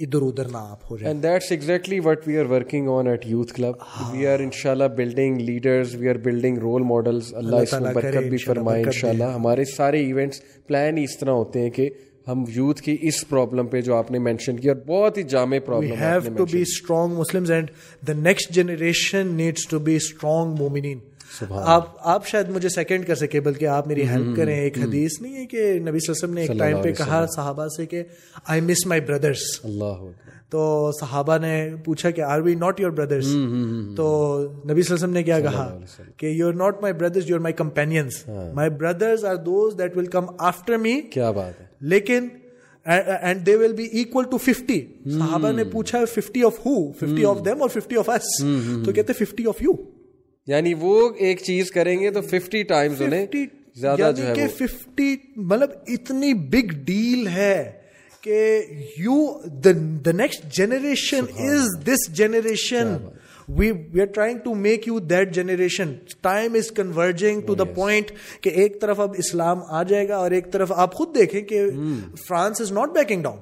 ادھر 0.01 0.23
ادھر 0.23 0.49
نہ 0.49 0.57
آپ 0.57 0.91
ہو 0.91 0.97
جائیں۔ 0.97 1.09
And 1.09 1.23
that's 1.23 1.51
exactly 1.51 1.99
what 2.01 2.29
we 2.29 2.39
are 2.39 2.45
working 2.45 2.89
on 2.89 3.07
at 3.07 3.27
youth 3.27 3.53
club 3.55 3.75
we 4.13 4.27
are 4.27 4.39
انشاءاللہ 4.39 4.85
building 4.97 5.41
leaders 5.41 5.95
we 5.95 6.09
are 6.09 6.15
building 6.15 6.59
role 6.59 6.83
models 6.83 7.35
اللہ 7.35 7.57
اس 7.57 7.73
میں 7.73 7.93
برکت 7.95 8.29
بھی 8.29 8.39
فرمائے 8.39 8.83
انشاءاللہ۔ 8.83 9.25
ہمارے 9.25 9.65
سارے 9.65 10.01
ایونٹس 10.05 10.41
پلان 10.67 10.99
اس 10.99 11.19
طرح 11.19 11.31
ہوتے 11.31 11.61
ہیں 11.61 11.71
کہ 11.71 11.89
ہم 12.29 12.45
یوتھ 12.49 12.83
کی 12.83 12.97
اس 13.01 13.29
پرابلم 13.29 13.67
پہ 13.67 13.81
جو 13.81 13.95
آپ 13.95 14.11
نے 14.11 14.19
مینشن 14.19 14.57
کی 14.57 14.69
اور 14.69 14.77
بہت 14.87 15.19
ہی 15.19 15.23
جامع 15.23 15.59
problem 15.65 15.93
have 15.93 16.35
to 16.37 16.45
be 16.45 16.63
strong 16.63 17.15
Muslim 17.15 17.45
and 17.49 17.71
the 18.09 18.13
next 18.13 18.51
generation 18.51 19.27
needs 19.27 19.67
to 19.69 19.79
be 19.79 19.97
strong 19.97 20.55
مومنین۔ 20.59 20.99
آپ 21.51 21.89
آپ 21.99 22.27
شاید 22.27 22.49
مجھے 22.49 22.69
سیکنڈ 22.69 23.07
کر 23.07 23.15
سکے 23.15 23.41
بلکہ 23.41 23.67
آپ 23.67 23.87
میری 23.87 24.09
ہیلپ 24.09 24.37
کریں۔ 24.37 24.55
ایک 24.61 24.79
حدیث 24.79 25.21
نہیں 25.21 25.37
ہے 25.37 25.47
کہ 25.47 25.57
نبی 25.57 25.73
صلی 25.73 25.85
اللہ 25.85 25.91
علیہ 25.91 26.11
وسلم 26.11 26.35
نے 26.35 26.41
ایک 26.41 26.59
ٹائم 26.59 26.83
پہ 26.83 26.93
کہا 26.93 27.25
صحابہ 27.37 27.67
سے 27.77 27.87
کہ 27.87 28.03
آئی 28.47 28.61
مس 28.61 28.87
مائی 28.87 29.01
بردرس 29.01 29.43
اللہ 29.65 30.05
تو 30.53 30.91
صحابہ 31.01 31.39
نے 31.39 31.71
پوچھا 31.85 32.11
کہ 32.11 32.21
are 32.21 32.41
we 32.41 32.55
not 32.55 32.81
your 32.81 32.91
brothers 32.91 33.27
تو 33.97 34.39
نبی 34.43 34.53
صلی 34.55 34.67
اللہ 34.67 34.75
علیہ 34.75 34.93
وسلم 34.93 35.13
نے 35.13 35.23
کیا 35.23 35.41
کہا 35.41 35.79
کہ 36.17 36.27
you 36.27 36.49
are 36.49 36.53
not 36.53 36.83
my 36.83 36.95
brothers 36.95 37.31
you 37.31 37.37
are 37.37 37.41
my 37.41 37.53
companions 37.53 38.29
my 38.55 38.71
brothers 38.71 39.25
are 39.25 39.37
those 39.37 39.79
that 39.79 39.97
will 39.97 40.07
come 40.07 40.27
after 40.39 40.77
me 40.77 41.01
کیا 41.01 41.31
بات 41.31 41.61
ہے۔ 41.61 41.67
لیکن 41.81 42.29
and 42.87 43.47
they 43.47 43.57
will 43.57 43.73
be 43.73 43.85
equal 43.85 44.25
to 44.25 44.39
fifty 44.39 44.81
صحابہ 45.19 45.53
نے 45.53 45.65
پوچھا 45.65 46.05
fifty 46.05 46.43
of 46.43 46.67
who 46.67 46.93
fifty 46.93 47.25
of 47.25 47.45
them 47.45 47.63
اور 47.63 47.69
fifty 47.69 47.97
of 47.97 48.11
us 48.11 48.45
تو 48.85 48.93
کہتے 48.93 49.13
ففٹی 49.13 49.47
آف 49.47 49.63
یو 49.63 49.73
یعنی 50.47 50.75
وہ 50.75 51.11
ایک 51.19 51.43
چیز 51.43 51.71
کریں 51.71 52.01
گے 52.01 52.11
تو 52.11 52.21
ففٹی 52.21 52.63
ٹائمز 52.63 53.03
انہیں 53.03 53.27
زیادہ 53.77 54.11
جو 54.17 54.27
ہے 54.27 54.49
ففٹی 54.49 55.17
مطلب 55.37 55.71
اتنی 55.87 56.35
بگ 56.35 56.73
ڈیل 56.85 57.27
ہے۔ 57.27 57.82
کہ 58.23 58.63
you 58.99 59.19
the 59.65 60.13
next 60.13 60.45
generation 60.53 61.25
is 61.41 61.69
this 61.87 62.09
generation 62.15 62.97
we 63.49 63.71
we 63.71 64.01
are 64.01 64.07
trying 64.07 64.39
to 64.39 64.55
make 64.55 64.89
you 64.89 64.99
that 64.99 65.35
generation 65.35 65.93
time 66.21 66.55
is 66.55 66.71
converging 66.71 67.41
to 67.41 67.55
the 67.55 67.65
point 67.75 68.11
کہ 68.41 68.51
ایک 68.55 68.81
طرف 68.81 69.01
اب 69.01 69.15
اسلام 69.19 69.63
آ 69.69 69.83
جائے 69.83 70.09
گا 70.09 70.17
اور 70.17 70.31
ایک 70.31 70.53
طرف 70.53 70.73
آپ 70.77 70.95
خود 70.95 71.15
دیکھیں 71.15 71.41
کہ 71.43 71.67
France 72.29 72.61
is 72.61 72.73
not 72.73 72.95
backing 72.95 73.23
down 73.23 73.39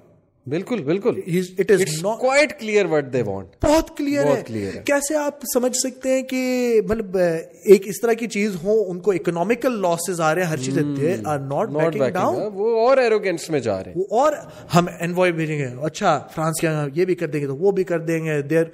بالکل 0.51 0.83
بالکل۔ 0.83 1.21
It 1.59 1.71
is 1.71 1.81
quite 2.21 2.61
clear 2.61 2.87
what 2.87 3.13
they 3.13 3.23
want 3.23 3.65
بہت 3.65 3.97
کلیئر 3.97 4.25
ہے۔ 4.25 4.43
کیسے 4.85 5.17
آپ 5.17 5.39
سمجھ 5.55 5.77
سکتے 5.77 6.13
ہیں 6.13 6.23
کہ 6.23 6.81
مطلب 6.89 7.17
ایک 7.65 7.83
اس 7.87 8.01
طرح 8.03 8.13
کی 8.13 8.27
چیز 8.27 8.57
ہو 8.65 8.91
ان 8.91 9.01
کو 9.01 9.11
اکنامیکل 9.11 9.81
لاسز 9.81 10.21
آ 10.21 10.35
رہے 10.35 10.43
ہیں 10.43 10.49
ہر 10.49 10.57
چیز 10.57 10.79
آر 11.25 11.39
ناٹ 11.39 11.69
بیکنگ 11.69 12.13
ڈاؤن 12.13 12.37
وہ 12.55 12.89
اور 12.89 12.99
ایروگینس 12.99 13.51
میں 13.51 13.61
جا 13.61 13.85
رہے 13.85 13.93
ہیں۔ 13.93 14.03
اور 14.11 14.33
ہم 14.75 14.87
انوائے 15.01 15.33
بھیجیں 15.33 15.59
گے۔ 15.59 15.67
اچھا 15.83 16.27
فرانس 16.35 16.61
کیا 16.61 16.87
یہ 16.95 17.05
بھی 17.05 17.15
کر 17.15 17.27
دیں 17.27 17.41
گے 17.41 17.47
تو 17.47 17.57
وہ 17.57 17.71
بھی 17.71 17.85
کر 17.85 17.99
دیں 17.99 18.25
گے۔ 18.25 18.43
They're 18.43 18.65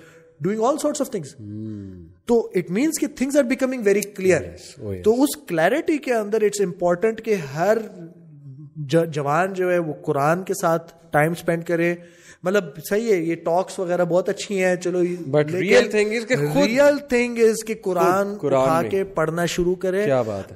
doing 0.41 0.62
all 0.62 0.79
sorts 0.83 1.01
of 1.01 1.11
things 1.11 1.35
تو 2.24 2.51
اٹ 2.55 2.70
مینس 2.70 2.99
کہ 3.01 3.07
things 3.07 3.37
are 3.37 3.43
becoming 3.43 3.83
very 3.85 4.01
clear 4.01 4.41
تو 5.03 5.22
اس 5.22 5.37
کلیرٹی 5.49 5.99
کے 5.99 6.14
اندر 6.14 6.43
اٹس 6.43 6.61
امپورٹنٹ 6.61 7.22
کہ 7.24 7.35
ہر 7.35 7.79
جوان 8.77 9.53
جو 9.53 9.70
ہے 9.72 9.79
وہ 9.79 9.93
قرآن 10.07 10.43
کے 10.45 10.55
ساتھ 10.55 10.93
ٹائم 11.11 11.33
اسپینڈ 11.33 11.64
کرے 11.64 11.95
مطلب 12.43 12.64
صحیح 12.91 13.12
ہے 13.12 13.16
یہ 13.16 13.34
ٹاکس 13.34 13.78
وغیرہ 13.78 14.05
بہت 14.05 14.28
اچھی 14.28 14.64
ہیں 14.64 14.76
چلو 14.76 15.03
but 15.30 15.51
real 15.51 15.91
thing 15.91 16.12
real 16.55 16.99
thing 16.99 17.39
is 17.39 17.64
کہ 17.66 17.74
قرآن 17.82 18.34
اٹھا 18.43 18.82
کے 18.82 19.05
پڑھنا 19.05 19.47
شروع 19.47 19.74
کرے۔ 19.74 20.05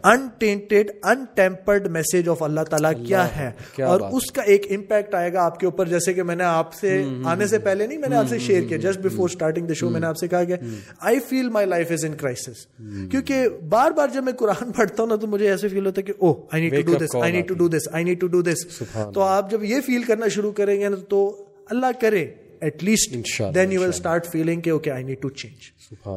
انٹینٹیڈ 0.03 0.91
انٹیمپرڈ 1.03 1.87
میسج 1.87 2.29
آف 2.29 2.43
اللہ 2.43 2.61
تعالیٰ 2.61 2.93
کیا 3.07 3.37
ہے۔ 3.37 3.51
اور 3.83 4.01
اس 4.13 4.31
کا 4.33 4.43
ایک 4.43 4.67
امپیکٹ 4.71 5.15
آئے 5.15 5.33
گا 5.33 5.45
آپ 5.45 5.61
کے 5.61 5.67
اوپر 5.67 5.87
جیسے 5.87 6.13
کہ 6.13 6.23
میں 6.23 6.37
نے 6.37 6.45
آپ 6.45 6.75
سے 6.75 7.05
آنے 7.25 7.47
سے 7.47 7.59
پہلے 7.59 7.87
نہیں 7.87 7.99
میں 7.99 8.09
نے 8.09 8.17
آپ 8.17 8.29
سے 8.29 8.39
شیئر 8.39 8.63
کیا۔ 8.63 8.79
Just 8.79 9.01
before 9.01 9.29
starting 9.29 9.67
the 9.67 9.75
show 9.75 9.91
میں 9.91 10.01
نے 10.01 10.07
آپ 10.07 10.17
سے 10.17 10.29
کہا 10.29 10.45
کہ 10.45 10.55
آئی 11.01 11.21
فیل 11.21 11.49
my 11.49 11.67
life 11.67 11.91
is 11.91 12.05
in 12.05 12.15
crisis 12.15 12.67
کیونکہ 13.11 13.49
بار 13.69 13.91
بار 13.91 14.09
جب 14.09 14.25
میں 14.25 14.33
قرآن 14.33 14.73
پڑھتا 14.77 15.03
ہوں 15.03 15.11
نا 15.11 15.17
تو 15.17 15.27
مجھے 15.27 15.51
ایسے 15.51 15.69
فیل 15.69 15.87
ہوتا 15.87 16.01
ہے 16.01 16.03
کہ 16.03 16.13
او 16.19 16.33
I 16.53 16.63
need 16.63 16.87
to 16.87 16.93
do 16.93 16.99
this 17.05 17.17
I 17.17 17.33
need 17.33 17.49
to 17.49 17.55
do 17.55 17.69
this 17.69 17.89
I 17.93 18.05
need 18.05 18.21
to 18.21 18.27
do 18.27 18.43
this 18.43 18.83
تو 19.15 19.21
آپ 19.21 19.51
جب 19.51 19.65
یہ 19.65 19.81
فیل 19.81 20.03
کرنا 20.03 20.29
شروع 20.29 20.53
کریں 20.53 20.81
گے 20.81 20.89
نا 20.89 20.97
تو 21.09 21.47
اللہ 21.71 22.01
کرے 22.01 22.27
at 22.61 22.85
least 22.85 23.15
then 23.55 23.73
you 23.73 23.81
will 23.81 23.89
start 23.89 24.27
feeling 24.27 24.61
کہ 24.61 24.71
okay 24.71 24.91
I 24.91 25.05
need 25.05 25.21
to 25.21 25.29
change 25.29 25.71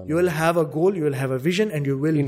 you 0.09 0.17
will 0.17 0.29
have 0.29 0.59
a 0.59 0.65
goal 0.75 0.97
you 0.97 1.05
will 1.05 1.13
have 1.13 1.31
a 1.31 1.37
vision 1.43 1.69
and 1.71 1.87
you 1.87 1.99
will 1.99 2.21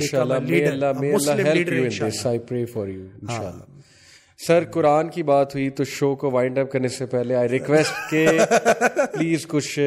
sir 4.40 4.64
قرآن 4.64 5.10
کی 5.10 5.24
بات 5.24 5.56
ہوئی 5.56 5.70
تو 5.70 5.84
شو 5.84 6.16
کو 6.16 6.32
وائنڈ 6.32 6.58
اپ 6.58 6.72
کرنے 6.72 6.88
سے 6.88 7.06
پہلے 7.06 7.36
آئی 7.36 7.50
ریکویسٹ 7.50 8.10
کہ 8.12 8.28
پلیز 9.14 9.46
کچھ 9.48 9.80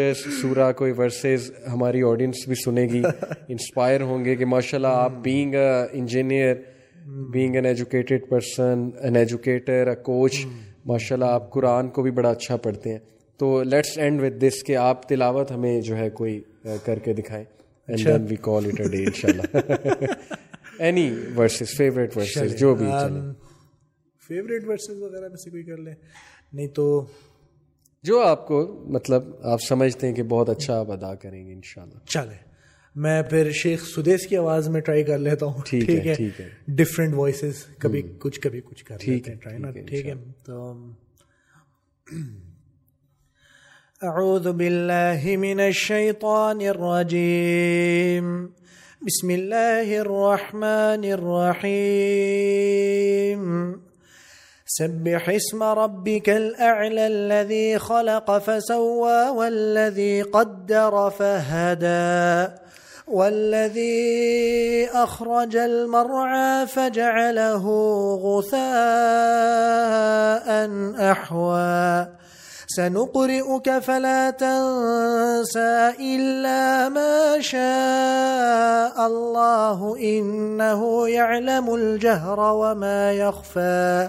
سورا 0.42 0.72
کوئی 0.72 0.92
ورسز 0.92 1.50
ہماری 1.72 2.02
آڈینس 2.02 2.46
بھی 2.46 2.54
سنے 2.54 2.84
گی 2.84 3.02
انسپائر 3.48 4.00
ہوں 4.00 4.24
گے 4.24 4.36
کہ 4.36 4.44
ماشاء 4.44 4.78
اللہ 4.78 4.96
آپ 4.96 5.12
being 5.22 5.54
a 5.54 5.68
engineer 5.92 6.54
being 7.30 7.54
an 7.54 7.66
educated 7.66 8.28
person 8.28 8.88
an 9.02 9.16
educator 9.16 9.86
a 9.86 9.94
coach 9.94 10.46
ماشاء 10.86 11.16
اللہ 11.16 11.24
آپ 11.24 11.50
قرآن 11.50 11.88
کو 11.88 12.02
بھی 12.02 12.10
بڑا 12.10 12.30
اچھا 12.30 12.56
پڑھتے 12.56 12.92
ہیں۔ 12.92 12.98
تو 13.38 13.62
لیٹس 13.62 13.98
اینڈ 13.98 14.22
وتھ 14.22 14.34
دس 14.34 14.62
کہ 14.62 14.76
آپ 14.76 15.08
تلاوت 15.08 15.52
ہمیں 15.52 15.80
جو 15.80 15.96
ہے 15.96 16.10
کوئی 16.10 16.40
کر 16.84 16.98
کے 16.98 17.12
دکھائیں 17.12 17.44
and 17.88 18.06
then 18.06 18.26
we 18.28 18.36
call 18.36 18.66
it 18.66 18.80
a 18.80 18.88
day 18.88 19.04
ان 19.04 19.12
شاء 19.12 19.28
اللہ 19.28 19.56
اینی 20.78 21.14
ورسز 21.36 21.76
فیوریٹ 21.76 22.16
ورسز 22.16 22.58
جو 22.58 22.74
بھی 22.74 22.86
فیوریٹ 24.28 24.68
ورسز 24.68 25.02
وغیرہ 25.02 25.28
میں 25.28 25.36
سے 25.36 25.50
کوئی 25.50 25.62
کر 25.62 25.76
لیں۔ 25.76 25.94
نہیں 26.52 26.68
تو 26.68 27.06
جو 28.02 28.20
آپ 28.20 28.46
کو 28.46 28.84
مطلب 28.88 29.22
آپ 29.42 29.58
سمجھتے 29.68 30.06
ہیں 30.06 30.14
کہ 30.14 30.22
بہت 30.22 30.48
اچھا 30.48 30.78
آپ 30.78 30.92
ادا 30.92 31.14
کریں 31.14 31.46
گے 31.46 31.52
انشاءاللہ۔ 31.52 31.98
چلے۔ 32.06 32.36
میں 32.94 33.22
پھر 33.22 33.50
شیخ 33.52 33.84
سدیش 33.86 34.26
کی 34.26 34.36
آواز 34.36 34.68
میں 34.68 34.80
ٹرائی 34.80 35.04
کر 35.04 35.18
لیتا 35.18 35.46
ہوں۔ 35.46 35.62
ٹھیک 35.66 35.90
ہے 35.90 36.14
ڈفرینٹ 36.68 37.14
وائسز 37.14 37.64
کبھی 37.78 38.02
کچھ 38.18 38.40
کبھی 38.40 38.60
کچھ 38.60 38.84
کر 38.84 38.96
ٹھیک 38.96 39.28
ہے 39.28 39.34
ٹھیک 39.86 40.06
ہے 40.06 40.14
تو 40.44 40.74
اعوذ 44.06 44.46
باللہ 44.46 45.24
من 45.38 45.60
الشیطان 45.60 46.60
الرجیم 46.62 48.26
بسم 49.02 49.28
اللہ 49.28 49.88
الرحمن 50.00 51.06
الرحیم 51.12 52.12
سبح 54.66 55.30
اسم 55.32 55.62
ربك 55.78 56.28
الأعلى 56.30 57.06
الذي 57.06 57.78
خلق 57.78 58.30
فسوى 58.38 59.28
والذي 59.30 60.22
قدر 60.22 61.10
فهدى 61.10 62.52
والذي 63.08 64.88
أخرج 64.94 65.56
المرعى 65.56 66.66
فجعله 66.66 67.66
غثاء 68.22 68.58
أحوى 71.10 72.18
سنقرئك 72.68 73.78
فلا 73.78 74.30
تنسى 74.30 75.92
إلا 76.00 76.88
ما 76.88 77.40
شاء 77.40 79.06
الله 79.06 79.96
إنه 80.00 81.08
يعلم 81.08 81.74
الجهر 81.74 82.40
وما 82.40 83.12
يخفى 83.12 84.08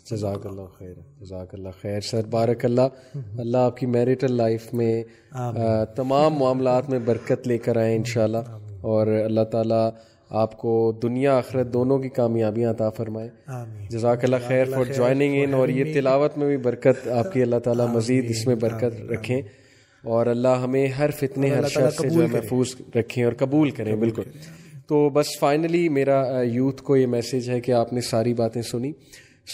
جزاك 0.09 0.45
الله 0.45 0.65
خير 0.79 0.93
جزاک 1.21 1.53
اللہ 1.53 1.69
خیر 1.81 1.99
سر 1.99 2.21
بارک 2.29 2.65
اللہ۔ 2.65 2.81
اللہ 3.37 3.57
آپ 3.57 3.77
کی 3.77 3.85
میریٹل 3.85 4.33
لائف 4.33 4.73
میں 4.73 5.03
تمام 5.95 6.33
معاملات 6.33 6.89
میں 6.89 6.99
برکت 6.99 7.47
لے 7.47 7.57
کر 7.57 7.77
آئیں 7.77 7.95
انشاءاللہ۔ 7.95 8.37
اور 8.81 9.07
اللہ 9.07 9.41
تعالیٰ 9.41 9.89
آپ 10.29 10.57
کو 10.57 10.99
دنیا 11.03 11.37
آخرت 11.37 11.73
دونوں 11.73 11.99
کی 11.99 12.09
کامیابیاں 12.09 12.71
عطا 12.71 12.89
فرمائے۔ 12.89 13.29
جزاک 13.89 14.23
اللہ 14.23 14.35
خیر 14.47 14.65
فار 14.65 14.85
جوائننگ 14.93 15.43
ان 15.43 15.53
اور 15.53 15.69
یہ 15.69 15.83
تلاوت 15.93 16.37
میں 16.37 16.47
بھی 16.47 16.57
برکت 16.57 17.07
آپ 17.07 17.33
کی 17.33 17.41
اللہ 17.41 17.59
تعالیٰ 17.59 17.87
مزید 17.87 18.25
اس 18.29 18.47
میں 18.47 18.55
برکت 18.55 19.11
رکھیں۔ 19.11 19.41
اور 20.03 20.25
اللہ 20.27 20.47
ہمیں 20.47 20.87
ہر 20.87 21.09
فتنے 21.11 21.49
ہر 21.49 21.67
شخص 21.67 22.01
سے 22.01 22.09
جو 22.09 22.21
محفوظ 22.31 22.67
رکھیں 22.95 23.23
اور 23.23 23.33
قبول 23.33 23.69
کریں 23.71 23.95
بالکل۔ 23.95 24.21
تو 24.87 25.09
بس 25.09 25.25
فائنلی 25.39 25.89
میرا 25.89 26.41
یوتھ 26.43 26.83
کو 26.83 26.97
یہ 26.97 27.07
میسیج 27.07 27.49
ہے 27.49 27.61
کہ 27.61 27.71
آپ 27.71 27.93
نے 27.93 28.01
ساری 28.01 28.33
باتیں 28.33 28.61
سنی۔ 28.61 28.91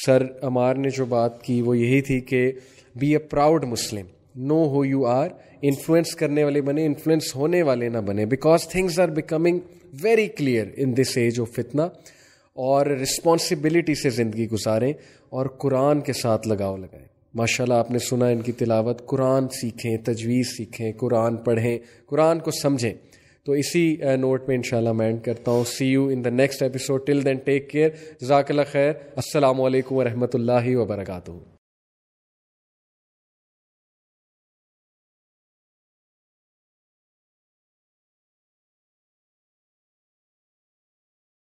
سر 0.06 0.24
امار 0.42 0.76
نے 0.76 0.90
جو 0.90 1.06
بات 1.06 1.42
کی 1.44 1.62
وہ 1.62 1.78
یہی 1.78 2.02
تھی 2.02 2.20
کہ 2.20 2.52
be 2.96 3.12
a 3.12 3.18
proud 3.18 3.66
Muslim 3.66 4.06
no 4.36 4.68
who 4.68 4.86
you 4.86 5.06
are 5.06 5.30
influence 5.62 6.16
کرنے 6.16 6.44
والے 6.44 6.62
بنے 6.62 6.86
انفلوئنس 6.86 7.36
ہونے 7.36 7.62
والے 7.62 7.90
نہ 7.90 7.98
بنے. 7.98 8.26
Because 8.26 8.68
things 8.68 9.00
are 9.00 9.08
becoming 9.08 9.60
very 10.02 10.28
clear 10.28 10.66
in 10.78 10.98
this 10.98 11.18
age 11.18 11.40
of 11.40 11.50
فتنا 11.56 11.84
اور 12.54 12.86
رسپانسبلٹی 12.86 13.96
سے 13.96 14.10
زندگی 14.10 14.50
گزاریں 14.50 14.94
اور 15.30 15.46
قرآن 15.46 16.02
کے 16.02 16.14
ساتھ 16.14 16.48
لگاؤ 16.48 16.78
لگائیں. 16.78 17.06
ماشاء 17.34 17.64
اللہ 17.64 17.74
آپ 17.74 17.92
نے 17.92 18.00
سنا 18.00 18.28
ان 18.28 18.42
کی 18.42 18.52
تلاوت. 18.52 19.06
قرآن 19.06 19.50
سیکھیں، 19.50 19.98
تجویز 19.98 20.48
سیکھیں، 20.58 20.92
قرآن 20.92 21.38
پڑھیں، 21.38 21.78
قرآن 22.06 22.40
کو 22.40 22.52
سمجھیں. 22.52 22.94
تو 23.48 23.54
اسی 23.54 23.82
نوٹ 24.20 24.48
میں 24.48 24.56
انشاءاللہ 24.56 24.92
میں 24.92 25.06
اینڈ 25.06 25.24
کرتا 25.26 25.52
ہوں. 25.52 25.64
See 25.64 25.86
you 25.86 26.06
in 26.14 26.24
the 26.26 26.30
next 26.30 26.62
episode 26.64 27.06
till 27.08 27.26
then 27.26 27.38
take 27.46 27.70
care 27.70 27.90
جزاک 28.22 28.52
اللہ 28.52 28.72
خیر. 28.72 28.92
السلام 29.16 29.62
علیکم 29.62 29.96
ورحمۃ 29.96 30.34
اللہ 30.34 30.76
وبرکاتہ. 30.78 31.32